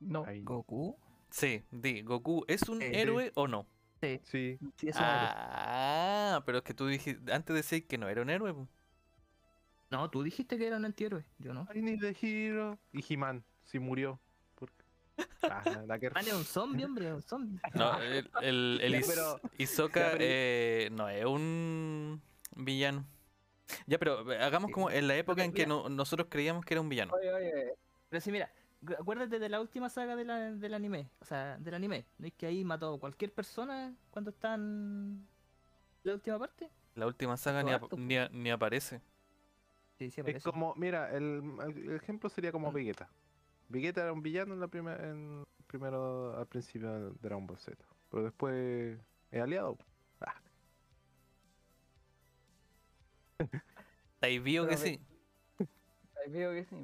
No. 0.00 0.24
Ahí. 0.24 0.42
Goku. 0.42 0.96
Sí, 1.30 1.62
di, 1.70 2.02
¿Goku 2.02 2.44
es 2.48 2.68
un 2.68 2.78
Sí. 2.80 2.86
héroe 2.92 3.32
o 3.34 3.46
no? 3.48 3.66
Sí, 4.00 4.20
Sí, 4.76 4.88
es 4.88 4.96
héroe. 4.96 5.08
Ah, 5.10 6.42
pero 6.46 6.58
es 6.58 6.64
que 6.64 6.74
tú 6.74 6.86
dijiste, 6.86 7.32
antes 7.32 7.54
decías 7.54 7.82
que 7.88 7.98
no 7.98 8.08
era 8.08 8.22
un 8.22 8.30
héroe. 8.30 8.52
po. 8.54 8.68
No, 9.90 10.08
tú 10.10 10.22
dijiste 10.22 10.58
que 10.58 10.66
era 10.66 10.76
un 10.76 10.84
antihéroe. 10.84 11.24
Yo 11.38 11.54
no. 11.54 11.66
I 11.74 11.80
need 11.80 12.04
a 12.04 12.12
hero. 12.20 12.78
Y 12.92 13.02
He-Man, 13.12 13.42
sí 13.64 13.78
murió. 13.78 14.20
Porque... 14.54 14.74
Ah, 15.50 15.62
nada 15.64 15.98
que- 15.98 16.10
Man 16.10 16.26
es 16.26 16.32
un 16.32 16.44
zombie, 16.44 16.84
hombre, 16.84 17.12
un 17.12 17.22
zombie. 17.22 17.58
No, 17.74 17.98
el, 18.00 18.30
el, 18.42 18.80
el 18.82 18.92
Ya, 18.92 18.98
Is- 18.98 19.06
pero- 19.08 19.40
Hisoka 19.56 20.00
ya, 20.00 20.12
pero- 20.12 20.24
eh, 20.26 20.88
no 20.92 21.08
es 21.08 21.24
un 21.24 22.20
villano. 22.54 23.04
Ya, 23.86 23.98
pero 23.98 24.30
eh, 24.32 24.38
hagamos 24.42 24.70
como 24.70 24.90
en 24.90 25.08
la 25.08 25.16
época 25.16 25.42
en 25.44 25.52
que 25.52 25.66
no- 25.66 25.88
nosotros 25.88 26.28
creíamos 26.30 26.64
que 26.64 26.74
era 26.74 26.80
un 26.80 26.88
villano. 26.88 27.12
Oye, 27.14 27.32
oye. 27.32 27.74
Pero 28.08 28.20
sí, 28.20 28.30
mira, 28.32 28.50
acuérdate 28.98 29.38
de 29.38 29.48
la 29.48 29.60
última 29.60 29.88
saga 29.88 30.16
de 30.16 30.24
la- 30.24 30.52
del 30.52 30.74
anime. 30.74 31.08
O 31.20 31.24
sea, 31.24 31.58
del 31.58 31.74
anime. 31.74 32.04
¿No 32.18 32.26
es 32.26 32.32
que 32.34 32.46
ahí 32.46 32.64
mató 32.64 32.94
a 32.94 32.98
cualquier 33.00 33.32
persona 33.32 33.94
cuando 34.10 34.30
están 34.30 35.26
la 36.04 36.14
última 36.14 36.38
parte? 36.38 36.70
La 36.94 37.06
última 37.06 37.36
saga 37.36 37.62
ni, 37.62 37.72
harto, 37.72 37.96
ni, 37.96 38.16
a- 38.16 38.28
ni 38.30 38.50
aparece. 38.50 39.00
Sí, 39.98 40.10
sí, 40.10 40.20
Es 40.20 40.24
aparece. 40.24 40.44
como, 40.50 40.74
mira, 40.76 41.10
el, 41.12 41.42
el 41.60 41.92
ejemplo 41.96 42.28
sería 42.30 42.52
como 42.52 42.70
Mm. 42.70 42.74
Vegeta. 42.74 43.08
Vegeta 43.68 44.02
era 44.02 44.12
un 44.12 44.22
villano 44.22 44.54
en 44.54 44.60
la 44.60 44.68
primera, 44.68 45.08
en, 45.08 45.44
primero 45.66 46.36
al 46.38 46.46
principio 46.46 46.90
de 46.92 47.10
Dragon 47.20 47.46
Ball 47.46 47.58
Z. 47.58 47.76
Pero 48.10 48.22
después 48.24 48.98
es 49.30 49.40
aliado. 49.42 49.76
Ah, 50.20 50.34
Ahí 54.20 54.38
vio 54.38 54.66
que 54.66 54.76
sí. 54.76 55.00
Ahí 56.24 56.30
veo 56.32 56.52
que 56.52 56.64
sí. 56.64 56.76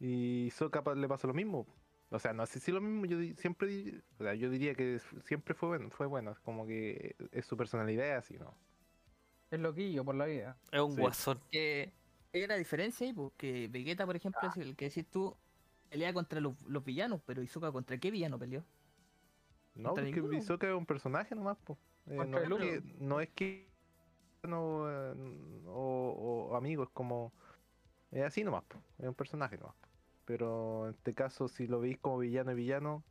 Y 0.00 0.50
pa- 0.82 0.94
le 0.94 1.08
pasa 1.08 1.26
lo 1.26 1.34
mismo. 1.34 1.66
O 2.10 2.18
sea, 2.18 2.32
no 2.32 2.46
sé 2.46 2.58
si 2.60 2.72
lo 2.72 2.80
mismo, 2.80 3.04
yo 3.04 3.18
siempre 3.36 4.02
o 4.18 4.22
sea, 4.22 4.34
yo 4.34 4.48
diría 4.48 4.74
que 4.74 4.98
siempre 5.24 5.54
fue 5.54 5.68
bueno, 5.68 5.90
fue 5.90 6.06
bueno, 6.06 6.30
es 6.30 6.38
como 6.40 6.66
que 6.66 7.16
es 7.32 7.44
su 7.44 7.56
personalidad 7.56 8.16
así, 8.16 8.38
¿no? 8.38 8.54
Es 9.50 9.60
loquillo 9.60 10.04
por 10.04 10.14
la 10.14 10.26
vida. 10.26 10.56
Es 10.72 10.80
un 10.80 10.94
Sí. 10.94 11.00
guasón. 11.00 11.38
que 11.50 11.92
hay 12.32 12.44
una 12.44 12.56
diferencia 12.56 13.06
ahí, 13.06 13.12
porque 13.12 13.68
Vegeta, 13.70 14.06
por 14.06 14.16
ejemplo, 14.16 14.40
es 14.48 14.56
el 14.56 14.76
que 14.76 14.86
decís 14.86 15.06
tú, 15.10 15.36
pelea 15.90 16.12
contra 16.12 16.40
los, 16.40 16.60
los 16.62 16.84
villanos, 16.84 17.20
pero 17.26 17.42
Izuka 17.42 17.72
contra 17.72 17.98
qué 17.98 18.10
villano 18.10 18.38
peleó? 18.38 18.64
No, 19.74 19.90
porque 19.94 20.10
ninguno. 20.12 20.38
Es 20.38 20.50
un 20.50 20.86
personaje 20.86 21.34
nomás, 21.34 21.56
po. 21.58 21.78
Eh, 22.06 22.24
no, 22.26 22.38
es 22.38 22.48
que, 22.48 22.82
no 22.98 23.20
es 23.20 23.28
que 23.30 23.68
no, 24.42 24.90
eh, 24.90 25.14
o, 25.66 26.48
o 26.50 26.56
amigo, 26.56 26.82
es 26.84 26.90
como 26.90 27.32
es 28.10 28.22
así 28.24 28.42
nomás, 28.44 28.64
po. 28.64 28.82
es 28.98 29.08
un 29.08 29.14
personaje 29.14 29.56
nomás. 29.56 29.74
po. 29.76 29.87
Pero 30.28 30.84
en 30.88 30.90
este 30.94 31.14
caso, 31.14 31.48
si 31.48 31.66
lo 31.66 31.80
veis 31.80 31.96
como 31.96 32.18
villano 32.18 32.52
y 32.52 32.54
villano, 32.54 33.02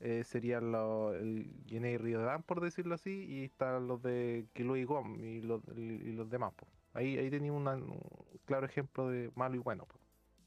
eh, 0.00 0.24
serían 0.24 0.72
los, 0.72 1.14
el 1.14 1.52
Gene 1.66 1.90
y 1.92 1.98
Ryodan, 1.98 2.42
por 2.42 2.62
decirlo 2.62 2.94
así, 2.94 3.26
y 3.28 3.44
están 3.44 3.86
los 3.86 4.00
de 4.00 4.46
Killua 4.54 4.78
y 4.78 4.84
Gon 4.84 5.20
y 5.22 5.42
los, 5.42 5.60
y, 5.76 6.12
los 6.12 6.30
demás. 6.30 6.54
po. 6.54 6.66
Ahí, 6.94 7.18
ahí 7.18 7.28
tenía 7.28 7.52
una- 7.52 7.74
un 7.74 8.00
claro 8.46 8.64
ejemplo 8.64 9.08
de 9.10 9.30
malo 9.34 9.56
y 9.56 9.58
bueno. 9.58 9.84
po. 9.84 9.98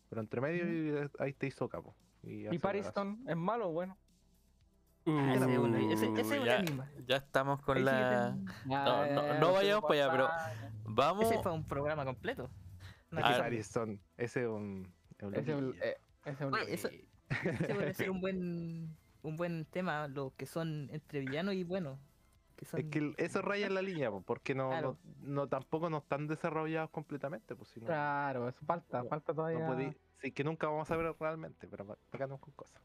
Pero 0.09 0.21
entre 0.21 0.41
medio 0.41 0.65
y- 1.05 1.09
ahí 1.19 1.29
está 1.29 1.45
Hisoka. 1.45 1.81
po, 1.83 1.93
Y, 2.23 2.47
¿Y 2.51 2.57
Pariston 2.57 3.19
es 3.27 3.35
malo 3.37 3.69
o 3.69 3.73
bueno? 3.73 3.95
Ah, 5.05 5.33
ese 5.35 5.45
es 5.45 6.01
ese- 6.01 6.19
ese 6.19 6.39
un 6.39 7.05
ya, 7.05 7.17
estamos 7.17 7.61
con 7.61 7.77
Ahí 7.77 7.83
que 7.83 7.89
la... 7.91 8.35
No, 8.65 9.05
no- 9.13 9.39
no 9.39 9.53
vayamos 9.53 9.83
para 9.87 9.93
allá, 9.93 10.11
pero- 10.11 10.29
Vamos... 10.83 11.25
Ese 11.31 11.43
fue 11.43 11.53
un 11.53 11.63
programa 11.63 12.03
completo. 12.05 12.49
Es 13.11 13.17
que 13.19 13.23
Ah, 13.23 13.47
ese 13.49 13.59
es 13.59 13.75
un, 13.77 14.01
Es 14.17 14.35
un 14.35 15.33
Ese 15.35 15.51
es 15.51 15.57
un- 15.57 15.75
eh, 15.81 15.95
eso- 16.27 16.49
loquillo. 16.49 16.73
Ese 17.29 17.73
puede 17.75 17.93
ser 17.93 18.09
un 18.11 18.21
buen 18.21 18.97
un 19.23 19.35
buen 19.35 19.65
tema, 19.65 20.07
los 20.07 20.31
que 20.33 20.45
son 20.45 20.89
entre 20.91 21.19
villanos 21.19 21.53
y 21.55 21.63
buenos. 21.63 21.99
Que 22.55 22.65
son... 22.65 22.79
Es 22.79 22.85
que 22.87 22.99
el- 22.99 23.15
eso 23.17 23.41
raya 23.41 23.67
en 23.67 23.73
la 23.75 23.81
línea, 23.81 24.09
po, 24.09 24.21
porque 24.21 24.55
no, 24.55 24.69
Claro. 24.69 24.97
no, 25.03 25.33
no- 25.43 25.47
tampoco 25.47 25.89
no 25.89 25.97
están 25.97 26.27
desarrollados 26.27 26.89
completamente, 26.91 27.55
pues 27.55 27.69
si 27.69 27.79
no, 27.81 27.87
Claro, 27.87 28.47
eso 28.47 28.65
falta, 28.65 29.03
No, 29.03 29.09
falta 29.09 29.33
todavía. 29.33 29.59
no 29.59 29.73
podí- 29.75 29.95
sí, 30.21 30.31
que 30.31 30.43
nunca 30.43 30.67
vamos 30.67 30.89
a 30.89 30.95
ver 30.95 31.13
realmente, 31.19 31.67
pero 31.67 31.85
pa- 31.85 31.97
acá 32.11 32.25
no 32.27 32.37
con 32.39 32.53
cosas. 32.53 32.81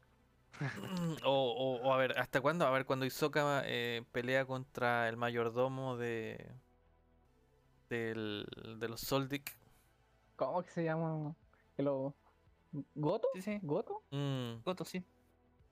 O, 1.23 1.31
o- 1.31 1.81
o 1.87 1.93
a 1.93 1.97
ver, 1.97 2.17
¿hasta 2.19 2.39
cuándo? 2.41 2.67
A 2.67 2.71
ver, 2.71 2.85
cuando 2.85 3.05
Hisoka 3.05 3.63
eh, 3.65 4.03
pelea 4.11 4.45
contra 4.45 5.09
el 5.09 5.17
mayordomo 5.17 5.97
de. 5.97 6.51
Del, 7.89 8.45
de 8.79 8.89
los 8.89 9.01
Soldic. 9.01 9.55
¿Cómo 10.35 10.63
que 10.63 10.69
se 10.71 10.83
llama? 10.83 11.35
Que 11.75 11.83
lo... 11.83 12.13
¿Goto? 12.95 13.27
Sí, 13.33 13.41
sí. 13.41 13.59
¿Goto? 13.61 14.03
mm, 14.11 14.63
Goto, 14.65 14.83
sí. 14.85 15.03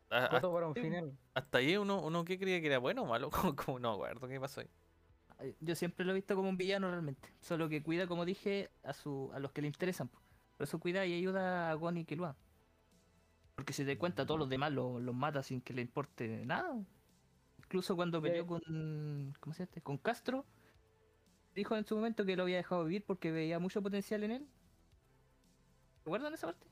a- 0.10 0.26
a- 0.26 0.30
Goto 0.30 0.54
para 0.54 0.68
un 0.68 0.76
final. 0.76 1.18
hasta 1.34 1.58
ahí 1.60 1.78
uno, 1.78 2.02
uno 2.02 2.24
que 2.26 2.38
creía 2.38 2.60
que 2.62 2.68
era 2.68 2.80
bueno 2.80 3.04
o 3.04 3.06
malo. 3.06 3.30
Como, 3.54 3.56
como 3.56 3.80
no 3.80 3.94
acuerdo 3.94 4.28
qué 4.28 4.40
pasó 4.40 4.62
ahí. 4.62 4.70
Yo 5.60 5.74
siempre 5.76 6.06
lo 6.06 6.12
he 6.12 6.16
visto 6.16 6.36
como 6.36 6.50
un 6.50 6.58
villano 6.58 6.90
realmente. 6.92 7.34
Solo 7.42 7.68
que 7.68 7.82
cuida, 7.82 8.06
como 8.06 8.26
dije, 8.26 8.70
a 8.84 8.94
su 8.94 9.32
a 9.34 9.40
los 9.40 9.52
que 9.52 9.62
le 9.62 9.68
interesan. 9.68 10.08
po. 10.08 10.20
Por 10.58 10.66
eso 10.66 10.80
cuida 10.80 11.04
y 11.08 11.14
ayuda 11.18 11.72
a 11.72 11.74
Gon 11.74 11.98
y 11.98 12.06
Killua. 12.06 12.36
Porque 13.56 13.74
si 13.74 13.84
te 13.84 13.98
cuenta, 13.98 14.26
todos 14.28 14.40
los 14.40 14.50
demás 14.50 14.72
lo- 14.72 15.00
los 15.00 15.16
mata 15.16 15.42
sin 15.42 15.60
que 15.62 15.74
le 15.74 15.82
importe 15.82 16.46
nada. 16.46 16.76
Incluso 17.58 17.96
cuando 17.96 18.20
Sí. 18.20 18.28
peleó 18.28 18.46
con. 18.46 19.34
¿Cómo 19.40 19.54
se 19.54 19.60
llama? 19.60 19.70
este? 19.70 19.82
Con 19.82 19.98
Castro. 19.98 20.46
Dijo 21.56 21.76
en 21.76 21.86
su 21.86 21.96
momento 21.96 22.24
que 22.24 22.36
lo 22.36 22.44
había 22.44 22.58
dejado 22.58 22.84
vivir 22.86 23.04
porque 23.04 23.32
veía 23.32 23.58
mucho 23.58 23.82
potencial 23.82 24.24
en 24.24 24.32
él. 24.32 24.48
¿Recuerdan 26.06 26.34
esa 26.34 26.48
parte? 26.48 26.68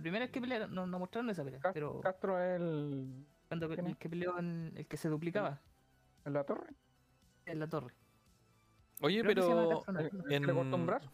La 0.00 0.02
primera 0.02 0.24
vez 0.24 0.32
que 0.32 0.40
pelearon, 0.40 0.74
no, 0.74 0.86
no 0.86 0.98
mostraron 0.98 1.28
esa 1.28 1.44
pelea, 1.44 1.60
pero 1.74 2.00
Castro 2.00 2.42
es 2.42 2.58
el... 2.58 3.26
cuando 3.48 3.66
el 3.66 3.96
que 3.98 4.08
peleó 4.08 4.38
en 4.38 4.72
el 4.74 4.86
que 4.86 4.96
se 4.96 5.08
duplicaba 5.10 5.60
en 6.24 6.32
la 6.32 6.44
torre. 6.44 6.74
en 7.44 7.58
la 7.60 7.68
torre. 7.68 7.92
Oye, 9.02 9.20
Creo 9.22 9.34
que 9.34 9.42
se 9.42 9.48
llama 9.48 9.82
pero. 9.86 10.28
Le 10.28 10.40
cortó 10.54 10.60
un 10.62 10.74
En- 10.74 10.86
brazo. 10.86 11.12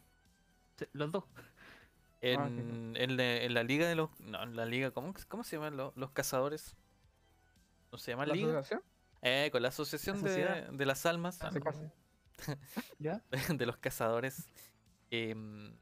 Sí, 0.78 0.84
Los 0.92 1.10
dos. 1.10 1.24
En, 2.20 2.40
Ah, 2.40 2.48
sí, 2.48 2.54
en, 3.02 3.16
la, 3.16 3.36
en 3.42 3.54
la 3.54 3.62
liga 3.64 3.88
de 3.88 3.94
los. 3.96 4.10
No, 4.20 4.42
en 4.42 4.54
la 4.56 4.66
liga. 4.66 4.90
¿Cómo, 4.92 5.12
cómo 5.28 5.42
se 5.44 5.56
llaman 5.56 5.76
los, 5.76 5.96
los 5.96 6.10
cazadores? 6.12 6.76
¿No 7.92 7.98
se 7.98 8.12
llama 8.12 8.26
¿La 8.26 8.34
liga? 8.34 8.48
asociación? 8.58 8.82
Eh, 9.22 9.48
con 9.52 9.62
la 9.62 9.68
asociación 9.68 10.22
La 10.22 10.30
de, 10.30 10.68
de 10.72 10.86
las 10.86 11.06
almas. 11.06 11.42
Ah, 11.42 11.50
casi. 11.62 11.84
¿Ya? 12.98 13.22
de 13.56 13.66
los 13.66 13.76
cazadores. 13.78 14.48
em, 15.10 15.76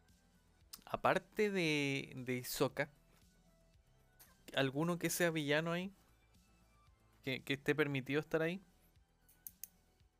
aparte 0.94 1.50
de, 1.50 2.12
de 2.16 2.36
Hisoka, 2.36 2.88
¿alguno 4.54 4.98
que 4.98 5.10
sea 5.10 5.30
villano 5.30 5.72
ahí? 5.72 5.92
¿Que, 7.24 7.42
que 7.42 7.54
esté 7.54 7.74
permitido 7.74 8.20
estar 8.20 8.42
ahí? 8.42 8.62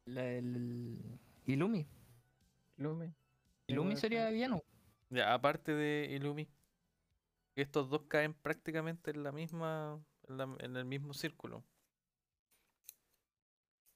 La- 0.07 0.31
el 0.31 1.19
Ilumi. 1.47 1.87
Ilumi 3.67 3.95
puede 3.95 3.97
sería 3.97 4.25
ser. 4.25 4.33
villano. 4.35 4.63
Ya, 5.11 5.33
aparte 5.33 5.73
de 5.75 6.09
Ilumi. 6.11 6.47
que 7.55 7.63
Estos 7.63 7.89
dos 7.89 8.03
caen 8.09 8.35
prácticamente 8.35 9.11
en 9.13 9.23
la 9.23 9.33
misma. 9.33 10.03
En, 10.29 10.37
la- 10.39 10.57
en 10.61 10.77
el 10.77 10.85
mismo 10.85 11.15
círculo. 11.15 11.63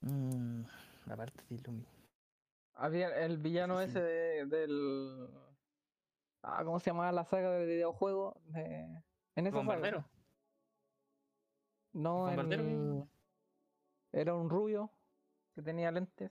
Mm, 0.00 0.62
aparte 1.10 1.42
de 1.48 1.54
Ilumi. 1.56 1.84
Había 2.74 3.08
el 3.24 3.38
villano 3.38 3.78
Sí, 3.80 3.84
sí. 3.86 3.90
ese 3.90 4.00
de- 4.00 4.46
del. 4.46 5.28
Ah, 6.42 6.62
¿cómo 6.64 6.78
se 6.80 6.90
llamaba 6.90 7.12
la 7.12 7.24
saga 7.24 7.50
de 7.50 7.66
videojuegos? 7.66 8.34
De... 8.46 9.02
En 9.34 9.46
esa 9.46 9.50
saga. 9.56 9.58
Bombardero. 9.58 10.04
No, 11.92 12.26
Bombardero, 12.26 12.62
el- 12.62 13.08
Era 14.12 14.34
un 14.34 14.48
rubio 14.50 14.90
que 15.54 15.62
tenía 15.62 15.90
lentes. 15.90 16.30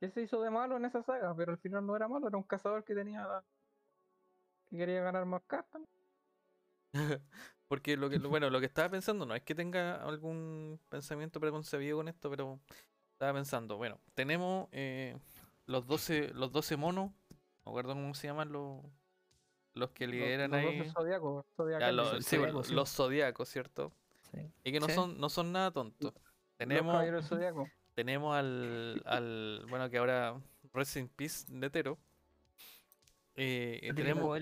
Que 0.00 0.10
se 0.10 0.22
hizo 0.22 0.40
de 0.42 0.50
malo 0.50 0.76
en 0.76 0.84
esa 0.84 1.02
saga, 1.02 1.34
pero 1.34 1.52
al 1.52 1.58
final 1.58 1.84
no 1.86 1.96
era 1.96 2.08
malo, 2.08 2.28
era 2.28 2.36
un 2.36 2.44
cazador 2.44 2.84
que 2.84 2.94
tenía. 2.94 3.26
que 4.70 4.76
quería 4.76 5.02
ganar 5.02 5.24
más 5.24 5.42
cartas. 5.46 5.82
Porque 7.68 7.96
lo 7.96 8.08
que, 8.08 8.18
lo- 8.18 8.28
bueno, 8.28 8.48
lo 8.50 8.60
que 8.60 8.66
estaba 8.66 8.88
pensando 8.88 9.26
no 9.26 9.34
es 9.34 9.42
que 9.42 9.54
tenga 9.54 9.96
algún 10.02 10.80
pensamiento 10.88 11.38
preconcebido 11.40 11.98
con 11.98 12.08
esto, 12.08 12.30
pero 12.30 12.60
estaba 13.12 13.34
pensando, 13.34 13.76
bueno, 13.76 14.00
tenemos 14.14 14.68
eh, 14.72 15.18
los 15.66 15.86
12, 15.86 16.32
los 16.34 16.50
12 16.52 16.76
monos, 16.76 17.10
no 17.10 17.27
me 17.68 17.72
acuerdo 17.72 17.92
cómo 17.94 18.14
se 18.14 18.26
llaman 18.26 18.50
los, 18.52 18.82
los 19.74 19.90
que 19.90 20.06
lideran 20.06 20.50
los, 20.50 20.62
los 20.62 20.70
ahí. 20.72 20.90
zodiacos, 20.90 21.34
los, 21.34 21.44
sí, 22.24 22.36
zodiaco, 22.36 22.52
los- 22.58 22.66
sí. 22.66 22.74
los 22.74 22.90
zodiacos, 22.90 23.48
¿cierto? 23.48 23.92
Sí. 24.32 24.40
Y 24.64 24.72
que 24.72 24.80
no 24.80 24.86
Sí. 24.86 24.92
son, 24.94 25.18
no 25.20 25.28
son 25.28 25.52
nada 25.52 25.70
tontos. 25.70 26.12
Tenemos, 26.56 27.04
tenemos 27.94 28.36
al, 28.36 29.02
al, 29.06 29.64
bueno, 29.68 29.88
que 29.90 29.98
ahora 29.98 30.40
Rest 30.72 30.96
in 30.96 31.08
Peace 31.08 31.46
Netero. 31.50 31.98
Eh, 33.36 33.92
tenemos, 33.94 34.36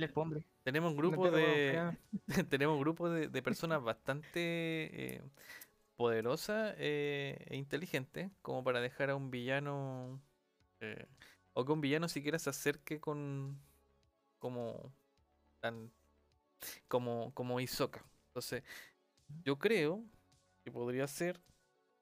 tenemos 0.62 0.90
un 0.92 0.96
grupo 0.96 1.30
de, 1.30 1.94
tenemos 2.48 2.74
un 2.76 2.80
grupo 2.80 3.10
de, 3.10 3.28
de 3.28 3.42
personas 3.42 3.82
bastante 3.82 4.38
eh, 5.16 5.22
poderosas 5.96 6.74
eh, 6.78 7.36
e 7.50 7.56
inteligentes 7.56 8.30
como 8.40 8.64
para 8.64 8.80
dejar 8.80 9.10
a 9.10 9.16
un 9.16 9.30
villano 9.30 10.18
eh, 10.80 11.06
o 11.58 11.64
que 11.64 11.72
un 11.72 11.80
villano 11.80 12.06
siquiera 12.06 12.38
se 12.38 12.50
acerque 12.50 13.00
con 13.00 13.58
como 14.38 14.92
tan 15.60 15.90
como 16.86 17.32
como 17.32 17.60
Hisoka. 17.60 18.04
Entonces, 18.28 18.62
yo 19.42 19.58
creo 19.58 20.04
que 20.64 20.70
podría 20.70 21.06
ser 21.08 21.40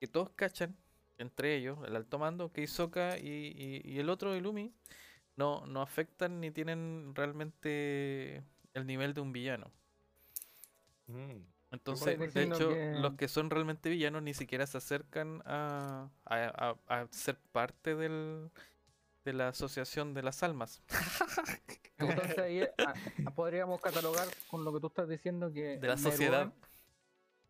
que 0.01 0.09
todos 0.09 0.31
cachan 0.31 0.77
entre 1.19 1.55
ellos, 1.55 1.79
el 1.87 1.95
alto 1.95 2.19
mando, 2.19 2.51
que 2.53 2.63
Hisoka 2.63 3.17
y, 3.19 3.29
y- 3.57 3.83
y 3.85 3.99
el 4.01 4.11
otro 4.11 4.35
Ilumi 4.35 4.75
no, 5.37 5.65
no 5.67 5.83
afectan 5.83 6.41
ni 6.41 6.51
tienen 6.51 7.13
realmente 7.15 8.43
el 8.75 8.87
nivel 8.87 9.15
de 9.15 9.21
un 9.21 9.33
villano. 9.33 9.71
Mm. 11.07 11.45
Entonces, 11.71 12.19
de 12.35 12.43
hecho, 12.57 12.69
que- 12.71 12.93
los 13.01 13.15
que 13.15 13.29
son 13.29 13.51
realmente 13.51 13.89
villanos 13.89 14.23
ni 14.23 14.35
siquiera 14.35 14.67
se 14.67 14.79
acercan 14.79 15.43
a, 15.45 16.09
a- 16.25 16.77
a- 16.89 17.01
a 17.03 17.07
ser 17.13 17.39
parte 17.53 17.95
del, 17.95 18.51
de 19.25 19.33
la 19.33 19.49
asociación 19.49 20.15
de 20.15 20.23
las 20.23 20.43
almas. 20.43 20.83
Entonces 21.99 22.39
ahí 22.39 22.63
ah, 22.79 22.95
ah, 23.27 23.31
podríamos 23.31 23.81
catalogar 23.81 24.29
con 24.49 24.65
lo 24.65 24.73
que 24.73 24.81
tú 24.81 24.89
estás 24.89 25.09
diciendo 25.09 25.53
que. 25.53 25.79
De 25.79 25.89
la 25.89 25.97
sociedad. 25.97 26.53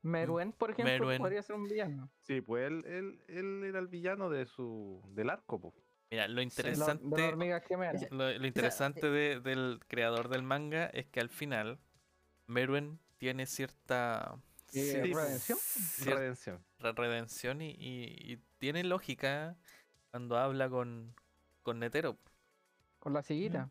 Meruen, 0.02 0.52
por 0.52 0.70
ejemplo, 0.70 0.92
Meruen. 0.92 1.18
podría 1.22 1.42
ser 1.42 1.56
un 1.56 1.64
villano. 1.64 2.10
Sí, 2.20 2.42
pues 2.42 2.66
él, 2.66 2.84
él, 2.86 3.24
él 3.26 3.64
era 3.64 3.78
el 3.78 3.88
villano 3.88 4.28
de 4.28 4.44
su 4.44 5.00
del 5.14 5.30
arco, 5.30 5.58
pues. 5.58 5.74
Mira, 6.10 6.28
lo 6.28 6.42
interesante, 6.42 7.02
De 7.16 7.32
lo, 8.10 8.38
lo 8.38 8.46
interesante 8.46 9.10
de- 9.10 9.40
del 9.40 9.80
creador 9.88 10.28
del 10.28 10.42
manga 10.42 10.86
es 10.86 11.06
que 11.06 11.20
al 11.20 11.30
final 11.30 11.78
Meruen 12.46 13.00
tiene 13.16 13.46
cierta, 13.46 14.36
Sí, 14.66 14.92
redención. 14.92 15.58
cierta 15.58 16.20
Redención. 16.20 16.64
redención 16.80 17.62
y, 17.62 17.70
y- 17.70 18.32
y 18.32 18.36
tiene 18.58 18.84
lógica 18.84 19.56
cuando 20.10 20.36
habla 20.36 20.68
con, 20.68 21.14
con 21.64 21.80
Netero. 21.80 22.16
Con 23.00 23.12
la 23.12 23.22
siguita. 23.22 23.68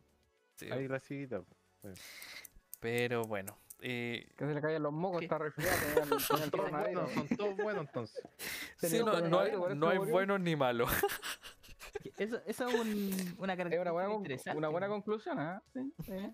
Sí, 0.58 0.70
Ahí 0.70 0.88
la 0.90 1.00
siguita. 1.00 1.42
pero 2.82 3.24
bueno. 3.24 3.58
eh, 3.82 4.28
Que 4.38 4.46
se 4.46 4.54
le 4.54 4.62
caían 4.62 4.84
los 4.84 4.92
mocos, 4.94 5.20
¿Qué? 5.20 5.26
está 5.26 5.38
resfriado. 5.38 5.78
el- 6.02 6.52
Todos 6.52 6.72
buenos, 6.72 7.12
son 7.14 7.28
todos 7.38 7.56
buenos 7.58 7.86
entonces. 7.88 8.24
sí, 8.78 9.00
no, 9.00 9.22
no 9.22 9.40
hay, 9.40 9.52
no 9.76 9.88
hay 9.90 9.98
buenos 10.00 10.40
ni 10.42 10.56
malos. 10.58 10.90
Eso, 12.18 12.42
eso 12.48 12.68
es 12.68 12.74
un- 12.74 13.36
una 13.38 13.54
Es 13.54 13.58
característica 13.58 13.82
una 13.82 13.92
buena, 13.92 14.14
interesante. 14.16 14.58
una 14.58 14.68
buena 14.70 14.88
conclusión, 14.88 15.40
¿ah? 15.40 15.62
Sí, 15.74 15.94
sí. 16.04 16.34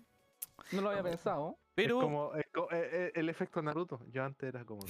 No 0.72 0.80
lo 0.82 0.90
había 0.90 1.02
pensado. 1.02 1.58
Pero 1.74 1.98
Es 1.98 2.02
como 2.04 2.34
es 2.34 2.40
eh, 2.44 2.46
eh, 2.72 3.12
el 3.14 3.28
efecto 3.28 3.60
Naruto. 3.62 4.00
Yo 4.10 4.24
antes 4.24 4.48
era 4.48 4.64
como. 4.64 4.80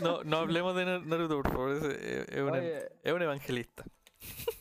no, 0.00 0.24
no 0.24 0.36
hablemos 0.38 0.74
de 0.76 0.84
Nar- 0.84 1.06
Naruto, 1.06 1.42
por 1.42 1.52
favor. 1.52 1.70
Es, 1.76 1.82
es- 1.84 2.28
es 2.28 2.40
un, 2.42 2.50
Oye, 2.50 2.88
es 3.02 3.12
un 3.12 3.22
evangelista. 3.22 3.84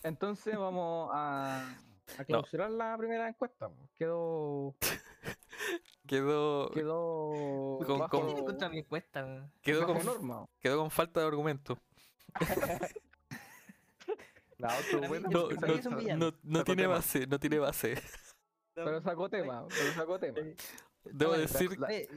Entonces 0.03 0.57
vamos 0.57 1.10
a, 1.14 1.77
a 2.18 2.26
clausurar 2.26 2.72
la 2.72 2.98
primera 2.98 3.27
encuesta. 3.27 3.69
Quedó. 3.95 4.76
Quedó, 6.07 6.72
Quedó. 6.72 7.80
Con- 7.86 7.99
bajo, 7.99 8.19
con- 8.22 8.36
¿Qué 8.36 8.44
contra 8.44 8.69
mi 8.69 8.80
encuesta? 8.80 9.48
quedó, 9.61 9.86
con, 9.86 10.03
norma. 10.03 10.48
quedó 10.60 10.80
con 10.80 10.90
falta 10.90 11.19
de 11.19 11.27
argumento. 11.27 11.77
La 14.57 14.76
otra 14.77 15.07
buena. 15.07 15.30
No, 15.30 15.49
no, 15.49 16.34
no 16.44 16.60
sacó 16.60 16.65
tiene 16.65 16.88
base, 16.88 17.27
no 17.27 17.40
tiene 17.40 17.60
base. 17.60 18.02
Pero 18.73 19.02
sacó 19.02 19.30
tema. 19.30 19.65
Pero 19.69 19.94
sacó 19.94 20.19
tema. 20.19 20.40
Debo 21.05 21.30
Bueno, 21.31 21.43
decir, 21.43 21.80
la- 21.80 21.91
Eh, 21.93 22.09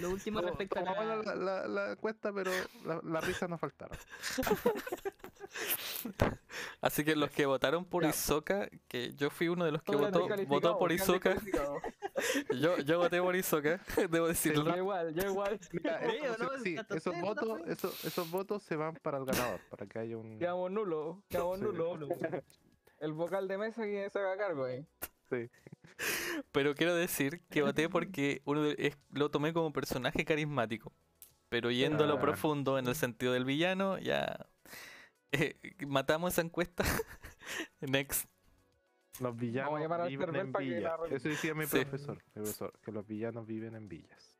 lo 0.00 0.10
último 0.10 0.40
respecto 0.40 0.78
a 0.78 0.82
la... 0.82 1.16
la, 1.16 1.34
la, 1.34 1.68
la 1.68 1.90
encuesta, 1.92 2.32
pero 2.32 2.50
la- 2.84 3.00
las 3.02 3.26
risas 3.26 3.48
nos 3.50 3.60
faltaron. 3.60 3.98
así 6.80 7.04
que 7.04 7.16
los 7.16 7.30
que 7.30 7.46
votaron 7.46 7.84
por 7.84 8.02
Ya. 8.04 8.10
Isoka, 8.10 8.68
que 8.86 9.12
yo 9.14 9.30
fui 9.30 9.48
uno 9.48 9.64
de 9.64 9.72
los 9.72 9.82
que 9.82 9.96
votó, 9.96 10.28
votó 10.46 10.78
por 10.78 10.90
descalificados. 10.92 11.82
yo, 12.60 12.78
yo 12.78 12.98
voté 12.98 13.20
por 13.20 13.34
Isoka, 13.36 13.80
debo 14.10 14.28
decirlo. 14.28 14.64
Yo 14.70 14.76
igual, 14.76 15.14
yo 15.14 15.28
igual. 15.28 15.58
Mira, 15.72 15.98
eso- 16.04 16.44
¿no? 16.44 16.58
sí, 16.62 16.76
esos 16.90 17.20
votos, 17.20 17.48
¿no? 17.60 17.64
esos, 17.66 18.04
esos 18.04 18.30
votos 18.30 18.62
se 18.62 18.76
van 18.76 18.94
para 18.96 19.18
el 19.18 19.24
ganador, 19.24 19.60
para 19.70 19.86
que 19.86 19.98
haya 19.98 20.16
un. 20.16 20.38
Quedamos 20.38 20.70
nulos, 20.70 21.16
quedamos 21.28 21.58
Sí. 21.58 21.64
nulos. 21.64 22.10
El 23.00 23.12
vocal 23.12 23.46
de 23.48 23.58
mesa 23.58 23.84
que 23.84 24.08
se 24.10 24.18
haga 24.18 24.36
cargo 24.36 24.64
ahí. 24.64 24.84
Sí. 25.30 25.48
Pero 26.52 26.74
quiero 26.74 26.94
decir 26.94 27.42
que 27.50 27.62
voté 27.62 27.88
porque 27.90 28.42
uno 28.44 28.62
de- 28.62 28.76
es- 28.78 28.98
lo 29.10 29.30
tomé 29.30 29.52
como 29.52 29.72
personaje 29.72 30.24
carismático. 30.24 30.92
Pero 31.48 31.70
yendo 31.70 32.04
a 32.04 32.06
lo 32.06 32.14
Ah. 32.16 32.20
profundo 32.20 32.78
en 32.78 32.86
el 32.86 32.94
sentido 32.94 33.32
del 33.32 33.44
villano, 33.46 33.98
ya 33.98 34.46
eh, 35.32 35.56
matamos 35.86 36.32
esa 36.34 36.42
encuesta. 36.42 36.84
Next. 37.80 38.28
Los 39.20 39.34
villanos 39.36 39.72
Vamos 39.72 39.78
a 39.80 39.82
llamar 39.82 40.00
al 40.02 40.08
viven 40.10 40.36
en 40.36 40.52
la 40.52 40.58
villas. 40.58 40.92
Eso 41.10 41.28
decía 41.28 41.54
mi 41.54 41.66
Sí. 41.66 41.78
profesor, 41.84 42.22
profesor, 42.32 42.72
que 42.82 42.92
los 42.92 43.06
villanos 43.06 43.46
viven 43.46 43.74
en 43.74 43.88
villas. 43.88 44.38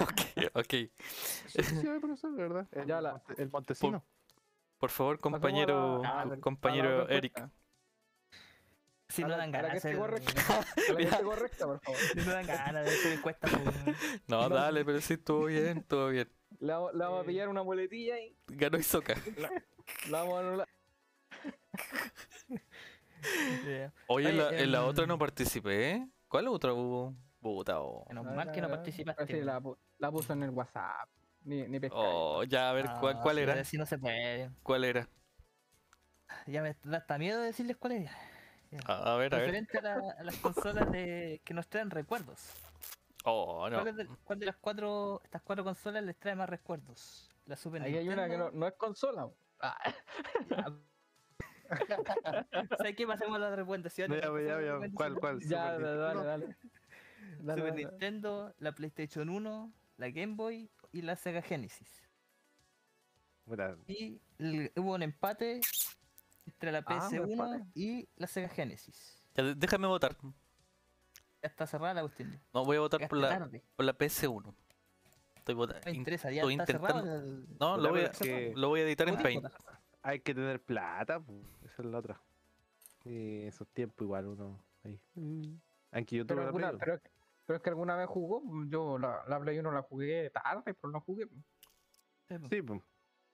ok, 0.00 0.44
ok. 0.54 0.74
Eso 0.74 1.74
decía 1.74 1.92
mi 1.94 1.98
profesor, 2.00 2.36
verdad. 2.36 2.68
El, 2.70 2.86
Ya 2.86 3.00
la- 3.00 3.22
el 3.36 3.50
Montesino. 3.50 4.04
Por 4.78 4.90
favor, 4.90 5.18
compañero, 5.18 6.02
la- 6.02 6.36
compañero 6.40 7.02
otra 7.02 7.14
Eric. 7.16 7.48
Si 9.10 9.22
no 9.22 9.28
la- 9.28 9.36
dan 9.38 9.52
la 9.52 9.62
ganas 9.62 9.82
que 9.82 9.96
correcta, 9.96 10.42
a 10.58 10.92
la 10.92 10.96
que 10.96 11.02
esté 11.04 11.22
correcta, 11.22 11.66
por 11.66 11.80
favor. 11.80 12.00
Si 12.00 12.18
no 12.20 12.32
dan 12.32 12.46
ganas 12.46 12.84
de 12.84 12.90
hacer 12.90 13.12
encuesta, 13.12 13.48
pues, 13.48 13.96
No, 14.28 14.48
No. 14.48 14.54
dale, 14.54 14.84
pero 14.84 15.00
sí, 15.00 15.14
estuvo 15.14 15.44
bien, 15.46 15.78
estuvo 15.78 16.08
bien. 16.08 16.28
Le 16.60 16.72
vamos, 16.72 17.22
a 17.22 17.24
pillar 17.24 17.48
una 17.48 17.62
muletilla 17.62 18.18
y 18.20 18.36
Ganó 18.48 18.78
Isoka. 18.78 19.14
la 20.08 20.22
vamos 20.22 20.34
a 20.34 20.40
anular. 20.40 20.68
yeah. 23.64 23.92
Oye, 24.08 24.28
en 24.30 24.40
Oye, 24.40 24.50
la, 24.50 24.58
en 24.58 24.72
la 24.72 24.84
otra 24.84 25.04
em, 25.04 25.08
no 25.08 25.18
participé. 25.18 25.90
¿eh? 25.92 26.08
¿Cuál 26.28 26.48
otra 26.48 26.72
hubo? 26.72 27.14
Puta, 27.40 27.80
oh. 27.80 28.04
Menos 28.08 28.26
mal 28.26 28.52
que 28.52 28.60
no 28.60 28.68
participaste. 28.68 29.40
Ah, 29.40 29.44
la, 29.44 29.62
la 29.98 30.10
puso 30.10 30.32
en 30.34 30.42
el 30.42 30.50
WhatsApp. 30.50 31.08
Ni, 31.42 31.66
ni. 31.68 31.80
Oh, 31.90 32.44
ya, 32.44 32.68
a 32.70 32.72
ver, 32.74 32.86
¿cuál, 33.00 33.16
No, 33.16 33.22
cuál 33.22 33.36
sí, 33.36 33.42
era? 33.42 33.64
Si 33.64 33.78
no 33.78 33.86
se 33.86 33.98
puede. 33.98 34.50
¿Cuál 34.62 34.84
era? 34.84 35.08
Ya 36.46 36.62
me 36.62 36.76
da 36.84 36.98
hasta 36.98 37.18
miedo 37.18 37.40
decirles 37.40 37.76
cuál 37.78 37.92
era. 37.92 38.10
A, 38.86 39.14
a 39.14 39.16
ver, 39.16 39.34
a 39.34 39.38
ver. 39.38 39.46
Referente 39.46 39.78
a, 39.78 39.82
la- 39.82 40.10
a 40.18 40.22
las 40.24 40.36
consolas 40.36 40.90
de, 40.92 41.40
que 41.44 41.54
nos 41.54 41.68
traen 41.68 41.90
recuerdos. 41.90 42.52
Oh, 43.24 43.68
no. 43.68 43.82
¿Cuál, 43.82 43.96
de, 43.96 44.06
cuál 44.24 44.38
de 44.38 44.46
las 44.46 44.56
cuatro, 44.56 45.20
estas 45.24 45.42
cuatro 45.42 45.64
consolas 45.64 46.02
les 46.04 46.16
trae 46.18 46.34
más 46.36 46.48
recuerdos? 46.48 47.28
La 47.46 47.56
Super 47.56 47.82
Ahí 47.82 47.96
hay 47.96 48.08
una 48.08 48.28
que 48.28 48.38
no, 48.38 48.66
es 48.66 48.74
consola. 48.74 49.28
Ah, 49.60 49.76
¿Sabes 52.78 52.96
qué? 52.96 53.06
Pasemos 53.06 53.36
a 53.36 53.38
las 53.40 53.56
recomendaciones. 53.56 54.20
Ya, 54.22 54.28
ya, 54.40 54.60
ya. 54.60 54.78
¿Cuál, 54.94 55.14
cuál? 55.20 55.40
ya, 55.40 55.74
Super 55.74 55.82
dale, 55.82 55.82
Nintendo. 55.82 56.00
dale, 56.00 56.24
dale. 56.24 56.56
Dale, 57.40 57.60
Super 57.60 57.72
dale. 57.72 57.84
Nintendo, 57.84 58.54
la 58.58 58.72
PlayStation 58.72 59.28
1, 59.28 59.72
la 59.98 60.10
Game 60.10 60.34
Boy 60.34 60.70
y 60.92 61.02
la 61.02 61.16
Sega 61.16 61.42
Genesis. 61.42 62.02
Y 63.88 64.20
el- 64.38 64.72
hubo 64.76 64.94
un 64.94 65.02
empate 65.02 65.60
entre 66.52 66.72
la 66.72 66.78
Ah, 66.86 67.08
un 67.10 67.10
PS1 67.12 67.32
empate. 67.32 67.64
y 67.74 68.08
la 68.16 68.26
Sega 68.26 68.48
Genesis. 68.48 69.22
Ya, 69.34 69.44
déjame 69.54 69.86
votar. 69.86 70.16
Ya 70.22 71.48
está 71.48 71.66
cerrada 71.66 71.94
la 71.94 72.00
cuestión. 72.02 72.38
No, 72.52 72.64
voy 72.64 72.76
a 72.76 72.80
votar 72.80 73.08
por 73.08 73.18
la, 73.18 73.28
tarde. 73.30 73.62
por 73.76 73.84
la 73.86 73.96
PS1. 73.96 74.54
Estoy 75.36 75.54
votando. 75.54 75.82
Me 75.86 75.92
interesa, 75.92 76.30
ya 76.30 76.42
estoy 76.42 76.54
está 76.54 76.66
cerrado. 76.66 76.98
intentando- 77.00 77.26
el- 77.52 77.58
No, 77.58 77.76
lo 77.78 77.88
voy, 77.90 78.00
a, 78.00 78.06
es 78.06 78.18
que- 78.18 78.52
lo 78.56 78.68
voy 78.68 78.80
a 78.80 78.82
editar 78.84 79.08
en 79.08 79.14
¿Podés 79.16 79.24
Paint. 79.40 79.46
hay 80.02 80.20
que 80.20 80.34
tener 80.34 80.60
plata, 80.62 81.18
pu, 81.20 81.42
esa 81.64 81.82
es 81.82 81.88
la 81.88 81.98
otra. 81.98 82.20
Y 83.04 83.42
esos 83.44 83.66
tiempos 83.68 84.02
igual 84.04 84.26
uno 84.26 84.62
ahí. 84.84 85.00
Aunque 85.92 86.16
yo 86.16 86.26
tuve 86.26 86.36
Pero, 86.36 86.40
la 86.42 86.46
alguna, 86.48 86.72
pero, 86.78 86.94
es 86.94 87.00
que- 87.00 87.10
pero 87.46 87.56
es 87.56 87.62
que 87.62 87.70
alguna 87.70 87.96
vez 87.96 88.06
jugó. 88.08 88.42
Yo 88.66 88.98
la, 88.98 89.22
la 89.26 89.40
Play 89.40 89.58
1 89.58 89.72
la 89.72 89.82
jugué 89.82 90.28
tarde, 90.30 90.74
pero 90.74 90.90
no 90.92 91.00
jugué. 91.00 91.26
Sí, 92.50 92.62
pues. 92.62 92.80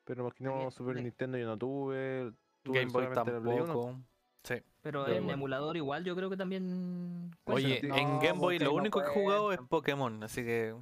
Pero 0.04 0.22
imagino 0.22 0.58
Game- 0.58 0.70
Super 0.70 1.02
Nintendo 1.02 1.36
yo 1.36 1.46
no 1.46 1.58
tuve. 1.58 2.32
Tuve 2.66 2.80
Game 2.80 2.92
Boy 2.92 3.14
tampoco. 3.14 4.00
Sí. 4.42 4.54
Pero 4.80 5.04
Pero 5.04 5.06
en 5.08 5.24
bueno. 5.24 5.32
emulador 5.32 5.76
igual 5.76 6.04
yo 6.04 6.14
creo 6.14 6.30
que 6.30 6.36
también... 6.36 7.30
Oye, 7.46 7.80
en 7.82 8.20
Game 8.20 8.38
Boy 8.38 8.58
lo 8.58 8.66
no 8.66 8.74
único 8.74 9.00
que 9.00 9.06
he 9.06 9.10
jugado 9.10 9.52
es. 9.52 9.60
Pokémon, 9.60 10.22
así 10.22 10.44
que 10.44 10.74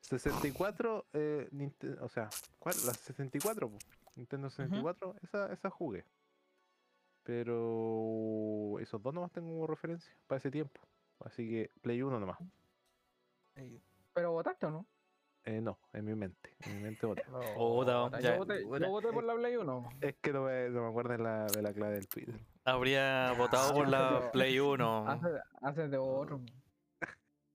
64, 0.00 1.06
eh, 1.12 1.48
o 2.00 2.08
sea, 2.08 2.28
¿cuál? 2.58 2.74
La 2.84 2.92
64, 2.92 3.70
po. 3.70 3.78
Nintendo 4.16 4.50
64, 4.50 5.14
esa, 5.22 5.52
esa 5.52 5.70
jugué. 5.70 6.04
Pero 7.22 8.78
esos 8.80 9.00
dos 9.00 9.14
nomás 9.14 9.30
tengo 9.30 9.48
como 9.48 9.66
referencia 9.66 10.12
para 10.26 10.38
ese 10.38 10.50
tiempo. 10.50 10.80
Así 11.20 11.48
que 11.48 11.70
Play 11.80 12.02
1 12.02 12.18
nomás. 12.18 12.38
Pero 14.12 14.32
votaste 14.32 14.66
o 14.66 14.70
no? 14.70 14.86
Eh, 15.44 15.60
no, 15.60 15.78
en 15.92 16.04
mi 16.04 16.14
mente. 16.14 16.54
En 16.60 16.76
mi 16.76 16.82
mente 16.84 17.04
voté. 17.06 17.24
Oh, 17.56 17.84
da- 17.84 18.04
Puta, 18.04 18.20
ya. 18.20 18.32
Yo 18.34 18.38
voté, 18.38 18.62
yo 18.62 18.68
Puta. 18.68 18.86
voté 18.88 19.08
por 19.12 19.24
la 19.24 19.34
Play 19.34 19.56
1. 19.56 19.88
Es 20.00 20.14
que 20.20 20.32
no 20.32 20.44
me, 20.44 20.68
no 20.70 20.82
me 20.82 20.88
acuerdo 20.88 21.12
de 21.12 21.18
la, 21.18 21.46
de 21.46 21.62
la 21.62 21.72
clave 21.72 21.94
del 21.94 22.06
Twitter. 22.08 22.34
habría 22.64 23.32
votado 23.36 23.74
por 23.74 23.88
la 23.88 24.30
Play 24.32 24.58
1. 24.60 25.08
Hace, 25.08 25.28
hace 25.60 25.88
de 25.88 25.98
otro. 25.98 26.40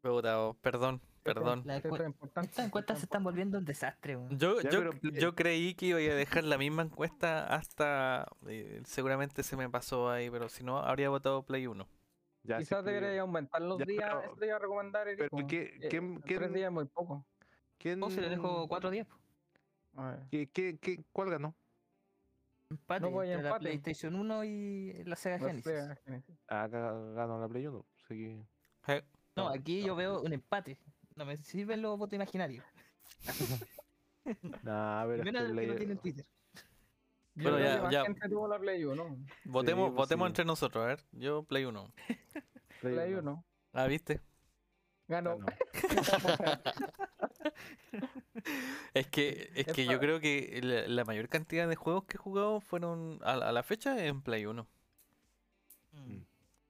Puta, 0.01 0.53
perdón, 0.61 1.01
perdón. 1.23 1.59
Importante. 1.59 2.49
Estas 2.49 2.65
encuestas 2.65 2.99
se 2.99 3.05
están 3.05 3.23
volviendo 3.23 3.57
un 3.57 3.65
desastre. 3.65 4.17
Yo, 4.31 4.59
Ya, 4.61 4.69
yo, 4.69 4.79
pero 4.79 4.91
Play- 4.91 5.19
yo 5.21 5.35
creí 5.35 5.73
que 5.73 5.85
iba 5.87 5.97
a 5.99 6.01
dejar 6.01 6.43
la 6.43 6.57
misma 6.57 6.83
encuesta 6.83 7.45
hasta. 7.47 8.27
eh, 8.47 8.81
seguramente 8.85 9.43
se 9.43 9.55
me 9.55 9.69
pasó 9.69 10.09
ahí, 10.09 10.29
pero 10.29 10.49
si 10.49 10.63
no, 10.63 10.77
habría 10.79 11.09
votado 11.09 11.43
Play 11.43 11.67
1. 11.67 11.87
Ya, 12.43 12.57
sí, 12.59 12.63
Quizás 12.63 12.85
debería 12.85 13.21
aumentar 13.21 13.61
los 13.61 13.79
Ya, 13.79 13.85
días. 13.85 14.09
pero- 14.09 14.21
Eso 14.23 14.35
te 14.35 14.45
iba 14.45 14.55
a 14.55 14.59
recomendar, 14.59 15.07
Eric. 15.07 15.27
pero 15.31 15.47
¿qué- 15.47 15.61
Eh, 15.81 15.87
quién- 15.89 16.21
Tres 16.21 16.37
quién- 16.39 16.53
días 16.53 16.71
muy 16.71 16.85
poco. 16.85 17.25
¿Quién, 17.77 18.01
O 18.03 18.09
se 18.09 18.21
le 18.21 18.29
dejo 18.29 18.67
cuatro 18.67 18.89
días. 18.89 19.07
po. 19.07 20.01
A 20.01 20.11
ver. 20.11 20.19
¿qué, 20.29 20.47
qué, 20.51 20.77
qué- 20.79 21.03
cuál 21.11 21.29
ganó? 21.29 21.55
Empate 22.69 23.01
No, 23.05 23.11
pues, 23.11 23.29
entre 23.29 23.43
la 23.43 23.49
empate. 23.49 23.63
PlayStation 23.63 24.15
1 24.15 24.43
y 24.43 25.03
la 25.05 25.15
Sega 25.15 25.37
La 25.37 25.47
Genesis. 25.47 25.63
Sega 25.63 25.95
Genesis. 26.03 26.35
Ah, 26.49 26.67
ga- 26.67 27.13
ganó 27.13 27.39
la 27.39 27.47
Play 27.47 27.65
1. 27.67 27.85
Así 28.03 28.15
que. 28.15 29.03
No, 29.35 29.43
No, 29.43 29.49
aquí 29.49 29.81
yo 29.83 29.95
veo 29.95 30.21
un 30.21 30.33
empate. 30.33 30.77
No 31.15 31.25
me 31.25 31.37
sirven 31.37 31.81
los 31.81 31.97
votos 31.97 32.13
imaginarios. 32.15 32.63
Nah, 34.63 35.05
pero 35.05 35.13
es 35.19 35.23
Menos 35.23 35.41
el 35.43 35.47
que 35.47 35.53
no 35.53 35.53
Play- 35.53 35.77
tiene 35.77 35.95
Twitter. 35.95 36.25
Yo 37.35 37.43
Bueno, 37.51 37.59
ya- 37.59 37.89
ya. 37.89 38.03
gente 38.03 38.27
tuvo 38.27 38.47
la 38.47 38.59
Play 38.59 38.83
1. 38.83 39.17
votemos 39.45 39.89
pues 39.91 39.95
votemos 39.95 40.25
sí. 40.25 40.29
entre 40.31 40.43
nosotros, 40.45 40.83
a 40.83 40.87
ver. 40.87 40.99
Yo 41.13 41.43
Play 41.43 41.63
1. 41.65 41.93
Play 42.81 42.93
Play 42.93 43.13
uno. 43.13 43.31
1. 43.33 43.45
Ah, 43.73 43.87
¿viste? 43.87 44.19
Ganó. 45.07 45.37
Ganó. 45.37 45.47
Es 48.93 49.07
que, 49.07 49.51
es 49.55 49.67
que 49.67 49.85
yo 49.85 49.99
creo 49.99 50.19
que 50.19 50.59
la, 50.63 50.87
la 50.87 51.05
mayor 51.05 51.27
cantidad 51.27 51.67
de 51.67 51.75
juegos 51.75 52.05
que 52.05 52.17
he 52.17 52.19
jugado 52.19 52.61
fueron 52.61 53.19
a, 53.23 53.33
a 53.33 53.51
la 53.51 53.63
fecha 53.63 54.05
en 54.05 54.21
Play 54.21 54.45
1. 54.45 54.67
Mm. 55.93 56.17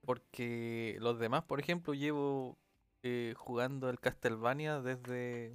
Porque 0.02 0.96
los 1.00 1.18
demás, 1.18 1.44
por 1.44 1.60
ejemplo, 1.60 1.94
llevo 1.94 2.58
eh, 3.02 3.34
jugando 3.36 3.90
el 3.90 4.00
Castlevania 4.00 4.80
desde 4.80 5.54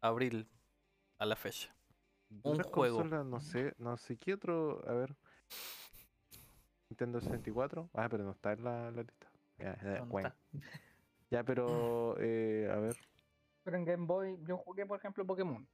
abril 0.00 0.48
a 1.18 1.26
la 1.26 1.36
fecha. 1.36 1.74
Un 2.42 2.62
juego. 2.62 3.04
no 3.04 3.40
sé, 3.40 3.74
no 3.78 3.96
sé 3.96 4.16
qué 4.16 4.34
otro. 4.34 4.82
A 4.86 4.92
ver. 4.92 5.16
Nintendo 6.90 7.20
64. 7.20 7.90
Ah, 7.94 8.08
pero 8.10 8.24
no 8.24 8.32
está 8.32 8.52
en 8.52 8.64
la, 8.64 8.90
la 8.90 9.02
lista. 9.02 9.30
Ya, 9.58 9.78
ya, 9.82 9.98
No, 10.00 10.06
no 10.06 10.18
está. 10.18 10.36
Ya, 11.30 11.44
pero. 11.44 12.16
eh, 12.18 12.68
a 12.72 12.76
ver. 12.76 12.96
Pero 13.64 13.76
en 13.76 13.84
Game 13.84 14.06
Boy 14.06 14.38
yo 14.46 14.56
jugué, 14.58 14.86
por 14.86 14.98
ejemplo, 14.98 15.26
Pokémon. 15.26 15.66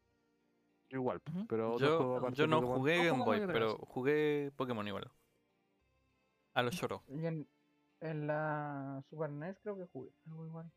Igual, 0.91 1.21
pero 1.49 1.73
otro 1.75 1.97
juego 1.97 2.13
Yo, 2.13 2.17
aparte 2.19 2.37
yo 2.37 2.47
no 2.47 2.57
Pokémon. 2.61 2.79
jugué 2.79 2.97
No 2.99 3.05
Game 3.05 3.25
Boy, 3.25 3.47
pero 3.47 3.79
jugué 3.79 4.53
Pokémon 4.57 4.87
igual. 4.87 5.11
A 6.55 6.63
los 6.63 6.81
lloró. 6.81 7.03
Y 7.09 7.25
en, 7.27 7.49
en 8.01 8.27
la 8.27 9.03
Super 9.11 9.31
NES 9.31 9.59
creo 9.61 9.77
que 9.77 9.87
jugué. 9.87 10.11
Algo 10.27 10.47
igual. 10.47 10.71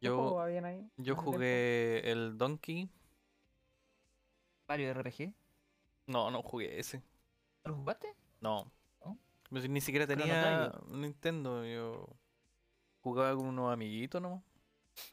¿Qué 0.00 0.08
juego 0.08 0.30
Yo, 0.30 0.34
va 0.36 0.46
bien 0.46 0.64
ahí? 0.64 0.88
yo 0.96 1.16
jugué 1.16 2.10
el 2.10 2.38
Donkey. 2.38 2.88
Mario 4.68 4.92
RPG. 4.94 5.32
No, 6.06 6.30
no 6.30 6.42
jugué 6.42 6.78
ese. 6.78 7.02
¿Lo 7.64 7.74
jugaste? 7.74 8.14
No. 8.40 8.70
¿No? 9.04 9.18
Pues 9.50 9.68
Ni 9.68 9.80
siquiera 9.80 10.06
Chrono 10.06 10.22
tenía 10.22 10.72
Nintendo. 10.88 11.64
Yo 11.64 12.06
jugaba 13.08 13.36
con 13.36 13.46
unos 13.46 13.72
amiguitos 13.72 14.20
nomás. 14.22 14.42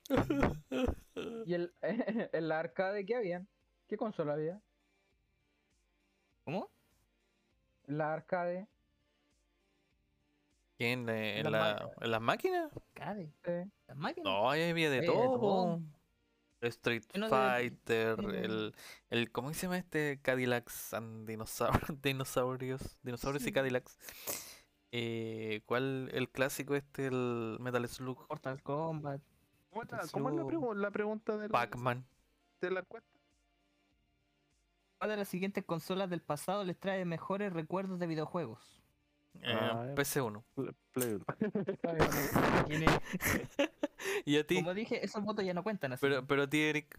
¿Y 1.45 1.53
el, 1.53 1.73
en 1.81 2.47
la 2.47 2.59
arcade 2.59 3.05
qué 3.05 3.15
habían? 3.15 3.47
¿Qué 3.87 3.97
consola 3.97 4.33
había? 4.33 4.59
¿Cómo? 6.43 6.69
En 7.87 7.97
la 7.97 8.13
arcade. 8.13 8.67
¿Qué, 10.77 10.91
¿En, 10.91 11.07
eh, 11.07 11.43
la- 11.49 11.89
en 12.01 12.11
las 12.11 12.21
máquinas? 12.21 12.71
Cabe. 12.93 13.31
Sí. 13.45 13.71
Las 13.87 13.97
máquinas. 13.97 14.25
No, 14.25 14.49
ahí 14.49 14.69
había 14.69 14.89
de 14.89 15.01
de 15.01 15.07
todo. 15.07 15.39
po. 15.39 15.81
Street 16.61 17.03
no 17.13 17.25
de- 17.25 17.29
Fighter, 17.29 18.17
de- 18.17 18.39
el, 18.45 18.75
el. 19.09 19.31
¿Cómo 19.31 19.53
se 19.53 19.61
llama 19.63 19.77
este? 19.77 20.19
Cadillacs 20.21 20.93
and 20.93 21.27
dinosaur- 21.29 21.69
dinosaurios. 22.01 22.97
Dinosaurios 23.03 23.43
y 23.43 23.45
Sí. 23.47 23.51
Cadillacs. 23.53 23.97
Eh, 24.97 25.61
¿Cuál? 25.65 26.09
El 26.13 26.29
clásico 26.29 26.73
este, 26.73 27.07
el 27.07 27.57
Metal 27.59 27.85
Slug. 27.89 28.25
Mortal 28.29 28.63
Kombat. 28.63 29.19
¿Cómo, 29.69 29.81
Metal 29.81 30.09
cómo 30.11 30.29
es 30.29 30.35
la, 30.35 30.41
Slug. 30.43 30.51
pregu- 30.53 30.75
la 30.75 30.91
pregunta 30.91 31.37
del- 31.37 31.51
Pac-Man. 31.51 32.05
de 32.61 32.71
la 32.71 32.79
encuesta? 32.79 33.09
¿Cuál 34.97 35.09
de 35.09 35.17
las 35.17 35.27
siguientes 35.27 35.65
consolas 35.65 36.09
del 36.09 36.21
pasado 36.21 36.63
les 36.63 36.79
trae 36.79 37.03
mejores 37.03 37.51
recuerdos 37.51 37.99
de 37.99 38.07
videojuegos? 38.07 38.81
eh, 39.41 39.53
Ah, 39.53 39.83
ya. 39.87 39.95
PC1. 39.95 40.45
Play- 40.55 40.71
Play 40.93 41.13
uno. 41.15 41.25
Está 41.67 41.91
bien. 41.93 42.65
Tiene- 42.67 42.85
Y 44.25 44.37
a 44.37 44.47
ti. 44.47 44.55
Como 44.55 44.73
dije, 44.73 45.03
esos 45.03 45.21
votos 45.25 45.43
ya 45.43 45.53
no 45.53 45.61
cuentan 45.63 45.91
así. 45.91 45.99
Pero, 45.99 46.25
pero 46.25 46.43
a 46.43 46.47
ti, 46.49 46.61
Eric. 46.61 46.97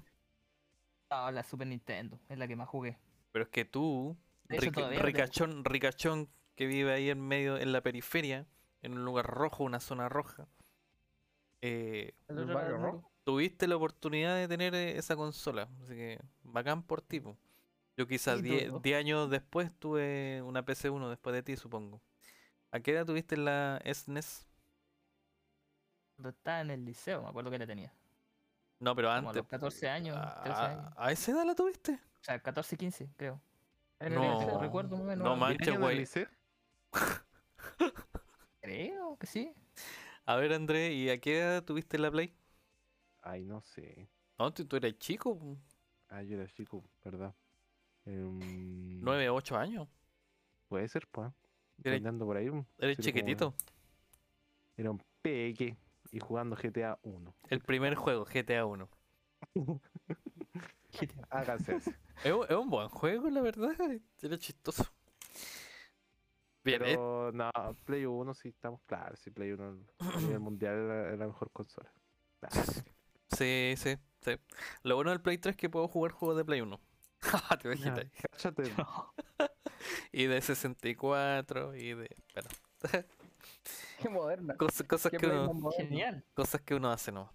No, 1.11 1.31
la 1.31 1.43
Super 1.45 1.67
Nintendo 1.67 2.21
es 2.29 2.37
la 2.37 2.47
que 2.47 2.57
más 2.57 2.69
jugué. 2.69 2.99
Pero 3.33 3.45
es 3.45 3.49
que 3.49 3.65
tú, 3.65 4.19
De 4.49 4.59
ric- 4.59 5.01
ricachón, 5.01 5.65
ricachón 5.65 6.29
que 6.57 6.67
vive 6.67 6.93
ahí 6.93 7.11
en 7.11 7.21
medio, 7.21 7.57
en 7.59 7.73
la 7.73 7.81
periferia, 7.83 8.47
en 8.83 8.93
un 8.95 9.05
lugar 9.05 9.27
rojo, 9.27 9.63
una 9.65 9.79
zona 9.81 10.09
roja, 10.09 10.49
eh, 11.63 12.13
El 12.29 12.47
barrio 12.47 12.77
rojo. 12.79 13.11
tuviste 13.25 13.67
la 13.69 13.77
oportunidad 13.77 14.37
de 14.37 14.49
tener 14.49 14.75
eh, 14.75 14.97
esa 14.99 15.17
consola. 15.17 15.69
Así 15.83 15.95
que 15.95 16.21
bacán 16.43 16.83
por 16.83 17.01
ti. 17.03 17.21
po. 17.21 17.37
Yo 17.97 18.07
quizás 18.07 18.37
Sí, 18.41 18.43
10 18.45 18.69
todo. 18.69 18.81
10 18.81 18.99
años 18.99 19.31
después 19.31 19.71
tuve 19.79 20.43
una 20.43 20.65
PC1 20.65 21.09
después 21.09 21.35
de 21.35 21.43
ti, 21.43 21.57
supongo. 21.57 22.01
¿A 22.71 22.81
qué 22.81 22.93
edad 22.93 23.07
tuviste 23.07 23.37
la 23.37 23.81
E 23.85 23.95
SNES? 23.95 24.47
Cuando 26.17 26.31
estaba 26.31 26.61
en 26.61 26.71
el 26.71 26.85
liceo, 26.85 27.23
me 27.23 27.29
acuerdo 27.29 27.51
que 27.51 27.59
la 27.59 27.67
tenía. 27.67 27.93
No, 28.81 28.95
pero 28.95 29.09
Como 29.09 29.15
a 29.15 29.19
antes. 29.19 29.37
los 29.37 29.47
14 29.47 29.89
años, 29.89 30.17
13 30.43 30.51
¿A, 30.61 30.71
años. 30.71 30.93
a 30.97 31.13
esa 31.13 31.33
edad 31.33 31.45
la 31.47 31.55
tuviste? 31.55 31.93
O 31.93 32.25
sea, 32.25 32.39
14, 32.39 32.77
15, 32.77 33.09
creo. 33.17 33.41
En 34.01 34.13
el 34.13 34.15
No. 34.19 34.39
liceo. 34.41 34.61
recuerdo. 34.61 34.99
No 34.99 35.11
algo. 35.11 35.37
manches, 35.37 35.59
¿Diez 35.59 35.69
años 35.69 35.69
en 35.69 35.75
el 35.75 35.81
güey. 35.81 36.27
Creo 38.61 39.17
que 39.19 39.27
sí. 39.27 39.53
A 40.25 40.37
ver, 40.37 40.53
André, 40.53 40.93
¿y 40.93 41.09
a 41.11 41.21
qué 41.21 41.39
edad 41.39 41.65
tuviste 41.65 41.99
la 41.99 42.11
Play? 42.11 42.35
Ay, 43.23 43.45
no 43.45 43.61
sé. 43.63 44.09
No, 44.39 44.53
tú, 44.53 44.65
tú 44.67 44.77
eras 44.77 44.99
chico. 44.99 45.57
Ah, 46.09 46.23
yo 46.23 46.37
era 46.37 46.47
chico, 46.53 46.85
¿verdad? 47.05 47.35
Em, 48.05 49.01
9 49.01 49.29
o 49.29 49.35
8 49.35 49.57
años. 49.57 49.89
Puede 50.69 50.89
ser, 50.89 51.07
pues. 51.09 51.33
Eres- 51.85 51.99
Andando 51.99 52.25
por 52.27 52.37
ahí. 52.37 52.49
un- 52.49 52.67
Eres 52.79 52.97
sería 52.97 53.13
como- 53.13 53.21
chiquitito. 53.27 53.55
Era 54.77 54.91
un 54.91 55.03
peque 55.23 55.77
y 56.11 56.21
jugando 56.21 56.57
GTA 56.57 56.99
1. 57.03 57.35
El 57.49 57.61
primer 57.61 57.95
juego, 57.95 58.25
GTA 58.27 58.67
1. 58.67 58.89
Háganse. 61.31 61.77
Es, 61.77 61.87
es 62.25 62.57
un 62.57 62.71
buen 62.71 62.89
juego, 62.89 63.29
la 63.31 63.41
verdad. 63.43 63.75
Era 64.23 64.39
chistoso. 64.39 64.85
Bien, 66.67 66.83
eh, 66.83 66.85
Pero 66.97 67.31
no, 67.33 67.51
Play 67.85 68.05
1 68.07 68.35
sí 68.35 68.49
estamos 68.49 68.81
claros. 68.87 69.21
Sí, 69.21 69.31
Play 69.31 69.53
1 69.53 69.79
a 70.01 70.21
nivel 70.21 70.41
mundial 70.41 70.75
era, 70.75 71.09
era 71.09 71.17
la 71.17 71.27
mejor 71.29 71.51
consola. 71.53 71.93
Nah, 72.43 72.51
sí, 73.31 73.75
sí, 73.77 73.97
sí. 74.21 74.33
Lo 74.83 74.97
bueno 74.97 75.11
del 75.11 75.21
Play 75.23 75.39
3 75.39 75.53
es 75.53 75.57
que 75.57 75.71
puedo 75.71 75.87
jugar 75.89 76.11
juegos 76.13 76.37
de 76.37 76.45
Play 76.45 76.61
1. 76.61 76.81
Te 77.63 77.69
imaginas. 77.69 78.01
cáchate. 78.33 78.65
Y 80.13 80.27
de 80.27 80.41
64 80.41 81.77
y 81.77 81.95
de. 81.95 82.09
Bueno, 82.35 82.49
Qué 84.03 84.09
moderna. 84.09 84.57
cosas, 84.57 84.87
cosas, 84.87 85.13
Qué 85.13 85.19
que 85.19 85.27
uno, 85.27 85.47
más 85.47 85.55
moderno. 85.55 85.89
Genial. 85.89 86.25
cosas 86.35 86.61
que 86.63 86.75
uno 86.75 86.91
hace, 86.91 87.13
¿no? 87.13 87.31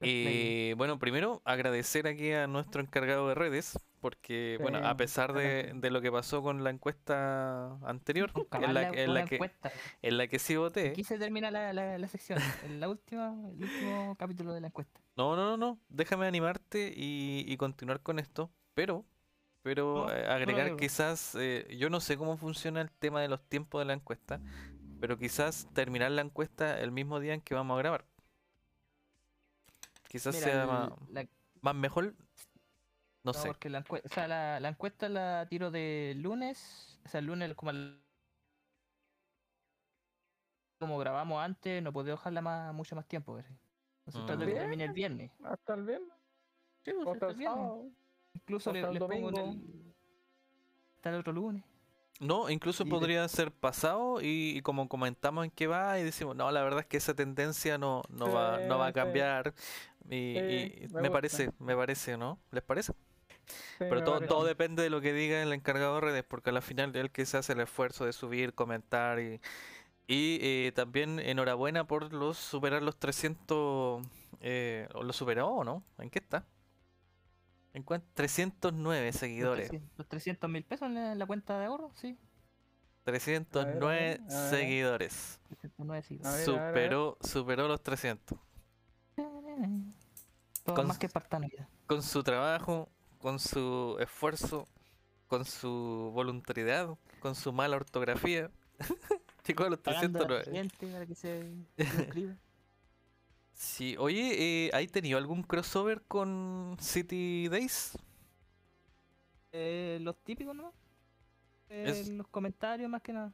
Y 0.00 0.72
bueno, 0.74 0.98
primero 0.98 1.42
agradecer 1.44 2.06
aquí 2.06 2.32
a 2.32 2.46
nuestro 2.46 2.80
encargado 2.80 3.28
de 3.28 3.34
redes, 3.34 3.78
porque 4.00 4.58
bueno, 4.60 4.78
a 4.86 4.96
pesar 4.96 5.32
de, 5.32 5.74
lo 5.90 6.00
que 6.00 6.12
pasó 6.12 6.42
con 6.42 6.62
la 6.62 6.70
encuesta 6.70 7.78
anterior, 7.84 8.30
en 8.52 8.74
la, 8.74 8.88
en 8.90 9.26
que, 9.26 9.34
encuesta. 9.36 9.72
en 10.02 10.18
la 10.18 10.28
que 10.28 10.38
sí 10.38 10.56
voté. 10.56 10.90
Aquí 10.90 11.04
se 11.04 11.18
termina 11.18 11.50
la, 11.50 11.72
la, 11.72 11.98
la 11.98 12.08
sección. 12.08 12.38
En 12.64 12.80
la 12.80 12.88
última, 12.88 13.34
el 13.50 13.62
último 13.62 14.16
capítulo 14.16 14.52
de 14.52 14.60
la 14.60 14.68
encuesta. 14.68 15.00
No, 15.16 15.34
no, 15.34 15.44
no, 15.44 15.56
no. 15.56 15.80
Déjame 15.88 16.26
animarte 16.26 16.92
y, 16.94 17.44
y 17.46 17.56
continuar 17.56 18.00
con 18.00 18.18
esto. 18.20 18.52
Pero, 18.74 19.04
pero 19.62 20.06
No, 20.06 20.12
eh, 20.12 20.26
agregar 20.28 20.76
quizás, 20.76 21.34
eh, 21.34 21.66
yo 21.76 21.90
no 21.90 22.00
sé 22.00 22.16
cómo 22.16 22.36
funciona 22.36 22.80
el 22.80 22.92
tema 22.92 23.20
de 23.20 23.26
los 23.28 23.42
tiempos 23.42 23.80
de 23.80 23.86
la 23.86 23.94
encuesta, 23.94 24.40
pero 25.00 25.18
quizás 25.18 25.66
terminar 25.72 26.12
la 26.12 26.22
encuesta 26.22 26.80
el 26.80 26.92
mismo 26.92 27.18
día 27.18 27.34
en 27.34 27.40
que 27.40 27.54
vamos 27.54 27.74
a 27.74 27.78
grabar. 27.78 28.04
Quizás 30.08 30.34
Mira, 30.34 30.46
sea 30.46 30.60
el- 30.62 30.66
más, 30.66 30.90
la- 31.10 31.28
más 31.60 31.74
mejor. 31.74 32.14
No 33.24 33.32
no, 33.32 33.34
sé. 33.34 33.48
porque 33.48 33.68
la, 33.68 33.84
encue- 33.84 34.02
o 34.04 34.08
sea, 34.08 34.26
la, 34.26 34.58
la 34.58 34.68
encuesta 34.70 35.08
la 35.08 35.46
tiro 35.48 35.70
de 35.70 36.14
lunes. 36.16 36.98
O 37.04 37.08
sea, 37.08 37.20
el 37.20 37.26
lunes 37.26 37.54
como 37.54 37.70
al- 37.70 38.02
como 40.80 40.96
grabamos 40.98 41.42
antes, 41.42 41.82
no 41.82 41.92
puedo 41.92 42.06
dejarla 42.10 42.40
más, 42.40 42.72
mucho 42.74 42.94
más 42.96 43.06
tiempo. 43.06 43.34
¿verdad? 43.34 43.50
Entonces 44.06 44.24
trato 44.26 44.40
de 44.46 44.52
que 44.52 44.58
termine 44.58 44.84
el 44.84 44.92
viernes. 44.92 45.30
Hasta 45.44 45.74
el 45.74 45.84
viernes. 45.84 46.12
Sí, 46.84 46.92
pues, 46.92 47.06
hasta 47.08 47.12
hasta 47.12 47.26
el 47.26 47.32
el 47.32 47.38
viernes. 47.38 47.58
sábado. 47.58 47.90
Incluso 48.34 48.72
le, 48.72 48.78
hasta 48.78 48.88
el 48.88 48.94
le 48.94 49.00
pongo 49.00 49.14
en 49.14 49.34
domingo. 49.34 49.50
el- 49.50 49.94
hasta 50.96 51.10
el 51.10 51.16
otro 51.16 51.32
lunes. 51.32 51.64
No, 52.20 52.50
incluso 52.50 52.84
Y 52.84 52.94
de- 52.94 52.98
podría 52.98 53.28
ser 53.28 53.52
pasado 53.52 54.20
y, 54.20 54.56
y 54.58 54.62
como 54.62 54.88
comentamos 54.88 55.44
en 55.44 55.52
qué 55.52 55.68
va 55.68 55.98
y 56.00 56.02
decimos, 56.04 56.34
no, 56.34 56.50
la 56.50 56.62
verdad 56.62 56.80
es 56.80 56.86
que 56.86 56.96
esa 56.96 57.14
tendencia 57.14 57.78
no, 57.78 58.02
no, 58.08 58.32
va, 58.32 58.60
no 58.60 58.76
va 58.78 58.88
a 58.88 58.92
sí. 58.92 58.92
cambiar. 58.92 59.54
Y, 60.10 60.88
me, 60.98 61.10
parece, 61.12 61.52
me 61.60 61.76
parece, 61.76 62.16
¿no? 62.16 62.40
¿Les 62.50 62.62
parece? 62.64 62.92
Sí, 63.78 63.84
Pero 63.88 64.02
todo, 64.02 64.20
parece. 64.20 64.26
todo 64.26 64.44
depende 64.44 64.82
de 64.82 64.90
lo 64.90 65.00
que 65.00 65.12
diga 65.12 65.42
el 65.42 65.52
encargado 65.52 65.96
de 65.96 66.00
redes, 66.02 66.24
porque 66.24 66.50
al 66.50 66.62
final 66.62 66.94
el 66.96 67.10
que 67.10 67.26
se 67.26 67.38
hace 67.38 67.54
el 67.54 67.60
esfuerzo 67.60 68.04
de 68.06 68.12
subir, 68.12 68.54
comentar 68.54 69.20
y, 69.20 69.40
y 70.08 70.38
eh, 70.42 70.72
también 70.74 71.20
enhorabuena 71.20 71.86
por 71.86 72.12
los 72.12 72.38
superar 72.38 72.82
los 72.82 72.98
300, 72.98 74.06
eh, 74.40 74.88
¿o 74.94 75.02
¿lo 75.04 75.12
superó 75.14 75.48
o 75.48 75.64
no? 75.64 75.84
¿En 75.98 76.10
qué 76.10 76.20
está? 76.20 76.46
En 77.74 77.82
cuan- 77.84 78.02
309 78.14 79.06
Los 79.06 79.16
seguidores. 79.16 79.68
300 79.68 79.98
Los 79.98 80.08
300 80.08 80.50
mil 80.50 80.64
pesos 80.64 80.86
en 80.88 80.94
la, 80.94 81.12
en 81.12 81.18
la 81.18 81.26
cuenta 81.26 81.58
de 81.58 81.66
ahorro, 81.66 81.90
sí. 81.94 82.16
309 83.04 84.20
a 84.20 84.40
ver. 84.40 84.50
seguidores. 84.50 85.40
309. 85.60 85.98
A 85.98 86.00
ver, 86.00 86.26
a 86.26 86.30
ver, 86.30 86.32
a 86.32 86.36
ver. 86.36 86.44
Superó, 86.44 87.18
superó 87.20 87.68
los 87.68 87.82
300. 87.82 88.38
Todo 90.64 90.74
Con- 90.74 90.86
más 90.86 90.98
que 90.98 91.06
espartano 91.06 91.46
ya. 91.56 91.68
Con 91.86 92.02
su 92.02 92.22
trabajo, 92.22 92.88
con 93.18 93.38
su 93.38 93.96
esfuerzo, 94.00 94.68
con 95.26 95.44
su 95.44 96.10
voluntariedad, 96.14 96.88
con 97.20 97.34
su 97.34 97.52
mala 97.52 97.76
ortografía. 97.76 98.50
Llegó 99.46 99.64
a 99.64 99.70
los 99.70 99.78
Pagando 99.78 100.18
a 100.18 100.28
la 100.28 100.42
309. 100.42 100.52
gente 100.58 100.86
para 100.92 101.06
que 101.06 101.14
se 101.14 101.54
suscriba. 101.96 102.34
Sí, 103.58 103.96
oye, 103.98 104.66
eh, 104.66 104.70
¿hay 104.72 104.86
tenido 104.86 105.18
algún 105.18 105.42
crossover 105.42 106.02
con 106.06 106.76
City 106.80 107.48
Days? 107.48 107.98
Eh, 109.52 109.98
los 110.02 110.16
típicos, 110.24 110.54
¿no? 110.54 110.72
Eh, 111.70 112.02
Es- 112.02 112.08
Los 112.08 112.28
comentarios 112.28 112.88
más 112.90 113.02
que 113.02 113.12
nada. 113.12 113.32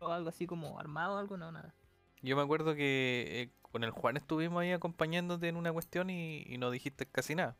O 0.00 0.08
algo 0.08 0.28
así 0.28 0.46
como 0.46 0.78
armado, 0.78 1.18
algo, 1.18 1.36
no, 1.36 1.50
nada. 1.50 1.74
Yo 2.22 2.36
me 2.36 2.42
acuerdo 2.42 2.74
que 2.74 3.24
eh, 3.42 3.50
con 3.62 3.84
el 3.84 3.90
Juan 3.90 4.16
estuvimos 4.16 4.60
ahí 4.60 4.72
acompañándote 4.72 5.48
en 5.48 5.56
una 5.56 5.72
cuestión 5.72 6.10
y, 6.10 6.42
y 6.46 6.58
no 6.58 6.70
dijiste 6.70 7.06
casi 7.06 7.34
nada. 7.34 7.56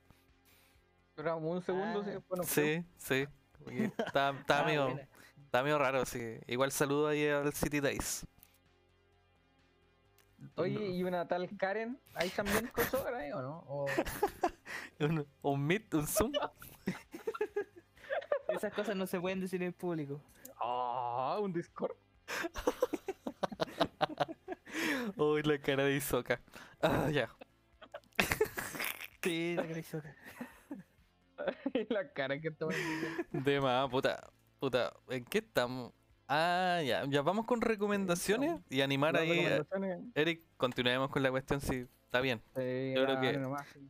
Duramos 1.17 1.57
un 1.57 1.63
segundo, 1.63 2.01
Ah, 2.01 2.05
sí, 2.05 2.21
fuimos. 2.29 2.47
Sí, 2.49 2.85
sí. 2.99 3.27
Estaba, 3.67 4.39
estaba 4.39 4.61
Ah, 4.63 4.65
medio, 4.67 5.01
estaba 5.47 5.65
medio 5.65 5.79
raro, 5.79 6.05
sí. 6.07 6.21
Igual 6.47 6.73
saludo 6.73 7.09
ahí 7.09 7.27
al 7.27 7.53
City 7.53 7.81
Days. 7.81 8.27
Oye, 10.57 10.91
¿y 10.91 11.03
una 11.03 11.27
tal 11.29 11.49
Karen? 11.57 11.99
¿Hay 12.15 12.29
también 12.31 12.67
crossover 12.69 13.15
ahí 13.15 13.33
o 13.33 13.43
no? 13.43 13.59
O... 13.69 13.87
Un, 15.01 15.27
un 15.43 15.67
Meet, 15.67 15.95
un 15.95 16.07
Zoom. 16.07 16.33
Esas 18.49 18.73
cosas 18.73 18.97
no 18.97 19.07
se 19.07 19.21
pueden 19.21 19.41
decir 19.41 19.63
en 19.63 19.73
público. 19.73 20.23
Ah, 20.59 21.39
un 21.41 21.53
Discord. 21.53 21.97
Uy, 25.17 25.43
la 25.43 25.59
cara 25.59 25.85
de 25.85 25.97
Isoka. 25.97 26.41
Ah, 26.81 27.11
ya. 27.11 27.29
Sí, 29.23 29.55
la 29.57 29.67
carizoca. 29.67 30.15
la 31.89 32.13
cara 32.13 32.41
que 32.41 32.53
poniendo. 32.53 33.09
De 33.33 33.61
más, 33.61 33.91
puta. 33.91 34.31
Puta, 34.61 34.93
¿en 35.09 35.25
qué 35.25 35.39
estamos? 35.39 35.93
Ah, 36.29 36.81
ya. 36.85 37.05
Ya 37.07 37.23
vamos 37.23 37.47
con 37.47 37.61
recomendaciones 37.61 38.61
y 38.69 38.81
animar 38.81 39.13
Las 39.15 39.23
ahí. 39.23 39.31
a- 39.31 39.59
recomendaciones, 39.59 40.05
Eric, 40.15 40.43
continuemos 40.57 41.11
con 41.11 41.23
la 41.23 41.31
cuestión 41.31 41.61
si 41.61 41.87
está 42.05 42.21
bien. 42.21 42.41
sí, 42.55 42.93
Yo 42.95 43.05
creo 43.05 43.15
dale 43.17 43.33
que- 43.33 43.39
nomás, 43.39 43.67
sí. 43.73 43.81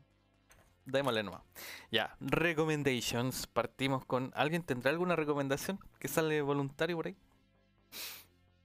Démosle 0.85 1.23
nomás. 1.25 1.43
Ya, 1.91 2.17
recommendations. 2.21 3.47
Partimos 3.49 4.05
con. 4.05 4.31
¿Alguien 4.37 4.63
tendrá 4.63 4.91
alguna 4.93 5.17
recomendación 5.17 5.81
que 5.99 6.07
sale 6.07 6.41
voluntario 6.43 6.95
por 6.97 7.07
ahí? 7.09 7.17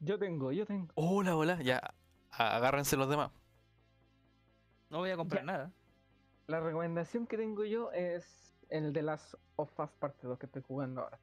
Yo 0.01 0.19
tengo, 0.19 0.51
yo 0.51 0.65
tengo. 0.65 0.91
Hola, 0.95 1.35
hola. 1.35 1.61
Ya, 1.63 1.93
a- 2.29 2.55
agárrense 2.57 2.95
los 2.95 3.09
demás. 3.09 3.31
No 4.89 4.99
voy 4.99 5.09
a 5.09 5.17
comprar 5.17 5.41
Ya. 5.41 5.45
nada. 5.51 5.71
La 6.47 6.59
recomendación 6.59 7.25
que 7.25 7.37
tengo 7.37 7.63
yo 7.65 7.91
es 7.91 8.53
el 8.69 8.93
de 8.93 9.01
las 9.01 9.35
of 9.55 9.71
Us 9.79 9.89
Parte 9.91 10.27
2 10.27 10.37
que 10.37 10.45
estoy 10.45 10.61
jugando 10.67 11.01
ahora. 11.01 11.17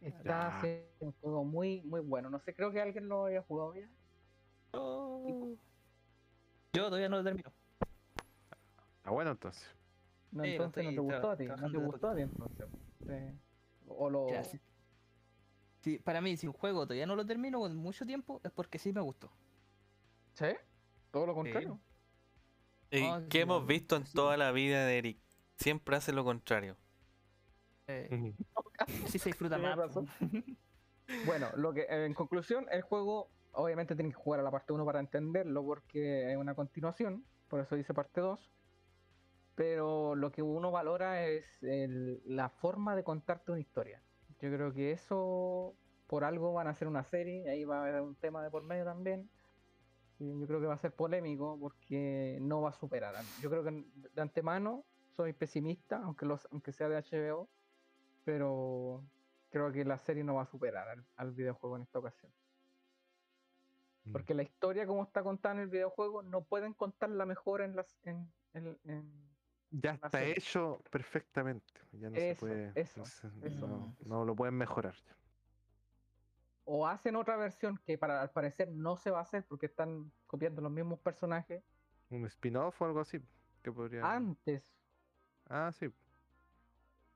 Está 0.00 0.48
haciendo 0.58 0.86
un 1.00 1.12
juego 1.20 1.44
muy, 1.44 1.82
muy 1.82 2.00
bueno. 2.00 2.30
No 2.30 2.38
sé, 2.40 2.54
creo 2.54 2.70
que 2.70 2.80
alguien 2.80 3.08
lo 3.08 3.26
haya 3.26 3.42
jugado 3.42 3.74
ya. 3.74 3.88
Yo 6.72 6.84
todavía 6.86 7.08
no 7.08 7.18
lo 7.18 7.24
termino. 7.24 7.52
Ah, 9.04 9.10
bueno, 9.10 9.32
entonces. 9.32 9.66
No, 10.30 10.44
Sí, 10.44 10.50
entonces 10.50 10.84
no 10.84 10.90
te 10.90 10.98
gustó 11.00 11.30
a 11.30 11.36
ti. 11.36 11.44
No 11.46 11.70
te 11.70 11.78
gustó 11.78 12.08
a 12.10 12.14
ti 12.14 12.22
entonces. 12.22 12.66
Sí. 13.06 13.38
O 13.88 14.08
lo. 14.08 14.26
Si- 15.80 15.98
para 15.98 16.20
mí, 16.20 16.36
si 16.36 16.46
un 16.46 16.52
juego 16.52 16.84
todavía 16.86 17.06
no 17.06 17.16
lo 17.16 17.24
termino 17.24 17.58
con 17.58 17.74
mucho 17.74 18.04
tiempo, 18.04 18.40
es 18.44 18.50
porque 18.52 18.78
sí 18.78 18.92
me 18.92 19.00
gustó. 19.00 19.30
¿Sí? 20.34 20.46
Todo 21.10 21.26
lo 21.26 21.34
contrario. 21.34 21.80
Eh, 22.90 23.02
Ah, 23.08 23.22
¿Qué 23.28 23.38
sí, 23.38 23.42
hemos 23.42 23.66
visto 23.66 23.96
en 23.96 24.06
sí. 24.06 24.14
toda 24.14 24.36
la 24.36 24.52
vida 24.52 24.84
de 24.84 24.98
Eric? 24.98 25.18
Siempre 25.56 25.96
hace 25.96 26.12
lo 26.12 26.22
contrario. 26.24 26.76
Eh. 27.86 28.34
Sí 29.06 29.18
se 29.18 29.30
disfruta 29.30 29.58
más. 29.58 29.76
razón. 29.76 30.06
Bueno, 31.26 31.48
lo 31.56 31.72
que 31.72 31.86
en 31.88 32.14
conclusión, 32.14 32.66
el 32.70 32.82
juego 32.82 33.30
obviamente 33.52 33.96
tienen 33.96 34.12
que 34.12 34.16
jugar 34.16 34.38
a 34.38 34.44
la 34.44 34.50
parte 34.52 34.72
1 34.72 34.84
para 34.84 35.00
entenderlo 35.00 35.64
porque 35.64 36.30
es 36.30 36.36
una 36.36 36.54
continuación, 36.54 37.24
por 37.48 37.58
eso 37.58 37.74
dice 37.74 37.92
parte 37.92 38.20
2. 38.20 38.38
Pero 39.56 40.14
lo 40.14 40.30
que 40.30 40.42
uno 40.42 40.70
valora 40.70 41.26
es 41.26 41.44
el- 41.62 42.22
la 42.24 42.48
forma 42.48 42.94
de 42.94 43.02
contarte 43.04 43.50
una 43.50 43.60
historia. 43.60 44.00
Yo 44.40 44.50
creo 44.50 44.72
que 44.72 44.92
eso 44.92 45.74
por 46.06 46.22
algo 46.24 46.52
van 46.52 46.66
a 46.68 46.70
hacer 46.70 46.88
una 46.88 47.02
serie, 47.04 47.48
ahí 47.50 47.64
va 47.64 47.78
a 47.78 47.82
haber 47.82 48.00
un 48.02 48.14
tema 48.16 48.42
de 48.42 48.50
por 48.50 48.62
medio 48.62 48.84
también. 48.84 49.28
Yo 50.18 50.46
creo 50.46 50.60
que 50.60 50.66
va 50.66 50.74
a 50.74 50.78
ser 50.78 50.92
polémico 50.94 51.58
porque 51.58 52.38
no 52.40 52.60
va 52.62 52.70
a 52.70 52.74
superar. 52.74 53.14
Yo 53.42 53.50
creo 53.50 53.64
que 53.64 53.84
de 54.14 54.22
antemano 54.22 54.84
soy 55.16 55.32
pesimista, 55.32 55.96
aunque, 56.02 56.24
los, 56.26 56.46
aunque 56.52 56.72
sea 56.72 56.88
de 56.88 56.96
HBO, 56.96 57.48
pero 58.24 59.02
creo 59.50 59.72
que 59.72 59.84
la 59.84 59.98
serie 59.98 60.24
no 60.24 60.34
va 60.34 60.42
a 60.42 60.46
superar 60.46 60.88
al, 60.88 61.04
al 61.16 61.32
videojuego 61.32 61.76
en 61.76 61.82
esta 61.82 61.98
ocasión. 61.98 62.32
Mm. 64.04 64.12
Porque 64.12 64.34
la 64.34 64.42
historia 64.42 64.86
como 64.86 65.02
está 65.02 65.22
contada 65.22 65.54
en 65.56 65.60
el 65.62 65.68
videojuego 65.68 66.22
no 66.22 66.42
pueden 66.44 66.72
contarla 66.74 67.26
mejor 67.26 67.60
en 67.62 67.76
las 67.76 67.98
en, 68.04 68.32
en- 68.54 68.78
en- 68.84 69.30
Ya 69.70 69.92
está 69.92 70.22
hecho 70.24 70.82
perfectamente. 70.90 71.72
Ya 71.92 72.10
no 72.10 72.16
Eso, 72.16 72.46
se 72.46 72.52
puede. 72.52 72.72
eso, 72.74 73.00
no, 73.00 73.46
eso. 73.46 73.66
no- 73.68 73.96
no 74.04 74.24
lo 74.24 74.34
pueden 74.34 74.54
mejorar. 74.56 74.94
o 76.64 76.86
hacen 76.86 77.16
otra 77.16 77.36
versión 77.36 77.78
que 77.84 77.98
para 77.98 78.22
al 78.22 78.30
parecer 78.30 78.68
no 78.70 78.96
se 78.96 79.10
va 79.10 79.18
a 79.18 79.22
hacer 79.22 79.44
porque 79.44 79.66
están 79.66 80.12
copiando 80.28 80.62
los 80.62 80.70
mismos 80.70 81.00
personajes 81.00 81.64
Un 82.10 82.24
spin-off 82.26 82.80
o 82.80 82.84
algo 82.84 83.00
así. 83.00 83.20
Que 83.62 83.72
podría. 83.72 84.02
antes, 84.10 84.62
Ah, 85.48 85.70
sí. 85.72 85.92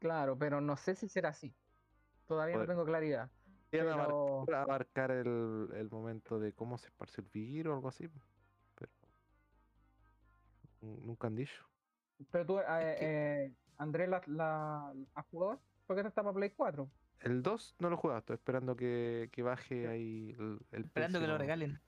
Claro, 0.05 0.37
pero 0.37 0.61
no 0.61 0.77
sé 0.77 0.95
si 0.95 1.09
será 1.09 1.31
así. 1.31 1.51
Todavía 2.29 2.59
no 2.59 2.67
tengo 2.67 2.85
claridad. 2.85 3.31
Pero 3.71 4.45
abarcar 4.55 5.11
el, 5.11 5.71
el 5.75 5.89
momento 5.91 6.39
de 6.39 6.53
cómo 6.53 6.77
se 6.77 6.89
esparce 6.89 7.23
el 7.23 7.29
virus 7.33 7.71
o 7.73 7.75
algo 7.77 7.89
así. 7.89 8.07
Pero. 8.75 8.93
Nunca 10.83 11.29
han 11.29 11.37
dicho. 11.37 11.65
pero 12.31 12.45
tú, 12.45 12.59
eh, 12.59 12.65
que- 12.99 13.45
eh, 13.47 13.53
Andrés, 13.79 14.11
la, 14.11 14.21
la, 14.27 14.93
¿has 15.15 15.27
jugado? 15.29 15.59
Porque 15.87 16.01
esta 16.01 16.09
está 16.11 16.23
para 16.23 16.35
Play 16.35 16.51
4. 16.51 16.87
El 17.21 17.43
2 17.43 17.75
no 17.79 17.89
lo 17.89 17.97
he 17.97 17.99
jugado, 17.99 18.19
estoy 18.21 18.35
esperando 18.35 18.77
que, 18.77 19.31
que 19.33 19.43
baje 19.43 19.89
ahí 19.89 20.37
el, 20.39 20.59
el 20.73 20.85
Esperando 20.85 21.19
que 21.19 21.27
lo 21.27 21.39
regalen. 21.39 21.81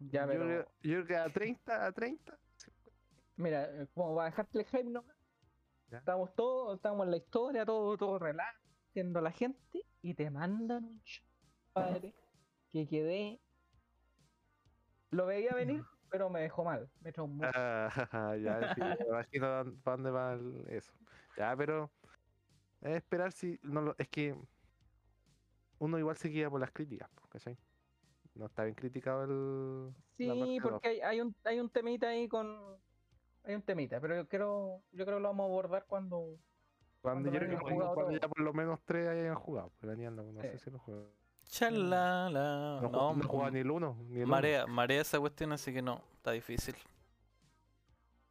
Ya, 0.00 0.26
yo, 0.26 0.28
pero 0.28 0.44
creo, 0.44 0.64
yo 0.82 1.04
creo 1.04 1.06
que 1.06 1.16
a 1.16 1.32
30, 1.32 1.86
a 1.86 1.92
30. 1.92 2.38
Mira, 3.36 3.64
eh, 3.64 3.86
como 3.94 4.14
va 4.14 4.24
a 4.24 4.26
dejarte 4.26 4.58
el 4.58 4.66
hype 4.66 4.84
nomás. 4.84 5.17
Ya. 5.90 5.98
Estamos 5.98 6.34
todos, 6.34 6.76
estamos 6.76 7.06
en 7.06 7.10
la 7.12 7.16
historia, 7.16 7.64
todo, 7.64 7.96
todo 7.96 8.18
relax, 8.18 8.58
viendo 8.94 9.18
a 9.18 9.22
la 9.22 9.32
gente 9.32 9.84
y 10.02 10.14
te 10.14 10.30
mandan 10.30 10.84
un 10.84 11.02
padre 11.72 12.14
que 12.70 12.86
quedé. 12.86 13.40
Lo 15.10 15.24
veía 15.24 15.54
venir, 15.54 15.82
pero 16.10 16.28
me 16.28 16.40
dejó 16.40 16.64
mal, 16.64 16.90
me 17.00 17.12
traumó. 17.12 17.44
Ah, 17.54 17.88
ya, 18.42 18.74
sí, 18.74 18.80
me 18.80 18.96
imagino 19.08 19.64
para 19.82 19.96
dónde 19.96 20.10
va 20.10 20.38
eso. 20.68 20.92
Ya, 21.36 21.56
pero 21.56 21.90
es 22.82 22.96
esperar 22.96 23.32
si. 23.32 23.58
No 23.62 23.80
lo, 23.80 23.94
es 23.96 24.08
que 24.08 24.36
uno 25.78 25.98
igual 25.98 26.16
se 26.16 26.28
guía 26.28 26.50
por 26.50 26.60
las 26.60 26.70
críticas, 26.70 27.08
¿cachai? 27.30 27.56
No 28.34 28.46
está 28.46 28.64
bien 28.64 28.74
criticado 28.74 29.24
el. 29.24 29.94
sí, 30.16 30.58
porque 30.62 30.88
hay, 30.88 31.00
hay 31.00 31.20
un 31.20 31.34
hay 31.44 31.60
un 31.60 31.70
temita 31.70 32.08
ahí 32.08 32.28
con 32.28 32.78
hay 33.48 33.56
un 33.56 33.62
temita, 33.62 34.00
pero 34.00 34.14
yo 34.16 34.28
creo 34.28 34.82
yo 34.92 35.04
creo 35.04 35.16
que 35.16 35.22
lo 35.22 35.28
vamos 35.28 35.44
a 35.44 35.46
abordar 35.46 35.84
cuando 35.86 36.38
Cuando, 37.00 37.30
cuando 37.30 37.32
yo 37.32 37.38
creo 37.38 37.58
que 37.58 37.62
cuando, 37.62 37.94
cuando 37.94 38.12
ya 38.12 38.28
por 38.28 38.40
lo 38.40 38.52
menos 38.52 38.80
tres 38.84 39.08
hayan 39.08 39.34
jugado. 39.34 39.72
Pero 39.80 39.96
ni 39.96 40.04
anda, 40.04 40.22
no 40.22 40.42
sé 40.42 40.58
si 40.58 40.70
lo 40.70 40.78
juegan. 40.78 41.06
Chalala. 41.44 42.78
No, 42.82 42.88
No, 42.90 43.14
no 43.14 43.28
jugado 43.28 43.50
ni 43.50 43.60
el 43.60 43.70
uno, 43.70 43.96
ni 44.08 44.16
el 44.16 44.24
uno. 44.24 44.30
marea, 44.30 44.66
marea 44.66 45.00
esa 45.00 45.18
cuestión, 45.18 45.52
así 45.52 45.72
que 45.72 45.80
no, 45.80 46.02
está 46.16 46.32
difícil. 46.32 46.74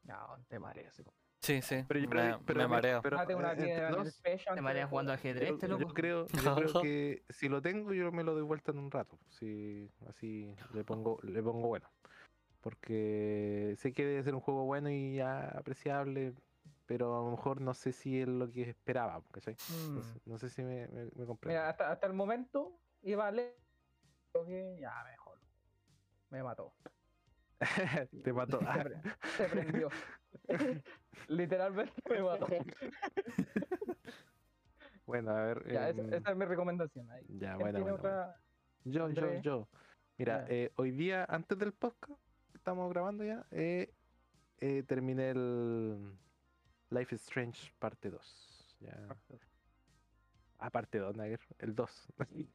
no, 0.03 0.37
te 0.47 0.59
mareas. 0.59 0.93
sí. 0.95 1.03
Sí, 1.39 1.61
sí, 1.61 1.85
Pero 1.87 1.99
yo 1.99 2.09
me, 2.09 2.15
creo 2.15 2.37
que- 2.39 2.43
pero 2.45 2.59
me 2.59 2.65
mira, 2.65 2.75
mareo. 2.77 3.01
pero, 3.03 3.37
una 3.37 3.53
eh, 3.53 3.75
en 3.77 3.85
el 3.85 3.91
dos, 3.91 4.21
pecho 4.23 4.53
Te 4.55 4.59
mareas 4.61 4.89
jugando 4.89 5.13
ajedrez, 5.13 5.49
Yo, 5.49 5.53
este 5.55 5.67
yo 5.67 5.87
creo, 5.93 6.27
yo 6.27 6.55
creo 6.55 6.81
que 6.81 7.23
si 7.29 7.47
lo 7.47 7.61
tengo, 7.61 7.93
yo 7.93 8.11
me 8.11 8.23
lo 8.23 8.33
doy 8.33 8.41
vuelta 8.41 8.71
en 8.71 8.79
un 8.79 8.89
rato. 8.91 9.19
Si 9.29 9.89
así 10.09 10.53
le 10.73 10.83
pongo, 10.83 11.19
le 11.21 11.41
pongo 11.43 11.67
bueno. 11.67 11.87
Porque 12.67 13.75
sé 13.77 13.93
que 13.93 14.05
debe 14.05 14.23
ser 14.23 14.35
un 14.35 14.41
juego 14.41 14.65
bueno 14.65 14.89
y 14.89 15.15
ya 15.15 15.47
apreciable, 15.57 16.33
pero 16.85 17.17
a 17.17 17.23
lo 17.23 17.31
mejor 17.31 17.61
no 17.61 17.73
sé 17.73 17.93
si 17.93 18.19
es 18.19 18.27
lo 18.27 18.51
que 18.51 18.63
esperaba. 18.63 19.23
¿cachai? 19.31 19.55
Mm. 19.69 19.95
No, 19.95 20.03
sé, 20.03 20.19
no 20.25 20.37
sé 20.37 20.49
si 20.49 20.63
me, 20.63 20.85
me, 20.89 21.05
me 21.05 21.25
comprendo. 21.25 21.47
Mira, 21.47 21.69
hasta, 21.69 21.89
hasta 21.93 22.07
el 22.07 22.11
momento 22.13 22.77
iba 23.03 23.25
a 23.25 23.31
leer. 23.31 23.55
que 24.45 24.77
ya 24.81 24.91
mejor. 25.09 25.39
Me 26.29 26.43
mató. 26.43 26.73
Te 28.25 28.33
mató. 28.33 28.59
Se, 28.59 28.83
pre- 28.83 29.01
se 29.37 29.45
prendió. 29.45 29.89
Literalmente 31.29 31.93
me 32.09 32.21
mató. 32.21 32.47
bueno, 35.05 35.31
a 35.31 35.41
ver. 35.41 35.71
Ya, 35.71 35.87
esa, 35.87 36.01
em, 36.01 36.13
esa 36.13 36.31
es 36.31 36.35
mi 36.37 36.43
recomendación. 36.45 37.09
Ahí. 37.11 37.23
ya, 37.29 37.55
¿Quién 37.55 37.59
bueno, 37.59 37.77
tiene 37.79 37.91
bueno, 37.91 37.95
otra? 37.95 38.25
bueno. 38.25 38.33
Yo, 38.83 39.09
yo, 39.09 39.39
yo. 39.41 39.69
Mira, 40.17 40.45
eh, 40.49 40.73
hoy 40.75 40.91
día, 40.91 41.25
antes 41.29 41.57
del 41.59 41.71
podcast, 41.73 42.19
estamos 42.67 42.89
grabando 42.89 43.23
ya, 43.23 43.47
eh, 43.51 43.93
eh, 44.59 44.83
terminé 44.83 45.29
el 45.29 46.17
Life 46.89 47.15
is 47.15 47.21
Strange 47.21 47.71
parte 47.79 48.09
2. 48.09 48.77
Ya. 48.81 49.07
Ah, 50.59 50.69
parte 50.69 50.97
2, 50.97 51.15
Nager. 51.15 51.39
El 51.59 51.73
2. 51.73 52.07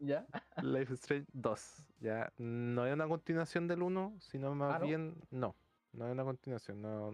¿Ya? 0.00 0.26
Life 0.60 0.92
is 0.92 0.98
Strange 0.98 1.30
2. 1.34 1.84
Ya. 2.00 2.32
No 2.36 2.84
es 2.84 2.92
una 2.92 3.06
continuación 3.06 3.68
del 3.68 3.82
1, 3.82 4.16
sino 4.18 4.56
más 4.56 4.74
Ah, 4.74 4.78
¿no? 4.80 4.86
bien. 4.86 5.14
No, 5.30 5.54
no 5.92 6.06
es 6.06 6.12
una 6.12 6.24
continuación. 6.24 6.82
No, 6.82 7.12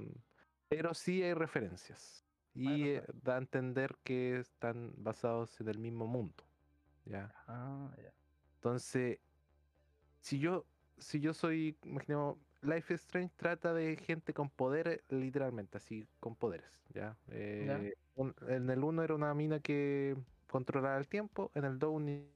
pero 0.67 0.95
sí 0.95 1.23
hay 1.23 1.35
referencias. 1.35 2.25
Y 2.55 2.89
eh, 2.89 3.01
referencias. 3.01 3.23
da 3.23 3.35
a 3.35 3.39
entender 3.39 3.99
que 4.03 4.39
están 4.39 4.95
basados 4.97 5.61
en 5.61 5.69
el 5.69 5.79
mismo 5.79 6.07
mundo. 6.07 6.43
Ya. 7.05 7.35
Ah, 7.47 7.95
ya. 7.99 8.15
Entonces, 8.55 9.19
si 10.21 10.39
yo, 10.39 10.65
si 10.99 11.21
yo 11.21 11.35
soy, 11.35 11.77
imaginemos, 11.85 12.37
Life 12.63 12.93
is 12.95 13.01
Strange 13.03 13.33
trata 13.37 13.73
de 13.73 13.97
gente 13.97 14.35
con 14.35 14.51
poderes, 14.51 15.01
literalmente, 15.09 15.77
así, 15.79 16.07
con 16.21 16.35
poderes, 16.35 16.67
¿ya? 16.89 17.17
Eh, 17.29 17.95
un- 18.17 18.35
en 18.49 18.69
el 18.71 18.83
1 18.83 19.03
era 19.03 19.15
una 19.15 19.33
mina 19.35 19.61
que 19.61 20.17
controlaba 20.49 20.99
el 20.99 21.07
tiempo, 21.09 21.51
en 21.55 21.65
el 21.65 21.79
2 21.79 21.93
un... 21.93 22.29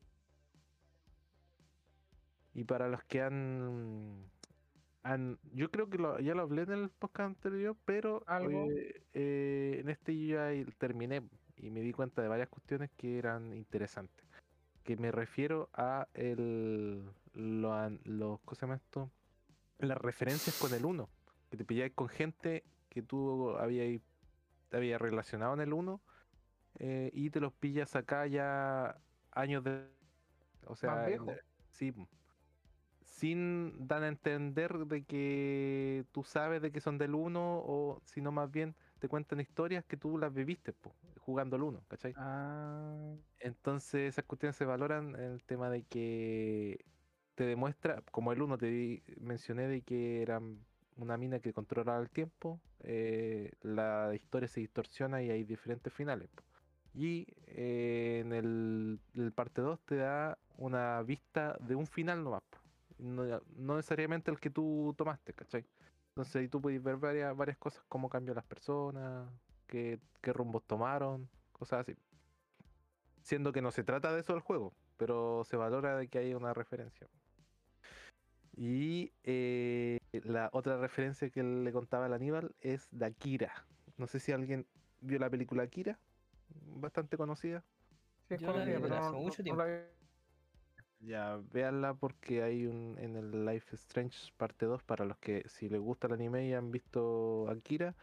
Y 2.55 2.65
para 2.65 2.89
los 2.89 3.03
que 3.05 3.23
han... 3.23 4.31
han 5.03 5.39
yo 5.53 5.71
creo 5.71 5.89
que 5.89 5.99
lo- 5.99 6.21
ya 6.21 6.35
lo 6.35 6.43
hablé 6.43 6.63
en 6.63 6.73
el 6.73 6.91
podcast 6.91 7.29
anterior, 7.29 7.77
pero 7.85 8.23
Algo. 8.27 8.71
eh, 8.71 9.03
eh, 9.15 9.79
en 9.81 9.89
este 9.89 10.17
yo 10.17 10.37
ya 10.37 10.71
terminé 10.79 11.23
y 11.57 11.71
me 11.71 11.81
di 11.81 11.93
cuenta 11.93 12.23
de 12.23 12.29
varias 12.29 12.49
cuestiones 12.49 12.91
que 12.97 13.19
eran 13.19 13.55
interesantes 13.55 14.25
que 14.83 14.97
me 14.97 15.13
refiero 15.13 15.71
a 15.75 16.09
el 16.15 17.05
lo, 17.35 17.91
los 18.05 18.41
¿cómo 18.41 18.55
se 18.55 18.61
llama 18.63 18.77
esto? 18.77 19.11
las 19.79 19.99
referencias 19.99 20.59
con 20.59 20.73
el 20.75 20.85
1 20.85 21.09
que 21.51 21.57
te 21.57 21.65
pilláis 21.65 21.93
con 21.95 22.09
gente 22.09 22.65
que 22.89 23.03
tú 23.03 23.51
habías 23.59 24.01
te 24.69 24.77
habías 24.77 25.01
relacionado 25.01 25.55
en 25.55 25.61
el 25.61 25.73
1 25.73 26.01
eh, 26.79 27.11
y 27.13 27.31
te 27.31 27.41
los 27.41 27.53
pillas 27.53 27.95
acá 27.97 28.27
ya 28.27 28.97
años 29.33 29.65
de 29.65 29.89
o 30.67 30.77
sea 30.77 31.09
sí 31.71 31.93
sin 33.05 33.87
dar 33.87 34.03
a 34.03 34.09
entender 34.09 34.73
de 34.87 35.05
que 35.05 36.05
tú 36.13 36.23
sabes 36.25 36.63
de 36.63 36.73
que 36.73 36.81
son 36.81 36.99
del 36.99 37.15
1 37.15 37.41
o 37.41 38.01
sino 38.05 38.33
más 38.33 38.51
bien 38.51 38.75
te 39.03 39.09
cuentan 39.09 39.41
historias 39.41 39.85
que 39.85 39.97
tú 39.99 40.17
las 40.19 40.33
viviste, 40.33 40.73
po, 40.73 40.95
jugando 41.19 41.57
el 41.57 41.65
uno, 41.65 41.85
¿cachai? 41.89 42.15
Ah, 42.15 43.17
Entonces 43.39 44.03
esas 44.15 44.25
cuestiones 44.27 44.57
se 44.57 44.65
valoran 44.65 45.11
en 45.17 45.33
el 45.33 45.45
tema 45.45 45.69
de 45.71 45.83
que 45.85 46.85
te 47.35 47.45
demuestra, 47.45 48.03
como 48.13 48.33
el 48.33 48.43
uno 48.43 48.57
te 48.59 48.67
di- 48.67 49.03
mencioné 49.21 49.67
de 49.69 49.83
que 49.83 50.23
era 50.23 50.41
una 50.97 51.17
mina 51.17 51.41
que 51.41 51.53
controlaba 51.53 52.01
el 52.01 52.11
tiempo, 52.11 52.61
eh, 52.81 53.51
la 53.63 54.15
historia 54.15 54.47
se 54.49 54.61
distorsiona 54.61 55.23
y 55.23 55.31
hay 55.31 55.45
diferentes 55.45 55.93
finales. 55.93 56.29
po. 56.31 56.45
Y 56.95 57.27
eh, 57.47 58.21
en 58.25 58.33
el, 58.33 59.01
el 59.15 59.33
parte 59.33 59.63
2 59.63 59.81
te 59.85 59.97
da 59.97 60.39
una 60.59 61.03
vista 61.03 61.57
de 61.61 61.75
un 61.75 61.87
final 61.87 62.23
nomás, 62.23 62.43
po. 62.43 62.59
no, 62.99 63.25
no 63.57 63.77
necesariamente 63.77 64.31
el 64.31 64.39
que 64.41 64.51
tú 64.51 64.95
tomaste, 64.97 65.33
¿cachai? 65.35 65.67
Entonces 66.13 66.37
ahí 66.37 66.49
tú 66.49 66.61
puedes 66.61 66.83
ver 66.83 66.97
varias, 66.97 67.35
varias 67.37 67.57
cosas, 67.59 67.83
cómo 67.89 68.09
cambian 68.09 68.37
las 68.37 68.45
personas, 68.45 69.31
qué, 69.67 69.99
qué 70.21 70.33
rumbos 70.33 70.63
tomaron, 70.65 71.29
cosas 71.53 71.81
así 71.81 71.97
siendo 73.23 73.53
que 73.53 73.63
no 73.63 73.71
se 73.71 73.85
trata 73.85 74.13
de 74.13 74.21
eso 74.21 74.35
el 74.35 74.41
juego, 74.41 74.75
pero 74.97 75.45
se 75.45 75.57
valora 75.57 75.97
de 75.97 76.09
que 76.09 76.19
hay 76.19 76.35
una 76.35 76.53
referencia. 76.53 77.09
Y 78.55 79.13
eh, 79.25 79.99
la 80.13 80.51
otra 80.53 80.77
referencia 80.79 81.31
que 81.31 81.43
le 81.43 81.73
contaba 81.73 82.07
al 82.07 82.13
Aníbal 82.13 82.55
es 82.61 82.89
de 82.91 83.07
Akira. 83.07 83.67
No 83.97 84.07
sé 84.07 84.21
si 84.21 84.33
alguien 84.33 84.67
vio 85.01 85.19
la 85.19 85.31
película 85.31 85.63
Akira, 85.63 85.99
bastante 86.67 87.17
conocida. 87.17 87.65
sí, 88.29 88.35
es 88.35 88.41
Yo 88.41 88.49
la 88.49 88.53
conocida, 88.55 88.77
vi, 88.77 88.83
pero 88.83 88.89
pero 88.95 89.01
no- 89.01 89.07
hace 89.07 89.17
no- 89.17 89.23
mucho 89.23 89.39
no 89.39 89.45
tiempo. 89.45 89.63
la 89.63 89.67
vi. 89.67 90.02
Ya, 91.05 91.41
véanla 91.53 91.95
porque 91.95 92.43
hay 92.43 92.67
un 92.67 92.97
en 93.01 93.17
el 93.17 93.45
Life 93.45 93.75
Strange 93.75 94.33
parte 94.37 94.67
2 94.67 94.83
para 94.85 95.05
los 95.05 95.19
que 95.19 95.43
si 95.49 95.69
les 95.69 95.81
gusta 95.81 96.07
el 96.07 96.13
anime 96.15 96.47
y 96.47 96.53
han 96.55 96.71
visto 96.71 97.49
Akira, 97.51 97.95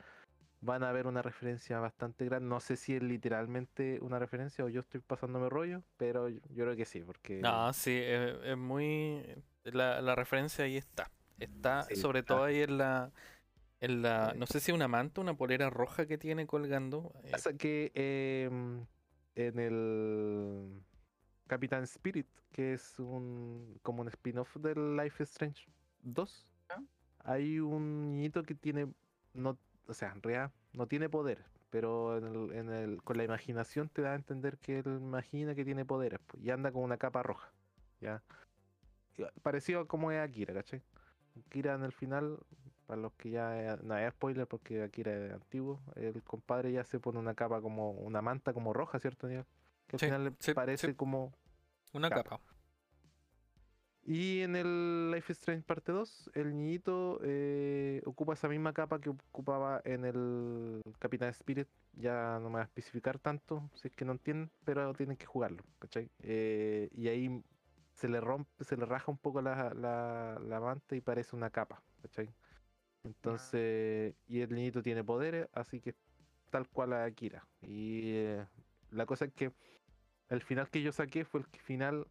van 0.61 0.83
a 0.83 0.91
ver 0.91 1.07
una 1.07 1.21
referencia 1.21 1.79
bastante 1.79 2.25
grande. 2.25 2.49
No 2.49 2.59
sé 2.59 2.75
si 2.75 2.95
es 2.95 3.03
literalmente 3.03 3.99
una 4.01 4.19
referencia 4.19 4.65
o 4.65 4.69
yo 4.69 4.81
estoy 4.81 5.01
pasándome 5.01 5.49
rollo, 5.49 5.83
pero 5.97 6.29
yo, 6.29 6.39
yo 6.49 6.65
creo 6.65 6.75
que 6.75 6.85
sí, 6.85 7.01
porque 7.01 7.41
No, 7.41 7.71
sí, 7.73 7.91
es, 8.03 8.35
es 8.43 8.57
muy. 8.57 9.23
La, 9.63 10.01
la 10.01 10.15
referencia 10.15 10.65
ahí 10.65 10.77
está. 10.77 11.09
Está 11.39 11.83
Sí, 11.83 11.95
sobre 11.95 12.19
está. 12.19 12.33
todo 12.35 12.43
ahí 12.43 12.61
en 12.61 12.77
la. 12.77 13.11
En 13.79 14.01
la. 14.01 14.33
No 14.37 14.45
sé 14.45 14.59
si 14.59 14.71
una 14.71 14.87
manta, 14.87 15.21
una 15.21 15.35
polera 15.35 15.69
roja 15.69 16.05
que 16.05 16.17
tiene 16.17 16.45
colgando. 16.47 17.13
eh, 17.23 17.31
Pasa 17.31 17.53
que 17.53 17.91
em, 17.95 18.85
en 19.35 19.59
el 19.59 20.81
Capitán 21.49 21.83
Spirit, 21.83 22.27
que 22.53 22.73
es 22.73 22.99
un 22.99 23.79
como 23.83 24.03
un 24.03 24.09
spin-off 24.09 24.57
del 24.57 24.95
Life 24.97 25.23
is 25.23 25.31
Strange 25.31 25.71
2, 26.03 26.47
¿Ya? 26.69 26.83
hay 27.19 27.59
un 27.59 28.11
niñito 28.13 28.43
que 28.43 28.55
tiene, 28.55 28.93
no, 29.33 29.59
o 29.87 29.93
sea, 29.93 30.11
en 30.13 30.21
realidad 30.23 30.53
no 30.73 30.87
tiene 30.87 31.09
poder, 31.09 31.45
pero 31.71 32.17
en 32.17 32.25
el, 32.25 32.53
en 32.53 32.69
el- 32.71 33.03
con 33.03 33.17
la 33.17 33.25
imaginación 33.25 33.89
te 33.89 34.01
da 34.03 34.13
a 34.13 34.15
entender 34.15 34.59
que 34.59 34.79
él 34.79 34.87
imagina 35.01 35.55
que 35.55 35.65
tiene 35.65 35.85
poderes 35.85 36.19
pues, 36.27 36.43
y 36.43 36.51
anda 36.51 36.71
con 36.71 36.83
una 36.83 36.97
capa 36.97 37.23
roja, 37.23 37.53
¿ya? 38.01 38.23
Ah, 39.19 39.31
Parecido 39.43 39.81
a 39.81 39.87
como 39.87 40.11
es 40.11 40.19
Akira, 40.21 40.53
¿cachai? 40.53 40.81
Akira 41.47 41.75
en 41.75 41.83
el 41.83 41.91
final, 41.91 42.39
para 42.87 43.01
los 43.01 43.13
que 43.13 43.31
ya 43.31 43.77
no 43.83 43.97
es 43.97 44.11
spoiler 44.13 44.47
porque 44.47 44.83
Akira 44.83 45.13
es 45.27 45.33
antiguo, 45.33 45.81
el 45.95 46.23
compadre 46.23 46.71
ya 46.71 46.83
se 46.85 46.99
pone 46.99 47.19
una 47.19 47.35
capa 47.35 47.61
como 47.61 47.91
una 47.91 48.21
manta 48.21 48.53
como 48.53 48.73
roja, 48.73 48.99
¿cierto? 48.99 49.27
Daniel? 49.27 49.45
Que 49.89 49.97
al 49.97 49.99
Sí, 49.99 50.05
final 50.05 50.23
le 50.25 50.33
sí, 50.39 50.53
parece 50.53 50.93
sí. 50.93 50.95
como 50.95 51.33
una 51.93 52.11
capa. 52.11 52.23
capa. 52.23 52.41
y 54.03 54.41
en 54.41 54.55
el 54.55 55.11
Life 55.11 55.31
is 55.33 55.39
Strange 55.39 55.63
parte 55.65 55.91
2, 55.91 56.31
el 56.33 56.55
niñito 56.57 57.19
eh, 57.23 58.01
ocupa 58.05 58.33
esa 58.33 58.47
misma 58.49 58.73
capa 58.73 58.99
que 58.99 59.09
ocupaba 59.09 59.81
en 59.85 60.05
el 60.05 60.81
Capitán 60.99 61.29
Spirit. 61.29 61.67
Ya 61.93 62.39
no 62.39 62.45
me 62.49 62.53
voy 62.53 62.61
a 62.61 62.63
especificar 62.63 63.19
tanto, 63.19 63.69
si 63.75 63.87
es 63.89 63.93
que 63.95 64.05
no 64.05 64.13
entienden, 64.13 64.51
pero 64.63 64.93
tienen 64.95 65.17
que 65.17 65.25
jugarlo, 65.27 65.63
¿cachai? 65.79 66.11
Eh, 66.19 66.89
y 66.93 67.09
ahí 67.09 67.43
se 67.93 68.09
le 68.09 68.21
rompe, 68.21 68.63
se 68.63 68.77
le 68.77 68.85
raja 68.85 69.11
un 69.11 69.17
poco 69.19 69.41
la, 69.41 69.73
la, 69.75 70.39
la 70.41 70.59
manta 70.61 70.95
y 70.95 71.01
parece 71.01 71.35
una 71.35 71.51
capa, 71.51 71.83
¿cachai? 72.01 72.33
Entonces, 73.03 74.15
y 74.27 74.41
el 74.41 74.53
niñito 74.53 74.81
tiene 74.83 75.03
poderes, 75.03 75.47
así 75.53 75.81
que 75.81 75.95
tal 76.49 76.67
cual 76.69 76.93
a 76.93 77.05
Akira. 77.05 77.47
Y 77.61 78.13
eh, 78.15 78.47
la 78.91 79.05
cosa 79.05 79.25
es 79.25 79.33
que 79.33 79.51
el 80.29 80.41
final 80.41 80.69
que 80.69 80.81
yo 80.81 80.91
saqué 80.91 81.25
fue 81.25 81.41
el 81.41 81.45
final 81.61 82.07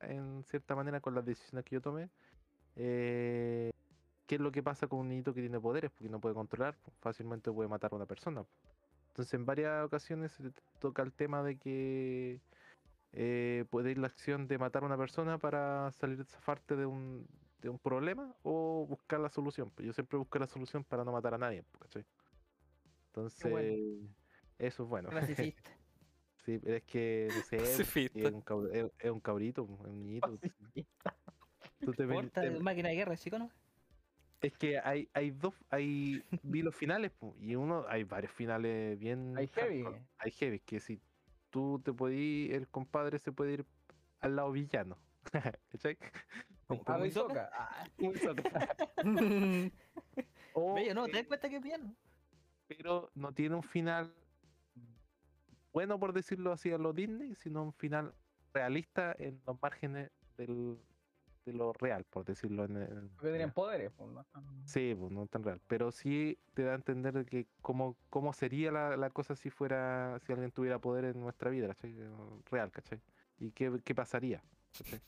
en 0.00 0.42
cierta 0.44 0.74
manera 0.74 1.00
con 1.00 1.14
las 1.14 1.24
decisiones 1.24 1.64
que 1.64 1.76
yo 1.76 1.80
tomé. 1.80 2.08
eh, 2.76 3.70
¿Qué 4.26 4.36
es 4.36 4.40
lo 4.40 4.52
que 4.52 4.62
pasa 4.62 4.86
con 4.86 5.00
un 5.00 5.08
niñito 5.08 5.34
que 5.34 5.40
tiene 5.40 5.60
poderes? 5.60 5.90
Porque 5.90 6.08
no 6.08 6.20
puede 6.20 6.34
controlar, 6.34 6.76
pues, 6.82 6.96
fácilmente 7.00 7.50
puede 7.52 7.68
matar 7.68 7.92
a 7.92 7.96
una 7.96 8.06
persona. 8.06 8.44
pues. 8.44 8.74
Entonces, 9.08 9.34
en 9.34 9.44
varias 9.44 9.84
ocasiones 9.84 10.32
se 10.32 10.52
toca 10.78 11.02
el 11.02 11.12
tema 11.12 11.42
de 11.42 11.58
que 11.58 12.40
eh, 13.12 13.66
puede 13.68 13.90
ir 13.90 13.98
la 13.98 14.06
acción 14.06 14.48
de 14.48 14.56
matar 14.56 14.84
a 14.84 14.86
una 14.86 14.96
persona 14.96 15.38
para 15.38 15.92
salir 15.92 16.24
zafarte 16.24 16.76
de 16.76 16.86
un, 16.86 17.26
de 17.60 17.68
un 17.68 17.78
problema 17.78 18.34
o 18.42 18.86
buscar 18.88 19.20
la 19.20 19.28
solución. 19.28 19.70
Pues 19.70 19.86
yo 19.86 19.92
siempre 19.92 20.18
busco 20.18 20.38
la 20.38 20.46
solución 20.46 20.82
para 20.82 21.04
no 21.04 21.12
matar 21.12 21.34
a 21.34 21.38
nadie, 21.38 21.62
¿cachai? 21.78 22.04
Entonces, 23.08 23.50
bueno. 23.50 24.08
Eso 24.66 24.82
es 24.84 24.88
bueno. 24.88 25.10
Pacifista. 25.10 25.70
Sí, 26.44 26.58
pero 26.58 26.74
es 26.74 26.82
que, 26.82 27.28
no 27.32 27.40
sé, 27.42 27.56
Pacifista. 27.58 28.18
es 28.18 28.32
un, 28.32 28.42
cab- 28.44 28.68
es- 28.98 29.10
un 29.12 29.20
cabrito, 29.20 29.62
es 29.62 29.86
un 29.86 30.00
niñito. 30.00 30.36
Pacifista. 30.40 31.16
Tú 31.78 31.92
te 31.92 32.04
ven- 32.04 32.16
Porta 32.22 32.40
te- 32.40 32.50
de 32.50 32.58
máquina 32.58 32.88
de 32.88 32.96
guerra, 32.96 33.16
¿sí 33.16 33.30
o 33.32 33.38
no? 33.38 33.48
es 34.40 34.52
que 34.58 34.76
hay, 34.80 35.08
hay 35.14 35.30
dos, 35.30 35.54
hay, 35.70 36.20
vi 36.42 36.62
los 36.62 36.74
finales, 36.74 37.12
y 37.38 37.54
uno, 37.54 37.84
hay 37.88 38.02
varios 38.02 38.32
finales 38.32 38.98
bien. 38.98 39.34
Hay 39.38 39.46
heavy. 39.46 39.84
Hay 40.18 40.30
heavy, 40.32 40.58
que 40.58 40.80
si 40.80 41.00
tú 41.50 41.80
te 41.84 41.92
puedes 41.92 42.18
ir, 42.18 42.54
el 42.54 42.66
compadre 42.66 43.20
se 43.20 43.30
puede 43.30 43.52
ir 43.52 43.66
al 44.18 44.34
lado 44.34 44.50
villano. 44.50 44.98
¿Cachai? 45.70 45.96
¿Como 46.66 46.82
A 46.86 46.98
muy 46.98 47.12
soca? 47.12 47.50
Muy 47.98 48.18
soca. 48.18 48.76
Bello, 50.74 50.94
no, 50.94 51.06
¿te 51.06 51.12
das 51.12 51.22
eh, 51.22 51.26
cuenta 51.28 51.48
que 51.48 51.56
es 51.56 51.62
bien? 51.62 51.96
pero 52.66 53.10
no 53.14 53.32
tiene 53.32 53.54
un 53.54 53.62
final 53.62 54.12
bueno, 55.72 55.98
por 55.98 56.12
decirlo 56.12 56.52
así, 56.52 56.70
a 56.72 56.78
lo 56.78 56.92
Disney, 56.92 57.34
sino 57.34 57.62
un 57.62 57.72
final 57.72 58.14
realista 58.52 59.14
en 59.18 59.40
los 59.46 59.60
márgenes 59.62 60.10
del, 60.36 60.78
de 61.46 61.52
lo 61.52 61.72
real, 61.72 62.04
por 62.04 62.24
decirlo 62.24 62.64
en 62.64 62.76
el. 62.76 63.10
Tenían 63.20 63.52
poderes. 63.52 63.90
pues, 63.96 64.10
no 64.10 64.24
tan- 64.24 64.66
Sí, 64.66 64.94
pues 64.98 65.10
no 65.10 65.26
tan 65.26 65.42
real. 65.42 65.60
Pero 65.66 65.90
sí 65.90 66.38
te 66.54 66.62
da 66.62 66.72
a 66.72 66.74
entender 66.76 67.14
de 67.14 67.24
que 67.24 67.46
cómo, 67.62 67.96
cómo 68.10 68.32
sería 68.32 68.70
la, 68.70 68.96
la 68.96 69.10
cosa 69.10 69.34
si 69.34 69.50
fuera, 69.50 70.18
si 70.20 70.32
alguien 70.32 70.50
tuviera 70.52 70.78
poder 70.78 71.04
en 71.06 71.20
nuestra 71.20 71.50
vida, 71.50 71.68
¿cachai? 71.68 71.96
Real, 72.50 72.70
¿cachai? 72.70 73.00
Y 73.38 73.50
qué, 73.52 73.80
qué 73.84 73.94
pasaría. 73.94 74.42
¿cachai? 74.78 75.00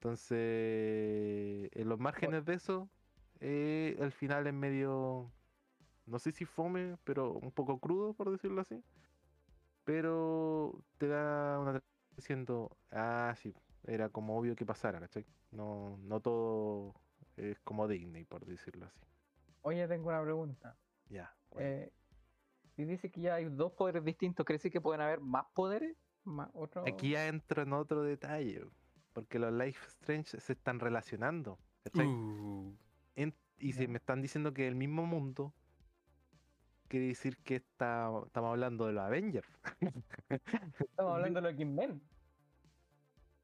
Entonces, 0.00 1.70
en 1.72 1.88
los 1.88 1.98
márgenes 1.98 2.44
de 2.44 2.54
eso, 2.54 2.88
eh, 3.40 3.96
el 3.98 4.12
final 4.12 4.46
es 4.46 4.52
medio, 4.54 5.30
no 6.06 6.18
sé 6.18 6.32
si 6.32 6.44
fome, 6.44 6.96
pero 7.04 7.32
un 7.32 7.52
poco 7.52 7.78
crudo, 7.78 8.12
por 8.14 8.30
decirlo 8.30 8.60
así. 8.60 8.82
Pero 9.84 10.84
te 10.98 11.08
da 11.08 11.58
una 11.58 11.82
diciendo, 12.16 12.70
ah, 12.90 13.34
sí, 13.36 13.54
era 13.84 14.08
como 14.08 14.38
obvio 14.38 14.54
que 14.54 14.64
pasara, 14.66 15.00
¿cachai? 15.00 15.26
No, 15.50 15.98
no 16.02 16.20
todo 16.20 16.94
es 17.36 17.58
como 17.60 17.88
Disney, 17.88 18.24
por 18.24 18.44
decirlo 18.44 18.86
así. 18.86 19.00
Oye, 19.62 19.86
tengo 19.88 20.08
una 20.08 20.22
pregunta. 20.22 20.76
Ya. 21.08 21.34
bueno. 21.50 21.68
Eh, 21.68 21.92
si 22.76 22.84
dice 22.84 23.10
que 23.10 23.20
ya 23.22 23.34
hay 23.34 23.46
dos 23.46 23.72
poderes 23.72 24.04
distintos, 24.04 24.46
¿crees 24.46 24.62
que 24.62 24.80
pueden 24.80 25.00
haber 25.00 25.20
más 25.20 25.46
poderes? 25.54 25.96
¿Más 26.24 26.48
otro? 26.54 26.86
Aquí 26.86 27.10
ya 27.10 27.26
entro 27.26 27.62
en 27.62 27.72
otro 27.72 28.02
detalle, 28.02 28.64
porque 29.12 29.38
los 29.38 29.52
Life 29.52 29.84
Strange 29.88 30.40
se 30.40 30.52
están 30.52 30.78
relacionando, 30.80 31.58
¿cachai? 31.82 32.06
Uh, 32.06 32.76
En- 33.16 33.34
y 33.58 33.72
si 33.72 33.82
Ya. 33.82 33.88
me 33.88 33.98
están 33.98 34.22
diciendo 34.22 34.54
que 34.54 34.66
el 34.68 34.74
mismo 34.74 35.04
mundo, 35.06 35.52
quiere 36.92 37.06
decir 37.06 37.38
que 37.38 37.56
está, 37.56 38.10
estamos 38.26 38.50
hablando 38.50 38.86
de 38.86 38.92
los 38.92 39.02
Avengers. 39.02 39.48
Estamos 40.78 41.14
hablando 41.14 41.40
de 41.40 41.42
los 41.50 41.52
X-Men. 41.54 42.02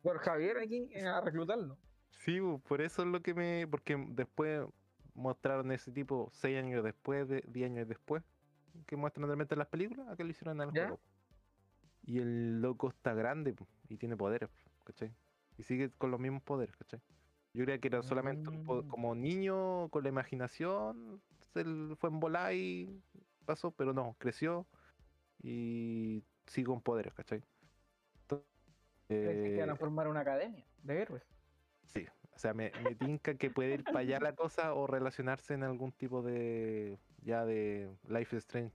Por 0.02 0.18
Javier 0.18 0.58
aquí 0.58 0.90
eh, 0.92 1.06
a 1.06 1.22
reclutarlo. 1.22 1.78
Sí, 2.10 2.38
por 2.68 2.82
eso 2.82 3.00
es 3.02 3.08
lo 3.08 3.22
que 3.22 3.32
me. 3.32 3.66
Porque 3.66 3.96
después 4.10 4.66
mostraron 5.14 5.72
ese 5.72 5.90
tipo 5.92 6.28
seis 6.30 6.58
años 6.58 6.84
después, 6.84 7.26
de, 7.26 7.42
10 7.48 7.70
años 7.70 7.88
después, 7.88 8.22
que 8.86 8.96
muestran 8.96 9.24
realmente 9.26 9.54
en 9.54 9.60
las 9.60 9.68
películas, 9.68 10.06
a 10.08 10.14
que 10.16 10.24
lo 10.24 10.30
hicieron 10.30 10.60
en 10.60 10.68
el 10.68 10.74
¿Ya? 10.74 10.82
juego. 10.88 11.00
Y 12.02 12.18
el 12.18 12.60
loco 12.60 12.88
está 12.90 13.14
grande 13.14 13.56
y 13.88 13.96
tiene 13.96 14.14
poderes, 14.14 14.50
¿cachai? 14.84 15.14
Y 15.56 15.62
sigue 15.62 15.90
con 15.96 16.10
los 16.10 16.20
mismos 16.20 16.42
poderes, 16.42 16.76
¿cachai? 16.76 17.00
Yo 17.54 17.64
creía 17.64 17.78
que 17.80 17.88
era 17.88 18.02
solamente 18.02 18.50
un 18.50 18.62
Mm. 18.62 18.88
como 18.88 19.14
niño 19.14 19.88
con 19.88 20.02
la 20.02 20.10
imaginación, 20.10 21.22
se 21.40 21.64
fue 21.96 22.10
en 22.10 22.20
volar 22.20 22.52
y 22.54 23.02
pasó, 23.48 23.70
pero 23.72 23.92
no, 23.94 24.14
creció 24.18 24.66
y 25.42 26.22
sigue 26.46 26.66
con 26.66 26.82
poderes, 26.82 27.14
¿cachai? 27.14 27.42
Entonces, 28.22 28.46
Pensé 29.08 29.42
que 29.42 29.56
iban 29.56 29.70
a 29.70 29.74
eh, 29.74 29.76
formar 29.76 30.06
una 30.08 30.20
academia 30.20 30.64
de 30.82 31.02
héroes. 31.02 31.22
Sí, 31.84 32.06
O 32.34 32.38
sea, 32.38 32.52
me, 32.52 32.70
me 32.84 32.94
tinca 32.94 33.34
que 33.36 33.50
puede 33.50 33.72
ir 33.74 33.84
para 33.84 34.00
allá 34.00 34.20
la 34.20 34.34
cosa 34.34 34.74
o 34.74 34.86
relacionarse 34.86 35.54
en 35.54 35.62
algún 35.64 35.92
tipo 35.92 36.22
de. 36.22 36.98
Ya 37.24 37.44
de 37.46 37.90
Life 38.06 38.36
is 38.36 38.44
Strange 38.44 38.74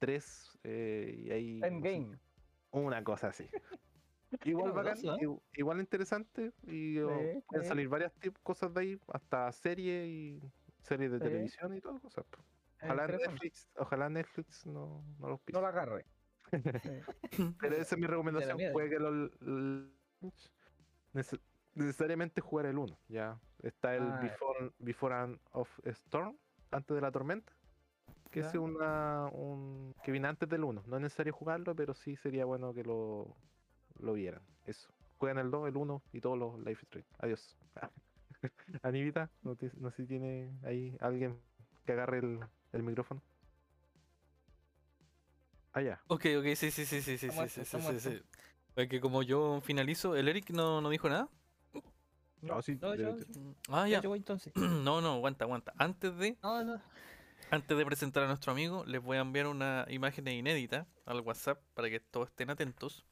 3. 0.00 0.58
eh, 0.64 1.14
y 1.26 1.30
ahí. 1.30 1.60
no 1.60 1.66
sé, 1.66 1.68
Endgame. 1.68 2.18
Una 2.72 3.04
cosa 3.04 3.28
así. 3.28 3.46
Igual 4.44 4.72
bacán, 4.72 4.98
¿eh? 4.98 5.18
igu- 5.20 5.40
igual 5.56 5.78
interesante. 5.80 6.52
Y 6.66 6.98
oh, 6.98 7.08
Sí, 7.08 7.40
pueden 7.46 7.64
sí. 7.64 7.68
salir 7.68 7.88
varias 7.88 8.12
cosas 8.42 8.74
de 8.74 8.80
ahí, 8.80 9.00
hasta 9.08 9.52
series 9.52 10.08
y 10.08 10.40
series 10.82 11.12
de 11.12 11.18
Sí. 11.18 11.24
televisión 11.24 11.76
y 11.76 11.80
todas 11.80 12.00
cosas. 12.02 12.24
Ojalá. 12.82 13.06
Netflix, 13.06 13.68
ojalá 13.76 14.08
Netflix 14.08 14.66
no, 14.66 15.04
no 15.18 15.28
los 15.28 15.40
pise. 15.40 15.56
No 15.58 15.62
la 15.62 15.68
agarre. 15.68 16.04
Pero 17.60 17.74
esa 17.76 17.94
es 17.94 17.98
mi 17.98 18.06
recomendación. 18.06 18.58
nece- 21.14 21.40
necesariamente 21.74 22.40
jugar 22.40 22.66
el 22.66 22.78
1. 22.78 22.98
Ya 23.08 23.40
está 23.62 23.94
el 23.94 24.02
Ah. 24.04 24.18
Before, 24.22 24.72
Before 24.78 25.14
and 25.14 25.38
of 25.52 25.68
Storm, 25.84 26.36
antes 26.70 26.94
de 26.94 27.00
la 27.00 27.10
tormenta. 27.10 27.52
Que 28.30 28.40
es 28.40 28.54
una 28.54 29.26
un 29.32 29.94
que 30.02 30.10
viene 30.10 30.26
antes 30.28 30.48
del 30.48 30.64
1. 30.64 30.82
No 30.86 30.96
es 30.96 31.02
necesario 31.02 31.32
jugarlo, 31.34 31.74
pero 31.76 31.92
sí 31.94 32.16
sería 32.16 32.46
bueno 32.46 32.72
que 32.72 32.82
lo, 32.82 33.36
lo 33.98 34.12
vieran. 34.14 34.42
Eso. 34.66 34.90
Juegan 35.18 35.38
el 35.38 35.50
2, 35.50 35.68
el 35.68 35.76
1 35.76 36.02
y 36.12 36.20
todos 36.20 36.38
los 36.38 36.58
Life 36.60 36.82
Strange. 36.84 37.08
Adiós. 37.18 37.58
Anivita, 38.82 39.30
no, 39.42 39.54
te- 39.54 39.70
no 39.76 39.90
sé 39.90 40.02
si 40.02 40.08
tiene 40.08 40.50
ahí 40.64 40.96
alguien 41.00 41.38
que 41.84 41.92
agarre 41.92 42.18
el, 42.18 42.40
el 42.72 42.82
micrófono. 42.82 43.20
Ah, 45.72 45.80
ya. 45.80 46.00
Ok, 46.08 46.26
ok, 46.38 46.44
sí, 46.54 46.70
sí, 46.70 46.84
sí, 46.84 47.00
sí, 47.00 47.16
sí, 47.16 47.30
sí, 47.30 47.48
sí, 47.48 47.64
sí, 47.64 48.00
sí. 48.00 48.22
Porque 48.74 49.00
como 49.00 49.22
yo 49.22 49.60
finalizo, 49.62 50.16
¿el 50.16 50.28
Eric 50.28 50.50
no, 50.50 50.80
no 50.80 50.90
dijo 50.90 51.08
nada? 51.08 51.28
No, 52.42 52.60
sí, 52.60 52.76
No, 52.80 52.94
yo, 52.94 53.16
Ah, 53.68 53.88
ya, 53.88 53.96
ya. 53.96 54.00
yo 54.02 54.08
voy 54.10 54.18
entonces. 54.18 54.52
No, 54.84 55.00
no, 55.00 55.12
aguanta, 55.14 55.44
aguanta. 55.44 55.72
Antes 55.78 56.16
de, 56.18 56.36
No, 56.42 56.64
no. 56.64 56.80
antes 57.50 57.78
de 57.78 57.86
presentar 57.86 58.24
a 58.24 58.26
nuestro 58.26 58.52
amigo, 58.52 58.84
les 58.86 59.00
voy 59.00 59.16
a 59.16 59.20
enviar 59.20 59.46
una 59.46 59.86
imagen 59.88 60.26
inédita 60.28 60.86
al 61.06 61.20
WhatsApp 61.20 61.62
para 61.74 61.88
que 61.88 62.00
todos 62.00 62.28
estén 62.28 62.50
atentos. 62.50 63.04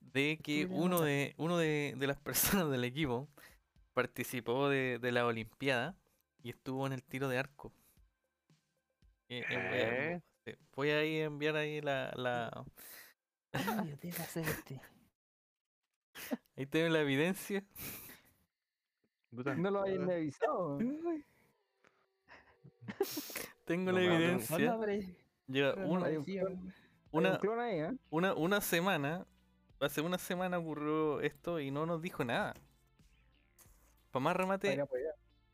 De 0.00 0.38
que 0.42 0.66
uno 0.70 1.00
de, 1.00 1.34
uno 1.38 1.58
de, 1.58 1.94
de 1.96 2.06
las 2.06 2.18
personas 2.20 2.70
del 2.70 2.84
equipo 2.84 3.28
participó 3.94 4.68
de, 4.68 4.98
de 5.00 5.12
la 5.12 5.26
Olimpiada 5.26 5.96
y 6.42 6.50
estuvo 6.50 6.86
en 6.86 6.92
el 6.92 7.02
tiro 7.02 7.28
de 7.28 7.38
arco. 7.38 7.72
Eh, 9.28 9.42
eh, 9.48 9.56
voy 9.56 9.78
a- 9.78 10.20
¿Eh? 10.46 10.56
voy 10.74 10.90
a 10.90 11.24
enviar 11.24 11.56
ahí 11.56 11.80
la, 11.80 12.12
la- 12.16 12.64
Ay, 13.52 13.96
Dios, 14.02 14.20
hacer 14.20 14.46
este. 14.46 14.80
ahí 16.56 16.66
tengo 16.66 16.88
la 16.88 17.00
evidencia. 17.00 17.64
No 19.30 19.70
lo 19.70 19.82
hayan 19.82 20.10
avisado. 20.10 20.78
Tengo 23.64 23.92
No 23.92 23.98
la 23.98 24.04
evidencia. 24.04 24.56
Lleva 25.46 25.74
una, 25.76 26.08
una, 27.10 27.38
¿eh? 27.72 27.92
una, 28.10 28.34
una 28.34 28.60
semana, 28.60 29.26
hace 29.80 30.00
una 30.00 30.18
semana 30.18 30.58
ocurrió 30.58 31.20
esto 31.20 31.60
y 31.60 31.70
no 31.70 31.86
nos 31.86 32.00
dijo 32.02 32.24
nada. 32.24 32.54
Para 34.10 34.22
más 34.22 34.36
remate, 34.36 34.82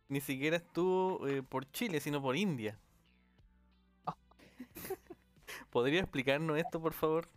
ni 0.08 0.20
siquiera 0.20 0.56
estuvo 0.56 1.26
eh, 1.28 1.42
por 1.42 1.70
Chile, 1.70 2.00
sino 2.00 2.20
por 2.20 2.36
India. 2.36 2.78
¿Podría 5.70 6.00
explicarnos 6.00 6.58
esto, 6.58 6.80
por 6.80 6.92
favor? 6.92 7.28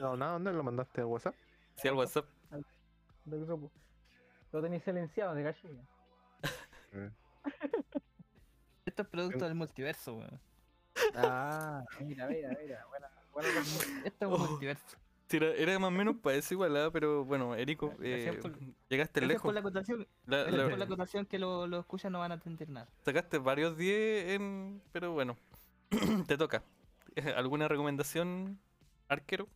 No 0.00 0.16
nada, 0.16 0.32
¿dónde 0.32 0.52
lo 0.52 0.62
mandaste 0.62 1.00
a 1.00 1.06
WhatsApp? 1.06 1.34
Sí, 1.76 1.88
al 1.88 1.94
WhatsApp. 1.94 2.26
del 3.24 3.44
grupo. 3.44 3.70
Lo 4.52 4.62
tenéis 4.62 4.82
silenciado 4.82 5.34
de 5.34 5.42
gallina. 5.42 5.82
Esto 8.86 9.02
es 9.02 9.08
producto 9.08 9.44
del 9.44 9.54
multiverso, 9.54 10.14
weón. 10.14 10.40
Ah, 11.14 11.84
mira, 12.00 12.26
mira, 12.26 12.56
mira. 12.60 12.84
Buena. 12.86 13.08
Esto 14.04 14.26
es 14.26 14.40
un 14.40 14.48
multiverso. 14.48 14.96
Sí, 15.28 15.36
era, 15.36 15.52
era 15.52 15.78
más 15.78 15.88
o 15.88 15.90
menos 15.90 16.16
para 16.16 16.36
eso 16.36 16.54
igual, 16.54 16.74
¿ah? 16.76 16.90
pero 16.90 17.24
bueno, 17.24 17.54
Erico, 17.54 17.92
eh, 18.00 18.38
por- 18.40 18.58
llegaste 18.88 19.20
Gracias 19.20 19.42
por 19.42 19.52
lejos. 19.52 19.54
la 19.54 19.60
acotación. 19.60 20.06
La- 20.26 20.50
la- 20.50 20.68
por 20.70 20.78
la 20.78 20.84
acotación 20.86 21.26
que 21.26 21.38
lo, 21.38 21.66
lo 21.66 21.80
escuchan 21.80 22.12
no 22.12 22.20
van 22.20 22.32
a 22.32 22.34
entender 22.36 22.68
nada. 22.70 22.88
sacaste 23.04 23.36
varios 23.38 23.76
10 23.76 24.30
en... 24.30 24.80
Pero 24.92 25.12
bueno, 25.12 25.36
te 26.26 26.38
toca. 26.38 26.62
¿Alguna 27.36 27.68
recomendación, 27.68 28.58
arquero? 29.08 29.48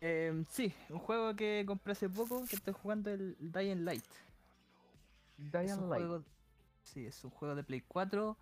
Eh, 0.00 0.44
sí, 0.50 0.72
un 0.90 1.00
juego 1.00 1.34
que 1.34 1.64
compré 1.66 1.90
hace 1.92 2.08
poco, 2.08 2.44
que 2.48 2.54
estoy 2.54 2.72
jugando 2.72 3.10
el 3.10 3.36
Dying 3.40 3.84
Light. 3.84 4.04
Dying 5.38 5.88
Light. 5.88 6.04
juego, 6.04 6.22
sí, 6.84 7.04
es 7.06 7.24
un 7.24 7.30
juego 7.32 7.56
de 7.56 7.64
Play 7.64 7.82
4 7.88 8.36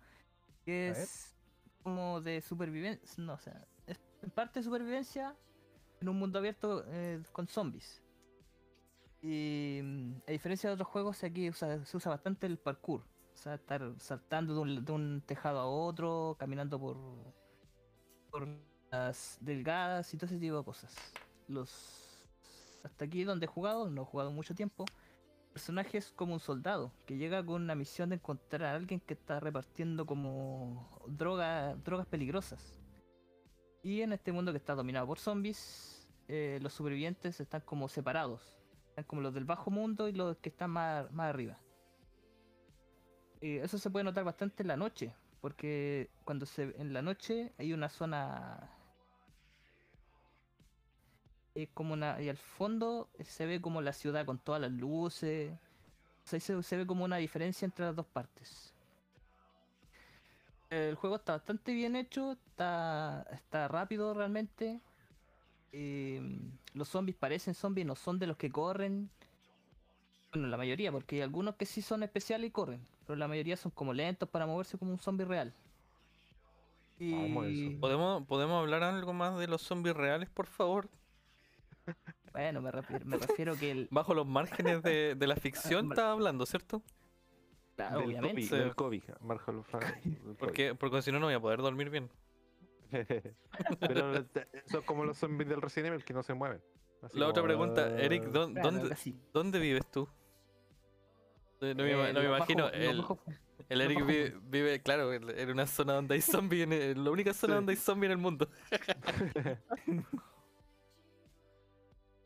que 0.65 0.89
A 0.89 0.93
ver. 0.93 1.01
es 1.01 1.33
como 1.87 2.19
de 2.19 2.41
supervivencia, 2.41 3.23
no, 3.23 3.35
o 3.35 3.39
sea, 3.39 3.65
es 3.85 3.97
parte 4.35 4.61
supervivencia 4.61 5.33
en 6.01 6.09
un 6.09 6.19
mundo 6.19 6.37
abierto 6.37 6.83
eh, 6.87 7.23
con 7.31 7.47
zombies. 7.47 8.03
Y 9.21 9.79
mm, 9.81 10.11
a 10.27 10.31
diferencia 10.31 10.69
de 10.69 10.73
otros 10.73 10.89
juegos, 10.89 11.23
aquí 11.23 11.49
se 11.53 11.95
usa 11.95 12.09
bastante 12.09 12.45
el 12.45 12.57
parkour. 12.57 13.05
O 13.33 13.37
sea, 13.37 13.53
estar 13.53 13.93
saltando 13.99 14.53
de 14.53 14.59
un, 14.59 14.83
de 14.83 14.91
un 14.91 15.23
tejado 15.25 15.59
a 15.59 15.65
otro, 15.65 16.35
caminando 16.37 16.77
por, 16.77 16.97
por 18.31 18.49
las 18.91 19.37
delgadas 19.39 20.13
y 20.13 20.17
todo 20.17 20.25
ese 20.25 20.39
tipo 20.39 20.57
de 20.57 20.65
cosas. 20.65 20.93
Los 21.47 22.27
hasta 22.83 23.05
aquí 23.05 23.23
donde 23.23 23.45
he 23.45 23.49
jugado, 23.49 23.89
no 23.89 24.01
he 24.01 24.05
jugado 24.05 24.31
mucho 24.31 24.53
tiempo, 24.53 24.83
personaje 25.57 25.97
es 25.97 26.11
como 26.11 26.33
un 26.33 26.39
soldado 26.39 26.91
que 27.07 27.17
llega 27.17 27.43
con 27.43 27.63
una 27.63 27.73
misión 27.73 28.09
de 28.09 28.17
encontrar 28.17 28.61
a 28.61 28.75
alguien 28.75 28.99
que 28.99 29.15
está 29.15 29.39
repartiendo 29.39 30.05
como 30.05 31.01
droga, 31.07 31.73
drogas 31.83 32.05
peligrosas. 32.05 32.79
Y 33.81 34.01
en 34.01 34.13
este 34.13 34.31
mundo 34.31 34.51
que 34.51 34.59
está 34.59 34.75
dominado 34.75 35.07
por 35.07 35.17
zombies, 35.17 36.07
eh, 36.27 36.59
los 36.61 36.73
supervivientes 36.73 37.39
están 37.39 37.61
como 37.61 37.89
separados. 37.89 38.55
Están 38.89 39.05
como 39.05 39.23
los 39.23 39.33
del 39.33 39.45
bajo 39.45 39.71
mundo 39.71 40.07
y 40.07 40.11
los 40.11 40.37
que 40.37 40.49
están 40.49 40.69
más, 40.69 41.11
más 41.11 41.29
arriba. 41.29 41.57
Y 43.41 43.57
eso 43.57 43.79
se 43.79 43.89
puede 43.89 44.03
notar 44.03 44.25
bastante 44.25 44.61
en 44.61 44.67
la 44.67 44.77
noche, 44.77 45.15
porque 45.41 46.11
cuando 46.23 46.45
se 46.45 46.75
en 46.79 46.93
la 46.93 47.01
noche 47.01 47.51
hay 47.57 47.73
una 47.73 47.89
zona 47.89 48.76
es 51.63 51.69
como 51.73 51.93
una 51.93 52.21
y 52.21 52.29
al 52.29 52.37
fondo 52.37 53.09
se 53.19 53.45
ve 53.47 53.59
como 53.59 53.81
la 53.81 53.93
ciudad 53.93 54.25
con 54.25 54.37
todas 54.37 54.61
las 54.61 54.71
luces. 54.71 55.51
O 56.25 56.29
sea, 56.29 56.39
se, 56.39 56.61
se 56.61 56.77
ve 56.77 56.85
como 56.85 57.03
una 57.03 57.17
diferencia 57.17 57.65
entre 57.65 57.85
las 57.85 57.95
dos 57.95 58.05
partes. 58.05 58.73
El 60.69 60.95
juego 60.95 61.15
está 61.15 61.33
bastante 61.33 61.73
bien 61.73 61.95
hecho, 61.95 62.33
está, 62.33 63.25
está 63.31 63.67
rápido 63.67 64.13
realmente. 64.13 64.81
Eh, 65.71 66.21
los 66.73 66.89
zombies 66.89 67.17
parecen 67.17 67.53
zombies, 67.53 67.87
no 67.87 67.95
son 67.95 68.19
de 68.19 68.27
los 68.27 68.37
que 68.37 68.51
corren. 68.51 69.09
Bueno, 70.31 70.49
la 70.49 70.57
mayoría, 70.57 70.91
porque 70.91 71.15
hay 71.15 71.21
algunos 71.21 71.55
que 71.55 71.65
sí 71.65 71.81
son 71.81 72.03
especiales 72.03 72.49
y 72.49 72.51
corren, 72.51 72.81
pero 73.05 73.15
la 73.15 73.27
mayoría 73.27 73.55
son 73.55 73.71
como 73.71 73.93
lentos 73.93 74.27
para 74.29 74.45
moverse 74.45 74.77
como 74.77 74.91
un 74.91 74.99
zombie 74.99 75.25
real. 75.25 75.53
¿Podemos, 77.79 78.25
¿Podemos 78.27 78.59
hablar 78.59 78.83
algo 78.83 79.13
más 79.13 79.37
de 79.37 79.47
los 79.47 79.61
zombies 79.61 79.95
reales, 79.95 80.29
por 80.29 80.47
favor? 80.47 80.89
Bueno, 82.31 82.61
me 82.61 82.71
refiero, 82.71 83.05
me 83.05 83.17
refiero 83.17 83.55
que 83.55 83.71
el, 83.71 83.87
Bajo 83.91 84.13
los 84.13 84.25
márgenes 84.27 84.81
de, 84.83 85.15
de 85.15 85.27
la 85.27 85.35
ficción 85.35 85.91
estaba 85.91 86.11
hablando, 86.11 86.45
¿cierto? 86.45 86.81
claro, 87.75 87.99
del 87.99 88.07
obviamente. 88.07 88.35
COVID, 88.35 88.49
Sí. 88.49 88.55
del 88.57 88.75
COVID, 88.75 89.03
Marjalo 89.21 89.63
Fa- 89.71 89.79
del 89.79 90.17
COVID. 90.19 90.35
Porque, 90.37 90.75
porque 90.75 91.01
si 91.01 91.11
no, 91.11 91.19
no 91.19 91.27
voy 91.27 91.35
a 91.35 91.39
poder 91.39 91.59
dormir 91.61 91.89
bien. 91.89 92.09
Pero 93.79 94.25
te- 94.27 94.47
son 94.65 94.81
como 94.83 95.03
los 95.05 95.17
zombies 95.17 95.49
del 95.49 95.61
Resident 95.61 95.93
Evil 95.93 96.05
que 96.05 96.13
no 96.13 96.23
se 96.23 96.33
mueven. 96.33 96.61
Así 97.01 97.19
La 97.19 97.27
otra 97.27 97.43
pregunta, 97.43 97.87
Eric. 97.99 98.23
¿dó- 98.25 98.51
Claro, 98.51 98.71
¿dónde. 98.71 98.95
¿dónde 99.33 99.59
vives 99.59 99.85
tú? 99.91 100.07
No 101.61 101.67
me, 101.67 101.71
Eh, 101.71 101.75
no 101.75 101.83
me 101.83 102.13
lo 102.13 102.23
imagino, 102.35 102.63
bajo- 102.65 102.75
el, 102.75 102.97
bajo- 102.97 103.19
Eric 103.69 103.95
bajo 103.97 104.07
vive, 104.07 104.35
vive, 104.43 104.81
claro, 104.81 105.11
en 105.13 105.49
una 105.51 105.67
zona 105.67 105.93
donde 105.93 106.15
hay 106.15 106.21
zombies, 106.21 106.67
en 106.71 107.03
la 107.03 107.11
única 107.11 107.33
zona 107.33 107.53
Sí. 107.53 107.55
donde 107.57 107.71
hay 107.73 107.77
zombies 107.77 108.07
en 108.07 108.11
el 108.11 108.17
mundo. 108.17 108.47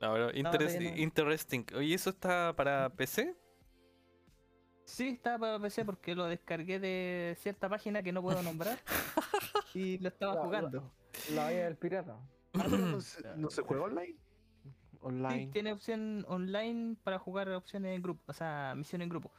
No, 0.02 0.14
pero 0.14 0.32
interesting. 0.36 1.64
Oye, 1.76 1.94
¿eso 1.94 2.10
está 2.10 2.54
para 2.56 2.90
PC? 2.90 3.36
Sí, 4.84 5.10
estaba 5.10 5.38
para 5.38 5.60
PC 5.60 5.86
porque 5.86 6.16
lo 6.16 6.26
descargué 6.26 6.80
de 6.80 7.38
cierta 7.40 7.70
página 7.70 8.02
que 8.02 8.12
no 8.12 8.22
puedo 8.24 8.42
nombrar 8.44 8.80
y 9.76 10.00
lo 10.00 10.10
estaba 10.10 10.42
jugando. 10.44 10.92
La 11.36 11.46
valla 11.46 11.66
del 11.66 11.78
pirata. 11.78 12.18
Ah, 12.54 12.68
no, 12.68 13.00
se, 13.00 13.24
no 13.38 13.50
se 13.50 13.62
juega 13.62 13.84
online. 13.84 14.18
Sí, 14.62 14.98
Online. 15.00 15.48
tiene 15.54 15.72
opción 15.72 16.26
online 16.28 16.98
para 17.02 17.18
jugar 17.18 17.48
opciones 17.50 17.96
en 17.96 18.02
grupo, 18.02 18.22
o 18.28 18.34
sea, 18.34 18.74
misión 18.76 19.02
en 19.02 19.08
grupo. 19.08 19.32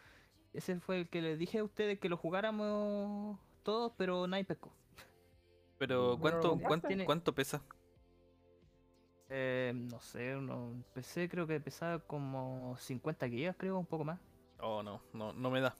Ese 0.55 0.80
fue 0.80 1.01
el 1.01 1.09
que 1.10 1.20
les 1.20 1.39
dije 1.39 1.59
a 1.59 1.64
ustedes 1.64 1.98
que 1.98 2.09
lo 2.09 2.16
jugáramos 2.16 3.39
todos, 3.64 3.93
pero 3.98 4.26
nadie 4.26 4.44
pescó. 4.44 4.72
Pero 5.76 6.12
¿No 6.12 6.20
¿cuánto, 6.20 6.59
cuánto 7.05 7.34
pesa? 7.34 7.62
Eh, 9.35 9.73
no 9.75 9.99
sé, 9.99 10.37
uno, 10.37 10.73
empecé, 10.73 11.27
creo 11.27 11.47
que 11.47 11.59
pesaba 11.59 11.99
como 12.01 12.77
50 12.77 13.27
gigas, 13.31 13.57
creo, 13.57 13.79
un 13.79 13.87
poco 13.87 14.05
más. 14.05 14.21
Oh, 14.61 14.83
no, 14.83 15.01
no, 15.15 15.33
no 15.33 15.51
me 15.51 15.63
da. 15.63 15.75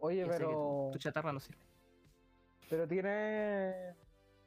Oye, 0.00 0.26
pero. 0.26 0.90
tu 0.92 0.98
chatarra 0.98 1.32
no 1.32 1.40
sirve. 1.40 1.62
Pero 2.68 2.86
tiene. 2.86 3.94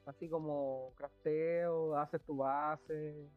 Así 0.06 0.28
como 0.28 0.92
crafteo, 0.94 1.96
haces 1.96 2.22
tu 2.22 2.36
base. 2.36 3.28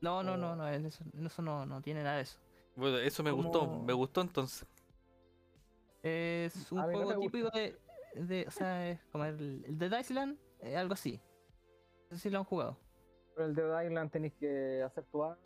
No, 0.00 0.22
no, 0.22 0.38
no, 0.38 0.56
no, 0.56 0.66
en 0.66 0.86
eso, 0.86 1.04
en 1.12 1.26
eso 1.26 1.42
no, 1.42 1.66
no 1.66 1.82
tiene 1.82 2.02
nada 2.02 2.16
de 2.16 2.22
eso. 2.22 2.38
Bueno, 2.76 2.96
eso 2.96 3.22
me 3.22 3.32
gustó, 3.32 3.66
me 3.66 3.92
gustó 3.92 4.22
entonces. 4.22 4.66
Es 6.02 6.72
un 6.72 6.78
no 6.78 6.84
juego 6.84 7.10
me 7.10 7.16
típico 7.18 7.50
de, 7.50 7.78
de. 8.14 8.46
O 8.48 8.50
sea, 8.50 8.88
es 8.88 9.04
como 9.12 9.26
el, 9.26 9.62
el 9.66 9.78
de 9.78 10.00
Island, 10.00 10.38
eh, 10.60 10.74
algo 10.74 10.94
así. 10.94 11.20
No 12.10 12.16
sé 12.16 12.22
si 12.22 12.30
lo 12.30 12.38
han 12.38 12.44
jugado. 12.44 12.78
Pero 13.34 13.46
el 13.46 13.54
de 13.54 13.86
Island 13.86 14.10
tenéis 14.10 14.34
que 14.34 14.82
hacer 14.82 15.04
tu 15.04 15.18
base. 15.18 15.40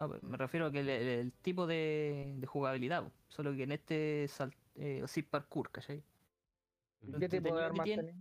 No, 0.00 0.08
pero 0.10 0.20
me 0.26 0.36
refiero 0.36 0.66
a 0.66 0.72
que 0.72 0.80
el, 0.80 0.88
el- 0.88 1.08
el 1.08 1.32
tipo 1.32 1.66
de, 1.66 2.34
de 2.38 2.46
jugabilidad, 2.46 3.04
solo 3.28 3.54
que 3.54 3.62
en 3.62 3.72
este 3.72 4.26
sal, 4.28 4.52
eh, 4.74 5.02
sí 5.06 5.22
parkour, 5.22 5.70
¿cachai? 5.70 6.02
¿Y 7.02 7.06
Lo 7.12 7.18
¿Qué 7.20 7.28
tipo 7.28 7.56
de 7.56 7.64
armas 7.64 7.84
tiene-? 7.84 8.16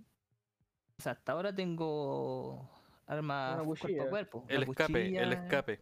O 0.99 1.01
sea, 1.01 1.13
hasta 1.13 1.31
ahora 1.31 1.53
tengo 1.55 2.69
armas 3.07 3.63
cuerpo 3.63 4.03
a 4.03 4.09
cuerpo. 4.09 4.45
El 4.47 4.63
escape, 4.63 5.17
el 5.17 5.33
escape. 5.33 5.81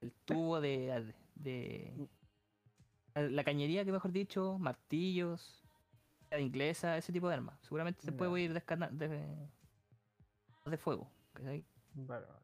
El 0.00 0.12
tubo 0.24 0.60
de, 0.60 1.14
de, 1.36 2.08
de- 3.14 3.30
La 3.30 3.44
cañería, 3.44 3.84
que 3.84 3.92
mejor 3.92 4.10
dicho, 4.10 4.58
martillos, 4.58 5.62
la 6.30 6.40
inglesa, 6.40 6.96
ese 6.98 7.12
tipo 7.12 7.28
de 7.28 7.34
armas. 7.34 7.60
Seguramente 7.62 8.02
se 8.02 8.10
puede 8.10 8.32
Ya. 8.32 8.38
ir 8.40 8.52
descargando 8.52 8.96
de, 9.08 9.48
de 10.66 10.76
fuego. 10.76 11.08
¿cachai? 11.32 11.64
Vale, 11.96 12.26
vale. 12.26 12.40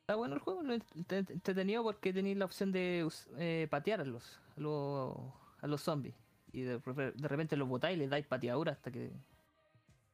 Está 0.00 0.16
bueno 0.16 0.34
el 0.34 0.40
juego, 0.40 0.62
lo 0.62 0.74
ent- 0.74 0.94
ent- 1.08 1.30
entretenido 1.30 1.82
porque 1.82 2.12
tenéis 2.12 2.36
la 2.36 2.44
opción 2.44 2.72
de 2.72 3.08
eh, 3.38 3.68
patear 3.70 4.00
a 4.00 4.04
los, 4.04 4.40
a 4.56 4.60
los, 4.60 5.16
a 5.60 5.66
los 5.66 5.80
zombies. 5.82 6.14
Y 6.52 6.62
de, 6.62 6.78
re- 6.78 7.12
de 7.12 7.28
repente 7.28 7.56
los 7.56 7.68
botáis 7.68 7.96
y 7.96 8.00
les 8.00 8.10
dais 8.10 8.26
pateadura 8.26 8.72
hasta 8.72 8.90
que. 8.90 9.12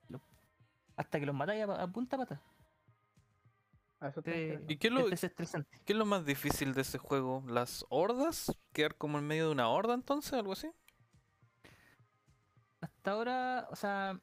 lo- 0.08 0.22
hasta 0.96 1.20
que 1.20 1.26
los 1.26 1.34
matáis 1.34 1.64
a, 1.68 1.82
a 1.82 1.88
punta 1.88 2.16
pata. 2.18 2.40
Eso 4.00 4.20
está 4.20 4.30
Eh. 4.30 4.64
¿Y 4.68 4.76
qué 4.76 4.88
es, 4.88 4.92
lo, 4.94 5.08
Es 5.08 5.24
estresante. 5.24 5.80
qué 5.84 5.92
es 5.92 5.98
lo 5.98 6.06
más 6.06 6.24
difícil 6.24 6.74
de 6.74 6.82
ese 6.82 6.98
juego? 6.98 7.42
¿Las 7.48 7.84
hordas? 7.88 8.52
¿Quedar 8.72 8.96
como 8.96 9.18
en 9.18 9.26
medio 9.26 9.46
de 9.46 9.52
una 9.52 9.68
horda 9.68 9.94
entonces? 9.94 10.34
¿Algo 10.34 10.52
así? 10.52 10.70
Hasta 12.80 13.10
ahora, 13.12 13.68
o 13.70 13.76
sea, 13.76 14.20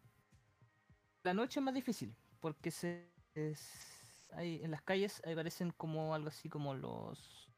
la 1.24 1.34
noche 1.34 1.60
es 1.60 1.64
más 1.64 1.74
difícil 1.74 2.16
porque 2.40 2.72
se 2.72 3.12
es- 3.34 3.95
hay, 4.36 4.62
en 4.64 4.72
las 4.72 4.82
calles 4.82 5.22
ahí 5.26 5.34
aparecen 5.34 5.72
como 5.72 6.14
algo 6.14 6.28
así 6.28 6.50
como 6.50 6.74
los 6.74 7.50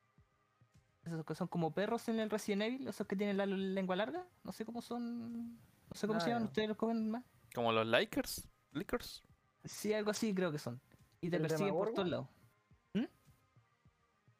esos 1.03 1.25
que 1.25 1.35
son 1.35 1.47
como 1.47 1.73
perros 1.73 2.07
en 2.09 2.19
el 2.19 2.29
Resident 2.29 2.63
Evil, 2.63 2.87
esos 2.87 3.07
que 3.07 3.15
tienen 3.15 3.37
la 3.37 3.45
lengua 3.45 3.95
larga, 3.95 4.27
no 4.43 4.51
sé 4.51 4.65
cómo 4.65 4.81
son, 4.81 5.55
no 5.55 5.93
sé 5.93 6.05
cómo 6.05 6.19
Ah, 6.19 6.21
se 6.21 6.29
llaman, 6.29 6.43
ustedes 6.43 6.67
los 6.67 6.77
comen 6.77 7.09
más. 7.09 7.23
¿Como 7.55 7.71
los 7.71 7.87
likers? 7.87 8.47
¿Lickers? 8.73 9.23
Sí, 9.63 9.93
algo 9.93 10.11
así 10.11 10.35
creo 10.35 10.51
que 10.51 10.59
son. 10.59 10.81
Y 11.21 11.29
te 11.29 11.37
¿El 11.37 11.43
persiguen 11.43 11.73
por 11.73 11.93
todos 11.93 12.09
lados. 12.09 12.27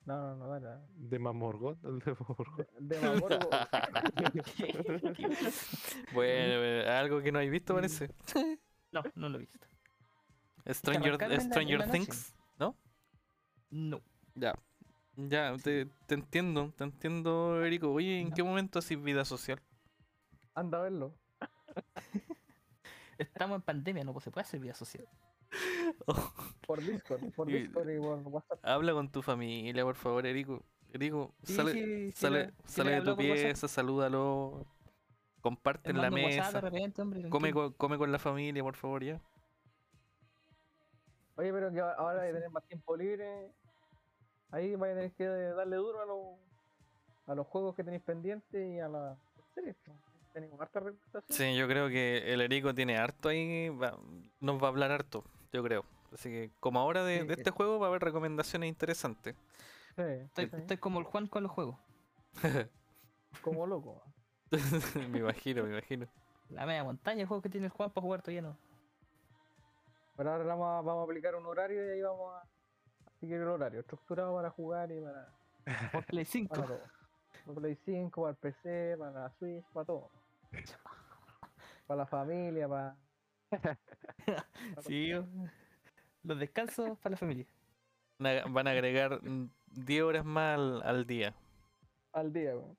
No, 0.07 0.15
no, 0.15 0.35
no, 0.37 0.47
dale. 0.47 0.65
dale. 0.67 0.81
De 0.95 1.19
Mamorgon, 1.19 1.77
el 1.83 1.99
de 1.99 2.15
Mamorgon. 2.15 2.67
De 2.79 2.97
Demagorgon. 2.97 3.39
Bueno, 6.13 6.63
eh, 6.63 6.89
algo 6.89 7.21
que 7.21 7.31
no 7.31 7.39
habéis 7.39 7.51
visto 7.51 7.75
parece. 7.75 8.09
no, 8.93 9.03
no 9.15 9.27
lo 9.27 9.37
he 9.37 9.41
visto. 9.41 9.59
Stranger, 10.69 11.41
Stranger 11.41 11.79
la. 11.79 11.91
Things, 11.91 12.33
¿no? 12.59 12.75
No. 13.69 14.01
Ya. 14.35 14.53
Ya, 15.15 15.55
te, 15.63 15.87
te 16.05 16.13
entiendo, 16.13 16.71
te 16.77 16.83
entiendo, 16.83 17.63
Erico. 17.63 17.91
Oye, 17.91 18.19
¿en 18.19 18.31
qué 18.31 18.43
momento 18.43 18.77
haces 18.77 19.01
vida 19.01 19.25
social? 19.25 19.59
Anda 20.53 20.77
a 20.77 20.81
verlo. 20.83 21.15
Estamos 23.17 23.55
en 23.55 23.61
pandemia, 23.63 24.03
no 24.03 24.19
se 24.19 24.29
puede 24.29 24.45
hacer 24.45 24.59
vida 24.59 24.75
social. 24.75 25.07
Por 26.67 26.81
Discord. 26.81 27.31
Por 27.33 27.47
Discord 27.47 27.89
y 27.89 27.97
por 27.99 28.19
WhatsApp. 28.27 28.59
Habla 28.63 28.93
con 28.93 29.09
tu 29.09 29.21
familia, 29.21 29.83
por 29.83 29.95
favor, 29.95 30.25
Erico. 30.25 30.63
Erico, 30.93 31.33
Sí, 31.43 31.53
sale, 31.53 31.73
sí, 31.73 32.11
sí 32.11 32.11
sale, 32.11 32.53
sale 32.65 32.91
de 32.91 33.01
tu 33.01 33.15
pieza, 33.17 33.67
salúdalo. 33.67 34.65
Comparte 35.41 35.91
en 35.91 36.01
la 36.01 36.09
mesa. 36.11 36.51
de 36.51 36.61
repente, 36.61 37.01
hombre, 37.01 37.29
Come 37.29 37.53
con, 37.53 37.73
come 37.73 37.97
con 37.97 38.11
la 38.11 38.19
familia, 38.19 38.63
por 38.63 38.75
favor, 38.75 39.03
ya. 39.03 39.21
Oye, 41.37 41.53
pero 41.53 41.71
que 41.71 41.79
ahora 41.79 42.21
de 42.23 42.33
tener 42.33 42.49
más 42.49 42.63
tiempo 42.65 42.95
libre, 42.97 43.51
ahí 44.51 44.75
vais 44.75 44.93
a 44.93 44.95
tener 44.95 45.11
que 45.13 45.25
darle 45.25 45.75
duro 45.75 46.01
a 46.01 46.05
los, 46.05 46.39
a 47.27 47.35
los 47.35 47.47
juegos 47.47 47.75
que 47.75 47.83
tenéis 47.83 48.01
pendientes 48.03 48.67
y 48.67 48.79
a 48.79 48.87
las 48.89 49.17
series. 49.53 49.75
Tenemos 50.33 50.59
harta 50.59 50.79
recomendación. 50.79 51.23
Sí, 51.29 51.55
yo 51.55 51.67
creo 51.67 51.89
que 51.89 52.33
el 52.33 52.41
Erico 52.41 52.73
tiene 52.73 52.97
harto 52.97 53.29
ahí. 53.29 53.69
va- 53.69 53.97
nos 54.39 54.61
va 54.61 54.65
a 54.67 54.69
hablar 54.69 54.91
harto, 54.91 55.23
yo 55.51 55.63
creo. 55.63 55.83
Así 56.13 56.29
que, 56.29 56.51
como 56.59 56.79
ahora 56.79 57.03
de, 57.03 57.21
Sí, 57.21 57.27
de 57.27 57.33
sí. 57.35 57.39
este 57.41 57.51
juego, 57.51 57.79
va 57.79 57.87
a 57.87 57.89
haber 57.89 58.01
recomendaciones 58.01 58.67
interesantes. 58.69 59.35
Sí, 59.95 60.01
Estoy, 60.03 60.45
sí, 60.49 60.55
estoy 60.57 60.77
como 60.77 60.99
el 60.99 61.05
Juan 61.05 61.27
con 61.27 61.43
los 61.43 61.51
juegos. 61.51 61.75
como 63.41 63.65
loco. 63.67 64.01
me 65.11 65.19
imagino, 65.19 65.63
me 65.63 65.71
imagino. 65.71 66.07
La 66.49 66.65
media 66.65 66.83
montaña 66.83 67.19
de 67.19 67.25
juegos 67.25 67.43
que 67.43 67.49
tiene 67.49 67.65
el 67.67 67.71
Juan 67.73 67.89
para 67.91 68.01
jugar 68.03 68.21
todavía 68.21 68.41
no. 68.43 68.57
Pero 70.17 70.31
ahora 70.31 70.43
vamos 70.43 70.65
a, 70.67 70.81
vamos 70.81 71.01
a 71.01 71.03
aplicar 71.03 71.35
un 71.35 71.45
horario 71.45 71.85
y 71.85 71.89
ahí 71.91 72.01
vamos 72.01 72.33
a 72.33 72.43
seguir 73.19 73.35
el 73.37 73.47
horario, 73.47 73.79
estructurado 73.81 74.35
para 74.35 74.49
jugar 74.49 74.91
y 74.91 74.99
para, 74.99 75.29
Por 75.93 76.05
Play 76.05 76.25
5. 76.25 76.55
para 76.55 76.67
todo. 76.67 76.81
Para 77.45 77.59
Play 77.59 77.75
5, 77.85 78.21
para 78.21 78.31
el 78.31 78.37
PC, 78.37 78.95
para 78.97 79.11
la 79.11 79.29
Switch, 79.31 79.65
para 79.71 79.85
todo. 79.85 80.09
Para 81.87 81.99
la 81.99 82.05
familia, 82.05 82.67
para... 82.67 82.97
Sí, 84.81 85.11
los 86.23 86.37
descansos 86.37 86.97
para 86.99 87.11
la 87.11 87.17
familia. 87.17 87.45
Van 88.19 88.67
a- 88.67 88.71
agregar 88.71 89.23
mm, 89.23 89.49
10 89.67 90.03
horas 90.03 90.25
más 90.25 90.55
al, 90.59 90.81
al 90.83 91.07
día. 91.07 91.33
al 92.11 92.33
día. 92.33 92.57
weón. 92.57 92.77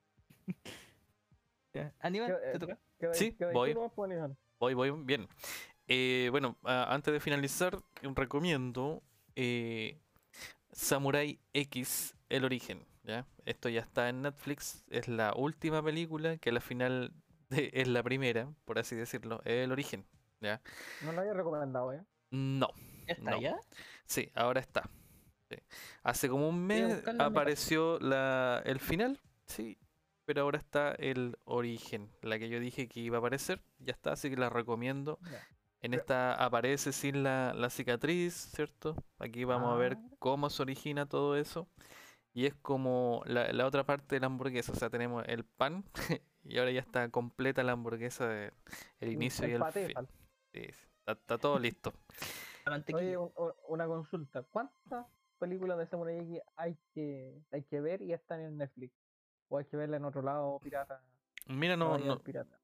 Aníbal, 2.00 2.28
Yo, 2.28 2.36
eh, 2.36 2.52
¿te 2.52 2.58
toca? 2.58 2.78
Sí, 3.14 3.34
voy. 3.54 3.74
Voy, 4.58 4.74
voy, 4.74 4.90
bien. 5.04 5.26
Eh, 5.88 6.28
bueno, 6.30 6.56
a- 6.64 6.92
antes 6.94 7.12
de 7.12 7.20
finalizar, 7.20 7.78
recomiendo 8.14 9.02
eh, 9.36 9.98
Samurai 10.72 11.38
X, 11.52 12.14
El 12.28 12.44
Origen. 12.44 12.84
¿ya? 13.04 13.26
Esto 13.46 13.68
ya 13.68 13.80
está 13.80 14.08
en 14.08 14.22
Netflix, 14.22 14.84
es 14.90 15.08
la 15.08 15.32
última 15.34 15.82
película 15.82 16.36
que 16.36 16.50
a 16.50 16.52
la 16.52 16.60
final 16.60 17.12
de- 17.50 17.70
es 17.72 17.88
la 17.88 18.02
primera, 18.02 18.48
por 18.64 18.78
así 18.78 18.94
decirlo, 18.96 19.40
El 19.44 19.72
Origen. 19.72 20.04
¿ya? 20.40 20.60
No 21.04 21.12
lo 21.12 21.20
había 21.20 21.32
recomendado, 21.34 21.92
¿eh? 21.92 22.02
No, 22.30 22.68
¿Ya 23.06 23.14
está 23.14 23.30
no. 23.30 23.40
ya? 23.40 23.56
sí, 24.04 24.30
ahora 24.34 24.60
está. 24.60 24.90
sí. 25.50 25.56
Hace 26.02 26.28
como 26.28 26.48
un 26.48 26.66
mes 26.66 27.02
apareció 27.18 27.98
la, 28.00 28.60
el 28.66 28.78
final, 28.80 29.18
sí, 29.46 29.78
pero 30.26 30.42
ahora 30.42 30.58
está 30.58 30.92
el 30.92 31.38
origen, 31.44 32.10
la 32.20 32.38
que 32.38 32.50
yo 32.50 32.60
dije 32.60 32.86
que 32.86 33.00
iba 33.00 33.16
a 33.16 33.20
aparecer, 33.20 33.62
ya 33.78 33.92
está, 33.92 34.12
así 34.12 34.28
que 34.28 34.36
la 34.36 34.50
recomiendo. 34.50 35.18
Ya. 35.30 35.42
En 35.80 35.94
esta 35.94 36.34
aparece 36.34 36.92
sin 36.92 37.22
la, 37.22 37.54
la 37.54 37.70
cicatriz, 37.70 38.34
¿cierto? 38.34 38.96
Aquí 39.18 39.44
vamos 39.44 39.72
a 39.72 39.76
ver 39.76 39.96
Ah. 39.96 40.10
cómo 40.18 40.50
se 40.50 40.62
origina 40.62 41.06
todo 41.06 41.36
eso. 41.36 41.68
Y 42.34 42.46
es 42.46 42.54
como 42.54 43.22
la, 43.26 43.52
la 43.52 43.66
otra 43.66 43.84
parte 43.84 44.16
de 44.16 44.20
la 44.20 44.26
hamburguesa, 44.26 44.72
o 44.72 44.74
sea, 44.76 44.90
tenemos 44.90 45.24
el 45.26 45.44
pan 45.44 45.84
y 46.44 46.58
ahora 46.58 46.70
ya 46.72 46.80
está 46.80 47.08
completa 47.10 47.62
la 47.62 47.72
hamburguesa 47.72 48.28
de 48.28 48.52
el 49.00 49.12
inicio 49.12 49.48
y 49.48 49.52
el 49.52 49.60
paté 49.60 49.86
fin. 49.86 49.96
Sí, 50.52 50.60
sí, 50.72 50.86
está, 50.98 51.12
está 51.12 51.38
todo 51.38 51.58
listo. 51.58 51.92
Oye, 52.94 53.16
un- 53.16 53.32
un- 53.36 53.52
una 53.68 53.86
consulta. 53.86 54.42
¿Cuántas 54.42 55.06
películas 55.38 55.78
de 55.78 55.86
Samurai 55.86 56.18
X 56.18 56.40
hay 56.56 56.76
que, 56.92 57.40
hay 57.50 57.62
que 57.64 57.80
ver 57.80 58.02
y 58.02 58.12
están 58.12 58.40
en 58.40 58.56
Netflix? 58.58 58.92
¿O 59.48 59.58
hay 59.58 59.64
que 59.64 59.76
verla 59.76 59.96
en 59.96 60.04
otro 60.04 60.20
lado, 60.22 60.58
pirata? 60.60 61.02
Mira, 61.48 61.76
no, 61.76 61.96
no, 61.98 62.20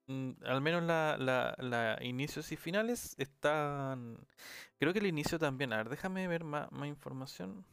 mm, 0.06 0.30
al 0.44 0.60
menos 0.60 0.82
la, 0.82 1.16
la, 1.18 1.54
la 1.58 1.98
inicios 2.02 2.52
y 2.52 2.56
finales 2.56 3.14
están. 3.18 4.18
Creo 4.78 4.92
que 4.92 4.98
el 4.98 5.06
inicio 5.06 5.38
también. 5.38 5.72
A 5.72 5.78
ver, 5.78 5.88
déjame 5.88 6.28
ver 6.28 6.44
más, 6.44 6.70
más 6.70 6.86
información. 6.88 7.64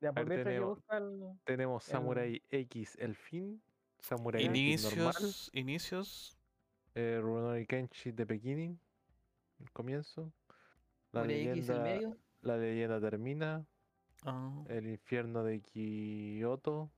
Ya, 0.00 0.12
por 0.12 0.24
ver, 0.26 0.44
mientras 0.44 0.54
yo 0.56 0.78
tenemos- 0.88 1.32
el- 1.32 1.38
Tenemos 1.44 1.88
El- 1.88 1.92
Samurai 1.92 2.42
X, 2.50 2.96
el 3.00 3.16
fin. 3.16 3.60
Samurai 3.98 4.44
X 4.44 4.84
normal. 4.84 5.14
Inicios, 5.16 5.50
inicios. 5.52 6.38
Eh, 6.94 7.18
Rurouni 7.20 7.66
Kenshi 7.66 8.12
The 8.12 8.24
Beginning. 8.24 8.78
El 9.58 9.70
comienzo. 9.72 10.32
La 11.12 11.22
Samurai 11.22 11.48
X, 11.48 11.48
el 11.48 11.54
leyenda, 11.56 11.82
medio. 11.82 12.16
la 12.42 12.56
leyenda 12.56 13.00
termina. 13.00 13.66
ah, 14.24 14.62
El 14.68 14.86
infierno 14.86 15.42
de 15.42 15.60
Kyoto. 15.60 16.90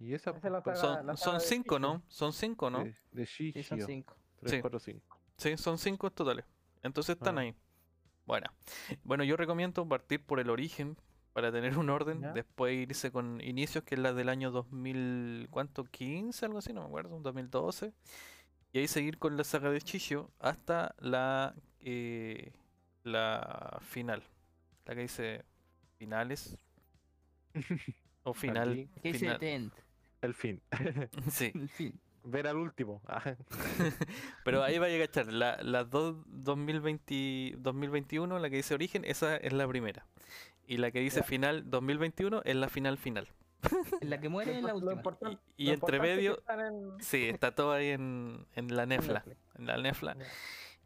Y 0.00 0.14
esa 0.14 0.30
Esa 0.30 0.46
es 0.46 0.52
la 0.52 0.62
pues, 0.62 0.78
saga- 0.80 0.96
son, 0.96 1.06
la 1.06 1.16
son 1.16 1.34
de 1.38 1.40
cinco. 1.44 1.78
¿no? 1.78 2.02
Son 2.08 2.32
cinco, 2.32 2.70
¿no? 2.70 2.84
de, 2.84 2.94
de 3.12 3.26
Sí, 3.26 3.52
son 3.62 3.80
cinco. 3.82 4.16
3, 4.40 4.50
Sí. 4.52 4.60
4, 4.60 4.78
5. 4.80 5.18
Sí, 5.36 5.56
son 5.56 5.78
cinco 5.78 6.10
totales. 6.10 6.44
Entonces 6.82 7.16
están 7.16 7.36
Ah. 7.38 7.42
ahí. 7.42 7.54
Bueno, 8.26 8.46
bueno, 9.04 9.24
yo 9.24 9.36
recomiendo 9.36 9.86
partir 9.86 10.24
por 10.24 10.40
el 10.40 10.50
origen 10.50 10.96
para 11.32 11.52
tener 11.52 11.76
un 11.78 11.90
orden, 11.90 12.20
Ya. 12.22 12.32
después 12.32 12.74
irse 12.76 13.12
con 13.12 13.40
inicios, 13.42 13.84
que 13.84 13.94
es 13.94 14.00
la 14.00 14.12
del 14.12 14.28
año 14.28 14.50
2000, 14.50 15.46
¿cuánto? 15.50 15.84
15, 15.84 16.44
algo 16.46 16.58
así, 16.58 16.72
no 16.72 16.80
me 16.80 16.86
acuerdo, 16.86 17.18
2012. 17.20 17.92
Y 18.72 18.78
ahí 18.78 18.88
seguir 18.88 19.18
con 19.18 19.36
la 19.36 19.44
saga 19.44 19.70
de 19.70 19.80
Chicho 19.82 20.30
hasta 20.38 20.94
la, 20.98 21.54
eh, 21.80 22.52
la 23.02 23.78
final. 23.82 24.22
La 24.86 24.94
que 24.94 25.02
dice 25.02 25.44
finales. 25.98 26.56
o 28.22 28.32
final. 28.34 28.88
¿Qué 29.02 29.12
dice 29.12 29.18
final. 29.20 29.38
Tent? 29.38 29.74
El 30.22 30.34
fin. 30.34 30.60
Sí. 31.30 31.50
En 31.54 31.68
fin. 31.68 32.00
Ver 32.22 32.46
al 32.48 32.56
último. 32.56 33.00
Ah, 33.08 33.34
Pero 34.44 34.62
ahí 34.62 34.78
vaya 34.78 35.02
a 35.02 35.06
cachar, 35.06 35.32
la, 35.32 35.56
las 35.62 35.88
dos 35.90 36.16
2020, 36.26 37.54
2021, 37.58 38.38
la 38.38 38.50
que 38.50 38.56
dice 38.56 38.74
origen, 38.74 39.04
esa 39.04 39.36
es 39.36 39.52
la 39.52 39.66
primera. 39.66 40.06
Y 40.66 40.76
la 40.76 40.90
que 40.90 41.00
dice 41.00 41.20
Ya. 41.20 41.26
final 41.26 41.70
2021 41.70 42.42
es 42.44 42.56
la 42.56 42.68
final 42.68 42.98
final. 42.98 43.28
En 44.00 44.08
la 44.10 44.18
que 44.20 44.28
muere 44.28 44.56
es 44.56 44.62
la 44.62 44.74
última. 44.74 45.02
Y, 45.56 45.66
y 45.66 45.70
entre 45.70 46.00
medio, 46.00 46.42
en- 46.48 47.00
sí, 47.02 47.28
está 47.28 47.54
todo 47.54 47.72
ahí 47.72 47.88
en, 47.88 48.46
en 48.54 48.74
la 48.74 48.86
nefla. 48.86 49.24
En 49.58 49.66
la 49.66 49.76
nefla. 49.78 50.16
Ya. 50.16 50.24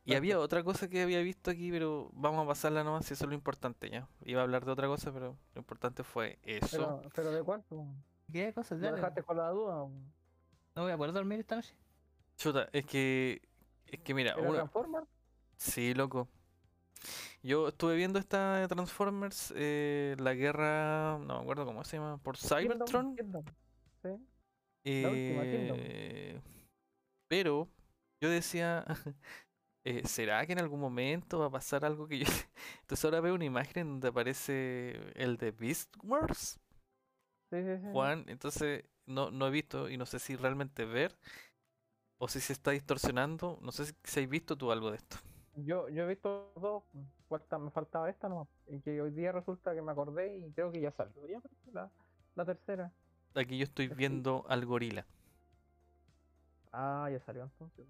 Y 0.06 0.14
había 0.14 0.38
otra 0.38 0.62
cosa 0.64 0.88
que 0.88 1.02
había 1.02 1.20
visto 1.20 1.50
aquí, 1.50 1.70
pero 1.70 2.10
vamos 2.14 2.44
a 2.44 2.48
pasarla 2.48 2.82
nomás, 2.84 3.06
si 3.06 3.14
eso 3.14 3.24
es 3.24 3.28
lo 3.28 3.34
importante 3.34 3.88
ya. 3.90 4.08
Iba 4.24 4.40
a 4.40 4.44
hablar 4.44 4.64
de 4.64 4.72
otra 4.72 4.86
cosa, 4.86 5.12
pero 5.12 5.36
lo 5.54 5.58
importante 5.60 6.02
fue 6.02 6.38
eso. 6.42 7.00
Pero, 7.00 7.10
pero 7.14 7.30
¿de 7.32 7.42
cuánto? 7.42 7.86
¿Qué 8.34 8.52
cosa? 8.52 8.74
¿Lo 8.74 8.80
Dale. 8.80 8.96
dejaste 8.96 9.22
con 9.22 9.36
la 9.36 9.48
duda? 9.50 9.86
No 10.74 10.82
voy 10.82 10.90
a 10.90 10.96
poder 10.96 11.12
dormir 11.12 11.38
esta 11.38 11.54
noche. 11.54 11.72
Chuta, 12.36 12.68
es 12.72 12.84
que, 12.84 13.40
es 13.86 14.00
que 14.00 14.12
mira, 14.12 14.32
¿Era 14.32 14.40
uno, 14.42 14.54
Transformers? 14.54 15.06
Sí, 15.56 15.94
loco. 15.94 16.28
Yo 17.44 17.68
estuve 17.68 17.94
viendo 17.94 18.18
esta 18.18 18.56
de 18.56 18.66
Transformers, 18.66 19.52
eh, 19.56 20.16
la 20.18 20.34
guerra, 20.34 21.16
no 21.20 21.36
me 21.36 21.42
acuerdo 21.42 21.64
cómo 21.64 21.84
se 21.84 21.96
llama, 21.98 22.18
por 22.18 22.36
Cybertron. 22.36 23.14
Kingdom. 23.14 23.44
Sí. 24.02 24.08
la 25.02 25.10
última, 25.10 25.42
Kingdom. 25.42 25.76
eh, 25.78 26.40
pero 27.28 27.68
yo 28.20 28.30
decía, 28.30 28.84
eh, 29.84 30.02
¿será 30.08 30.44
que 30.44 30.54
en 30.54 30.58
algún 30.58 30.80
momento 30.80 31.38
va 31.38 31.46
a 31.46 31.50
pasar 31.50 31.84
algo 31.84 32.08
que 32.08 32.18
yo... 32.18 32.26
Entonces 32.80 33.04
ahora 33.04 33.20
veo 33.20 33.36
una 33.36 33.44
imagen 33.44 33.86
donde 33.90 34.08
aparece 34.08 35.12
el 35.14 35.36
de 35.36 35.52
Beast 35.52 35.94
Wars, 36.02 36.58
Sí, 37.54 37.62
sí, 37.62 37.78
sí. 37.82 37.88
Juan. 37.90 38.24
Entonces 38.28 38.84
no, 39.06 39.30
no 39.30 39.46
he 39.46 39.50
visto 39.50 39.88
y 39.88 39.96
no 39.96 40.06
sé 40.06 40.18
si 40.18 40.36
realmente 40.36 40.84
ver 40.84 41.16
o 42.18 42.28
si 42.28 42.40
se 42.40 42.52
está 42.52 42.70
distorsionando. 42.72 43.58
No 43.62 43.70
sé 43.72 43.86
si, 43.86 43.92
si 44.04 44.20
has 44.20 44.28
visto 44.28 44.56
tú 44.56 44.72
algo 44.72 44.90
de 44.90 44.96
esto. 44.98 45.16
Yo, 45.56 45.88
yo 45.88 46.04
he 46.04 46.06
visto 46.08 46.52
dos, 46.56 46.82
falta, 47.28 47.58
me 47.58 47.70
faltaba 47.70 48.10
esta 48.10 48.28
nomás, 48.28 48.48
y 48.66 48.80
que 48.80 49.00
hoy 49.00 49.10
día 49.12 49.30
resulta 49.32 49.74
que 49.74 49.82
me 49.82 49.92
acordé 49.92 50.36
y 50.38 50.52
creo 50.52 50.72
que 50.72 50.80
ya 50.80 50.90
salió 50.92 51.26
ya 51.28 51.40
la, 51.72 51.90
la 52.34 52.44
tercera. 52.44 52.92
Aquí 53.34 53.58
yo 53.58 53.64
estoy 53.64 53.88
viendo 53.88 54.44
al 54.48 54.64
gorila. 54.66 55.06
Ah, 56.72 57.08
ya 57.10 57.20
salió 57.20 57.44
entonces. 57.44 57.86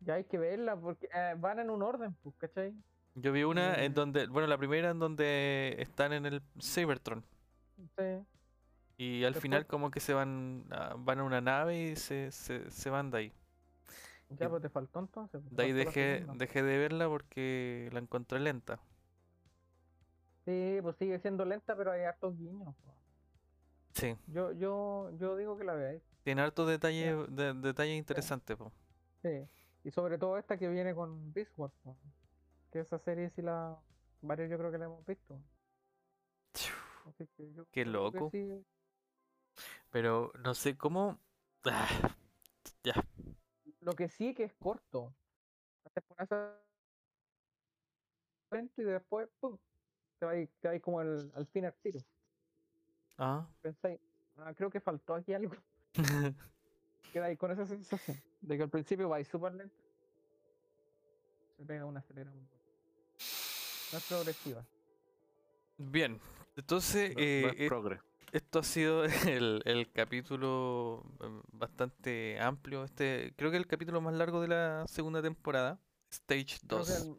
Ya 0.00 0.14
hay 0.14 0.24
que 0.24 0.38
verla 0.38 0.76
porque 0.76 1.08
eh, 1.14 1.34
van 1.38 1.58
en 1.60 1.70
un 1.70 1.82
orden, 1.82 2.14
pues, 2.22 2.34
¿cachai? 2.38 2.74
Yo 3.14 3.32
vi 3.32 3.42
una 3.42 3.82
en 3.84 3.92
Mm. 3.92 3.94
donde, 3.94 4.26
bueno, 4.28 4.46
la 4.48 4.58
primera 4.58 4.90
en 4.90 4.98
donde 5.00 5.76
están 5.80 6.12
en 6.12 6.24
el 6.26 6.42
Cybertron 6.60 7.24
Sí. 7.96 8.26
y 8.96 9.24
al 9.24 9.32
Después- 9.34 9.42
final 9.42 9.66
como 9.66 9.90
que 9.90 10.00
se 10.00 10.14
van 10.14 10.64
a, 10.70 10.94
van 10.98 11.20
a 11.20 11.24
una 11.24 11.40
nave 11.40 11.78
y 11.90 11.96
se, 11.96 12.30
se, 12.32 12.70
se 12.70 12.90
van 12.90 13.10
de 13.10 13.18
ahí. 13.18 13.32
Ya, 14.30 14.46
Y 14.46 14.48
pues 14.48 14.60
te 14.62 14.68
faltó 14.68 15.00
entonces. 15.00 15.40
pues, 15.42 15.56
De 15.56 15.62
ahí 15.62 15.72
dejé, 15.72 16.62
de 16.62 16.78
verla 16.78 17.08
porque 17.08 17.88
la 17.92 17.98
encontré 18.00 18.38
lenta. 18.40 18.78
Sí, 20.44 20.78
pues 20.82 20.96
sigue 20.96 21.18
siendo 21.20 21.44
lenta, 21.44 21.76
pero 21.76 21.92
hay 21.92 22.02
hartos 22.02 22.36
guiños. 22.36 22.74
pues. 22.84 22.96
Sí, 23.94 24.16
Yo, 24.28 24.52
yo, 24.52 25.10
yo 25.18 25.36
digo 25.36 25.56
que 25.58 25.64
la 25.64 25.74
veáis. 25.74 26.02
tiene 26.22 26.42
hartos 26.42 26.68
detalles, 26.68 27.16
de, 27.34 27.54
detalles 27.54 27.96
interesantes. 27.98 28.56
po. 28.56 28.70
Sí. 29.22 29.46
Y 29.84 29.90
sobre 29.90 30.18
todo 30.18 30.36
esta 30.38 30.56
que 30.58 30.68
viene 30.68 30.94
con 30.94 31.32
Beast 31.32 31.52
Wars, 31.56 31.74
po. 31.82 31.96
Que 32.70 32.80
esa 32.80 32.98
serie 32.98 33.30
sí 33.30 33.42
la. 33.42 33.76
Varios 34.20 34.50
yo 34.50 34.58
creo 34.58 34.70
que 34.70 34.78
la 34.78 34.84
hemos 34.86 35.04
visto. 35.06 35.38
Así 37.08 37.26
que 37.36 37.52
yo 37.52 37.64
Qué 37.66 37.84
que 37.84 37.84
loco. 37.84 38.30
sí. 38.30 38.64
Pero 39.90 40.32
no 40.44 40.54
sé 40.54 40.76
cómo... 40.76 41.18
Ah, 41.64 41.88
ya, 42.84 42.94
Lo 43.80 43.94
que 43.94 44.08
sí 44.08 44.34
que 44.34 44.44
es 44.44 44.54
corto. 44.54 45.14
Y 48.76 48.82
después, 48.82 49.28
¡pum! 49.40 49.58
Te 50.18 50.26
va 50.26 50.32
te 50.60 50.68
va 50.68 50.80
como 50.80 51.00
al, 51.00 51.30
al 51.34 51.46
fin 51.46 51.64
al 51.64 51.74
tiro. 51.74 52.00
Ah. 53.18 53.46
Pensáis, 53.60 54.00
ah, 54.36 54.52
creo 54.54 54.70
que 54.70 54.80
faltó 54.80 55.14
aquí 55.14 55.34
algo. 55.34 55.54
Quedáis 57.12 57.38
con 57.38 57.50
esa 57.50 57.66
sensación 57.66 58.16
de 58.40 58.56
que 58.56 58.62
al 58.62 58.70
principio 58.70 59.08
vais 59.08 59.26
súper 59.26 59.54
lento. 59.54 59.74
Se 61.56 61.64
pega 61.64 61.84
una 61.84 62.00
aceleración. 62.00 62.48
No 63.92 63.98
es 63.98 64.04
progresiva. 64.08 64.64
Bien, 65.78 66.20
entonces 66.58 67.10
no- 67.14 67.20
no 67.20 67.22
eh, 67.24 67.56
es 67.56 67.72
esto 68.32 68.58
ha 68.58 68.62
sido 68.62 69.04
el, 69.26 69.62
el 69.64 69.90
capítulo 69.92 71.04
eh, 71.20 71.40
bastante 71.52 72.38
amplio. 72.40 72.84
Este, 72.84 73.32
creo 73.36 73.50
que 73.50 73.56
el 73.56 73.66
capítulo 73.66 74.00
más 74.00 74.14
largo 74.14 74.40
de 74.40 74.48
la 74.48 74.84
segunda 74.88 75.22
temporada, 75.22 75.80
Stage 76.10 76.58
Creo 76.66 76.84
que, 76.84 76.92
2. 76.92 77.06
el, 77.06 77.16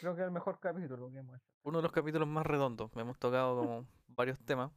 creo 0.00 0.16
que 0.16 0.22
el 0.22 0.30
mejor 0.30 0.58
capítulo 0.60 1.10
que 1.10 1.18
hemos 1.18 1.36
hecho. 1.36 1.46
Uno 1.62 1.78
de 1.78 1.82
los 1.82 1.92
capítulos 1.92 2.26
más 2.28 2.46
redondos. 2.46 2.90
Hemos 2.96 3.18
tocado 3.18 3.56
como 3.56 3.86
varios 4.08 4.38
temas. 4.40 4.72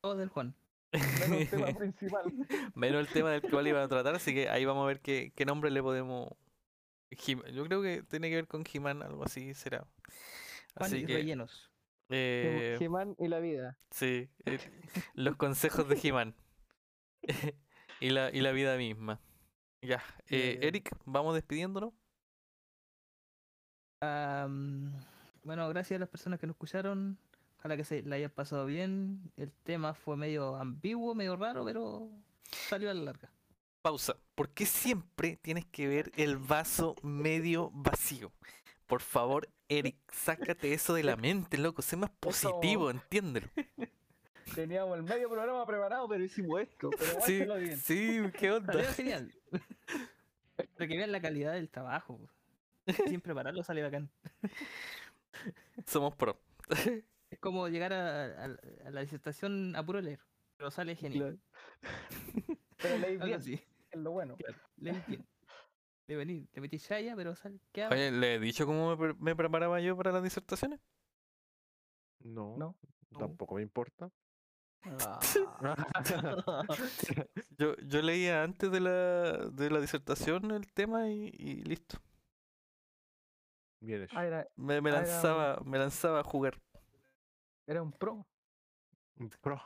Todo 0.00 0.16
del 0.16 0.28
Juan. 0.28 0.54
Menos 0.92 1.40
el 1.40 1.48
tema 1.50 1.66
principal. 1.78 2.32
Menos 2.74 3.00
el 3.00 3.08
tema 3.08 3.30
del 3.30 3.42
cual 3.42 3.66
iban 3.66 3.82
a 3.82 3.88
tratar, 3.88 4.14
así 4.14 4.32
que 4.32 4.48
ahí 4.48 4.64
vamos 4.64 4.84
a 4.84 4.86
ver 4.86 5.00
qué, 5.00 5.32
qué 5.34 5.44
nombre 5.44 5.70
le 5.70 5.82
podemos. 5.82 6.28
Yo 7.52 7.64
creo 7.64 7.82
que 7.82 8.02
tiene 8.02 8.28
que 8.28 8.36
ver 8.36 8.46
con 8.46 8.64
He-Man, 8.70 9.02
algo 9.02 9.24
así 9.24 9.54
será. 9.54 9.86
Juan 10.76 10.92
Así 10.92 10.98
y 10.98 11.06
que, 11.06 11.14
rellenos. 11.14 11.70
Eh, 12.08 12.76
He-Man 12.80 13.14
y 13.18 13.28
la 13.28 13.38
vida. 13.38 13.78
sí, 13.90 14.28
eh, 14.46 14.58
los 15.14 15.36
consejos 15.36 15.88
de 15.88 15.98
He-Man 16.02 16.34
y, 18.00 18.10
la, 18.10 18.30
y 18.30 18.40
la 18.40 18.52
vida 18.52 18.76
misma. 18.76 19.20
Ya, 19.82 20.02
eh, 20.26 20.56
Bien. 20.58 20.62
Eric, 20.64 20.90
vamos 21.04 21.34
despidiéndonos. 21.34 21.92
Bueno, 24.00 25.68
gracias 25.68 25.96
a 25.96 26.00
las 26.00 26.08
personas 26.08 26.38
que 26.38 26.46
nos 26.46 26.54
escucharon. 26.54 27.18
Ojalá 27.58 27.76
que 27.76 27.84
se 27.84 28.02
la 28.02 28.16
hayan 28.16 28.30
pasado 28.30 28.66
bien. 28.66 29.32
El 29.36 29.52
tema 29.52 29.94
fue 29.94 30.16
medio 30.16 30.56
ambiguo, 30.56 31.14
medio 31.14 31.36
raro, 31.36 31.64
pero 31.64 32.08
salió 32.50 32.90
a 32.90 32.94
la 32.94 33.02
larga. 33.02 33.32
Pausa. 33.82 34.16
¿Por 34.34 34.50
qué 34.50 34.66
siempre 34.66 35.36
tienes 35.36 35.64
que 35.66 35.88
ver 35.88 36.12
el 36.16 36.36
vaso 36.36 36.94
medio 37.02 37.70
vacío? 37.72 38.32
Por 38.86 39.00
favor, 39.00 39.48
Eric, 39.68 39.96
sácate 40.10 40.72
eso 40.72 40.94
de 40.94 41.02
la 41.04 41.16
mente, 41.16 41.58
loco. 41.58 41.82
Sé 41.82 41.96
más 41.96 42.10
positivo, 42.10 42.90
entiéndelo. 42.90 43.48
Teníamos 44.54 44.96
el 44.96 45.02
medio 45.04 45.28
programa 45.28 45.66
preparado, 45.66 46.08
pero 46.08 46.24
hicimos 46.24 46.60
esto. 46.62 46.88
Pero 46.90 47.20
Sí, 47.20 47.44
bien. 47.44 47.76
sí, 47.78 48.20
qué 48.38 48.50
onda. 48.52 48.72
Salió 48.72 48.92
genial. 48.94 49.34
Pero 50.56 50.88
que 50.88 50.96
vean 50.96 51.12
la 51.12 51.20
calidad 51.20 51.52
del 51.52 51.68
trabajo. 51.68 52.18
Sin 53.06 53.20
prepararlo 53.20 53.62
sale 53.62 53.82
bacán. 53.82 54.10
Somos 55.86 56.14
pro. 56.16 56.40
Es 57.30 57.38
como 57.40 57.68
llegar 57.68 57.92
a, 57.92 58.24
a- 58.24 58.56
a 58.86 58.90
la 58.90 59.00
disertación 59.02 59.76
a 59.76 59.84
puro 59.84 60.00
leer. 60.00 60.20
Pero 60.56 60.70
sale 60.70 60.96
genial. 60.96 61.38
Claro. 61.80 62.58
Pero 62.78 62.98
leí 62.98 63.16
bien, 63.18 63.34
así. 63.34 63.60
es 63.90 64.00
lo 64.00 64.12
bueno. 64.12 64.36
Leí 64.78 65.00
bien. 65.06 65.26
Le 66.08 66.16
venir, 66.16 66.48
le 66.52 66.60
metí 66.60 66.78
chaya, 66.78 67.14
pero 67.14 67.34
sale. 67.36 67.60
queda 67.72 67.90
Oye, 67.90 68.10
¿le 68.10 68.34
he 68.34 68.38
dicho 68.40 68.64
cómo 68.66 68.90
me, 68.90 68.96
pre- 68.96 69.14
me 69.20 69.36
preparaba 69.36 69.78
yo 69.80 69.96
para 69.96 70.10
las 70.10 70.22
disertaciones? 70.22 70.80
No, 72.20 72.56
No. 72.56 72.76
tampoco 73.18 73.54
me 73.56 73.62
importa. 73.62 74.10
Ah, 74.84 75.18
Yo, 77.58 77.74
yo 77.76 78.00
leía 78.02 78.42
antes 78.44 78.70
de 78.70 78.80
la, 78.80 79.48
de 79.50 79.70
la 79.70 79.80
disertación 79.80 80.50
el 80.52 80.72
tema 80.72 81.08
y, 81.10 81.30
y 81.36 81.62
listo. 81.64 81.98
Bien 83.80 84.02
hecho. 84.04 84.16
ah, 84.18 84.24
era, 84.26 84.46
Me, 84.56 84.80
me 84.80 84.90
Ah, 84.90 84.94
era- 84.94 85.02
lanzaba, 85.02 85.60
me 85.64 85.78
lanzaba 85.78 86.20
a 86.20 86.24
jugar. 86.24 86.58
era 87.66 87.82
un 87.82 87.92
pro. 87.92 88.26
Un 89.16 89.28
Pro. 89.40 89.60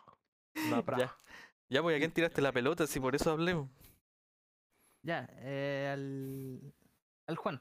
Una 0.66 0.82
pra. 0.82 0.98
Ya. 0.98 1.16
Ya, 1.68 1.82
pues, 1.82 1.94
¿a 1.96 1.98
quién 1.98 2.10
tiraste 2.14 2.42
la 2.42 2.52
pelota? 2.52 2.86
Si 2.86 2.98
por 3.00 3.14
eso 3.14 3.30
hablemos. 3.30 3.70
Ya, 5.02 5.28
eh, 5.38 5.90
al, 5.92 6.74
al 7.26 7.36
Juan. 7.36 7.60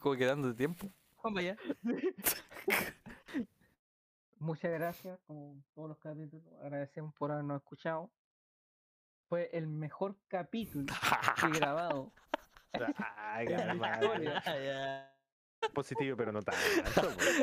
Como 0.00 0.16
quedando 0.16 0.48
de 0.48 0.54
tiempo. 0.54 0.92
Juan, 1.16 1.34
vaya. 1.34 1.56
Muchas 4.38 4.72
gracias, 4.72 5.18
como 5.26 5.62
todos 5.74 5.88
los 5.90 5.98
capítulos. 5.98 6.44
Agradecemos 6.60 7.14
por 7.14 7.30
habernos 7.32 7.62
escuchado. 7.62 8.10
Fue 9.28 9.48
el 9.52 9.66
mejor 9.66 10.16
capítulo 10.28 10.92
que 11.40 11.46
he 11.46 11.50
grabado. 11.60 12.12
Ay, 13.16 13.46
positivo, 15.74 16.16
pero 16.16 16.32
no 16.32 16.40
po. 16.42 16.52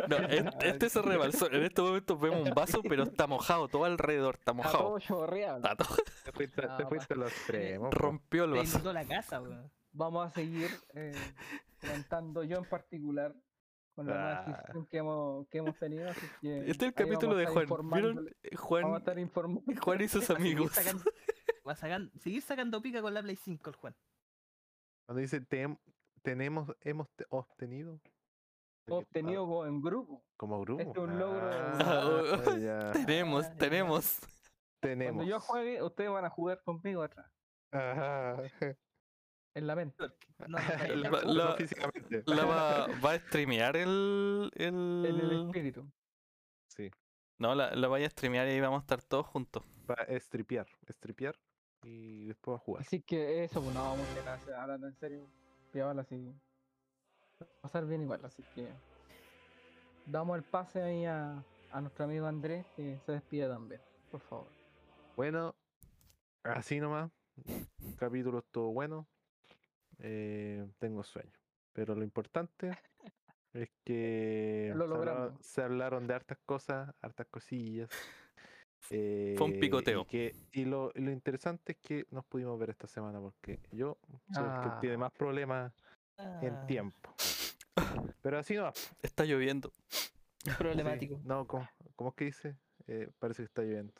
No, 0.08 0.18
es- 0.18 0.46
este 0.64 0.90
se 0.90 1.02
rebalsó. 1.02 1.52
En 1.52 1.64
estos 1.64 1.86
momentos 1.86 2.20
vemos 2.20 2.48
un 2.48 2.54
vaso, 2.54 2.82
pero 2.84 3.04
está 3.04 3.28
mojado. 3.28 3.68
Todo 3.68 3.86
alrededor 3.86 4.36
está 4.36 4.52
Está 4.52 4.72
todo 4.72 4.90
mojado. 4.92 5.28
Está 5.58 5.76
todo- 5.76 5.98
Te 6.26 6.32
fuiste, 6.32 6.62
te 6.62 6.68
No, 6.68 6.90
fuiste 6.90 7.14
a 7.14 7.18
los 7.18 7.32
extremos. 7.32 7.90
po. 7.90 7.98
rompió 7.98 8.44
el 8.46 8.52
vaso. 8.52 8.94
la 8.94 9.06
casa. 9.06 9.42
Vamos 9.92 10.26
a 10.26 10.30
seguir 10.32 10.70
eh, 10.96 11.14
yo 12.44 12.58
en 12.58 12.66
particular 12.66 13.36
con 13.96 14.08
la 14.08 14.14
nueva 14.14 14.32
Ah. 14.32 14.40
adquisición 14.42 14.86
que 14.88 14.98
hemos, 14.98 15.48
que 15.50 15.58
hemos 15.60 15.78
tenido. 15.78 16.10
Así 16.10 16.26
que 16.42 16.58
Este 16.62 16.72
es 16.72 16.82
el 16.84 16.94
capítulo 16.94 17.36
de 17.36 17.46
Juan. 17.46 17.66
¿Vieron? 17.92 18.16
Vamos 18.16 18.32
a 18.52 18.58
Juan, 18.58 18.96
estar 18.98 19.20
informando. 19.20 19.62
Juan 19.82 20.02
y 20.02 20.08
sus 20.08 20.28
Va 20.30 20.34
a 20.34 20.38
seguir 20.38 20.54
amigos. 20.58 20.72
sacando- 20.74 21.04
va 21.68 21.72
a 21.74 21.76
sacan- 21.76 22.12
seguir 22.20 22.42
sacando 22.42 22.82
pica 22.82 23.02
con 23.02 23.14
la 23.14 23.22
Play 23.22 23.36
5 23.36 23.70
el 23.70 23.76
Juan. 23.76 23.96
Cuando 25.06 25.22
dice 25.22 25.42
"Tem- 25.42 25.78
tenemos, 26.24 26.74
hemos 26.82 27.08
te- 27.16 27.26
obtenido. 27.30 28.00
Obtenido 28.90 29.46
co- 29.48 29.66
en 29.66 29.82
grupo. 29.82 30.24
como 30.38 30.60
grupo. 30.62 30.82
Este 30.82 30.92
es 30.92 30.98
un 31.06 31.20
logro 31.20 31.48
de- 31.48 31.56
Ah, 31.56 32.44
ya. 32.60 32.92
Tenemos, 33.06 33.46
Ah, 33.46 33.50
ya. 33.52 33.58
tenemos. 33.58 34.20
Tenemos. 34.82 35.16
Cuando 35.16 35.30
yo 35.32 35.40
juegue, 35.40 35.82
ustedes 35.84 36.10
van 36.10 36.26
a 36.26 36.30
jugar 36.30 36.62
conmigo 36.64 37.02
atrás, 37.04 37.32
Ajá. 37.72 38.44
en 39.56 39.68
la 39.68 39.76
mente. 39.76 40.04
No, 40.48 40.48
no, 40.48 40.58
La- 40.96 41.10
no, 41.10 41.22
No 41.22 41.34
la- 41.34 41.56
físicamente. 41.56 42.24
La 42.26 42.46
va, 42.46 42.88
va 43.06 43.12
a 43.12 43.20
streamear 43.20 43.78
el. 43.78 44.52
En 44.56 45.06
el 45.06 45.20
el... 45.22 45.46
espíritu. 45.48 45.90
Sí. 46.68 46.92
No, 47.40 47.56
la, 47.56 47.76
la 47.76 47.88
vaya 47.88 48.08
a 48.08 48.10
streamear 48.10 48.48
y 48.48 48.52
ahí 48.52 48.62
vamos 48.62 48.80
a 48.80 48.84
estar 48.84 49.02
todos 49.02 49.26
juntos. 49.28 49.64
Va 49.90 49.96
a 50.00 50.04
estripear. 50.04 50.68
Estripear. 50.88 51.36
Y 51.84 52.26
después 52.28 52.54
va 52.54 52.58
a 52.58 52.60
jugar. 52.64 52.82
Así 52.82 53.02
que 53.02 53.44
eso, 53.44 53.62
pues 53.62 53.74
no 53.76 53.82
vamos 53.84 54.08
a 54.08 54.12
ir 54.50 54.54
hablando 54.56 54.88
en 54.88 54.96
serio. 54.96 55.28
Piola, 55.72 56.02
así. 56.04 56.34
Pasar 57.62 57.86
bien 57.86 58.02
igual, 58.04 58.24
así 58.26 58.44
que. 58.56 58.68
Damos 60.06 60.38
el 60.38 60.44
pase 60.44 60.82
ahí 60.82 61.06
a, 61.06 61.42
a 61.72 61.82
nuestro 61.82 62.06
amigo 62.06 62.26
Andrés 62.26 62.66
que 62.76 63.00
se 63.06 63.14
despide 63.14 63.48
también, 63.48 63.82
por 64.12 64.20
favor. 64.22 64.48
Bueno, 65.16 65.56
así 66.44 66.80
nomás. 66.80 67.10
El 67.48 67.96
capítulo 67.96 68.40
estuvo 68.40 68.74
bueno. 68.74 69.08
Eh, 70.00 70.66
tengo 70.80 71.04
sueño. 71.04 71.32
Pero 71.72 71.96
lo 71.96 72.04
importante 72.04 72.72
es 73.54 73.70
que 73.86 74.72
Lo 74.76 74.84
se, 74.86 74.90
logramos. 74.90 75.34
se 75.46 75.62
hablaron 75.64 76.06
de 76.06 76.14
hartas 76.16 76.38
cosas, 76.46 76.94
hartas 77.02 77.28
cosillas. 77.32 77.90
eh, 78.90 79.36
Fue 79.38 79.48
un 79.48 79.60
picoteo. 79.60 80.02
Y, 80.02 80.06
que, 80.06 80.36
y 80.52 80.66
lo, 80.66 80.92
y 80.96 81.02
lo 81.02 81.12
interesante 81.12 81.72
es 81.74 81.78
que 81.80 82.06
nos 82.12 82.26
pudimos 82.26 82.60
ver 82.60 82.72
esta 82.72 82.88
semana 82.88 83.20
porque 83.22 83.60
yo 83.72 83.98
soy 84.34 84.44
el 84.44 84.60
que 84.62 84.70
tiene 84.82 84.96
Ah. 84.96 85.00
más 85.00 85.12
problemas 85.14 85.74
en 86.42 86.54
Ah, 86.56 86.66
tiempo. 86.68 87.14
Pero 88.22 88.38
así 88.40 88.56
no. 88.56 88.72
Está 89.02 89.26
lloviendo. 89.26 89.72
Problemático. 90.58 91.20
No, 91.24 91.48
¿cómo, 91.48 91.68
cómo 91.96 92.10
es 92.12 92.16
que 92.16 92.26
dice? 92.26 92.58
Eh, 92.88 93.10
parece 93.20 93.42
que 93.44 93.46
está 93.46 93.62
lloviendo. 93.62 93.94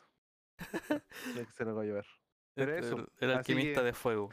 Que 1.34 1.46
se 1.52 1.64
lo 1.64 1.74
va 1.74 1.82
a 1.82 1.84
llover. 1.86 2.06
Pero 2.54 2.76
El- 2.76 2.84
eso, 2.84 3.08
el, 3.20 3.30
alquimista 3.32 3.80
que- 3.80 3.86
de 3.86 3.92
fuego. 3.92 4.30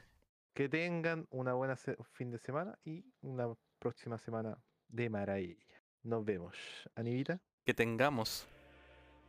Que 0.53 0.68
tengan 0.69 1.26
una 1.31 1.53
buena 1.53 1.76
fin 1.77 2.30
de 2.30 2.38
semana 2.38 2.77
y 2.84 3.05
una 3.22 3.47
próxima 3.80 4.18
semana 4.18 4.57
de 4.89 5.09
maravilla. 5.09 5.81
Nos 6.03 6.26
vemos. 6.26 6.55
Anivita, 6.95 7.39
Que 7.65 7.73
tengamos. 7.73 8.47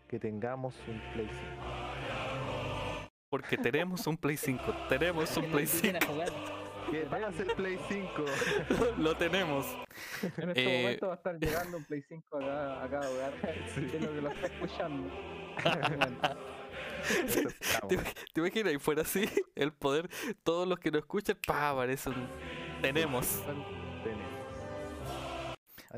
que 0.08 0.18
tengamos 0.18 0.74
un 0.88 1.00
Play 1.12 1.28
5. 1.28 3.12
Porque 3.30 3.56
tenemos 3.56 4.06
un 4.06 4.16
Play 4.18 4.36
5. 4.36 4.74
Tenemos 4.88 5.34
un 5.36 5.44
Play 5.52 5.64
nos 5.64 5.74
inviten 5.74 6.02
5. 6.02 6.61
A 6.92 7.00
jugar. 7.00 7.02
¿Qué 7.02 7.06
pasa 7.06 7.42
el 7.42 7.50
Play 7.52 7.78
5? 7.88 8.24
Lo 8.98 9.16
tenemos. 9.16 9.66
En 10.36 10.50
este 10.50 10.62
Eh, 10.62 10.82
momento 10.82 11.06
va 11.08 11.14
a 11.14 11.16
estar 11.16 11.38
llegando 11.38 11.76
un 11.78 11.84
Play 11.84 12.02
5 12.08 12.36
a 12.36 12.40
cada, 12.40 12.84
a 12.84 12.90
cada 12.90 13.10
hogar 13.10 13.32
de 13.76 14.00
lo 14.00 14.12
que 14.14 14.20
lo 14.20 14.30
está 14.30 14.46
escuchando. 14.46 15.10
¿Te, 17.88 17.96
te 17.96 18.40
imaginas? 18.40 18.74
Y 18.74 18.78
fuera 18.78 19.02
así, 19.02 19.28
el 19.54 19.72
poder, 19.72 20.08
todos 20.44 20.68
los 20.68 20.78
que 20.78 20.90
nos 20.90 21.00
escuchan, 21.00 21.36
pa, 21.46 21.70
aparece 21.70 22.10
un. 22.10 22.28
Tenemos. 22.80 23.42
Tenemos. 24.02 24.32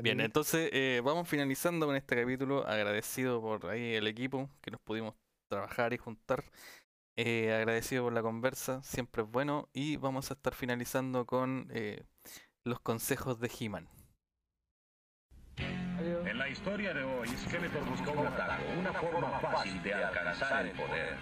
Bien, 0.01 0.19
entonces 0.19 0.69
eh, 0.73 1.01
vamos 1.03 1.27
finalizando 1.29 1.85
con 1.85 1.95
este 1.95 2.19
capítulo. 2.21 2.67
Agradecido 2.67 3.41
por 3.41 3.67
ahí 3.67 3.93
el 3.95 4.07
equipo 4.07 4.49
que 4.61 4.71
nos 4.71 4.81
pudimos 4.81 5.15
trabajar 5.47 5.93
y 5.93 5.97
juntar. 5.97 6.43
Eh, 7.17 7.53
agradecido 7.53 8.03
por 8.03 8.13
la 8.13 8.21
conversa, 8.21 8.83
siempre 8.83 9.23
es 9.23 9.29
bueno. 9.29 9.69
Y 9.73 9.97
vamos 9.97 10.31
a 10.31 10.33
estar 10.33 10.53
finalizando 10.53 11.25
con 11.25 11.67
eh, 11.71 12.03
los 12.63 12.79
consejos 12.81 13.39
de 13.39 13.49
He-Man. 13.59 13.87
En 15.57 16.37
la 16.37 16.49
historia 16.49 16.93
de 16.93 17.03
hoy, 17.03 17.27
Skeletor 17.29 17.85
buscó 17.85 18.11
un 18.11 18.27
atajo, 18.27 18.63
una 18.77 18.93
forma 18.93 19.39
fácil 19.39 19.81
de 19.81 19.93
alcanzar 19.93 20.65
el 20.65 20.71
poder. 20.73 21.15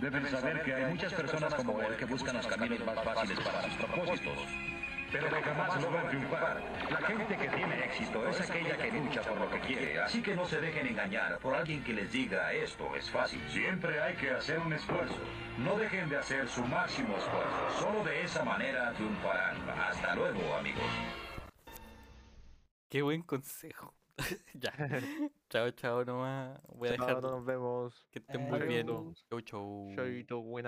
Deben 0.00 0.26
saber 0.28 0.62
que 0.62 0.74
hay 0.74 0.92
muchas 0.92 1.12
personas 1.14 1.54
como 1.54 1.80
él 1.80 1.96
que 1.96 2.04
buscan 2.04 2.36
los 2.36 2.46
caminos 2.46 2.84
más 2.84 3.02
fáciles 3.02 3.40
para 3.40 3.62
sus 3.62 3.74
propósitos, 3.74 4.38
pero 5.12 5.28
que 5.28 5.42
jamás 5.42 5.82
logran 5.82 6.08
triunfar. 6.08 6.62
La 6.90 6.96
gente 7.06 7.36
que 7.36 7.48
tiene 7.48 7.84
éxito 7.84 8.28
es 8.28 8.40
aquella 8.40 8.76
que 8.76 8.92
lucha 8.92 9.22
por 9.22 9.40
lo 9.40 9.50
que 9.50 9.60
quiere, 9.60 10.00
así 10.00 10.22
que 10.22 10.34
no 10.34 10.44
se 10.44 10.60
dejen 10.60 10.86
engañar 10.86 11.38
por 11.38 11.54
alguien 11.54 11.82
que 11.82 11.92
les 11.92 12.12
diga 12.12 12.52
esto 12.52 12.94
es 12.94 13.10
fácil. 13.10 13.40
Siempre 13.48 14.00
hay 14.00 14.14
que 14.16 14.30
hacer 14.30 14.58
un 14.58 14.72
esfuerzo. 14.72 15.18
No 15.58 15.76
dejen 15.76 16.08
de 16.08 16.16
hacer 16.16 16.48
su 16.48 16.64
máximo 16.64 17.16
esfuerzo. 17.16 17.80
Solo 17.80 18.04
de 18.04 18.22
esa 18.22 18.44
manera 18.44 18.92
triunfarán. 18.92 19.56
Hasta 19.70 20.14
luego, 20.14 20.54
amigos. 20.54 20.82
Qué 22.88 23.02
buen 23.02 23.22
consejo. 23.22 23.94
ya. 24.54 24.72
Chao, 25.48 25.70
chao 25.72 26.04
nomás. 26.04 26.60
Voy 26.74 26.88
a 26.88 26.96
chao, 26.96 27.06
dejar 27.06 27.22
nos 27.22 27.44
vemos. 27.44 28.06
que 28.10 28.18
estén 28.18 28.42
muy 28.48 28.60
bien. 28.60 28.86
Chau, 28.86 29.40
chau. 29.42 29.92
Chaito, 29.94 30.40
buena 30.40 30.56